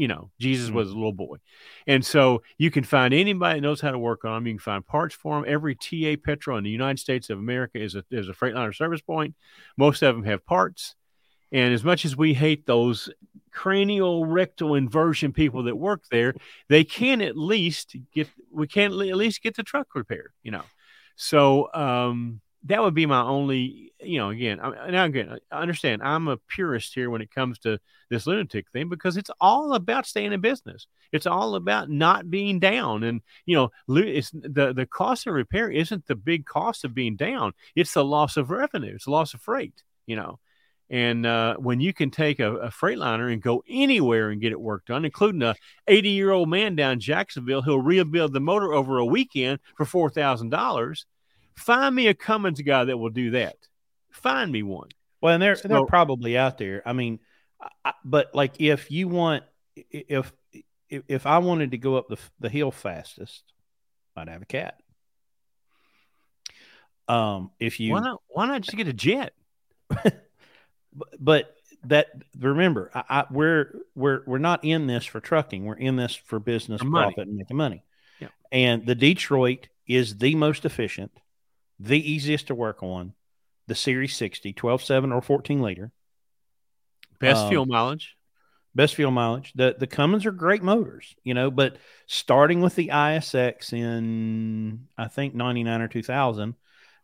you 0.00 0.08
know, 0.08 0.30
Jesus 0.40 0.68
mm-hmm. 0.68 0.76
was 0.76 0.88
a 0.88 0.94
little 0.94 1.12
boy. 1.12 1.36
And 1.86 2.02
so 2.02 2.42
you 2.56 2.70
can 2.70 2.84
find 2.84 3.12
anybody 3.12 3.60
that 3.60 3.66
knows 3.66 3.82
how 3.82 3.90
to 3.90 3.98
work 3.98 4.24
on 4.24 4.32
them. 4.32 4.46
You 4.46 4.54
can 4.54 4.58
find 4.58 4.86
parts 4.86 5.14
for 5.14 5.36
them. 5.36 5.44
Every 5.46 5.74
TA 5.74 6.18
Petro 6.24 6.56
in 6.56 6.64
the 6.64 6.70
United 6.70 6.98
States 6.98 7.28
of 7.28 7.38
America 7.38 7.78
is 7.78 7.94
a, 7.94 8.04
is 8.10 8.30
a 8.30 8.32
Freightliner 8.32 8.74
service 8.74 9.02
point. 9.02 9.34
Most 9.76 10.00
of 10.00 10.14
them 10.14 10.24
have 10.24 10.46
parts. 10.46 10.94
And 11.52 11.74
as 11.74 11.84
much 11.84 12.06
as 12.06 12.16
we 12.16 12.32
hate 12.32 12.64
those 12.64 13.10
cranial 13.52 14.24
rectal 14.24 14.74
inversion 14.74 15.34
people 15.34 15.64
that 15.64 15.76
work 15.76 16.04
there, 16.10 16.34
they 16.70 16.82
can 16.82 17.20
at 17.20 17.36
least 17.36 17.94
get, 18.14 18.30
we 18.50 18.66
can 18.66 18.92
at 18.92 19.16
least 19.16 19.42
get 19.42 19.54
the 19.54 19.62
truck 19.62 19.88
repaired, 19.94 20.32
you 20.42 20.50
know. 20.50 20.64
So, 21.16 21.68
um, 21.74 22.40
that 22.64 22.82
would 22.82 22.94
be 22.94 23.06
my 23.06 23.22
only, 23.22 23.92
you 24.00 24.18
know, 24.18 24.30
again, 24.30 24.60
I, 24.60 24.90
now 24.90 25.04
again, 25.04 25.38
I 25.50 25.60
understand 25.60 26.02
I'm 26.02 26.28
a 26.28 26.36
purist 26.36 26.94
here 26.94 27.08
when 27.08 27.22
it 27.22 27.30
comes 27.30 27.58
to 27.60 27.78
this 28.10 28.26
lunatic 28.26 28.70
thing 28.70 28.88
because 28.88 29.16
it's 29.16 29.30
all 29.40 29.74
about 29.74 30.06
staying 30.06 30.32
in 30.32 30.40
business. 30.40 30.86
It's 31.12 31.26
all 31.26 31.54
about 31.54 31.88
not 31.88 32.30
being 32.30 32.58
down, 32.58 33.02
and 33.02 33.22
you 33.46 33.56
know, 33.56 33.70
it's 33.88 34.30
the 34.30 34.72
the 34.74 34.86
cost 34.86 35.26
of 35.26 35.34
repair 35.34 35.70
isn't 35.70 36.06
the 36.06 36.14
big 36.16 36.44
cost 36.44 36.84
of 36.84 36.94
being 36.94 37.16
down. 37.16 37.52
It's 37.74 37.94
the 37.94 38.04
loss 38.04 38.36
of 38.36 38.50
revenue. 38.50 38.94
It's 38.94 39.08
loss 39.08 39.34
of 39.34 39.40
freight. 39.40 39.82
You 40.06 40.16
know, 40.16 40.38
and 40.90 41.24
uh, 41.24 41.56
when 41.56 41.80
you 41.80 41.92
can 41.94 42.10
take 42.10 42.40
a, 42.40 42.56
a 42.56 42.68
Freightliner 42.68 43.32
and 43.32 43.40
go 43.40 43.62
anywhere 43.68 44.30
and 44.30 44.40
get 44.40 44.52
it 44.52 44.60
work 44.60 44.84
done, 44.86 45.04
including 45.04 45.42
a 45.42 45.54
80 45.86 46.10
year 46.10 46.32
old 46.32 46.50
man 46.50 46.74
down 46.76 47.00
Jacksonville 47.00 47.62
who'll 47.62 47.80
rebuild 47.80 48.32
the 48.32 48.40
motor 48.40 48.72
over 48.72 48.98
a 48.98 49.04
weekend 49.04 49.60
for 49.76 49.86
four 49.86 50.10
thousand 50.10 50.50
dollars 50.50 51.06
Find 51.56 51.94
me 51.94 52.08
a 52.08 52.14
Cummins 52.14 52.60
guy 52.60 52.84
that 52.84 52.96
will 52.96 53.10
do 53.10 53.32
that. 53.32 53.56
Find 54.10 54.50
me 54.50 54.62
one. 54.62 54.88
Well, 55.20 55.34
and 55.34 55.42
they're 55.42 55.56
so, 55.56 55.68
they're 55.68 55.84
probably 55.84 56.36
out 56.36 56.58
there. 56.58 56.82
I 56.86 56.92
mean, 56.92 57.20
I, 57.84 57.92
but 58.04 58.34
like 58.34 58.60
if 58.60 58.90
you 58.90 59.08
want, 59.08 59.44
if 59.74 60.32
if 60.88 61.26
I 61.26 61.38
wanted 61.38 61.72
to 61.72 61.78
go 61.78 61.96
up 61.96 62.08
the 62.08 62.18
the 62.40 62.48
hill 62.48 62.70
fastest, 62.70 63.44
I'd 64.16 64.28
have 64.28 64.42
a 64.42 64.46
cat. 64.46 64.80
Um, 67.08 67.50
if 67.58 67.80
you 67.80 67.92
why 67.92 68.00
not 68.00 68.22
why 68.28 68.46
not 68.46 68.62
just 68.62 68.76
get 68.76 68.88
a 68.88 68.92
jet? 68.92 69.34
but 71.18 71.56
that 71.84 72.08
remember, 72.38 72.90
I, 72.94 73.04
I, 73.08 73.24
we're 73.30 73.80
we're 73.94 74.22
we're 74.26 74.38
not 74.38 74.64
in 74.64 74.86
this 74.86 75.04
for 75.04 75.20
trucking. 75.20 75.64
We're 75.64 75.74
in 75.74 75.96
this 75.96 76.14
for 76.14 76.38
business, 76.38 76.80
for 76.80 76.90
profit, 76.90 77.26
and 77.26 77.36
making 77.36 77.56
money. 77.56 77.84
Yeah. 78.20 78.28
And 78.52 78.86
the 78.86 78.94
Detroit 78.94 79.68
is 79.86 80.18
the 80.18 80.34
most 80.34 80.64
efficient 80.64 81.12
the 81.80 82.12
easiest 82.12 82.48
to 82.48 82.54
work 82.54 82.82
on, 82.82 83.14
the 83.66 83.74
Series 83.74 84.14
60, 84.14 84.52
12, 84.52 84.82
7, 84.82 85.12
or 85.12 85.22
14 85.22 85.62
liter. 85.62 85.90
Best 87.18 87.42
um, 87.42 87.48
fuel 87.48 87.66
mileage. 87.66 88.16
Best 88.74 88.94
fuel 88.94 89.10
mileage. 89.10 89.52
The 89.54 89.74
the 89.78 89.88
Cummins 89.88 90.26
are 90.26 90.32
great 90.32 90.62
motors, 90.62 91.16
you 91.24 91.34
know, 91.34 91.50
but 91.50 91.76
starting 92.06 92.60
with 92.60 92.76
the 92.76 92.88
ISX 92.88 93.72
in 93.72 94.86
I 94.96 95.08
think 95.08 95.34
99 95.34 95.80
or 95.80 95.88
2000, 95.88 96.54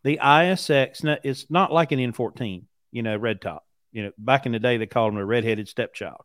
the 0.04 0.20
ISX 0.22 1.18
it's 1.24 1.50
not 1.50 1.72
like 1.72 1.90
an 1.90 1.98
N14, 1.98 2.64
you 2.92 3.02
know, 3.02 3.16
red 3.16 3.40
top. 3.40 3.66
You 3.90 4.04
know, 4.04 4.12
back 4.16 4.46
in 4.46 4.52
the 4.52 4.60
day 4.60 4.76
they 4.76 4.86
called 4.86 5.12
them 5.12 5.18
a 5.18 5.24
redheaded 5.24 5.68
stepchild. 5.68 6.22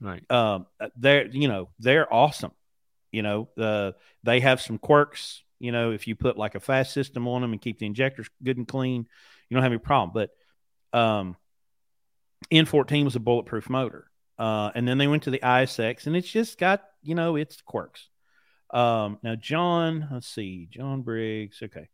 Right. 0.00 0.28
Um, 0.30 0.66
they're 0.96 1.26
you 1.26 1.48
know 1.48 1.70
they're 1.78 2.12
awesome. 2.12 2.52
You 3.10 3.22
know, 3.22 3.48
uh, 3.58 3.92
they 4.24 4.40
have 4.40 4.60
some 4.60 4.78
quirks 4.78 5.42
you 5.62 5.70
know, 5.70 5.92
if 5.92 6.08
you 6.08 6.16
put 6.16 6.36
like 6.36 6.56
a 6.56 6.60
FASS 6.60 6.92
system 6.92 7.28
on 7.28 7.40
them 7.40 7.52
and 7.52 7.60
keep 7.60 7.78
the 7.78 7.86
injectors 7.86 8.28
good 8.42 8.56
and 8.56 8.66
clean, 8.66 9.06
you 9.48 9.54
don't 9.54 9.62
have 9.62 9.72
any 9.72 9.78
problem. 9.78 10.10
But 10.12 10.98
um, 10.98 11.36
N14 12.50 13.04
was 13.04 13.16
a 13.16 13.20
bulletproof 13.20 13.70
motor. 13.70 14.08
Uh, 14.38 14.72
and 14.74 14.88
then 14.88 14.98
they 14.98 15.06
went 15.06 15.22
to 15.24 15.30
the 15.30 15.38
ISX, 15.38 16.06
and 16.06 16.16
it's 16.16 16.28
just 16.28 16.58
got, 16.58 16.82
you 17.02 17.14
know, 17.14 17.36
it's 17.36 17.60
quirks. 17.62 18.08
Um, 18.70 19.18
now, 19.22 19.36
John, 19.36 20.08
let's 20.10 20.26
see, 20.26 20.66
John 20.68 21.02
Briggs. 21.02 21.60
Okay. 21.62 21.88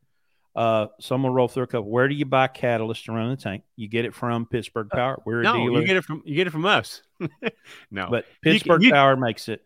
Uh, 0.57 0.87
so 0.99 1.15
I'm 1.15 1.23
gonna 1.23 1.35
roll 1.35 1.49
through 1.49 1.65
a 1.65 1.67
couple. 1.67 1.91
Where 1.91 2.09
do 2.09 2.15
you 2.15 2.25
buy 2.25 2.49
catalyst 2.49 3.05
to 3.05 3.13
run 3.13 3.31
the 3.31 3.37
tank? 3.37 3.65
You 3.77 3.87
get 3.87 4.07
it 4.07 4.15
from 4.15 4.47
Pittsburgh 4.47 4.89
uh, 4.91 4.97
Power. 4.97 5.23
We're 5.25 5.43
no, 5.43 5.55
a 5.55 5.59
dealer. 5.59 5.81
you 5.81 5.87
get 5.87 5.97
it 5.97 6.05
from 6.05 6.23
you 6.25 6.35
get 6.35 6.47
it 6.47 6.51
from 6.51 6.65
us. 6.65 7.03
no, 7.91 8.09
but 8.11 8.25
Pittsburgh 8.43 8.83
you, 8.83 8.89
you, 8.89 8.93
Power 8.95 9.17
makes 9.17 9.49
it. 9.49 9.63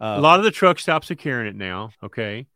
Uh, 0.00 0.16
a 0.18 0.20
lot 0.20 0.38
of 0.38 0.44
the 0.44 0.50
truck 0.50 0.80
stops 0.80 1.10
are 1.10 1.14
carrying 1.14 1.46
it 1.46 1.56
now. 1.56 1.90
Okay, 2.02 2.46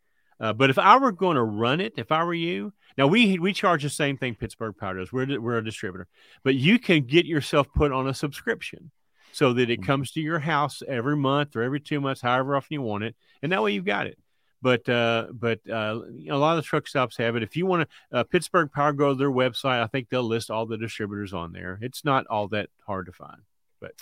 uh, 0.40 0.52
but 0.52 0.70
if 0.70 0.78
I 0.78 0.98
were 0.98 1.12
going 1.12 1.36
to 1.36 1.42
run 1.42 1.80
it, 1.80 1.94
if 1.96 2.12
I 2.12 2.24
were 2.24 2.34
you, 2.34 2.72
now 2.98 3.06
we 3.06 3.38
we 3.38 3.52
charge 3.52 3.82
the 3.82 3.90
same 3.90 4.16
thing 4.16 4.34
Pittsburgh 4.34 4.76
Power 4.76 4.98
does. 4.98 5.12
We're 5.12 5.40
we're 5.40 5.58
a 5.58 5.64
distributor, 5.64 6.08
but 6.42 6.54
you 6.54 6.78
can 6.78 7.04
get 7.04 7.26
yourself 7.26 7.66
put 7.74 7.92
on 7.92 8.08
a 8.08 8.14
subscription 8.14 8.90
so 9.32 9.52
that 9.52 9.70
it 9.70 9.80
mm-hmm. 9.80 9.86
comes 9.86 10.12
to 10.12 10.20
your 10.20 10.38
house 10.38 10.82
every 10.86 11.16
month 11.16 11.56
or 11.56 11.62
every 11.62 11.80
two 11.80 12.00
months, 12.00 12.22
however 12.22 12.56
often 12.56 12.74
you 12.74 12.82
want 12.82 13.04
it, 13.04 13.14
and 13.42 13.52
that 13.52 13.62
way 13.62 13.72
you've 13.72 13.84
got 13.84 14.06
it. 14.06 14.18
But 14.62 14.88
uh, 14.88 15.26
but 15.32 15.60
uh, 15.70 16.00
you 16.16 16.28
know, 16.28 16.36
a 16.36 16.38
lot 16.38 16.56
of 16.56 16.64
the 16.64 16.66
truck 16.66 16.88
stops 16.88 17.16
have 17.18 17.36
it. 17.36 17.42
If 17.42 17.56
you 17.56 17.66
want 17.66 17.88
to, 17.88 18.18
uh, 18.18 18.24
Pittsburgh 18.24 18.72
Power, 18.72 18.92
go 18.92 19.10
to 19.10 19.14
their 19.14 19.30
website. 19.30 19.82
I 19.82 19.86
think 19.86 20.08
they'll 20.08 20.22
list 20.22 20.50
all 20.50 20.66
the 20.66 20.78
distributors 20.78 21.32
on 21.34 21.52
there. 21.52 21.78
It's 21.82 22.04
not 22.04 22.26
all 22.28 22.48
that 22.48 22.70
hard 22.86 23.06
to 23.06 23.12
find. 23.12 23.42
But 23.78 23.92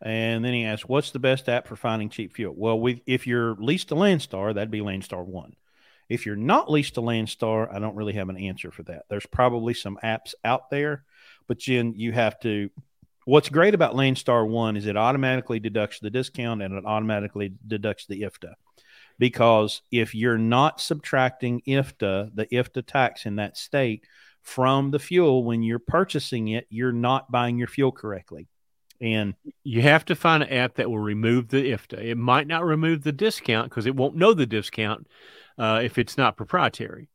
And 0.00 0.44
then 0.44 0.54
he 0.54 0.64
asked, 0.64 0.88
"What's 0.88 1.10
the 1.10 1.18
best 1.18 1.48
app 1.48 1.66
for 1.66 1.76
finding 1.76 2.08
cheap 2.08 2.34
fuel?" 2.34 2.54
Well, 2.56 2.78
we, 2.78 3.02
if 3.06 3.26
you're 3.26 3.54
leased 3.56 3.88
to 3.88 3.96
Landstar, 3.96 4.54
that'd 4.54 4.70
be 4.70 4.80
Landstar 4.80 5.26
One. 5.26 5.56
If 6.08 6.26
you're 6.26 6.36
not 6.36 6.70
leased 6.70 6.94
to 6.94 7.00
Landstar, 7.00 7.72
I 7.72 7.78
don't 7.78 7.96
really 7.96 8.12
have 8.14 8.28
an 8.28 8.36
answer 8.36 8.70
for 8.70 8.82
that. 8.84 9.04
There's 9.08 9.26
probably 9.26 9.74
some 9.74 9.98
apps 10.02 10.34
out 10.44 10.70
there, 10.70 11.04
but 11.46 11.62
then 11.66 11.94
you 11.96 12.12
have 12.12 12.38
to. 12.40 12.70
What's 13.26 13.48
great 13.48 13.74
about 13.74 13.94
Landstar 13.94 14.46
One 14.46 14.76
is 14.76 14.86
it 14.86 14.98
automatically 14.98 15.58
deducts 15.58 15.98
the 16.00 16.10
discount 16.10 16.60
and 16.60 16.74
it 16.74 16.84
automatically 16.84 17.54
deducts 17.66 18.06
the 18.06 18.22
IFTA. 18.22 18.52
Because 19.18 19.80
if 19.90 20.14
you're 20.14 20.38
not 20.38 20.80
subtracting 20.80 21.62
IFTA, 21.66 22.34
the 22.34 22.46
IFTA 22.46 22.84
tax 22.84 23.24
in 23.24 23.36
that 23.36 23.56
state, 23.56 24.04
from 24.42 24.90
the 24.90 24.98
fuel 24.98 25.42
when 25.42 25.62
you're 25.62 25.78
purchasing 25.78 26.48
it, 26.48 26.66
you're 26.68 26.92
not 26.92 27.30
buying 27.30 27.56
your 27.56 27.66
fuel 27.66 27.92
correctly. 27.92 28.46
And 29.00 29.34
you 29.64 29.82
have 29.82 30.04
to 30.06 30.14
find 30.14 30.42
an 30.42 30.50
app 30.50 30.76
that 30.76 30.90
will 30.90 30.98
remove 30.98 31.48
the 31.48 31.72
IFTA. 31.72 32.04
It 32.04 32.18
might 32.18 32.46
not 32.46 32.64
remove 32.64 33.02
the 33.02 33.12
discount 33.12 33.70
because 33.70 33.86
it 33.86 33.96
won't 33.96 34.16
know 34.16 34.34
the 34.34 34.46
discount 34.46 35.06
uh, 35.58 35.80
if 35.82 35.98
it's 35.98 36.16
not 36.16 36.36
proprietary. 36.36 37.08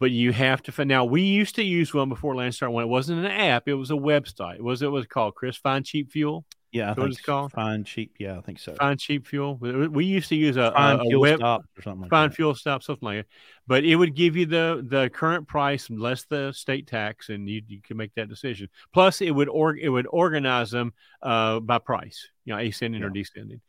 But 0.00 0.10
you 0.10 0.32
have 0.32 0.62
to 0.64 0.72
find. 0.72 0.88
Now 0.88 1.04
we 1.04 1.22
used 1.22 1.54
to 1.56 1.62
use 1.62 1.94
one 1.94 2.08
before 2.08 2.34
Landstar 2.34 2.72
One. 2.72 2.82
It 2.82 2.88
wasn't 2.88 3.24
an 3.24 3.30
app; 3.30 3.68
it 3.68 3.74
was 3.74 3.92
a 3.92 3.94
website. 3.94 4.56
It 4.56 4.64
was 4.64 4.82
it 4.82 4.88
was 4.88 5.06
called 5.06 5.36
Chris 5.36 5.56
Find 5.56 5.84
Cheap 5.86 6.10
Fuel. 6.10 6.44
Yeah, 6.72 6.90
I 6.90 6.94
think 6.94 7.10
it's 7.10 7.20
called 7.20 7.52
Find 7.52 7.86
Cheap. 7.86 8.14
Yeah, 8.18 8.36
I 8.36 8.40
think 8.40 8.58
so. 8.58 8.74
Find 8.74 8.98
Cheap 8.98 9.28
Fuel. 9.28 9.58
We 9.58 10.04
used 10.06 10.30
to 10.30 10.34
use 10.34 10.56
a, 10.56 10.72
Find 10.72 10.98
a, 10.98 11.02
a 11.02 11.06
Fuel 11.06 11.20
web, 11.20 11.38
Stop 11.38 11.64
or 11.78 11.82
something. 11.82 12.00
Like 12.00 12.10
Find 12.10 12.32
that. 12.32 12.36
Fuel 12.36 12.54
Stop, 12.56 12.82
something 12.82 13.06
like 13.06 13.18
that. 13.18 13.26
But 13.68 13.84
it 13.84 13.94
would 13.94 14.16
give 14.16 14.36
you 14.36 14.46
the 14.46 14.84
the 14.88 15.08
current 15.10 15.46
price 15.46 15.88
less 15.88 16.24
the 16.24 16.50
state 16.52 16.88
tax, 16.88 17.28
and 17.28 17.48
you, 17.48 17.62
you 17.68 17.80
can 17.80 17.96
make 17.96 18.12
that 18.14 18.28
decision. 18.28 18.70
Plus, 18.92 19.20
it 19.20 19.30
would 19.30 19.48
org 19.48 19.78
it 19.80 19.88
would 19.88 20.08
organize 20.10 20.72
them 20.72 20.94
uh, 21.22 21.60
by 21.60 21.78
price, 21.78 22.26
you 22.44 22.52
know, 22.54 22.58
ascending 22.58 23.02
Yeah. 23.02 23.06
or 23.06 23.10
descending. 23.10 23.60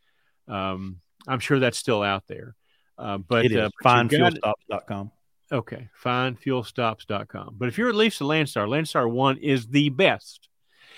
Um, 0.47 0.99
I'm 1.27 1.39
sure 1.39 1.59
that's 1.59 1.77
still 1.77 2.01
out 2.01 2.23
there. 2.27 2.55
Uh, 2.97 3.17
but 3.17 3.45
It 3.45 3.51
is 3.53 3.57
uh, 3.57 3.69
but 3.81 4.11
you 4.11 4.19
got- 4.19 4.33
findfuelstops.com. 4.33 5.11
Okay, 5.51 5.89
findfuelstops.com. 6.03 7.55
But 7.57 7.67
if 7.67 7.77
you're 7.77 7.89
at 7.89 7.95
least 7.95 8.21
a 8.21 8.23
Landstar, 8.23 8.67
Landstar 8.67 9.09
1 9.09 9.37
is 9.37 9.67
the 9.67 9.89
best. 9.89 10.49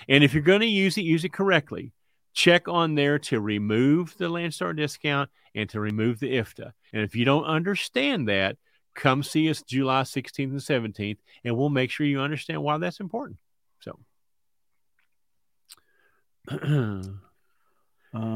And 0.08 0.22
if 0.24 0.32
you're 0.34 0.42
going 0.42 0.60
to 0.60 0.66
use 0.66 0.96
it, 0.96 1.02
use 1.02 1.24
it 1.24 1.32
correctly. 1.32 1.92
Check 2.32 2.68
on 2.68 2.94
there 2.94 3.18
to 3.20 3.40
remove 3.40 4.16
the 4.18 4.30
Landstar 4.30 4.74
discount 4.76 5.30
and 5.54 5.68
to 5.70 5.80
remove 5.80 6.20
the 6.20 6.32
IFTA. 6.36 6.72
And 6.92 7.02
if 7.02 7.16
you 7.16 7.24
don't 7.24 7.44
understand 7.44 8.28
that, 8.28 8.56
come 8.94 9.22
see 9.22 9.50
us 9.50 9.62
July 9.62 10.02
16th 10.02 10.38
and 10.38 10.94
17th, 10.94 11.18
and 11.44 11.56
we'll 11.56 11.68
make 11.70 11.90
sure 11.90 12.06
you 12.06 12.20
understand 12.20 12.62
why 12.62 12.78
that's 12.78 13.00
important. 13.00 13.38
So, 13.80 13.98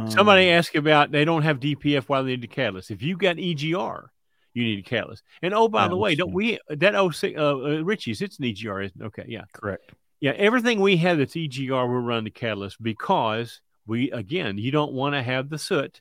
somebody 0.09 0.51
Um, 0.51 0.59
asked 0.59 0.75
about 0.75 1.11
they 1.11 1.25
don't 1.25 1.43
have 1.43 1.61
DPF, 1.61 2.05
why 2.05 2.23
they 2.23 2.31
need 2.31 2.45
a 2.45 2.47
catalyst. 2.47 2.91
If 2.91 3.03
you've 3.03 3.19
got 3.19 3.37
EGR, 3.37 4.07
you 4.55 4.65
need 4.65 4.79
a 4.81 4.83
catalyst. 4.83 5.23
And 5.43 5.55
oh, 5.55 5.69
by 5.69 5.89
the 5.89 5.97
way, 5.97 6.15
don't 6.15 6.33
we 6.33 6.59
that 6.69 6.95
OC 6.95 7.37
uh, 7.37 7.39
uh, 7.39 7.83
Richie's? 7.85 8.21
It's 8.23 8.39
an 8.39 8.45
EGR, 8.47 8.87
isn't 8.87 9.01
it? 9.01 9.05
Okay, 9.07 9.25
yeah, 9.29 9.45
correct. 9.53 9.93
yeah. 10.21 10.33
Everything 10.33 10.81
we 10.81 10.97
have 10.99 11.19
that's 11.19 11.35
EGR, 11.35 11.89
we 11.89 11.95
run 11.97 12.25
the 12.25 12.31
catalyst 12.31 12.83
because 12.83 13.61
we 13.87 14.11
again, 14.11 14.59
you 14.59 14.71
don't 14.71 14.93
want 14.93 15.15
to 15.15 15.23
have 15.23 15.49
the 15.49 15.59
soot 15.59 16.01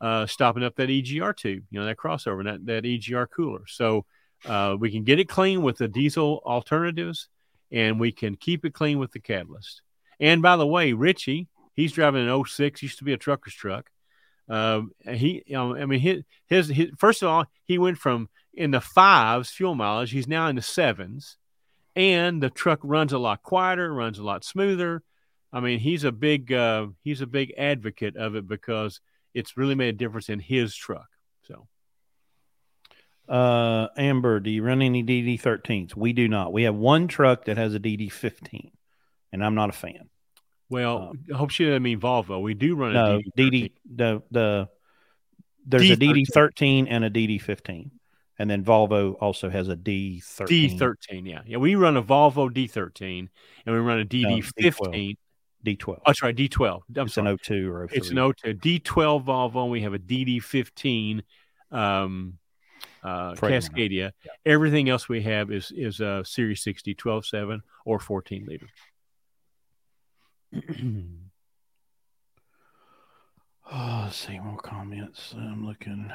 uh, 0.00 0.26
stopping 0.26 0.64
up 0.64 0.74
that 0.76 0.88
EGR 0.88 1.34
tube, 1.36 1.64
you 1.70 1.80
know, 1.80 1.86
that 1.86 1.96
crossover, 1.96 2.44
that 2.44 2.66
that 2.66 2.84
EGR 2.84 3.26
cooler. 3.30 3.62
So 3.66 4.04
uh, 4.44 4.76
we 4.78 4.90
can 4.90 5.04
get 5.04 5.18
it 5.20 5.28
clean 5.28 5.62
with 5.62 5.78
the 5.78 5.88
diesel 5.88 6.42
alternatives, 6.44 7.28
and 7.70 7.98
we 8.00 8.12
can 8.12 8.36
keep 8.36 8.64
it 8.64 8.74
clean 8.74 8.98
with 8.98 9.12
the 9.12 9.20
catalyst. 9.20 9.82
And 10.20 10.42
by 10.42 10.56
the 10.56 10.66
way, 10.66 10.92
Richie, 10.92 11.48
he's 11.76 11.92
driving 11.92 12.28
an 12.28 12.44
06, 12.44 12.82
used 12.82 12.98
to 12.98 13.04
be 13.04 13.12
a 13.12 13.18
trucker's 13.18 13.54
truck. 13.54 13.90
Um, 14.48 14.92
he, 15.08 15.42
you 15.46 15.54
know, 15.54 15.76
I 15.76 15.86
mean, 15.86 16.00
his, 16.00 16.22
his, 16.46 16.68
his, 16.68 16.90
first 16.96 17.22
of 17.22 17.28
all, 17.28 17.44
he 17.64 17.78
went 17.78 17.98
from 17.98 18.28
in 18.54 18.70
the 18.70 18.80
fives 18.80 19.50
fuel 19.50 19.74
mileage, 19.74 20.10
he's 20.10 20.28
now 20.28 20.48
in 20.48 20.56
the 20.56 20.62
sevens, 20.62 21.36
and 21.94 22.42
the 22.42 22.50
truck 22.50 22.80
runs 22.82 23.12
a 23.12 23.18
lot 23.18 23.42
quieter, 23.42 23.92
runs 23.92 24.18
a 24.18 24.24
lot 24.24 24.44
smoother. 24.44 25.02
I 25.52 25.60
mean, 25.60 25.78
he's 25.78 26.04
a 26.04 26.12
big, 26.12 26.52
uh, 26.52 26.88
he's 27.02 27.20
a 27.20 27.26
big 27.26 27.54
advocate 27.56 28.16
of 28.16 28.34
it 28.34 28.46
because 28.48 29.00
it's 29.34 29.56
really 29.56 29.74
made 29.74 29.94
a 29.94 29.98
difference 29.98 30.28
in 30.28 30.40
his 30.40 30.74
truck. 30.74 31.08
So, 31.42 31.68
Uh, 33.28 33.88
Amber, 33.96 34.40
do 34.40 34.50
you 34.50 34.62
run 34.62 34.82
any 34.82 35.02
DD13s? 35.02 35.96
We 35.96 36.12
do 36.12 36.28
not. 36.28 36.52
We 36.52 36.62
have 36.62 36.74
one 36.74 37.08
truck 37.08 37.46
that 37.46 37.56
has 37.56 37.74
a 37.74 37.80
DD15, 37.80 38.70
and 39.32 39.44
I'm 39.44 39.54
not 39.54 39.70
a 39.70 39.72
fan. 39.72 40.08
Well, 40.68 41.12
I 41.32 41.36
hope 41.36 41.50
she 41.50 41.64
doesn't 41.64 41.82
mean 41.82 42.00
Volvo. 42.00 42.42
We 42.42 42.54
do 42.54 42.74
run 42.74 42.90
a 42.90 42.94
No, 42.94 43.20
DD13. 43.36 43.50
DD 43.52 43.72
the 43.94 44.22
the 44.30 44.68
there's 45.66 45.90
a 45.90 45.96
D13. 45.96 46.26
DD13 46.26 46.86
and 46.88 47.04
a 47.04 47.10
DD15, 47.10 47.90
and 48.38 48.50
then 48.50 48.64
Volvo 48.64 49.16
also 49.20 49.50
has 49.50 49.68
a 49.68 49.76
D13. 49.76 50.78
D13, 50.78 51.28
yeah, 51.28 51.40
yeah. 51.46 51.56
We 51.58 51.74
run 51.74 51.96
a 51.96 52.02
Volvo 52.02 52.50
D13, 52.50 53.28
and 53.66 53.74
we 53.74 53.80
run 53.80 54.00
a 54.00 54.04
DD15. 54.04 55.16
D12. 55.64 55.88
Oh, 55.88 56.02
that's 56.06 56.22
right, 56.22 56.36
D12. 56.36 56.80
I'm 56.96 57.06
it's 57.06 57.14
sorry. 57.14 57.30
an 57.30 57.38
02 57.38 57.72
or 57.72 57.88
03. 57.88 57.98
It's 57.98 58.10
an 58.10 58.16
O2 58.16 58.60
D12 58.60 59.24
Volvo. 59.24 59.62
And 59.62 59.72
we 59.72 59.82
have 59.82 59.94
a 59.94 59.98
DD15 59.98 61.22
um, 61.72 62.38
uh. 63.02 63.32
Cascadia. 63.34 64.12
Everything 64.44 64.88
else 64.88 65.08
we 65.08 65.22
have 65.22 65.50
is 65.50 65.72
is 65.74 66.00
a 66.00 66.22
Series 66.24 66.62
60, 66.62 66.94
12.7 66.94 67.60
or 67.84 67.98
14 67.98 68.46
liter. 68.46 68.68
Oh, 73.68 74.08
see 74.12 74.38
more 74.38 74.58
comments. 74.58 75.34
I'm 75.36 75.66
looking. 75.66 76.08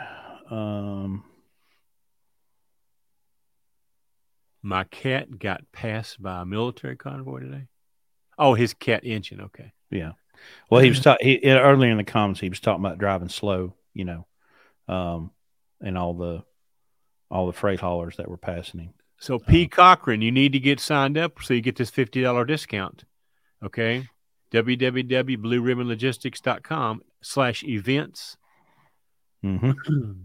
Um, 0.50 1.26
My 4.64 4.84
cat 4.86 5.40
got 5.40 5.72
passed 5.72 6.22
by 6.22 6.42
a 6.42 6.46
military 6.46 6.96
convoy 6.96 7.40
today. 7.42 7.68
Oh, 8.38 8.54
his 8.54 8.74
cat 8.74 9.04
engine. 9.04 9.42
Okay. 9.42 9.74
yeah. 9.90 10.12
Well, 10.70 10.82
he 10.82 10.90
was 10.90 11.02
talking 11.02 11.44
earlier 11.46 11.92
in 11.92 11.98
the 11.98 12.04
comments. 12.04 12.40
He 12.40 12.50
was 12.50 12.60
talking 12.60 12.84
about 12.84 12.98
driving 12.98 13.30
slow, 13.30 13.76
you 13.94 14.06
know, 14.06 14.28
um, 14.88 15.32
and 15.82 15.98
all 15.98 16.14
the 16.14 16.44
all 17.30 17.48
the 17.48 17.54
freight 17.54 17.80
haulers 17.80 18.18
that 18.18 18.30
were 18.30 18.38
passing 18.38 18.80
him. 18.80 18.94
So 19.20 19.38
P. 19.38 19.68
Cochran, 19.68 20.22
you 20.22 20.32
need 20.32 20.54
to 20.54 20.60
get 20.60 20.80
signed 20.80 21.18
up 21.18 21.42
so 21.44 21.54
you 21.54 21.62
get 21.62 21.76
this 21.76 21.92
fifty 21.92 22.22
dollar 22.22 22.46
discount. 22.46 23.04
Okay. 23.64 24.08
www.blueribbonlogistics.com 24.52 27.02
slash 27.22 27.64
events. 27.64 28.38
Mm-hmm. 29.44 30.12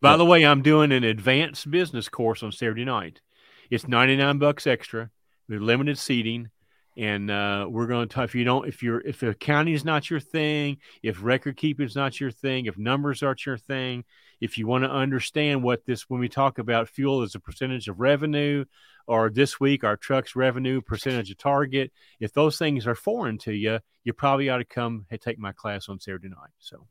By 0.00 0.16
the 0.16 0.24
way, 0.24 0.44
I'm 0.44 0.62
doing 0.62 0.92
an 0.92 1.04
advanced 1.04 1.70
business 1.70 2.08
course 2.08 2.42
on 2.42 2.52
Saturday 2.52 2.84
night. 2.84 3.20
It's 3.70 3.88
99 3.88 4.38
bucks 4.38 4.66
extra 4.66 5.10
with 5.48 5.60
limited 5.60 5.98
seating. 5.98 6.50
And 6.98 7.30
uh, 7.30 7.66
we're 7.70 7.86
going 7.86 8.08
to 8.08 8.12
talk. 8.12 8.24
If 8.24 8.34
you 8.34 8.42
don't, 8.44 8.66
if 8.66 8.82
you're, 8.82 9.00
if 9.00 9.22
accounting 9.22 9.74
is 9.74 9.84
not 9.84 10.10
your 10.10 10.18
thing, 10.18 10.78
if 11.02 11.22
record 11.22 11.56
keeping 11.56 11.86
is 11.86 11.94
not 11.94 12.18
your 12.18 12.32
thing, 12.32 12.66
if 12.66 12.76
numbers 12.76 13.22
aren't 13.22 13.46
your 13.46 13.56
thing, 13.56 14.04
if 14.40 14.58
you 14.58 14.66
want 14.66 14.82
to 14.82 14.90
understand 14.90 15.62
what 15.62 15.86
this, 15.86 16.10
when 16.10 16.20
we 16.20 16.28
talk 16.28 16.58
about 16.58 16.88
fuel 16.88 17.22
as 17.22 17.36
a 17.36 17.40
percentage 17.40 17.86
of 17.86 18.00
revenue, 18.00 18.64
or 19.06 19.30
this 19.30 19.60
week 19.60 19.84
our 19.84 19.96
trucks 19.96 20.34
revenue 20.34 20.80
percentage 20.80 21.30
of 21.30 21.38
target, 21.38 21.92
if 22.18 22.32
those 22.32 22.58
things 22.58 22.86
are 22.86 22.96
foreign 22.96 23.38
to 23.38 23.52
you, 23.52 23.78
you 24.02 24.12
probably 24.12 24.48
ought 24.48 24.58
to 24.58 24.64
come 24.64 25.06
and 25.10 25.20
take 25.20 25.38
my 25.38 25.52
class 25.52 25.88
on 25.88 26.00
Saturday 26.00 26.28
night. 26.28 26.50
So. 26.58 26.86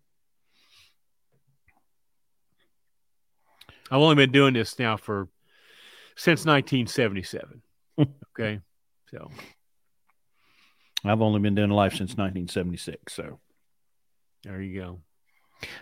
I've 3.91 3.99
only 3.99 4.15
been 4.15 4.31
doing 4.31 4.53
this 4.53 4.79
now 4.79 4.97
for 4.97 5.29
since 6.15 6.45
1977. 6.45 7.61
okay, 7.99 8.59
so 9.09 9.29
I've 11.09 11.21
only 11.21 11.39
been 11.39 11.55
doing 11.55 11.69
life 11.69 11.93
since 11.93 12.11
1976. 12.11 13.13
So, 13.13 13.39
there 14.43 14.61
you 14.61 14.79
go. 14.79 14.99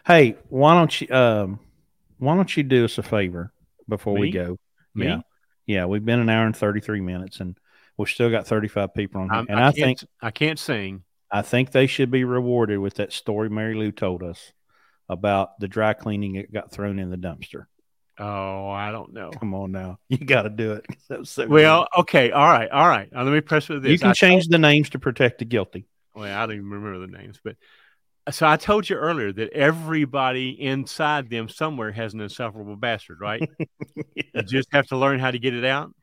hey, 0.05 0.37
why 0.49 0.73
don't 0.73 1.01
you 1.01 1.07
um, 1.13 1.59
why 2.17 2.35
don't 2.35 2.55
you 2.55 2.63
do 2.63 2.85
us 2.85 2.97
a 2.97 3.03
favor 3.03 3.53
before 3.87 4.17
we 4.17 4.31
go? 4.31 4.57
Me? 4.93 5.07
Yeah, 5.07 5.19
yeah. 5.65 5.85
We've 5.85 6.05
been 6.05 6.19
an 6.19 6.29
hour 6.29 6.45
and 6.45 6.55
33 6.55 7.01
minutes, 7.01 7.39
and 7.39 7.57
we've 7.97 8.09
still 8.09 8.29
got 8.29 8.47
35 8.47 8.93
people 8.93 9.21
on 9.21 9.29
here. 9.29 9.39
I'm, 9.39 9.47
and 9.49 9.59
I, 9.59 9.67
I, 9.67 9.71
think 9.71 9.99
I 10.21 10.31
can't 10.31 10.59
sing. 10.59 11.03
I 11.31 11.41
think 11.41 11.71
they 11.71 11.87
should 11.87 12.11
be 12.11 12.23
rewarded 12.23 12.79
with 12.79 12.95
that 12.95 13.11
story 13.11 13.49
Mary 13.49 13.75
Lou 13.75 13.91
told 13.91 14.23
us 14.23 14.53
about 15.09 15.59
the 15.59 15.67
dry 15.67 15.93
cleaning 15.93 16.33
that 16.33 16.51
got 16.51 16.71
thrown 16.71 16.99
in 16.99 17.09
the 17.09 17.17
dumpster. 17.17 17.65
Oh, 18.17 18.69
I 18.69 18.91
don't 18.91 19.13
know. 19.13 19.31
Come 19.31 19.53
on 19.53 19.71
now, 19.71 19.99
you 20.09 20.17
got 20.17 20.43
to 20.43 20.49
do 20.49 20.73
it. 20.73 20.85
That 21.09 21.27
so 21.27 21.47
Well, 21.47 21.87
okay, 21.99 22.31
all 22.31 22.47
right, 22.47 22.69
all 22.69 22.87
right. 22.87 23.11
Now, 23.11 23.23
let 23.23 23.31
me 23.31 23.41
press 23.41 23.69
with 23.69 23.83
this. 23.83 23.91
you 23.91 23.99
can 23.99 24.09
I 24.09 24.13
change 24.13 24.47
the 24.47 24.57
names 24.57 24.89
to 24.91 24.99
protect 24.99 25.39
the 25.39 25.45
guilty. 25.45 25.85
Well, 26.15 26.25
I 26.25 26.45
don't 26.45 26.55
even 26.55 26.69
remember 26.69 27.05
the 27.05 27.11
names, 27.11 27.39
but 27.43 27.57
uh, 28.25 28.31
so 28.31 28.47
I 28.47 28.57
told 28.57 28.89
you 28.89 28.95
earlier 28.95 29.31
that 29.33 29.51
everybody 29.51 30.49
inside 30.49 31.29
them 31.29 31.49
somewhere 31.49 31.91
has 31.91 32.13
an 32.13 32.21
insufferable 32.21 32.75
bastard, 32.75 33.19
right? 33.19 33.47
You 34.15 34.43
just 34.43 34.67
have 34.73 34.87
to 34.87 34.97
learn 34.97 35.19
how 35.19 35.31
to 35.31 35.39
get 35.39 35.53
it 35.53 35.63
out. 35.63 35.93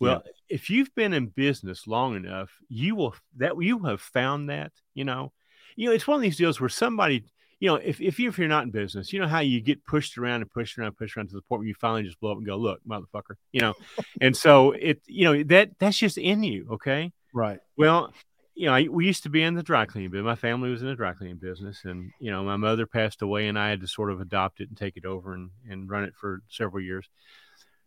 Well, 0.00 0.22
yeah. 0.24 0.32
if 0.48 0.70
you've 0.70 0.92
been 0.94 1.12
in 1.12 1.26
business 1.26 1.86
long 1.86 2.16
enough, 2.16 2.50
you 2.68 2.96
will 2.96 3.14
that 3.36 3.60
you 3.60 3.80
have 3.80 4.00
found 4.00 4.50
that, 4.50 4.72
you 4.94 5.04
know. 5.04 5.32
You 5.76 5.88
know, 5.88 5.94
it's 5.94 6.06
one 6.06 6.16
of 6.16 6.22
these 6.22 6.36
deals 6.36 6.60
where 6.60 6.68
somebody, 6.68 7.24
you 7.60 7.68
know, 7.68 7.76
if, 7.76 8.00
if 8.00 8.18
you 8.18 8.28
if 8.28 8.38
you're 8.38 8.48
not 8.48 8.64
in 8.64 8.70
business, 8.70 9.12
you 9.12 9.20
know 9.20 9.26
how 9.26 9.40
you 9.40 9.60
get 9.60 9.84
pushed 9.84 10.16
around 10.16 10.42
and 10.42 10.50
pushed 10.50 10.78
around, 10.78 10.96
pushed 10.96 11.16
around 11.16 11.28
to 11.28 11.34
the 11.34 11.42
point 11.42 11.60
where 11.60 11.68
you 11.68 11.74
finally 11.74 12.04
just 12.04 12.20
blow 12.20 12.32
up 12.32 12.38
and 12.38 12.46
go, 12.46 12.56
look, 12.56 12.80
motherfucker, 12.88 13.34
you 13.52 13.60
know. 13.60 13.74
and 14.20 14.36
so 14.36 14.72
it, 14.72 15.02
you 15.06 15.24
know, 15.24 15.42
that 15.44 15.70
that's 15.78 15.98
just 15.98 16.18
in 16.18 16.42
you, 16.42 16.68
okay? 16.72 17.12
Right. 17.34 17.58
Well, 17.76 18.12
you 18.54 18.66
know, 18.66 18.74
I, 18.74 18.88
we 18.88 19.06
used 19.06 19.24
to 19.24 19.28
be 19.28 19.42
in 19.42 19.54
the 19.54 19.62
dry 19.62 19.86
cleaning 19.86 20.10
business. 20.10 20.24
My 20.24 20.34
family 20.34 20.70
was 20.70 20.82
in 20.82 20.88
the 20.88 20.94
dry 20.94 21.12
cleaning 21.14 21.36
business, 21.36 21.80
and 21.84 22.10
you 22.20 22.30
know, 22.30 22.44
my 22.44 22.56
mother 22.56 22.86
passed 22.86 23.22
away, 23.22 23.48
and 23.48 23.58
I 23.58 23.70
had 23.70 23.80
to 23.80 23.88
sort 23.88 24.10
of 24.10 24.20
adopt 24.20 24.60
it 24.60 24.68
and 24.68 24.76
take 24.76 24.96
it 24.96 25.04
over 25.04 25.34
and 25.34 25.50
and 25.68 25.90
run 25.90 26.04
it 26.04 26.14
for 26.14 26.42
several 26.48 26.82
years. 26.82 27.08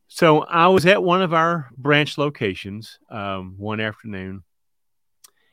So 0.07 0.41
I 0.41 0.67
was 0.67 0.85
at 0.85 1.01
one 1.01 1.21
of 1.21 1.33
our 1.33 1.69
branch 1.77 2.17
locations 2.17 2.99
um, 3.09 3.55
one 3.57 3.79
afternoon, 3.79 4.43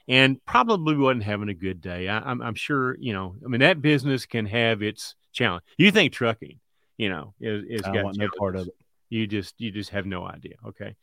and 0.09 0.44
probably 0.47 0.97
wasn't 0.97 1.22
having 1.22 1.51
a 1.51 1.55
good 1.55 1.80
day. 1.80 2.09
I, 2.09 2.16
am 2.16 2.24
I'm, 2.24 2.43
I'm 2.43 2.55
sure, 2.55 2.97
you 2.98 3.12
know, 3.12 3.36
I 3.44 3.48
mean, 3.48 3.60
that 3.60 3.82
business 3.82 4.26
can 4.26 4.47
have 4.47 4.82
its 4.82 5.14
challenge. 5.32 5.62
You 5.76 5.90
think 5.93 6.12
trucking, 6.12 6.59
you 6.97 7.10
know, 7.10 7.35
is, 7.40 7.64
is 7.68 7.82
got 7.82 8.16
no 8.16 8.28
part 8.39 8.56
of 8.56 8.68
it. 8.68 8.74
You 9.10 9.26
just 9.26 9.55
you 9.59 9.70
just 9.70 9.90
have 9.90 10.06
no 10.06 10.26
idea. 10.26 10.55
Okay. 10.66 10.97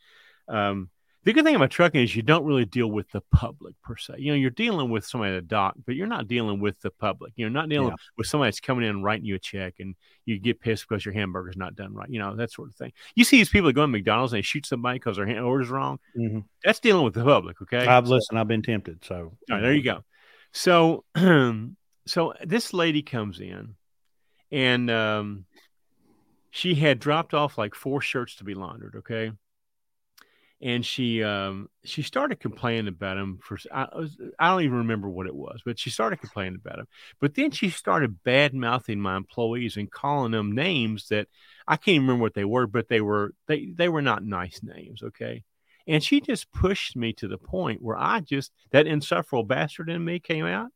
Um, 0.47 0.89
the 1.25 1.33
good 1.33 1.43
thing 1.43 1.55
about 1.55 1.71
trucking 1.71 2.03
is 2.03 2.15
you 2.15 2.21
don't 2.21 2.45
really 2.45 2.65
deal 2.65 2.87
with 2.87 3.09
the 3.09 3.21
public 3.31 3.73
per 3.81 3.97
se. 3.97 4.13
You 4.19 4.31
know, 4.31 4.37
you're 4.37 4.51
dealing 4.51 4.91
with 4.91 5.03
somebody 5.03 5.33
at 5.33 5.39
a 5.39 5.41
dock, 5.41 5.73
but 5.83 5.95
you're 5.95 6.05
not 6.05 6.27
dealing 6.27 6.59
with 6.59 6.79
the 6.81 6.91
public. 6.91 7.33
You're 7.35 7.49
not 7.49 7.67
dealing 7.67 7.89
yeah. 7.89 7.95
with 8.15 8.27
somebody 8.27 8.49
that's 8.49 8.59
coming 8.59 8.83
in 8.83 8.91
and 8.91 9.03
writing 9.03 9.25
you 9.25 9.33
a 9.33 9.39
check 9.39 9.73
and 9.79 9.95
you 10.25 10.39
get 10.39 10.61
pissed 10.61 10.87
because 10.87 11.03
your 11.03 11.15
hamburger's 11.15 11.57
not 11.57 11.75
done 11.75 11.95
right. 11.95 12.07
You 12.07 12.19
know, 12.19 12.35
that 12.35 12.51
sort 12.51 12.69
of 12.69 12.75
thing. 12.75 12.93
You 13.15 13.23
see 13.23 13.37
these 13.37 13.49
people 13.49 13.67
that 13.67 13.73
go 13.73 13.81
to 13.81 13.87
McDonald's 13.87 14.33
and 14.33 14.37
they 14.37 14.43
shoot 14.43 14.67
somebody 14.67 14.99
because 14.99 15.17
their 15.17 15.43
order's 15.43 15.69
wrong. 15.69 15.97
Mm-hmm. 16.15 16.41
That's 16.63 16.79
dealing 16.79 17.03
with 17.03 17.15
the 17.15 17.23
public. 17.23 17.59
Okay. 17.59 17.87
I've 17.87 18.07
listened. 18.07 18.37
I've 18.37 18.47
been 18.47 18.61
tempted. 18.61 19.03
So, 19.03 19.15
all 19.15 19.31
right, 19.49 19.61
there 19.61 19.73
you 19.73 19.83
go. 19.83 20.03
So, 20.51 21.05
so 22.05 22.33
this 22.43 22.71
lady 22.71 23.01
comes 23.01 23.39
in 23.39 23.73
and 24.51 24.91
um, 24.91 25.45
she 26.51 26.75
had 26.75 26.99
dropped 26.99 27.33
off 27.33 27.57
like 27.57 27.73
four 27.73 27.99
shirts 27.99 28.35
to 28.35 28.43
be 28.43 28.53
laundered. 28.53 28.97
Okay 28.97 29.31
and 30.61 30.85
she 30.85 31.21
um, 31.23 31.69
she 31.83 32.01
started 32.01 32.39
complaining 32.39 32.87
about 32.87 33.17
him 33.17 33.39
for 33.41 33.57
I, 33.73 33.87
was, 33.93 34.17
I 34.39 34.49
don't 34.49 34.63
even 34.63 34.77
remember 34.79 35.09
what 35.09 35.27
it 35.27 35.35
was, 35.35 35.61
but 35.65 35.77
she 35.77 35.89
started 35.89 36.17
complaining 36.17 36.59
about 36.63 36.79
him. 36.79 36.87
But 37.19 37.35
then 37.35 37.51
she 37.51 37.69
started 37.69 38.23
bad 38.23 38.53
mouthing 38.53 38.99
my 38.99 39.17
employees 39.17 39.77
and 39.77 39.91
calling 39.91 40.31
them 40.31 40.53
names 40.53 41.09
that 41.09 41.27
I 41.67 41.77
can't 41.77 42.01
remember 42.01 42.21
what 42.21 42.35
they 42.35 42.45
were, 42.45 42.67
but 42.67 42.87
they 42.87 43.01
were 43.01 43.33
they 43.47 43.67
they 43.73 43.89
were 43.89 44.01
not 44.01 44.23
nice 44.23 44.61
names. 44.63 45.03
Okay, 45.03 45.43
and 45.87 46.03
she 46.03 46.21
just 46.21 46.51
pushed 46.51 46.95
me 46.95 47.11
to 47.13 47.27
the 47.27 47.37
point 47.37 47.81
where 47.81 47.97
I 47.97 48.21
just 48.21 48.51
that 48.71 48.87
insufferable 48.87 49.43
bastard 49.43 49.89
in 49.89 50.03
me 50.03 50.19
came 50.19 50.45
out. 50.45 50.69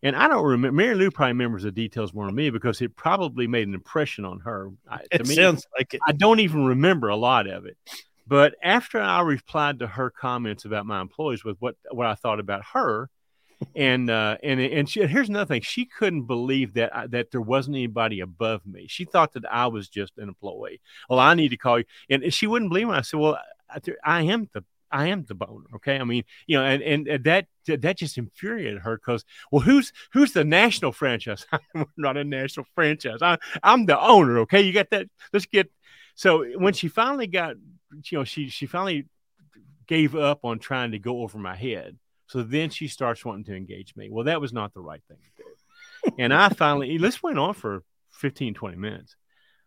And 0.00 0.14
I 0.14 0.28
don't 0.28 0.44
remember. 0.44 0.76
Mary 0.76 0.94
Lou 0.94 1.10
probably 1.10 1.32
remembers 1.32 1.64
the 1.64 1.72
details 1.72 2.14
more 2.14 2.26
than 2.26 2.34
me 2.36 2.50
because 2.50 2.80
it 2.80 2.94
probably 2.94 3.48
made 3.48 3.66
an 3.66 3.74
impression 3.74 4.24
on 4.24 4.38
her. 4.40 4.70
It 5.10 5.26
me, 5.26 5.34
sounds 5.34 5.66
like 5.76 5.92
it. 5.92 6.00
I 6.06 6.12
don't 6.12 6.38
even 6.38 6.66
remember 6.66 7.08
a 7.08 7.16
lot 7.16 7.48
of 7.48 7.66
it. 7.66 7.76
But 8.28 8.54
after 8.62 9.00
I 9.00 9.22
replied 9.22 9.78
to 9.78 9.86
her 9.86 10.10
comments 10.10 10.64
about 10.64 10.86
my 10.86 11.00
employees 11.00 11.44
with 11.44 11.56
what 11.60 11.76
what 11.90 12.06
I 12.06 12.14
thought 12.14 12.40
about 12.40 12.62
her, 12.74 13.08
and 13.74 14.10
uh, 14.10 14.36
and 14.42 14.60
and 14.60 14.88
she, 14.88 15.06
here's 15.06 15.28
another 15.28 15.46
thing: 15.46 15.62
she 15.62 15.86
couldn't 15.86 16.24
believe 16.24 16.74
that 16.74 16.94
I, 16.94 17.06
that 17.08 17.30
there 17.30 17.40
wasn't 17.40 17.76
anybody 17.76 18.20
above 18.20 18.66
me. 18.66 18.86
She 18.88 19.04
thought 19.04 19.32
that 19.32 19.50
I 19.50 19.66
was 19.68 19.88
just 19.88 20.18
an 20.18 20.28
employee. 20.28 20.80
Well, 21.08 21.18
I 21.18 21.34
need 21.34 21.48
to 21.48 21.56
call 21.56 21.78
you, 21.78 21.84
and 22.10 22.32
she 22.32 22.46
wouldn't 22.46 22.70
believe 22.70 22.88
me. 22.88 22.94
I 22.94 23.00
said, 23.00 23.18
"Well, 23.18 23.38
I, 23.70 23.80
I 24.04 24.22
am 24.22 24.48
the 24.52 24.62
I 24.90 25.08
am 25.08 25.24
the 25.24 25.34
boner. 25.34 25.66
Okay. 25.76 25.98
I 25.98 26.04
mean, 26.04 26.24
you 26.46 26.58
know, 26.58 26.64
and, 26.64 26.82
and 27.08 27.24
that 27.24 27.46
that 27.66 27.98
just 27.98 28.18
infuriated 28.18 28.80
her 28.80 28.96
because, 28.96 29.24
well, 29.50 29.62
who's 29.62 29.92
who's 30.12 30.32
the 30.32 30.44
national 30.44 30.92
franchise? 30.92 31.46
I'm 31.74 31.86
not 31.96 32.16
a 32.16 32.24
national 32.24 32.66
franchise. 32.74 33.22
I, 33.22 33.38
I'm 33.62 33.86
the 33.86 34.00
owner. 34.00 34.38
Okay. 34.40 34.60
You 34.60 34.72
got 34.72 34.90
that? 34.90 35.06
Let's 35.32 35.46
get. 35.46 35.70
So 36.14 36.44
when 36.58 36.74
she 36.74 36.88
finally 36.88 37.26
got 37.26 37.56
you 37.92 38.18
know, 38.18 38.24
she 38.24 38.48
she 38.48 38.66
finally 38.66 39.06
gave 39.86 40.14
up 40.14 40.40
on 40.44 40.58
trying 40.58 40.92
to 40.92 40.98
go 40.98 41.22
over 41.22 41.38
my 41.38 41.56
head. 41.56 41.98
So 42.26 42.42
then 42.42 42.68
she 42.68 42.88
starts 42.88 43.24
wanting 43.24 43.44
to 43.44 43.56
engage 43.56 43.96
me. 43.96 44.10
Well, 44.10 44.24
that 44.24 44.40
was 44.40 44.52
not 44.52 44.74
the 44.74 44.80
right 44.80 45.00
thing 45.08 45.16
to 45.16 45.42
do. 45.42 46.14
and 46.18 46.32
I 46.32 46.50
finally 46.50 46.98
this 46.98 47.22
went 47.22 47.38
on 47.38 47.54
for 47.54 47.82
15, 48.12 48.54
20 48.54 48.76
minutes. 48.76 49.16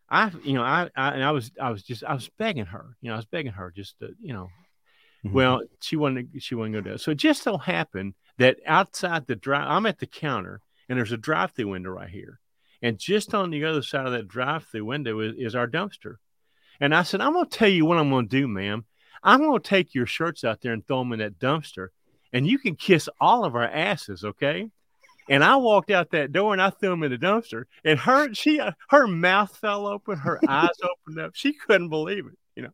I, 0.10 0.30
you 0.44 0.54
know, 0.54 0.64
I, 0.64 0.90
I, 0.96 1.12
and 1.12 1.24
I 1.24 1.32
was, 1.32 1.52
I 1.60 1.72
was 1.72 1.84
just, 1.84 2.04
I 2.04 2.14
was 2.14 2.30
begging 2.38 2.66
her, 2.66 2.98
you 3.02 3.08
know, 3.08 3.14
I 3.14 3.18
was 3.18 3.26
begging 3.26 3.54
her 3.54 3.72
just 3.74 3.98
to, 4.00 4.10
you 4.20 4.34
know, 4.34 4.50
mm-hmm. 5.26 5.34
well, 5.34 5.62
she 5.80 5.96
wanted, 5.96 6.30
she 6.40 6.54
wanted 6.54 6.74
to 6.74 6.82
go 6.82 6.90
down. 6.90 6.98
So 7.00 7.12
it 7.12 7.18
just 7.18 7.44
so 7.44 7.58
happened 7.58 8.14
that 8.38 8.58
outside 8.66 9.26
the 9.26 9.38
drive, 9.38 9.68
I'm 9.70 9.86
at 9.86 10.00
the 10.00 10.06
counter 10.06 10.62
and 10.90 10.98
there's 10.98 11.14
a 11.14 11.18
drive 11.18 11.52
through 11.52 11.70
window 11.70 11.92
right 11.92 12.10
here. 12.10 12.42
And 12.82 13.00
just 13.00 13.34
on 13.34 13.52
the 13.52 13.64
other 13.64 13.82
side 13.82 14.06
of 14.06 14.12
that 14.12 14.28
drive 14.28 14.66
through 14.66 14.86
window 14.86 15.20
is, 15.22 15.36
is 15.38 15.56
our 15.56 15.68
dumpster. 15.68 16.16
And 16.82 16.96
I 16.96 17.04
said, 17.04 17.22
I'm 17.22 17.34
going 17.34 17.46
to 17.46 17.58
tell 17.58 17.70
you 17.70 17.86
what 17.86 18.00
I'm 18.00 18.10
going 18.10 18.28
to 18.28 18.38
do, 18.42 18.48
ma'am. 18.48 18.86
I'm 19.24 19.40
going 19.40 19.62
to 19.62 19.70
take 19.70 19.94
your 19.94 20.08
shirts 20.08 20.44
out 20.44 20.62
there 20.62 20.74
and 20.74 20.86
throw 20.86 21.00
them 21.00 21.14
in 21.14 21.20
that 21.20 21.38
dumpster, 21.40 21.90
and 22.34 22.48
you 22.48 22.58
can 22.58 22.76
kiss 22.76 23.08
all 23.20 23.46
of 23.46 23.56
our 23.56 23.64
asses, 23.64 24.24
okay? 24.24 24.68
And 25.30 25.44
I 25.44 25.58
walked 25.58 25.92
out 25.92 26.10
that 26.12 26.32
door 26.32 26.54
and 26.54 26.62
I 26.62 26.72
threw 26.72 26.90
them 26.90 27.04
in 27.04 27.12
the 27.12 27.18
dumpster, 27.20 27.66
and 27.86 28.00
her 28.00 28.34
she 28.34 28.60
uh, 28.60 28.72
her 28.90 29.06
mouth 29.06 29.56
fell 29.56 29.86
open, 29.86 30.18
her 30.18 30.40
eyes 30.50 30.70
opened 30.84 31.20
up. 31.20 31.32
She 31.36 31.54
couldn't 31.54 31.90
believe 31.90 32.26
it, 32.26 32.38
you 32.56 32.64
know. 32.64 32.74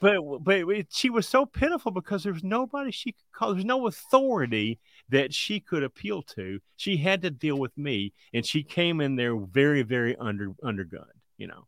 But 0.00 0.44
but 0.44 0.56
it, 0.68 0.88
she 0.90 1.08
was 1.08 1.26
so 1.26 1.46
pitiful 1.46 1.90
because 1.90 2.22
there 2.22 2.34
was 2.34 2.44
nobody 2.44 2.90
she 2.90 3.12
could 3.12 3.32
call. 3.32 3.54
There's 3.54 3.64
no 3.64 3.86
authority 3.86 4.78
that 5.08 5.32
she 5.32 5.60
could 5.60 5.82
appeal 5.82 6.22
to. 6.34 6.60
She 6.76 6.98
had 6.98 7.22
to 7.22 7.30
deal 7.30 7.56
with 7.56 7.76
me, 7.78 8.12
and 8.34 8.44
she 8.44 8.62
came 8.62 9.00
in 9.00 9.16
there 9.16 9.34
very 9.34 9.82
very 9.82 10.14
under 10.16 10.50
undergunned, 10.62 11.06
you 11.38 11.46
know. 11.46 11.66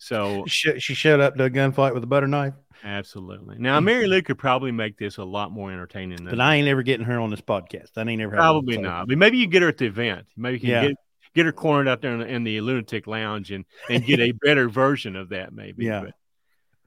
So 0.00 0.44
she, 0.46 0.80
she 0.80 0.94
showed 0.94 1.20
up 1.20 1.36
to 1.36 1.44
a 1.44 1.50
gunfight 1.50 1.92
with 1.92 2.02
a 2.02 2.06
butter 2.06 2.26
knife. 2.26 2.54
Absolutely. 2.82 3.58
Now 3.58 3.78
Mary 3.80 4.06
Lou 4.06 4.22
could 4.22 4.38
probably 4.38 4.72
make 4.72 4.96
this 4.96 5.18
a 5.18 5.24
lot 5.24 5.52
more 5.52 5.70
entertaining. 5.70 6.24
Than 6.24 6.30
but 6.30 6.40
I 6.40 6.56
ain't 6.56 6.66
ever 6.68 6.82
getting 6.82 7.04
her 7.04 7.20
on 7.20 7.28
this 7.28 7.42
podcast. 7.42 7.90
I 7.96 8.10
ain't 8.10 8.22
ever 8.22 8.34
probably 8.34 8.78
not. 8.78 9.02
I 9.02 9.04
mean, 9.04 9.18
maybe 9.18 9.36
you 9.36 9.46
get 9.46 9.60
her 9.60 9.68
at 9.68 9.76
the 9.76 9.84
event. 9.84 10.26
Maybe 10.38 10.54
you 10.54 10.60
can 10.60 10.68
yeah. 10.70 10.86
get 10.88 10.96
get 11.34 11.46
her 11.46 11.52
cornered 11.52 11.86
out 11.86 12.00
there 12.00 12.14
in 12.14 12.20
the, 12.20 12.26
in 12.26 12.44
the 12.44 12.62
lunatic 12.62 13.06
lounge 13.06 13.50
and 13.50 13.66
and 13.90 14.02
get 14.02 14.20
a 14.20 14.32
better 14.42 14.70
version 14.70 15.16
of 15.16 15.28
that. 15.28 15.52
Maybe. 15.52 15.84
Yeah. 15.84 16.00
But, 16.00 16.14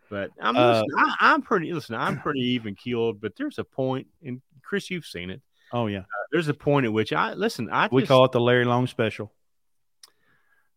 but 0.09 0.29
I'm 0.41 0.57
uh, 0.57 0.81
I, 0.97 1.35
am 1.35 1.43
pretty 1.43 1.71
listen. 1.71 1.93
I'm 1.93 2.19
pretty 2.23 2.41
even 2.41 2.73
keeled. 2.73 3.21
But 3.21 3.33
there's 3.37 3.59
a 3.59 3.63
point, 3.63 4.07
and 4.23 4.41
Chris, 4.63 4.89
you've 4.89 5.05
seen 5.05 5.29
it. 5.29 5.43
Oh 5.71 5.85
yeah. 5.85 5.99
Uh, 5.99 6.25
there's 6.31 6.47
a 6.47 6.53
point 6.55 6.87
at 6.87 6.91
which 6.93 7.13
I 7.13 7.35
listen. 7.35 7.69
I 7.71 7.89
we 7.91 8.01
just, 8.01 8.07
call 8.07 8.25
it 8.25 8.31
the 8.31 8.41
Larry 8.41 8.65
Long 8.65 8.87
special. 8.87 9.31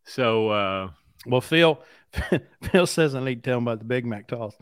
So. 0.05 0.51
uh 0.51 0.91
well, 1.27 1.41
Phil, 1.41 1.81
Phil 2.63 2.87
says 2.87 3.15
I 3.15 3.23
need 3.23 3.43
to 3.43 3.51
tell 3.51 3.59
him 3.59 3.65
about 3.65 3.79
the 3.79 3.85
Big 3.85 4.07
Mac 4.07 4.29
toss. 4.29 4.55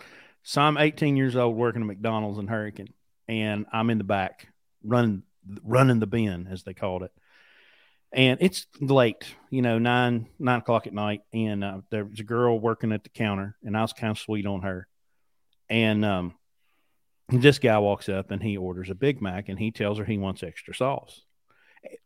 So 0.43 0.61
I'm 0.61 0.77
18 0.77 1.17
years 1.17 1.37
old 1.37 1.57
working 1.57 1.83
at 1.83 1.87
McDonald's 1.87 2.39
in 2.39 2.47
Hurricane, 2.47 2.93
and 3.29 3.67
I'm 3.73 3.91
in 3.91 3.99
the 3.99 4.05
back 4.05 4.49
running 4.83 5.23
running 5.63 6.01
the 6.01 6.07
bin 6.07 6.49
as 6.51 6.63
they 6.63 6.75
called 6.75 7.03
it. 7.03 7.13
And 8.13 8.39
it's 8.41 8.67
late, 8.81 9.25
you 9.51 9.63
know, 9.63 9.79
nine 9.79 10.27
nine 10.39 10.61
o'clock 10.61 10.87
at 10.87 10.93
night, 10.93 11.23
and 11.33 11.65
uh, 11.65 11.81
a 11.93 12.05
girl 12.05 12.61
working 12.61 12.93
at 12.93 13.03
the 13.03 13.09
counter, 13.09 13.57
and 13.63 13.77
I 13.77 13.83
was 13.83 13.93
kind 13.93 14.11
of 14.11 14.19
sweet 14.19 14.47
on 14.47 14.63
her. 14.63 14.87
And 15.69 16.05
um, 16.05 16.35
this 17.29 17.59
guy 17.59 17.79
walks 17.79 18.09
up 18.09 18.31
and 18.31 18.43
he 18.43 18.57
orders 18.57 18.91
a 18.91 18.95
Big 18.95 19.21
Mac, 19.21 19.49
and 19.49 19.59
he 19.59 19.71
tells 19.71 19.99
her 19.99 20.05
he 20.05 20.19
wants 20.19 20.43
extra 20.43 20.75
sauce, 20.75 21.23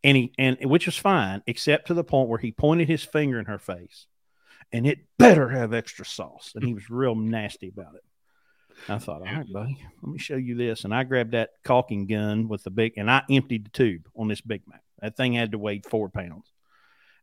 and 0.03 0.17
he 0.17 0.33
and 0.39 0.59
which 0.63 0.87
was 0.87 0.97
fine, 0.97 1.43
except 1.47 1.89
to 1.89 1.95
the 1.95 2.05
point 2.05 2.29
where 2.29 2.39
he 2.39 2.53
pointed 2.53 2.89
his 2.89 3.05
finger 3.05 3.39
in 3.39 3.47
her 3.47 3.59
face 3.59 4.07
and 4.73 4.87
it 4.87 4.99
better 5.19 5.49
have 5.49 5.73
extra 5.73 6.05
sauce. 6.05 6.53
And 6.55 6.65
he 6.65 6.75
was 6.75 6.91
real 6.91 7.15
nasty 7.15 7.69
about 7.69 7.95
it. 7.95 8.05
I 8.89 8.99
thought, 8.99 9.23
all 9.23 9.35
right, 9.35 9.53
buddy, 9.53 9.79
let 10.03 10.13
me 10.13 10.19
show 10.19 10.37
you 10.37 10.55
this. 10.55 10.85
And 10.85 10.95
I 10.95 11.05
grabbed 11.05 11.33
that 11.33 11.51
caulking 11.65 12.07
gun 12.07 12.49
with 12.49 12.63
the 12.63 12.71
big, 12.71 12.95
and 12.97 13.11
I 13.11 13.23
emptied 13.29 13.67
the 13.67 13.71
tube 13.71 14.09
on 14.17 14.29
this 14.29 14.41
Big 14.41 14.63
Mac. 14.69 14.83
That 15.01 15.17
thing 15.17 15.33
had 15.33 15.53
to 15.53 15.59
weigh 15.59 15.81
four 15.81 16.09
pounds. 16.09 16.53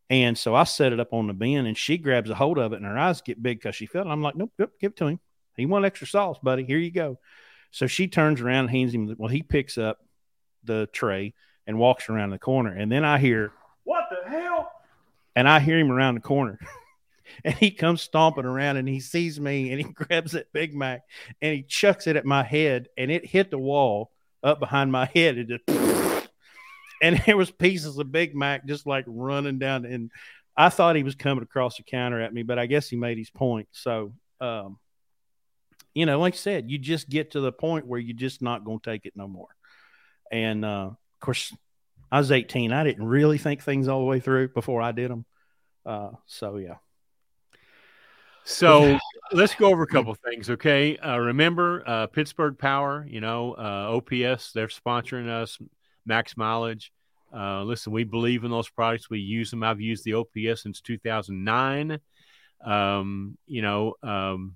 And 0.10 0.38
so 0.38 0.54
I 0.54 0.66
set 0.66 0.94
it 0.94 1.00
up 1.00 1.14
on 1.14 1.28
the 1.28 1.34
bin, 1.34 1.66
and 1.66 1.78
she 1.78 1.98
grabs 1.98 2.30
a 2.30 2.36
hold 2.36 2.58
of 2.58 2.74
it, 2.74 2.78
and 2.78 2.86
her 2.86 2.98
eyes 2.98 3.22
get 3.22 3.42
big 3.42 3.60
because 3.60 3.76
she 3.76 3.86
felt 3.86 4.08
it. 4.08 4.10
I'm 4.10 4.22
like, 4.22 4.36
nope, 4.36 4.52
nope, 4.60 4.72
give 4.80 4.92
it 4.92 4.98
to 4.98 5.08
him. 5.08 5.20
He 5.56 5.66
want 5.66 5.86
extra 5.86 6.08
sauce, 6.08 6.38
buddy. 6.44 6.64
Here 6.64 6.78
you 6.78 6.92
go. 6.92 7.20
So 7.72 7.88
she 7.88 8.08
turns 8.08 8.42
around 8.42 8.66
and 8.66 8.70
hands 8.70 8.94
him. 8.94 9.16
Well, 9.18 9.30
he 9.30 9.42
picks 9.42 9.78
up 9.78 10.00
the 10.64 10.88
tray 10.92 11.34
and 11.66 11.80
walks 11.80 12.10
around 12.10 12.30
the 12.32 12.40
corner, 12.40 12.74
and 12.74 12.92
then 12.92 13.04
I 13.04 13.18
hear, 13.18 13.52
"What 13.84 14.06
the 14.10 14.30
hell?" 14.30 14.72
And 15.36 15.50
I 15.50 15.60
hear 15.60 15.80
him 15.80 15.92
around 15.92 16.16
the 16.16 16.22
corner. 16.22 16.60
and 17.44 17.54
he 17.56 17.72
comes 17.72 18.02
stomping 18.02 18.46
around 18.46 18.78
and 18.78 18.88
he 18.88 19.00
sees 19.00 19.40
me 19.40 19.72
and 19.72 19.82
he 19.82 19.92
grabs 19.94 20.34
that 20.34 20.52
Big 20.54 20.74
Mac 20.74 21.04
and 21.42 21.56
he 21.56 21.64
chucks 21.64 22.08
it 22.08 22.16
at 22.16 22.26
my 22.26 22.44
head 22.44 22.88
and 22.98 23.12
it 23.12 23.26
hit 23.26 23.52
the 23.52 23.58
wall 23.58 24.12
up 24.44 24.60
behind 24.60 24.92
my 24.92 25.06
head. 25.14 25.38
It 25.38 25.48
just 25.48 25.64
and 27.02 27.22
there 27.26 27.38
was 27.38 27.52
pieces 27.52 27.98
of 27.98 28.12
Big 28.12 28.36
Mac 28.36 28.66
just 28.66 28.86
like 28.86 29.06
running 29.08 29.60
down 29.60 29.86
and 29.86 30.12
I 30.58 30.70
thought 30.70 30.96
he 30.96 31.04
was 31.04 31.16
coming 31.16 31.44
across 31.44 31.78
the 31.78 31.84
counter 31.84 32.22
at 32.22 32.34
me, 32.34 32.44
but 32.44 32.58
I 32.58 32.66
guess 32.66 32.88
he 32.88 32.96
made 32.96 33.18
his 33.18 33.30
point. 33.30 33.68
So 33.72 34.14
um, 34.40 34.78
you 35.94 36.06
know, 36.06 36.20
like 36.20 36.34
I 36.34 36.38
said, 36.38 36.70
you 36.70 36.78
just 36.78 37.10
get 37.10 37.32
to 37.32 37.40
the 37.40 37.52
point 37.52 37.88
where 37.88 38.00
you're 38.00 38.16
just 38.16 38.42
not 38.42 38.66
going 38.66 38.80
to 38.80 38.92
take 38.92 39.06
it 39.06 39.14
no 39.16 39.28
more. 39.28 39.48
And 40.32 40.66
uh, 40.66 40.90
of 40.92 40.98
course, 41.22 41.56
I 42.12 42.20
was 42.20 42.32
18. 42.32 42.72
I 42.74 42.84
didn't 42.84 43.06
really 43.06 43.38
think 43.38 43.64
things 43.64 43.88
all 43.88 44.00
the 44.00 44.06
way 44.06 44.20
through 44.20 44.50
before 44.50 44.82
I 44.82 44.92
did 44.92 45.10
them. 45.10 45.26
Uh, 45.86 46.12
so 46.26 46.58
yeah. 46.58 46.76
So 48.46 48.98
let's 49.32 49.56
go 49.56 49.70
over 49.70 49.84
a 49.84 49.88
couple 49.88 50.14
things, 50.14 50.50
okay? 50.50 50.98
Uh, 50.98 51.18
remember, 51.18 51.84
uh, 51.86 52.08
Pittsburgh 52.08 52.58
Power, 52.58 53.06
you 53.10 53.20
know, 53.20 53.54
uh, 53.54 53.98
OPS, 53.98 54.52
they're 54.54 54.68
sponsoring 54.68 55.28
us, 55.28 55.58
max 56.06 56.38
mileage. 56.38 56.92
Uh, 57.36 57.64
listen, 57.64 57.92
we 57.92 58.04
believe 58.04 58.44
in 58.44 58.52
those 58.52 58.70
products. 58.70 59.10
We 59.10 59.20
use 59.20 59.50
them. 59.50 59.64
I've 59.64 59.82
used 59.82 60.06
the 60.06 60.14
OPS 60.14 60.64
since 60.64 60.80
2009. 60.80 62.00
Um, 62.64 63.38
you 63.46 63.62
know, 63.62 63.96
um, 64.04 64.56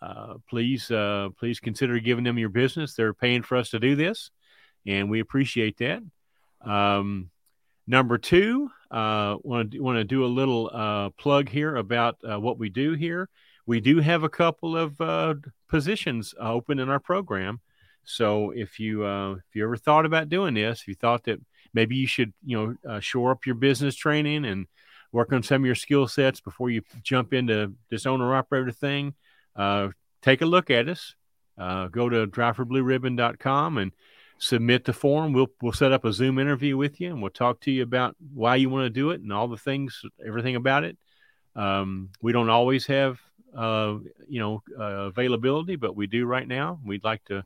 uh, 0.00 0.34
please, 0.48 0.90
uh, 0.90 1.28
please 1.38 1.60
consider 1.60 2.00
giving 2.00 2.24
them 2.24 2.38
your 2.38 2.48
business. 2.48 2.94
They're 2.94 3.14
paying 3.14 3.42
for 3.42 3.56
us 3.56 3.70
to 3.70 3.78
do 3.78 3.94
this, 3.94 4.30
and 4.86 5.10
we 5.10 5.20
appreciate 5.20 5.78
that. 5.78 6.02
Um, 6.62 7.30
number 7.88 8.18
two, 8.18 8.70
want 8.90 9.72
to 9.72 9.80
want 9.80 9.96
to 9.96 10.04
do 10.04 10.24
a 10.24 10.26
little 10.26 10.70
uh, 10.72 11.10
plug 11.10 11.48
here 11.48 11.74
about 11.74 12.18
uh, 12.22 12.38
what 12.38 12.58
we 12.58 12.68
do 12.68 12.92
here. 12.92 13.28
We 13.66 13.80
do 13.80 13.98
have 13.98 14.22
a 14.22 14.28
couple 14.28 14.76
of 14.76 15.00
uh, 15.00 15.34
positions 15.68 16.34
open 16.38 16.78
in 16.78 16.88
our 16.88 17.00
program. 17.00 17.60
So 18.04 18.50
if 18.50 18.78
you 18.78 19.04
uh, 19.04 19.32
if 19.32 19.54
you 19.54 19.64
ever 19.64 19.76
thought 19.76 20.06
about 20.06 20.28
doing 20.28 20.54
this, 20.54 20.82
if 20.82 20.88
you 20.88 20.94
thought 20.94 21.24
that 21.24 21.40
maybe 21.74 21.96
you 21.96 22.06
should 22.06 22.32
you 22.44 22.56
know 22.56 22.90
uh, 22.90 23.00
shore 23.00 23.32
up 23.32 23.46
your 23.46 23.56
business 23.56 23.96
training 23.96 24.44
and 24.44 24.66
work 25.12 25.32
on 25.32 25.42
some 25.42 25.62
of 25.62 25.66
your 25.66 25.74
skill 25.74 26.06
sets 26.06 26.40
before 26.40 26.70
you 26.70 26.82
jump 27.02 27.32
into 27.32 27.74
this 27.90 28.06
owner 28.06 28.34
operator 28.34 28.72
thing, 28.72 29.14
uh, 29.56 29.88
take 30.22 30.42
a 30.42 30.46
look 30.46 30.70
at 30.70 30.88
us. 30.88 31.14
go 31.56 32.08
to 32.08 32.26
driveforblueribbon.com 32.26 33.78
and 33.78 33.92
submit 34.38 34.84
the 34.84 34.92
form. 34.92 35.32
We'll 35.32 35.50
we'll 35.60 35.72
set 35.72 35.92
up 35.92 36.04
a 36.04 36.12
Zoom 36.12 36.38
interview 36.38 36.76
with 36.76 37.00
you, 37.00 37.10
and 37.10 37.20
we'll 37.20 37.30
talk 37.30 37.60
to 37.60 37.70
you 37.70 37.82
about 37.82 38.16
why 38.32 38.56
you 38.56 38.70
want 38.70 38.86
to 38.86 38.90
do 38.90 39.10
it 39.10 39.20
and 39.20 39.32
all 39.32 39.48
the 39.48 39.56
things, 39.56 40.02
everything 40.24 40.56
about 40.56 40.84
it. 40.84 40.96
Um, 41.54 42.10
we 42.22 42.32
don't 42.32 42.50
always 42.50 42.86
have 42.86 43.20
uh, 43.56 43.96
you 44.28 44.40
know 44.40 44.62
uh, 44.78 45.08
availability, 45.08 45.76
but 45.76 45.96
we 45.96 46.06
do 46.06 46.26
right 46.26 46.46
now. 46.46 46.78
We'd 46.84 47.04
like 47.04 47.24
to 47.26 47.38
uh, 47.38 47.42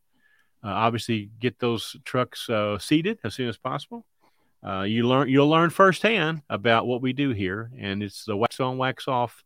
obviously 0.62 1.30
get 1.40 1.58
those 1.58 1.96
trucks 2.04 2.48
uh, 2.48 2.78
seated 2.78 3.18
as 3.24 3.34
soon 3.34 3.48
as 3.48 3.58
possible. 3.58 4.04
Uh, 4.64 4.82
you 4.82 5.08
learn 5.08 5.28
you'll 5.28 5.48
learn 5.48 5.70
firsthand 5.70 6.42
about 6.48 6.86
what 6.86 7.02
we 7.02 7.12
do 7.12 7.30
here, 7.30 7.70
and 7.78 8.02
it's 8.02 8.24
the 8.24 8.36
wax 8.36 8.60
on 8.60 8.78
wax 8.78 9.08
off 9.08 9.42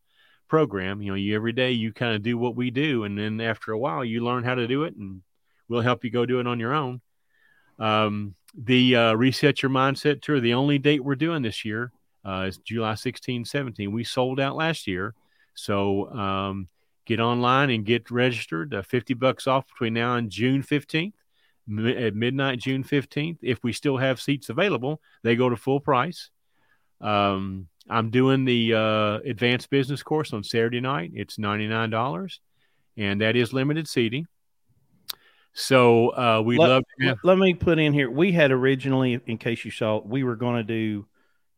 program. 0.48 1.00
You 1.00 1.12
know, 1.12 1.16
you 1.16 1.34
every 1.34 1.52
day 1.52 1.72
you 1.72 1.92
kind 1.92 2.14
of 2.14 2.22
do 2.22 2.36
what 2.36 2.56
we 2.56 2.70
do, 2.70 3.04
and 3.04 3.16
then 3.18 3.40
after 3.40 3.72
a 3.72 3.78
while 3.78 4.04
you 4.04 4.24
learn 4.24 4.44
how 4.44 4.54
to 4.54 4.66
do 4.66 4.84
it, 4.84 4.94
and 4.96 5.22
we'll 5.68 5.80
help 5.80 6.04
you 6.04 6.10
go 6.10 6.26
do 6.26 6.40
it 6.40 6.46
on 6.46 6.60
your 6.60 6.74
own. 6.74 7.00
Um, 7.78 8.34
the 8.56 8.96
uh, 8.96 9.14
Reset 9.14 9.62
Your 9.62 9.70
Mindset 9.70 10.22
Tour, 10.22 10.40
the 10.40 10.54
only 10.54 10.78
date 10.78 11.04
we're 11.04 11.14
doing 11.14 11.42
this 11.42 11.64
year 11.64 11.92
uh, 12.24 12.46
is 12.48 12.58
July 12.58 12.94
16, 12.94 13.44
17. 13.44 13.92
We 13.92 14.04
sold 14.04 14.40
out 14.40 14.56
last 14.56 14.86
year. 14.86 15.14
So 15.54 16.10
um, 16.10 16.68
get 17.04 17.20
online 17.20 17.70
and 17.70 17.84
get 17.84 18.10
registered. 18.10 18.74
Uh, 18.74 18.82
50 18.82 19.14
bucks 19.14 19.46
off 19.46 19.66
between 19.68 19.94
now 19.94 20.16
and 20.16 20.30
June 20.30 20.62
15th, 20.62 21.12
at 21.68 22.14
midnight, 22.14 22.60
June 22.60 22.84
15th. 22.84 23.38
If 23.42 23.62
we 23.62 23.72
still 23.72 23.96
have 23.96 24.20
seats 24.20 24.48
available, 24.48 25.00
they 25.22 25.36
go 25.36 25.48
to 25.48 25.56
full 25.56 25.80
price. 25.80 26.30
Um, 27.00 27.68
I'm 27.88 28.10
doing 28.10 28.44
the 28.44 28.74
uh, 28.74 29.18
advanced 29.28 29.70
business 29.70 30.02
course 30.02 30.32
on 30.32 30.42
Saturday 30.42 30.80
night. 30.80 31.12
It's 31.14 31.36
$99, 31.36 32.38
and 32.96 33.20
that 33.20 33.36
is 33.36 33.52
limited 33.52 33.88
seating. 33.88 34.26
So 35.58 36.10
uh, 36.10 36.42
we'd 36.44 36.58
let, 36.58 36.68
love 36.68 36.84
have. 37.00 37.18
Let 37.24 37.38
me 37.38 37.54
put 37.54 37.78
in 37.78 37.94
here. 37.94 38.10
We 38.10 38.30
had 38.30 38.52
originally, 38.52 39.18
in 39.26 39.38
case 39.38 39.64
you 39.64 39.70
saw, 39.70 40.02
we 40.04 40.22
were 40.22 40.36
going 40.36 40.56
to 40.56 40.62
do 40.62 41.06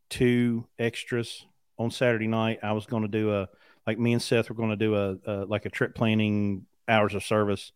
two 0.09 0.65
extras 0.79 1.45
on 1.77 1.91
Saturday 1.91 2.27
night. 2.27 2.59
I 2.63 2.71
was 2.71 2.85
going 2.85 3.03
to 3.03 3.09
do 3.09 3.33
a 3.33 3.49
like 3.85 3.99
me 3.99 4.13
and 4.13 4.21
Seth 4.21 4.47
were 4.47 4.55
going 4.55 4.69
to 4.69 4.77
do 4.77 4.95
a, 4.95 5.17
a, 5.25 5.45
like 5.45 5.65
a 5.65 5.69
trip 5.69 5.95
planning 5.95 6.65
hours 6.87 7.13
of 7.13 7.25
service. 7.25 7.73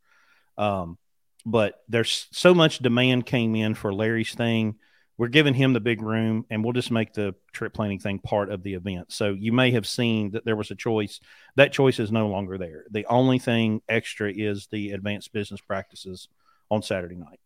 Um, 0.57 0.97
but 1.45 1.81
there's 1.89 2.27
so 2.31 2.53
much 2.53 2.79
demand 2.79 3.25
came 3.25 3.53
in 3.53 3.73
for 3.73 3.93
Larry's 3.93 4.33
thing 4.33 4.75
we're 5.17 5.27
giving 5.27 5.53
him 5.53 5.73
the 5.73 5.79
big 5.79 6.01
room 6.01 6.45
and 6.49 6.63
we'll 6.63 6.73
just 6.73 6.91
make 6.91 7.13
the 7.13 7.35
trip 7.51 7.73
planning 7.73 7.99
thing 7.99 8.19
part 8.19 8.49
of 8.49 8.63
the 8.63 8.73
event. 8.73 9.11
So 9.11 9.29
you 9.29 9.51
may 9.51 9.71
have 9.71 9.87
seen 9.87 10.31
that 10.31 10.45
there 10.45 10.55
was 10.55 10.71
a 10.71 10.75
choice. 10.75 11.19
That 11.55 11.71
choice 11.71 11.99
is 11.99 12.11
no 12.11 12.27
longer 12.27 12.57
there. 12.57 12.85
The 12.89 13.05
only 13.05 13.39
thing 13.39 13.81
extra 13.87 14.31
is 14.31 14.67
the 14.71 14.91
advanced 14.91 15.31
business 15.31 15.61
practices 15.61 16.27
on 16.71 16.81
Saturday 16.81 17.15
night. 17.15 17.39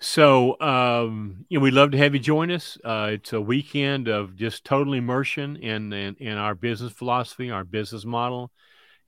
So, 0.00 0.60
um, 0.60 1.44
you 1.48 1.58
know, 1.58 1.64
we'd 1.64 1.72
love 1.72 1.90
to 1.90 1.98
have 1.98 2.14
you 2.14 2.20
join 2.20 2.52
us. 2.52 2.78
Uh, 2.84 3.10
it's 3.14 3.32
a 3.32 3.40
weekend 3.40 4.06
of 4.06 4.36
just 4.36 4.64
total 4.64 4.92
immersion 4.92 5.56
in, 5.56 5.92
in, 5.92 6.14
in 6.20 6.38
our 6.38 6.54
business 6.54 6.92
philosophy, 6.92 7.50
our 7.50 7.64
business 7.64 8.04
model, 8.04 8.52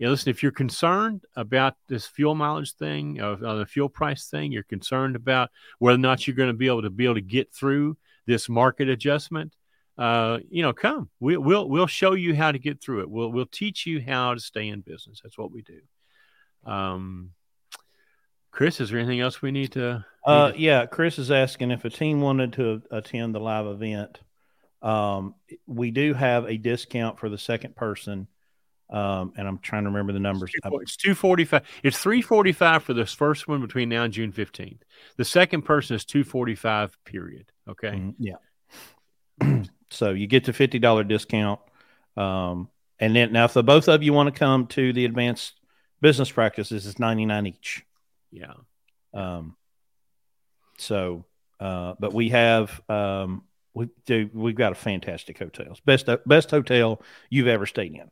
you 0.00 0.06
know, 0.06 0.12
listen, 0.12 0.30
if 0.30 0.42
you're 0.42 0.50
concerned 0.50 1.26
about 1.36 1.74
this 1.86 2.06
fuel 2.06 2.34
mileage 2.34 2.72
thing, 2.72 3.20
uh, 3.20 3.36
the 3.36 3.66
fuel 3.66 3.90
price 3.90 4.30
thing, 4.30 4.50
you're 4.50 4.62
concerned 4.62 5.14
about 5.14 5.50
whether 5.78 5.96
or 5.96 5.98
not 5.98 6.26
you're 6.26 6.34
going 6.34 6.48
to 6.48 6.54
be 6.54 6.68
able 6.68 6.80
to 6.80 6.88
be 6.88 7.04
able 7.04 7.16
to 7.16 7.20
get 7.20 7.52
through 7.52 7.98
this 8.24 8.48
market 8.48 8.88
adjustment. 8.88 9.54
Uh, 9.98 10.38
you 10.48 10.62
know, 10.62 10.72
come. 10.72 11.10
We, 11.20 11.36
will 11.36 11.68
we'll 11.68 11.86
show 11.86 12.14
you 12.14 12.34
how 12.34 12.50
to 12.50 12.58
get 12.58 12.80
through 12.80 13.02
it. 13.02 13.10
We'll 13.10 13.30
we'll 13.30 13.44
teach 13.44 13.84
you 13.84 14.00
how 14.00 14.32
to 14.32 14.40
stay 14.40 14.68
in 14.68 14.80
business. 14.80 15.20
That's 15.22 15.36
what 15.36 15.52
we 15.52 15.60
do. 15.60 15.80
Um, 16.64 17.32
Chris, 18.52 18.80
is 18.80 18.88
there 18.88 19.00
anything 19.00 19.20
else 19.20 19.42
we 19.42 19.50
need 19.50 19.72
to? 19.72 20.06
Uh, 20.24 20.52
yeah, 20.56 20.86
Chris 20.86 21.18
is 21.18 21.30
asking 21.30 21.72
if 21.72 21.84
a 21.84 21.90
team 21.90 22.22
wanted 22.22 22.54
to 22.54 22.80
attend 22.90 23.34
the 23.34 23.40
live 23.40 23.66
event. 23.66 24.18
Um, 24.80 25.34
we 25.66 25.90
do 25.90 26.14
have 26.14 26.46
a 26.46 26.56
discount 26.56 27.18
for 27.18 27.28
the 27.28 27.36
second 27.36 27.76
person 27.76 28.28
um, 28.90 29.32
and 29.36 29.46
I'm 29.46 29.58
trying 29.58 29.84
to 29.84 29.90
remember 29.90 30.12
the 30.12 30.20
numbers. 30.20 30.52
It's 30.54 30.96
two 30.96 31.14
forty 31.14 31.44
five. 31.44 31.62
It's 31.82 31.98
three 31.98 32.22
forty 32.22 32.52
five 32.52 32.82
for 32.82 32.92
this 32.92 33.12
first 33.12 33.46
one 33.46 33.60
between 33.60 33.88
now 33.88 34.02
and 34.02 34.12
June 34.12 34.32
fifteenth. 34.32 34.82
The 35.16 35.24
second 35.24 35.62
person 35.62 35.96
is 35.96 36.04
two 36.04 36.24
forty 36.24 36.54
five. 36.56 36.96
Period. 37.04 37.50
Okay. 37.68 37.90
Mm-hmm. 37.90 38.24
Yeah. 39.42 39.62
so 39.90 40.10
you 40.10 40.26
get 40.26 40.44
the 40.44 40.52
fifty 40.52 40.78
dollar 40.78 41.04
discount, 41.04 41.60
um, 42.16 42.68
and 42.98 43.14
then 43.14 43.32
now 43.32 43.44
if 43.44 43.54
the 43.54 43.62
both 43.62 43.88
of 43.88 44.02
you 44.02 44.12
want 44.12 44.32
to 44.32 44.38
come 44.38 44.66
to 44.68 44.92
the 44.92 45.04
advanced 45.04 45.54
business 46.00 46.30
practices, 46.30 46.86
it's 46.86 46.98
ninety 46.98 47.26
nine 47.26 47.46
each. 47.46 47.84
Yeah. 48.32 48.54
Um. 49.14 49.56
So, 50.78 51.26
uh, 51.60 51.94
but 52.00 52.12
we 52.12 52.30
have 52.30 52.80
um, 52.88 53.44
we 53.72 53.88
do 54.04 54.28
we've 54.32 54.56
got 54.56 54.72
a 54.72 54.76
fantastic 54.76 55.38
hotels 55.38 55.78
best 55.80 56.08
best 56.26 56.50
hotel 56.50 57.02
you've 57.28 57.46
ever 57.46 57.66
stayed 57.66 57.94
in. 57.94 58.10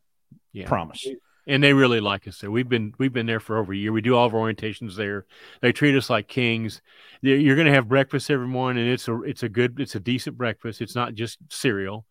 Yeah. 0.52 0.66
Promise. 0.66 1.06
And 1.46 1.62
they 1.62 1.72
really 1.72 2.00
like 2.00 2.28
us 2.28 2.38
there. 2.40 2.50
We've 2.50 2.68
been 2.68 2.92
we've 2.98 3.12
been 3.12 3.26
there 3.26 3.40
for 3.40 3.56
over 3.56 3.72
a 3.72 3.76
year. 3.76 3.90
We 3.90 4.02
do 4.02 4.14
all 4.14 4.26
of 4.26 4.34
our 4.34 4.40
orientations 4.40 4.96
there. 4.96 5.24
They 5.62 5.72
treat 5.72 5.96
us 5.96 6.10
like 6.10 6.28
kings. 6.28 6.82
You're 7.22 7.56
going 7.56 7.66
to 7.66 7.72
have 7.72 7.88
breakfast 7.88 8.30
every 8.30 8.46
morning, 8.46 8.84
and 8.84 8.92
it's 8.92 9.08
a 9.08 9.22
it's 9.22 9.42
a 9.42 9.48
good 9.48 9.80
it's 9.80 9.94
a 9.94 10.00
decent 10.00 10.36
breakfast. 10.36 10.82
It's 10.82 10.94
not 10.94 11.14
just 11.14 11.38
cereal. 11.48 12.04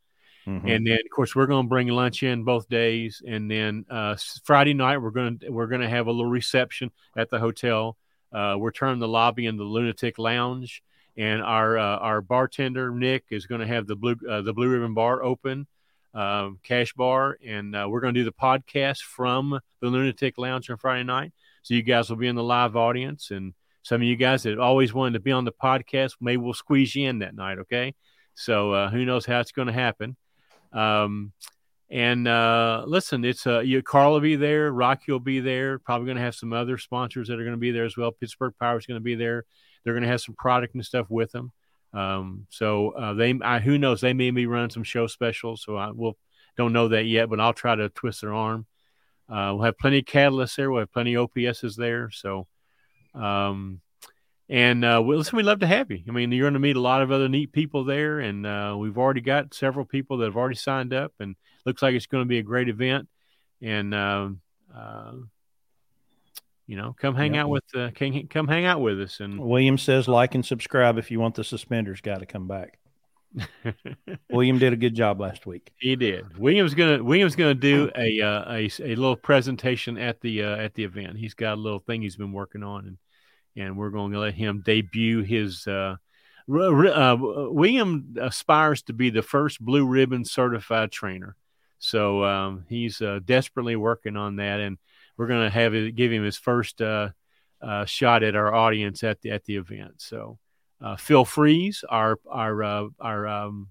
Mm-hmm. 0.48 0.68
And 0.68 0.88
then, 0.88 0.94
of 0.94 1.12
course, 1.14 1.36
we're 1.36 1.46
going 1.46 1.66
to 1.66 1.70
bring 1.70 1.90
lunch 1.90 2.24
in 2.24 2.46
both 2.46 2.70
days, 2.70 3.22
and 3.28 3.52
then 3.52 3.86
uh, 3.90 4.16
Friday 4.46 4.74
night 4.74 4.98
we're 4.98 5.12
going 5.12 5.40
to 5.40 5.50
we're 5.50 5.68
going 5.68 5.82
to 5.82 5.90
have 5.90 6.08
a 6.08 6.12
little 6.12 6.32
reception 6.32 6.90
at 7.18 7.30
the 7.30 7.38
hotel. 7.38 7.98
Uh, 8.32 8.56
we're 8.58 8.72
turning 8.72 9.00
the 9.00 9.08
lobby 9.08 9.46
into 9.46 9.64
the 9.64 9.70
lunatic 9.70 10.18
lounge, 10.18 10.82
and 11.18 11.42
our 11.42 11.78
uh, 11.78 11.98
our 11.98 12.22
bartender 12.22 12.92
Nick 12.92 13.26
is 13.30 13.46
going 13.46 13.62
to 13.62 13.68
have 13.68 13.88
the 13.88 13.98
blue 13.98 14.16
uh, 14.28 14.42
the 14.42 14.54
Blue 14.54 14.70
Ribbon 14.70 14.94
Bar 14.94 15.22
open 15.22 15.68
um, 16.18 16.60
Cash 16.64 16.94
Bar, 16.94 17.38
and 17.46 17.76
uh, 17.76 17.88
we're 17.88 18.00
going 18.00 18.16
to 18.16 18.20
do 18.20 18.26
the 18.26 18.32
podcast 18.32 19.02
from 19.04 19.60
the 19.82 19.88
Lunatic 19.88 20.40
Lounge 20.40 20.70
on 20.70 20.78
Friday 20.78 21.04
night. 21.04 21.32
So 21.62 21.76
you 21.76 21.84
guys 21.84 22.10
will 22.10 22.18
be 22.18 22.28
in 22.28 22.36
the 22.36 22.44
live 22.44 22.76
audience, 22.76 23.30
and 23.30 23.54
some 23.84 24.02
of 24.02 24.08
you 24.08 24.16
guys 24.16 24.44
that 24.44 24.58
always 24.58 24.94
wanted 24.96 25.14
to 25.14 25.20
be 25.20 25.32
on 25.32 25.46
the 25.46 25.52
podcast, 25.52 26.14
maybe 26.20 26.38
we'll 26.38 26.54
squeeze 26.54 26.96
you 26.96 27.08
in 27.08 27.20
that 27.20 27.36
night. 27.36 27.60
Okay, 27.60 27.94
so 28.34 28.72
uh, 28.72 28.90
who 28.90 29.06
knows 29.06 29.28
how 29.28 29.40
it's 29.40 29.52
going 29.52 29.68
to 29.68 29.74
happen. 29.74 30.18
Um, 30.74 31.34
and 31.90 32.28
uh, 32.28 32.84
listen, 32.88 33.24
it's 33.24 33.46
uh, 33.46 33.60
you, 33.60 33.84
Carl 33.84 34.14
will 34.14 34.20
be 34.20 34.36
there, 34.36 34.72
Rocky 34.72 35.12
will 35.12 35.20
be 35.20 35.40
there. 35.40 35.78
Probably 35.78 36.08
going 36.08 36.18
to 36.18 36.24
have 36.24 36.36
some 36.36 36.52
other 36.52 36.80
sponsors 36.80 37.28
that 37.28 37.40
are 37.40 37.44
going 37.44 37.52
to 37.52 37.58
be 37.58 37.72
there 37.72 37.86
as 37.86 37.96
well. 37.96 38.12
Pittsburgh 38.12 38.54
Power 38.60 38.80
is 38.80 38.88
going 38.88 39.00
to 39.00 39.04
be 39.04 39.16
there. 39.16 39.46
They're 39.84 39.94
going 39.94 40.04
to 40.04 40.10
have 40.10 40.22
some 40.22 40.36
product 40.36 40.74
and 40.74 40.84
stuff 40.84 41.06
with 41.10 41.32
them. 41.32 41.52
Um, 41.94 42.48
so 42.50 42.92
uh, 42.92 43.14
they, 43.14 43.34
I, 43.42 43.60
who 43.60 43.78
knows, 43.78 44.02
they 44.02 44.14
may 44.14 44.32
be 44.32 44.46
running 44.46 44.70
some 44.70 44.84
show 44.84 45.08
specials. 45.08 45.64
So 45.64 45.76
I 45.78 45.92
will 45.92 46.18
don't 46.58 46.74
know 46.74 46.90
that 46.90 47.06
yet, 47.06 47.30
but 47.30 47.40
I'll 47.40 47.54
try 47.54 47.76
to 47.76 47.90
twist 47.90 48.22
their 48.22 48.34
arm. 48.34 48.66
Uh, 49.30 49.54
we'll 49.54 49.66
have 49.66 49.78
plenty 49.78 50.00
of 50.00 50.06
catalysts 50.06 50.56
there. 50.56 50.72
We'll 50.72 50.82
have 50.82 50.92
plenty 50.92 51.14
of 51.14 51.30
OPSs 51.30 51.76
there. 51.76 52.10
So, 52.12 52.48
um, 53.14 53.82
and 54.50 54.84
uh, 54.84 55.04
we 55.06 55.16
listen, 55.16 55.36
we'd 55.36 55.44
love 55.44 55.60
to 55.60 55.68
have 55.68 55.92
you. 55.92 56.00
I 56.08 56.12
mean, 56.12 56.32
you're 56.32 56.46
going 56.46 56.54
to 56.54 56.60
meet 56.60 56.78
a 56.78 56.82
lot 56.82 57.02
of 57.02 57.12
other 57.12 57.28
neat 57.28 57.52
people 57.52 57.84
there, 57.84 58.20
and 58.20 58.46
uh, 58.46 58.76
we've 58.78 58.98
already 58.98 59.22
got 59.22 59.54
several 59.54 59.86
people 59.86 60.18
that 60.18 60.26
have 60.26 60.38
already 60.38 60.56
signed 60.56 60.94
up, 60.94 61.14
and 61.20 61.36
looks 61.66 61.82
like 61.82 61.96
it's 61.96 62.06
going 62.06 62.24
to 62.24 62.30
be 62.30 62.40
a 62.40 62.44
great 62.44 62.70
event. 62.70 63.10
And 63.62 63.94
uh, 63.94 64.30
uh, 64.76 65.12
you 66.68 66.76
know, 66.76 66.96
come 67.00 67.16
hang 67.16 67.34
Yep. 67.36 67.44
out 67.46 67.50
with 67.50 67.64
uh, 67.76 67.90
can, 67.96 68.28
come 68.28 68.48
hang 68.48 68.66
out 68.66 68.82
with 68.82 69.00
us 69.02 69.20
and 69.20 69.40
William 69.40 69.78
says 69.78 70.08
like 70.08 70.36
and 70.36 70.46
subscribe 70.46 70.98
if 70.98 71.10
you 71.10 71.20
want 71.20 71.36
the 71.36 71.44
suspenders 71.44 72.02
guy 72.02 72.18
to 72.20 72.26
come 72.26 72.48
back. 72.48 72.78
William 74.30 74.58
did 74.58 74.74
a 74.74 74.78
good 74.78 74.96
job 74.96 75.20
last 75.20 75.46
week. 75.46 75.72
he 75.78 75.96
did. 75.96 76.38
William's 76.38 76.74
gonna 76.74 77.04
William's 77.04 77.36
gonna 77.36 77.54
do 77.54 77.92
a 77.96 78.22
uh, 78.22 78.52
a 78.54 78.70
a 78.80 78.96
little 78.96 79.16
presentation 79.16 79.98
at 79.98 80.22
the 80.22 80.44
uh, 80.44 80.56
at 80.58 80.74
the 80.76 80.84
event. 80.84 81.18
He's 81.18 81.34
got 81.34 81.54
a 81.58 81.62
little 81.62 81.80
thing 81.80 82.02
he's 82.02 82.16
been 82.16 82.32
working 82.32 82.64
on, 82.64 82.86
and 82.88 82.98
and 83.56 83.78
we're 83.78 83.90
going 83.90 84.12
to 84.14 84.20
let 84.20 84.34
him 84.34 84.62
debut 84.66 85.22
his. 85.24 85.68
Uh, 85.68 85.96
uh, 86.50 87.18
William 87.20 88.16
aspires 88.22 88.82
to 88.84 88.94
be 88.94 89.10
the 89.10 89.22
first 89.22 89.60
blue 89.60 89.86
ribbon 89.86 90.24
certified 90.24 90.92
trainer, 90.92 91.36
so 91.80 92.24
um, 92.24 92.66
he's 92.70 93.02
uh, 93.02 93.20
desperately 93.26 93.76
working 93.76 94.16
on 94.16 94.38
that, 94.38 94.62
and 94.62 94.78
we're 95.18 95.28
going 95.28 95.44
to 95.44 95.50
have 95.50 95.74
it, 95.74 95.96
give 95.96 96.12
him 96.12 96.24
his 96.24 96.38
first 96.38 96.82
uh, 96.82 97.10
uh, 97.62 97.86
shot 97.86 98.24
at 98.24 98.36
our 98.36 98.54
audience 98.54 99.04
at 99.04 99.22
the 99.22 99.32
at 99.32 99.44
the 99.46 99.56
event. 99.56 99.96
So 99.98 100.38
uh, 100.82 100.96
Phil 100.96 101.26
Freeze, 101.26 101.84
our 101.90 102.20
our 102.30 102.64
uh, 102.64 102.88
our 103.00 103.28
um, 103.28 103.70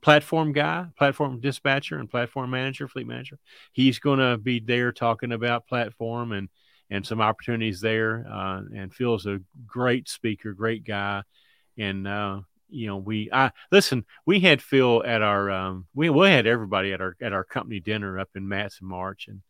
platform 0.00 0.52
guy, 0.52 0.86
platform 0.96 1.40
dispatcher, 1.40 1.98
and 1.98 2.10
platform 2.10 2.50
manager, 2.50 2.88
fleet 2.88 3.06
manager. 3.06 3.38
He's 3.72 3.98
going 3.98 4.18
to 4.18 4.38
be 4.38 4.60
there 4.60 4.92
talking 4.92 5.32
about 5.32 5.66
platform 5.66 6.32
and 6.32 6.48
and 6.90 7.06
some 7.06 7.20
opportunities 7.20 7.80
there. 7.80 8.26
Uh, 8.30 8.62
and 8.74 8.94
Phil's 8.94 9.26
a 9.26 9.40
great 9.66 10.08
speaker, 10.08 10.52
great 10.52 10.84
guy, 10.84 11.22
and 11.76 12.06
you 12.72 12.86
know 12.86 12.96
we 12.96 13.28
I 13.30 13.50
listen. 13.70 14.04
We 14.24 14.40
had 14.40 14.62
Phil 14.62 15.02
at 15.04 15.20
our 15.22 15.50
um, 15.50 15.86
we 15.94 16.08
we 16.08 16.28
had 16.28 16.46
everybody 16.46 16.92
at 16.92 17.00
our 17.00 17.14
at 17.20 17.32
our 17.32 17.44
company 17.44 17.78
dinner 17.80 18.18
up 18.18 18.30
in 18.34 18.48
Mats 18.48 18.78
in 18.80 18.88
March, 18.88 19.28
and 19.28 19.42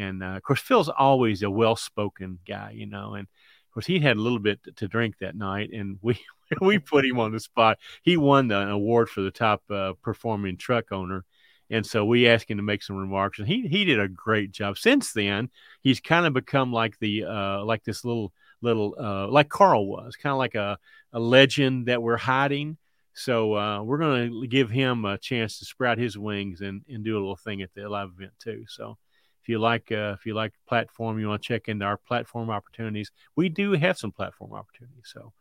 and 0.00 0.22
uh, 0.22 0.36
of 0.36 0.42
course 0.42 0.60
Phil's 0.60 0.88
always 0.88 1.42
a 1.42 1.50
well 1.50 1.76
spoken 1.76 2.38
guy, 2.46 2.72
you 2.74 2.86
know, 2.86 3.14
and 3.14 3.24
of 3.24 3.74
course 3.74 3.86
he 3.86 4.00
had 4.00 4.16
a 4.16 4.20
little 4.20 4.38
bit 4.38 4.60
to 4.76 4.88
drink 4.88 5.16
that 5.20 5.36
night, 5.36 5.70
and 5.72 5.98
we 6.02 6.18
we 6.60 6.78
put 6.78 7.04
him 7.04 7.20
on 7.20 7.32
the 7.32 7.40
spot. 7.40 7.78
He 8.02 8.16
won 8.16 8.48
the 8.48 8.68
award 8.68 9.08
for 9.10 9.20
the 9.20 9.30
top 9.30 9.62
uh, 9.70 9.92
performing 10.02 10.56
truck 10.56 10.92
owner, 10.92 11.24
and 11.68 11.86
so 11.86 12.04
we 12.04 12.28
asked 12.28 12.50
him 12.50 12.56
to 12.56 12.62
make 12.62 12.82
some 12.82 12.96
remarks, 12.96 13.38
and 13.38 13.46
he 13.46 13.68
he 13.68 13.84
did 13.84 14.00
a 14.00 14.08
great 14.08 14.52
job. 14.52 14.78
Since 14.78 15.12
then, 15.12 15.50
he's 15.82 16.00
kind 16.00 16.26
of 16.26 16.32
become 16.32 16.72
like 16.72 16.98
the 16.98 17.24
uh, 17.24 17.64
like 17.64 17.84
this 17.84 18.04
little 18.04 18.32
little 18.62 18.94
uh, 18.98 19.28
like 19.28 19.48
Carl 19.48 19.86
was, 19.86 20.16
kind 20.16 20.32
of 20.32 20.38
like 20.38 20.54
a 20.54 20.78
a 21.12 21.20
legend 21.20 21.86
that 21.86 22.02
we're 22.02 22.16
hiding. 22.16 22.76
So 23.12 23.56
uh, 23.56 23.82
we're 23.82 23.98
going 23.98 24.40
to 24.40 24.46
give 24.46 24.70
him 24.70 25.04
a 25.04 25.18
chance 25.18 25.58
to 25.58 25.64
sprout 25.64 25.98
his 25.98 26.16
wings 26.16 26.60
and, 26.60 26.82
and 26.88 27.04
do 27.04 27.16
a 27.16 27.18
little 27.18 27.36
thing 27.36 27.60
at 27.60 27.74
the 27.74 27.88
live 27.88 28.10
event 28.16 28.32
too. 28.38 28.64
So 28.68 28.96
if 29.42 29.48
you 29.48 29.58
like 29.58 29.90
uh, 29.90 30.14
if 30.18 30.26
you 30.26 30.34
like 30.34 30.52
platform, 30.68 31.18
you 31.18 31.28
want 31.28 31.42
to 31.42 31.46
check 31.48 31.68
into 31.68 31.84
our 31.84 31.96
platform 31.96 32.50
opportunities. 32.50 33.10
We 33.36 33.48
do 33.48 33.72
have 33.72 33.98
some 33.98 34.12
platform 34.12 34.52
opportunities. 34.52 35.10
So 35.12 35.32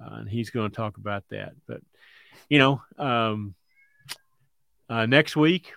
uh, 0.00 0.16
and 0.16 0.28
he's 0.28 0.50
going 0.50 0.70
to 0.70 0.76
talk 0.76 0.96
about 0.96 1.24
that. 1.30 1.52
But 1.66 1.80
you 2.48 2.58
know, 2.58 2.82
um, 2.98 3.54
uh, 4.88 5.06
next 5.06 5.36
week, 5.36 5.72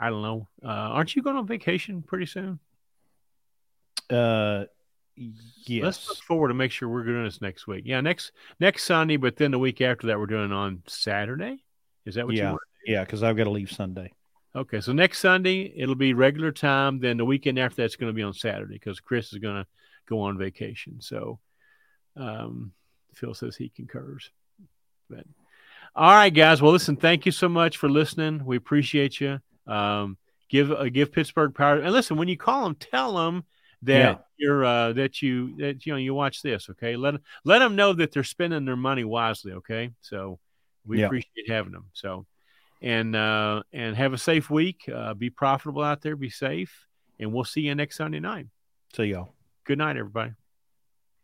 I 0.00 0.10
don't 0.10 0.22
know. 0.22 0.48
Uh, 0.62 0.68
aren't 0.68 1.14
you 1.14 1.22
going 1.22 1.36
on 1.36 1.46
vacation 1.46 2.02
pretty 2.02 2.26
soon? 2.26 2.58
Uh, 4.10 4.64
yes 5.16 5.82
Let's 5.84 6.08
look 6.08 6.18
forward 6.18 6.48
to 6.48 6.54
make 6.54 6.70
sure 6.72 6.88
we're 6.88 7.04
doing 7.04 7.24
this 7.24 7.42
next 7.42 7.66
week. 7.66 7.82
Yeah, 7.84 8.00
next 8.00 8.32
next 8.60 8.84
Sunday, 8.84 9.16
but 9.16 9.36
then 9.36 9.50
the 9.50 9.58
week 9.58 9.80
after 9.80 10.06
that, 10.06 10.18
we're 10.18 10.26
doing 10.26 10.52
on 10.52 10.82
Saturday. 10.86 11.64
Is 12.06 12.14
that 12.14 12.26
what 12.26 12.34
you 12.36 12.42
Yeah. 12.42 12.50
want? 12.52 12.62
Yeah, 12.86 13.04
because 13.04 13.22
I've 13.22 13.36
got 13.36 13.44
to 13.44 13.50
leave 13.50 13.70
Sunday. 13.70 14.12
Okay, 14.58 14.80
so 14.80 14.92
next 14.92 15.20
Sunday 15.20 15.72
it'll 15.76 15.94
be 15.94 16.14
regular 16.14 16.50
time. 16.50 16.98
Then 16.98 17.16
the 17.16 17.24
weekend 17.24 17.58
after 17.60 17.82
that's 17.82 17.94
going 17.94 18.10
to 18.10 18.16
be 18.16 18.24
on 18.24 18.34
Saturday 18.34 18.74
because 18.74 18.98
Chris 18.98 19.32
is 19.32 19.38
going 19.38 19.62
to 19.62 19.66
go 20.08 20.20
on 20.20 20.36
vacation. 20.36 21.00
So, 21.00 21.38
um, 22.16 22.72
Phil 23.14 23.34
says 23.34 23.56
he 23.56 23.68
concurs. 23.68 24.30
But 25.08 25.24
all 25.94 26.10
right, 26.10 26.34
guys. 26.34 26.60
Well, 26.60 26.72
listen. 26.72 26.96
Thank 26.96 27.24
you 27.24 27.30
so 27.30 27.48
much 27.48 27.76
for 27.76 27.88
listening. 27.88 28.44
We 28.44 28.56
appreciate 28.56 29.20
you. 29.20 29.38
Um, 29.68 30.16
give 30.48 30.72
uh, 30.72 30.88
give 30.88 31.12
Pittsburgh 31.12 31.54
power. 31.54 31.78
And 31.78 31.92
listen, 31.92 32.16
when 32.16 32.26
you 32.28 32.36
call 32.36 32.64
them, 32.64 32.74
tell 32.74 33.14
them 33.14 33.44
that 33.82 33.98
Yeah. 34.00 34.18
you're 34.38 34.64
uh, 34.64 34.92
that 34.94 35.22
you 35.22 35.56
that 35.58 35.86
you 35.86 35.92
know 35.92 35.98
you 35.98 36.14
watch 36.14 36.42
this. 36.42 36.68
Okay, 36.70 36.96
let 36.96 37.14
let 37.44 37.60
them 37.60 37.76
know 37.76 37.92
that 37.92 38.10
they're 38.10 38.24
spending 38.24 38.64
their 38.64 38.76
money 38.76 39.04
wisely. 39.04 39.52
Okay, 39.52 39.92
so 40.00 40.40
we 40.84 40.98
Yeah. 40.98 41.06
appreciate 41.06 41.48
having 41.48 41.72
them. 41.72 41.86
So 41.92 42.26
and 42.80 43.14
uh, 43.16 43.62
and 43.72 43.96
have 43.96 44.12
a 44.12 44.18
safe 44.18 44.50
week. 44.50 44.88
Uh, 44.92 45.14
be 45.14 45.30
profitable 45.30 45.82
out 45.82 46.02
there. 46.02 46.16
Be 46.16 46.30
safe, 46.30 46.86
and 47.18 47.32
we'll 47.32 47.44
see 47.44 47.62
you 47.62 47.74
next 47.74 47.96
Sunday 47.96 48.20
night. 48.20 48.46
See 48.94 49.04
y'all. 49.04 49.34
Good 49.64 49.78
night, 49.78 49.96
everybody. 49.96 50.32